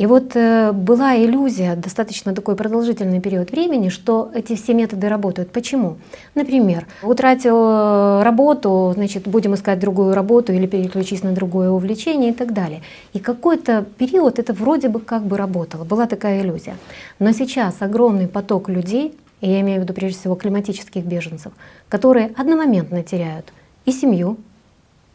И 0.00 0.06
вот 0.06 0.34
э, 0.34 0.72
была 0.72 1.14
иллюзия 1.14 1.76
достаточно 1.76 2.34
такой 2.34 2.56
продолжительный 2.56 3.20
период 3.20 3.50
времени, 3.50 3.90
что 3.90 4.30
эти 4.34 4.56
все 4.56 4.72
методы 4.72 5.10
работают. 5.10 5.50
Почему? 5.52 5.98
Например, 6.34 6.86
утратил 7.02 7.56
э, 7.58 8.22
работу, 8.22 8.92
значит, 8.94 9.28
будем 9.28 9.54
искать 9.54 9.78
другую 9.78 10.14
работу 10.14 10.54
или 10.54 10.66
переключись 10.66 11.22
на 11.22 11.32
другое 11.32 11.68
увлечение 11.68 12.30
и 12.30 12.32
так 12.32 12.54
далее. 12.54 12.80
И 13.12 13.18
какой-то 13.18 13.84
период 13.98 14.38
это 14.38 14.54
вроде 14.54 14.88
бы 14.88 15.00
как 15.00 15.22
бы 15.26 15.36
работало, 15.36 15.84
была 15.84 16.06
такая 16.06 16.40
иллюзия. 16.40 16.78
Но 17.18 17.32
сейчас 17.32 17.82
огромный 17.82 18.26
поток 18.26 18.70
людей, 18.70 19.14
и 19.42 19.50
я 19.50 19.60
имею 19.60 19.80
в 19.80 19.82
виду 19.82 19.92
прежде 19.92 20.18
всего 20.18 20.34
климатических 20.34 21.04
беженцев, 21.04 21.52
которые 21.90 22.32
одномоментно 22.38 23.02
теряют 23.02 23.52
и 23.84 23.92
семью, 23.92 24.38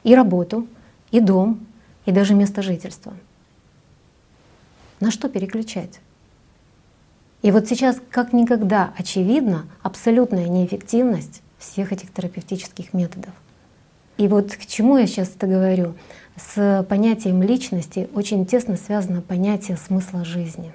и 0.04 0.14
работу, 0.14 0.68
и 1.10 1.20
дом, 1.20 1.60
и 2.06 2.12
даже 2.12 2.36
место 2.36 2.62
жительства. 2.62 3.14
На 5.00 5.12
что 5.12 5.30
переключать? 5.30 6.00
И 7.42 7.52
вот 7.52 7.68
сейчас 7.68 7.98
как 8.10 8.34
никогда 8.34 8.94
очевидна 8.98 9.66
абсолютная 9.84 10.48
неэффективность 10.48 11.42
всех 11.60 11.92
этих 11.92 12.12
терапевтических 12.12 12.94
методов. 12.94 13.32
И 14.18 14.28
вот 14.28 14.54
к 14.54 14.66
чему 14.66 14.98
я 14.98 15.08
сейчас 15.08 15.32
это 15.36 15.46
говорю? 15.46 15.94
С 16.38 16.86
понятием 16.90 17.44
личности 17.44 18.10
очень 18.14 18.46
тесно 18.46 18.78
связано 18.78 19.22
понятие 19.22 19.78
смысла 19.78 20.24
жизни. 20.24 20.72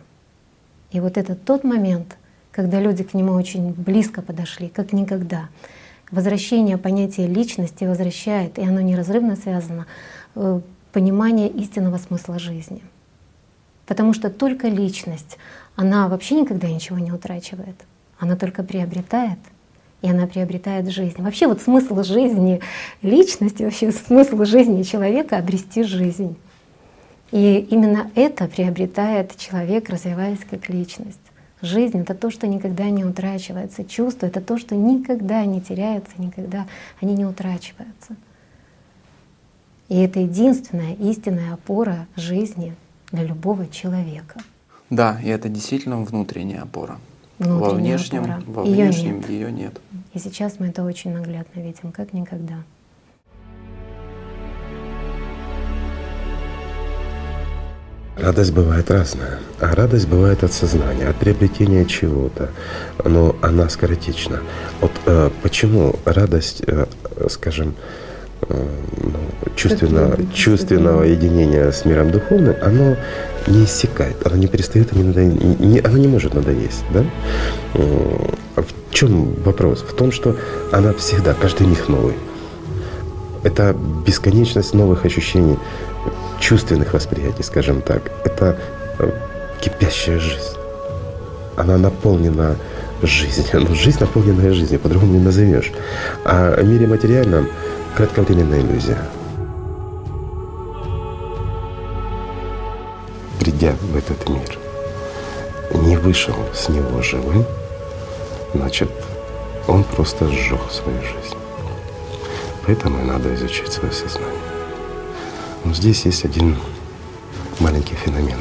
И 0.92 1.01
вот 1.01 1.16
это 1.16 1.34
тот 1.34 1.64
момент, 1.64 2.18
когда 2.52 2.80
люди 2.80 3.02
к 3.02 3.14
нему 3.14 3.32
очень 3.32 3.72
близко 3.72 4.22
подошли, 4.22 4.68
как 4.68 4.92
никогда. 4.92 5.48
Возвращение 6.10 6.76
понятия 6.76 7.26
личности 7.26 7.84
возвращает, 7.84 8.59
и 8.59 8.62
оно 8.62 8.80
неразрывно 8.80 9.36
связано, 9.36 9.86
э, 10.34 10.60
понимание 10.92 11.48
истинного 11.48 11.98
смысла 11.98 12.38
жизни. 12.38 12.82
Потому 13.91 14.15
что 14.15 14.31
только 14.31 14.69
личность, 14.69 15.37
она 15.75 16.07
вообще 16.07 16.37
никогда 16.37 16.69
ничего 16.69 17.01
не 17.01 17.11
утрачивает. 17.11 17.75
Она 18.21 18.37
только 18.37 18.62
приобретает 18.62 19.41
и 20.01 20.09
она 20.09 20.29
приобретает 20.29 20.89
жизнь. 20.89 21.21
Вообще 21.21 21.49
вот 21.49 21.61
смысл 21.61 22.01
жизни 22.05 22.61
личности, 23.03 23.65
вообще 23.65 23.91
смысл 23.91 24.45
жизни 24.45 24.85
человека— 24.85 25.37
обрести 25.39 25.83
жизнь. 25.83 26.37
И 27.33 27.67
именно 27.69 28.12
это 28.15 28.47
приобретает 28.47 29.37
человек, 29.37 29.91
развиваясь 29.91 30.39
как 30.49 30.69
личность. 30.69 31.19
Жизнь— 31.61 31.99
это 32.01 32.15
то, 32.15 32.31
что 32.31 32.47
никогда 32.47 32.89
не 32.91 33.05
утрачивается. 33.05 33.85
Чувство— 33.85 34.27
это 34.27 34.41
то, 34.41 34.57
что 34.57 34.77
никогда 34.77 35.45
не 35.45 35.61
теряется, 35.61 36.12
никогда 36.17 36.69
они 37.03 37.15
не 37.15 37.27
утрачиваются. 37.27 38.15
И 39.89 39.99
это 39.99 40.21
единственная 40.21 40.95
истинная 40.95 41.55
опора 41.55 42.07
жизни 42.15 42.77
для 43.12 43.24
любого 43.24 43.66
человека. 43.69 44.41
Да, 44.89 45.20
и 45.23 45.28
это 45.28 45.49
действительно 45.49 46.03
внутренняя 46.03 46.62
опора. 46.62 46.99
Внутренняя 47.39 47.70
во 47.70 47.74
внешнем, 47.74 48.23
опора. 48.23 48.43
во 48.47 48.62
внешнем 48.65 49.16
нет. 49.16 49.31
ее 49.31 49.53
нет. 49.53 49.81
И 50.12 50.19
сейчас 50.19 50.59
мы 50.59 50.66
это 50.66 50.82
очень 50.82 51.12
наглядно 51.12 51.61
видим, 51.61 51.93
как 51.93 52.12
никогда. 52.12 52.57
Радость 58.16 58.53
бывает 58.53 58.91
разная. 58.91 59.39
А 59.61 59.74
радость 59.74 60.07
бывает 60.07 60.45
от 60.45 60.53
сознания, 60.53 61.09
от 61.09 61.16
приобретения 61.16 61.87
чего-то. 61.87 62.51
Но 63.03 63.35
она 63.41 63.69
скоротечна. 63.70 64.41
Вот 64.82 64.93
э, 65.07 65.31
почему 65.43 65.95
радость, 66.05 66.62
э, 66.66 66.87
скажем, 67.31 67.74
э, 68.51 68.66
чувственного 69.56 70.16
чувством? 70.35 71.02
единения 71.05 71.70
с 71.70 71.85
миром 71.85 72.10
духовным, 72.10 72.55
оно 72.62 72.97
не 73.47 73.64
иссякает, 73.64 74.27
оно 74.27 74.36
не 74.36 74.47
перестает, 74.47 74.93
не 74.93 75.02
надо, 75.02 75.24
не, 75.24 75.81
оно 75.81 75.98
не 75.98 76.09
может 76.09 76.35
надоесть. 76.35 76.85
Да? 76.93 77.05
М, 77.74 78.35
В 78.56 78.94
чем 78.94 79.35
вопрос? 79.44 79.82
В 79.89 79.94
том, 79.94 80.12
что 80.12 80.36
она 80.72 80.93
всегда, 80.94 81.35
каждый 81.35 81.66
миг 81.66 81.89
новый. 81.89 82.14
Это 83.43 83.74
бесконечность 84.06 84.74
новых 84.74 85.06
ощущений, 85.06 85.56
чувственных 86.40 86.93
восприятий, 86.93 87.43
скажем 87.43 87.81
так. 87.81 88.10
Это 88.24 88.59
э, 88.98 89.10
кипящая 89.60 90.18
жизнь. 90.18 90.56
Она 91.56 91.78
наполнена 91.78 92.56
жизнью. 93.02 93.66
Ну, 93.68 93.74
жизнь, 93.85 93.98
наполненная 94.01 94.52
жизнью, 94.52 94.81
по-другому 94.81 95.12
не 95.14 95.20
назовешь. 95.20 95.72
А 96.24 96.60
в 96.60 96.64
мире 96.64 96.86
материальном 96.86 97.48
кратковременная 97.97 98.61
иллюзия. 98.61 98.99
Придя 103.39 103.75
в 103.81 103.97
этот 103.97 104.29
мир, 104.29 104.59
не 105.75 105.97
вышел 105.97 106.35
с 106.55 106.69
него 106.69 107.03
живым, 107.03 107.45
значит, 108.55 108.91
он 109.67 109.85
просто 109.85 110.29
сжег 110.29 110.61
свою 110.71 111.01
жизнь. 111.03 111.37
Поэтому 112.67 113.01
и 113.01 113.05
надо 113.05 113.35
изучить 113.35 113.73
свое 113.73 113.93
сознание. 113.93 114.29
Но 115.65 115.75
здесь 115.75 116.05
есть 116.05 116.25
один 116.25 116.57
маленький 117.59 117.95
феномен. 117.95 118.39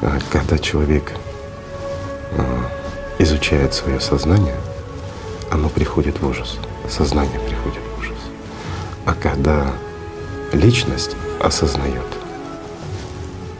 А, 0.00 0.18
Когда 0.30 0.58
человек 0.58 1.12
а, 2.36 2.68
изучает 3.18 3.74
свое 3.74 4.00
сознание, 4.00 4.56
оно 5.50 5.68
приходит 5.68 6.20
в 6.20 6.26
ужас. 6.28 6.58
Сознание 6.88 7.38
приходит. 7.40 7.91
А 9.04 9.14
когда 9.14 9.72
личность 10.52 11.16
осознает, 11.40 12.06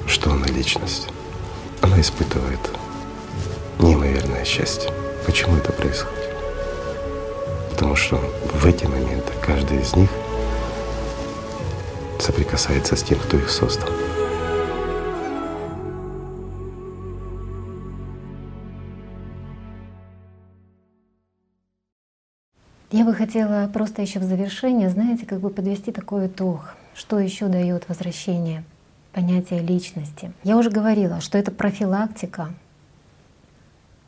что 0.07 0.31
она 0.31 0.47
личность, 0.47 1.09
она 1.81 2.01
испытывает 2.01 2.61
неимоверное 3.81 4.45
счастье. 4.45 4.93
Почему 5.27 5.57
это 5.57 5.73
происходит? 5.73 6.31
Потому 7.71 7.97
что 7.97 8.17
в 8.55 8.67
эти 8.67 8.85
моменты 8.85 9.33
каждый 9.45 9.81
из 9.81 9.97
них 9.97 10.11
соприкасается 12.21 12.95
с 12.95 13.03
тем, 13.03 13.19
кто 13.19 13.37
их 13.37 13.51
создал. 13.51 13.89
Я 22.93 23.07
бы 23.07 23.15
хотела 23.15 23.67
просто 23.73 24.03
еще 24.03 24.19
в 24.19 24.25
завершение, 24.25 24.91
знаете, 24.91 25.25
как 25.25 25.41
бы 25.41 25.49
подвести 25.49 25.93
такой 25.93 26.27
итог. 26.27 26.75
Что 26.95 27.19
еще 27.19 27.47
дает 27.47 27.89
возвращение 27.89 28.65
понятия 29.13 29.61
личности? 29.61 30.31
Я 30.45 30.59
уже 30.59 30.69
говорила, 30.69 31.23
что 31.23 31.39
это 31.39 31.51
профилактика. 31.51 32.53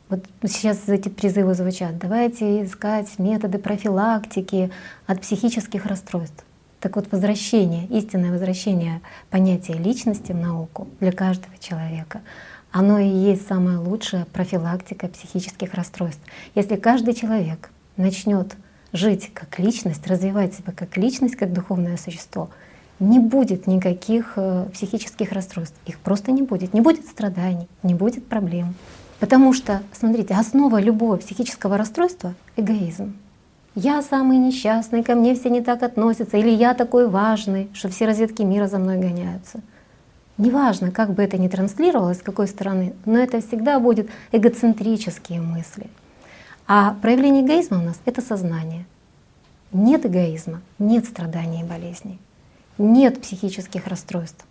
Вот 0.07 0.23
сейчас 0.45 0.87
эти 0.87 1.09
призывы 1.09 1.55
звучат. 1.55 1.97
Давайте 1.97 2.63
искать 2.63 3.17
методы 3.17 3.57
профилактики 3.57 4.69
от 5.07 5.19
психических 5.21 5.87
расстройств. 5.87 6.45
Так 6.79 6.95
вот, 6.95 7.11
возвращение, 7.11 7.87
истинное 7.87 8.31
возвращение 8.31 9.01
понятия 9.31 9.73
личности 9.73 10.31
в 10.31 10.37
науку 10.37 10.87
для 10.99 11.11
каждого 11.11 11.57
человека, 11.57 12.21
оно 12.71 12.99
и 12.99 13.07
есть 13.07 13.47
самая 13.47 13.79
лучшая 13.79 14.25
профилактика 14.25 15.07
психических 15.07 15.73
расстройств. 15.73 16.21
Если 16.53 16.75
каждый 16.75 17.15
человек 17.15 17.71
начнет 17.97 18.55
жить 18.95 19.31
как 19.33 19.59
личность, 19.59 20.07
развивать 20.07 20.53
себя 20.53 20.73
как 20.75 20.97
личность, 20.97 21.35
как 21.35 21.53
духовное 21.53 21.97
существо, 21.97 22.49
не 22.99 23.19
будет 23.19 23.67
никаких 23.67 24.33
э, 24.37 24.67
психических 24.73 25.31
расстройств. 25.31 25.75
Их 25.85 25.99
просто 25.99 26.31
не 26.31 26.41
будет. 26.41 26.73
Не 26.73 26.81
будет 26.81 27.05
страданий, 27.05 27.67
не 27.83 27.93
будет 27.93 28.25
проблем. 28.25 28.75
Потому 29.19 29.53
что, 29.53 29.81
смотрите, 29.91 30.33
основа 30.33 30.79
любого 30.79 31.17
психического 31.17 31.77
расстройства— 31.77 32.33
эгоизм. 32.55 33.15
Я 33.75 34.01
самый 34.01 34.37
несчастный, 34.37 35.03
ко 35.03 35.15
мне 35.15 35.35
все 35.35 35.49
не 35.49 35.61
так 35.61 35.83
относятся, 35.83 36.37
или 36.37 36.49
я 36.49 36.73
такой 36.73 37.09
важный, 37.09 37.69
что 37.73 37.89
все 37.89 38.05
разведки 38.05 38.41
мира 38.41 38.67
за 38.67 38.79
мной 38.79 38.97
гоняются. 38.97 39.59
Неважно, 40.37 40.91
как 40.91 41.13
бы 41.13 41.23
это 41.23 41.37
ни 41.37 41.49
транслировалось, 41.49 42.19
с 42.19 42.21
какой 42.21 42.47
стороны, 42.47 42.93
но 43.05 43.19
это 43.19 43.41
всегда 43.41 43.79
будет 43.79 44.09
эгоцентрические 44.31 45.41
мысли. 45.41 45.87
А 46.67 46.95
проявление 47.01 47.45
эгоизма 47.45 47.79
у 47.79 47.83
нас— 47.83 47.99
это 48.05 48.21
сознание. 48.21 48.85
Нет 49.71 50.05
эгоизма, 50.05 50.61
нет 50.79 51.05
страданий 51.05 51.61
и 51.61 51.65
болезней, 51.65 52.19
нет 52.77 53.21
психических 53.21 53.87
расстройств. 53.87 54.45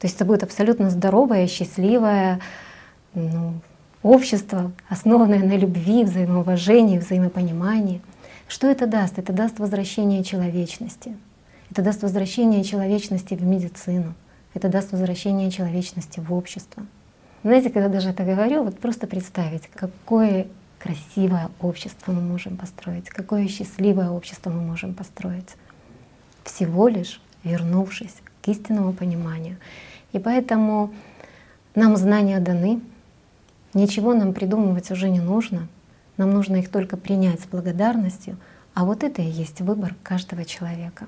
То 0.00 0.06
есть 0.06 0.16
это 0.16 0.24
будет 0.24 0.42
абсолютно 0.42 0.88
здоровое, 0.90 1.46
счастливое 1.46 2.40
ну, 3.14 3.54
общество, 4.02 4.72
основанное 4.88 5.40
на 5.40 5.56
любви, 5.56 6.04
взаимоуважении, 6.04 6.98
взаимопонимании. 6.98 8.00
Что 8.48 8.66
это 8.66 8.86
даст? 8.86 9.18
Это 9.18 9.32
даст 9.32 9.58
возвращение 9.58 10.24
человечности. 10.24 11.16
Это 11.70 11.82
даст 11.82 12.02
возвращение 12.02 12.64
человечности 12.64 13.34
в 13.34 13.42
медицину. 13.42 14.14
Это 14.54 14.68
даст 14.68 14.90
возвращение 14.90 15.50
человечности 15.50 16.18
в 16.18 16.32
общество. 16.32 16.84
Знаете, 17.44 17.70
когда 17.70 17.88
даже 17.88 18.10
это 18.10 18.24
говорю, 18.24 18.64
вот 18.64 18.78
просто 18.78 19.06
представить, 19.06 19.68
какое 19.74 20.46
красивое 20.80 21.50
общество 21.60 22.12
мы 22.12 22.22
можем 22.22 22.56
построить, 22.56 23.10
какое 23.10 23.46
счастливое 23.48 24.10
общество 24.10 24.50
мы 24.50 24.62
можем 24.62 24.94
построить, 24.94 25.56
всего 26.42 26.88
лишь 26.88 27.20
вернувшись 27.44 28.16
к 28.42 28.48
истинному 28.48 28.92
пониманию. 28.92 29.58
И 30.12 30.18
поэтому 30.18 30.92
нам 31.74 31.96
знания 31.96 32.40
даны, 32.40 32.80
ничего 33.74 34.14
нам 34.14 34.32
придумывать 34.32 34.90
уже 34.90 35.10
не 35.10 35.20
нужно, 35.20 35.68
нам 36.16 36.30
нужно 36.30 36.56
их 36.56 36.70
только 36.70 36.96
принять 36.96 37.40
с 37.40 37.46
благодарностью, 37.46 38.36
а 38.74 38.84
вот 38.84 39.04
это 39.04 39.20
и 39.20 39.28
есть 39.28 39.60
выбор 39.60 39.94
каждого 40.02 40.44
человека. 40.44 41.06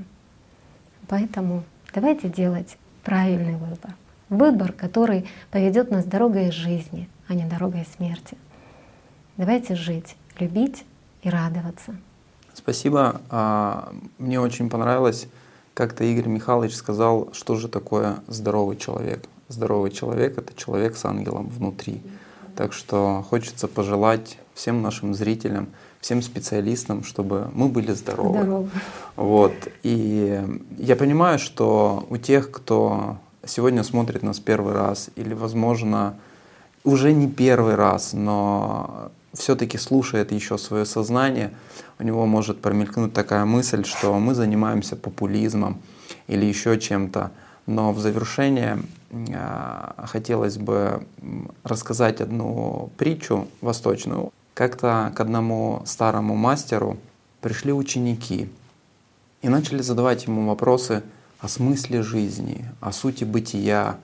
Поэтому 1.08 1.64
давайте 1.94 2.28
делать 2.28 2.76
правильный 3.02 3.56
выбор. 3.56 3.94
Выбор, 4.28 4.72
который 4.72 5.26
поведет 5.50 5.90
нас 5.90 6.04
дорогой 6.04 6.50
жизни, 6.50 7.08
а 7.28 7.34
не 7.34 7.44
дорогой 7.44 7.86
смерти. 7.96 8.36
Давайте 9.36 9.74
жить, 9.74 10.16
любить 10.38 10.84
и 11.22 11.30
радоваться. 11.30 11.96
Спасибо. 12.52 13.20
А, 13.30 13.92
Мне 14.18 14.40
очень 14.40 14.68
понравилось, 14.68 15.26
как-то 15.74 16.04
Игорь 16.04 16.28
Михайлович 16.28 16.74
сказал, 16.74 17.30
что 17.32 17.56
же 17.56 17.68
такое 17.68 18.16
здоровый 18.26 18.76
человек. 18.76 19.24
Здоровый 19.48 19.90
человек— 19.90 20.36
это 20.38 20.54
человек 20.54 20.96
с 20.96 21.04
ангелом 21.04 21.48
внутри. 21.48 22.02
Так 22.56 22.74
что 22.74 23.24
хочется 23.28 23.68
пожелать 23.68 24.38
всем 24.54 24.82
нашим 24.82 25.14
зрителям, 25.14 25.68
всем 26.00 26.20
специалистам, 26.20 27.02
чтобы 27.02 27.50
мы 27.54 27.68
были 27.68 27.92
здоровы. 27.92 28.42
Здорово. 28.42 28.68
Вот. 29.16 29.54
И 29.82 30.42
я 30.78 30.96
понимаю, 30.96 31.38
что 31.38 32.06
у 32.10 32.18
тех, 32.18 32.50
кто 32.50 33.16
сегодня 33.46 33.82
смотрит 33.82 34.22
нас 34.22 34.40
первый 34.40 34.74
раз, 34.74 35.10
или, 35.16 35.32
возможно, 35.32 36.16
уже 36.84 37.12
не 37.12 37.28
первый 37.28 37.76
раз, 37.76 38.12
но 38.12 39.10
все-таки 39.32 39.78
слушает 39.78 40.32
еще 40.32 40.58
свое 40.58 40.84
сознание, 40.84 41.52
у 41.98 42.04
него 42.04 42.26
может 42.26 42.60
промелькнуть 42.60 43.12
такая 43.12 43.44
мысль, 43.44 43.84
что 43.84 44.18
мы 44.18 44.34
занимаемся 44.34 44.96
популизмом 44.96 45.80
или 46.26 46.44
еще 46.44 46.78
чем-то. 46.78 47.30
Но 47.66 47.92
в 47.92 48.00
завершение 48.00 48.82
э, 49.10 49.90
хотелось 50.06 50.58
бы 50.58 51.06
рассказать 51.62 52.20
одну 52.20 52.90
притчу 52.98 53.46
восточную. 53.60 54.32
Как-то 54.54 55.12
к 55.14 55.20
одному 55.20 55.82
старому 55.86 56.34
мастеру 56.34 56.98
пришли 57.40 57.72
ученики 57.72 58.50
и 59.42 59.48
начали 59.48 59.80
задавать 59.80 60.26
ему 60.26 60.48
вопросы 60.48 61.02
о 61.38 61.48
смысле 61.48 62.02
жизни, 62.02 62.64
о 62.80 62.92
сути 62.92 63.24
бытия. 63.24 63.96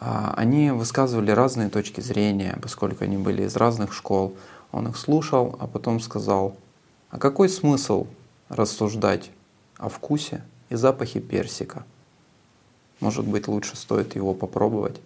А, 0.00 0.32
они 0.36 0.70
высказывали 0.70 1.30
разные 1.30 1.68
точки 1.68 2.00
зрения, 2.00 2.58
поскольку 2.62 3.04
они 3.04 3.18
были 3.18 3.44
из 3.44 3.54
разных 3.56 3.92
школ. 3.92 4.34
Он 4.72 4.88
их 4.88 4.96
слушал, 4.96 5.56
а 5.60 5.66
потом 5.66 6.00
сказал, 6.00 6.56
а 7.10 7.18
какой 7.18 7.48
смысл 7.48 8.06
рассуждать 8.48 9.30
о 9.76 9.90
вкусе 9.90 10.42
и 10.70 10.74
запахе 10.74 11.20
персика? 11.20 11.84
Может 13.00 13.26
быть, 13.26 13.46
лучше 13.46 13.76
стоит 13.76 14.16
его 14.16 14.32
попробовать. 14.32 15.00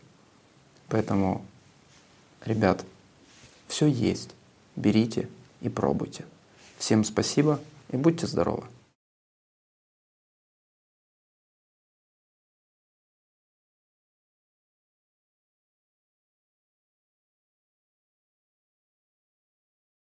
Поэтому, 0.89 1.45
ребят, 2.45 2.85
все 3.67 3.87
есть. 3.87 4.31
Берите 4.77 5.29
и 5.61 5.69
пробуйте. 5.69 6.25
Всем 6.79 7.05
спасибо 7.05 7.59
и 7.91 7.97
будьте 7.97 8.27
здоровы! 8.27 8.74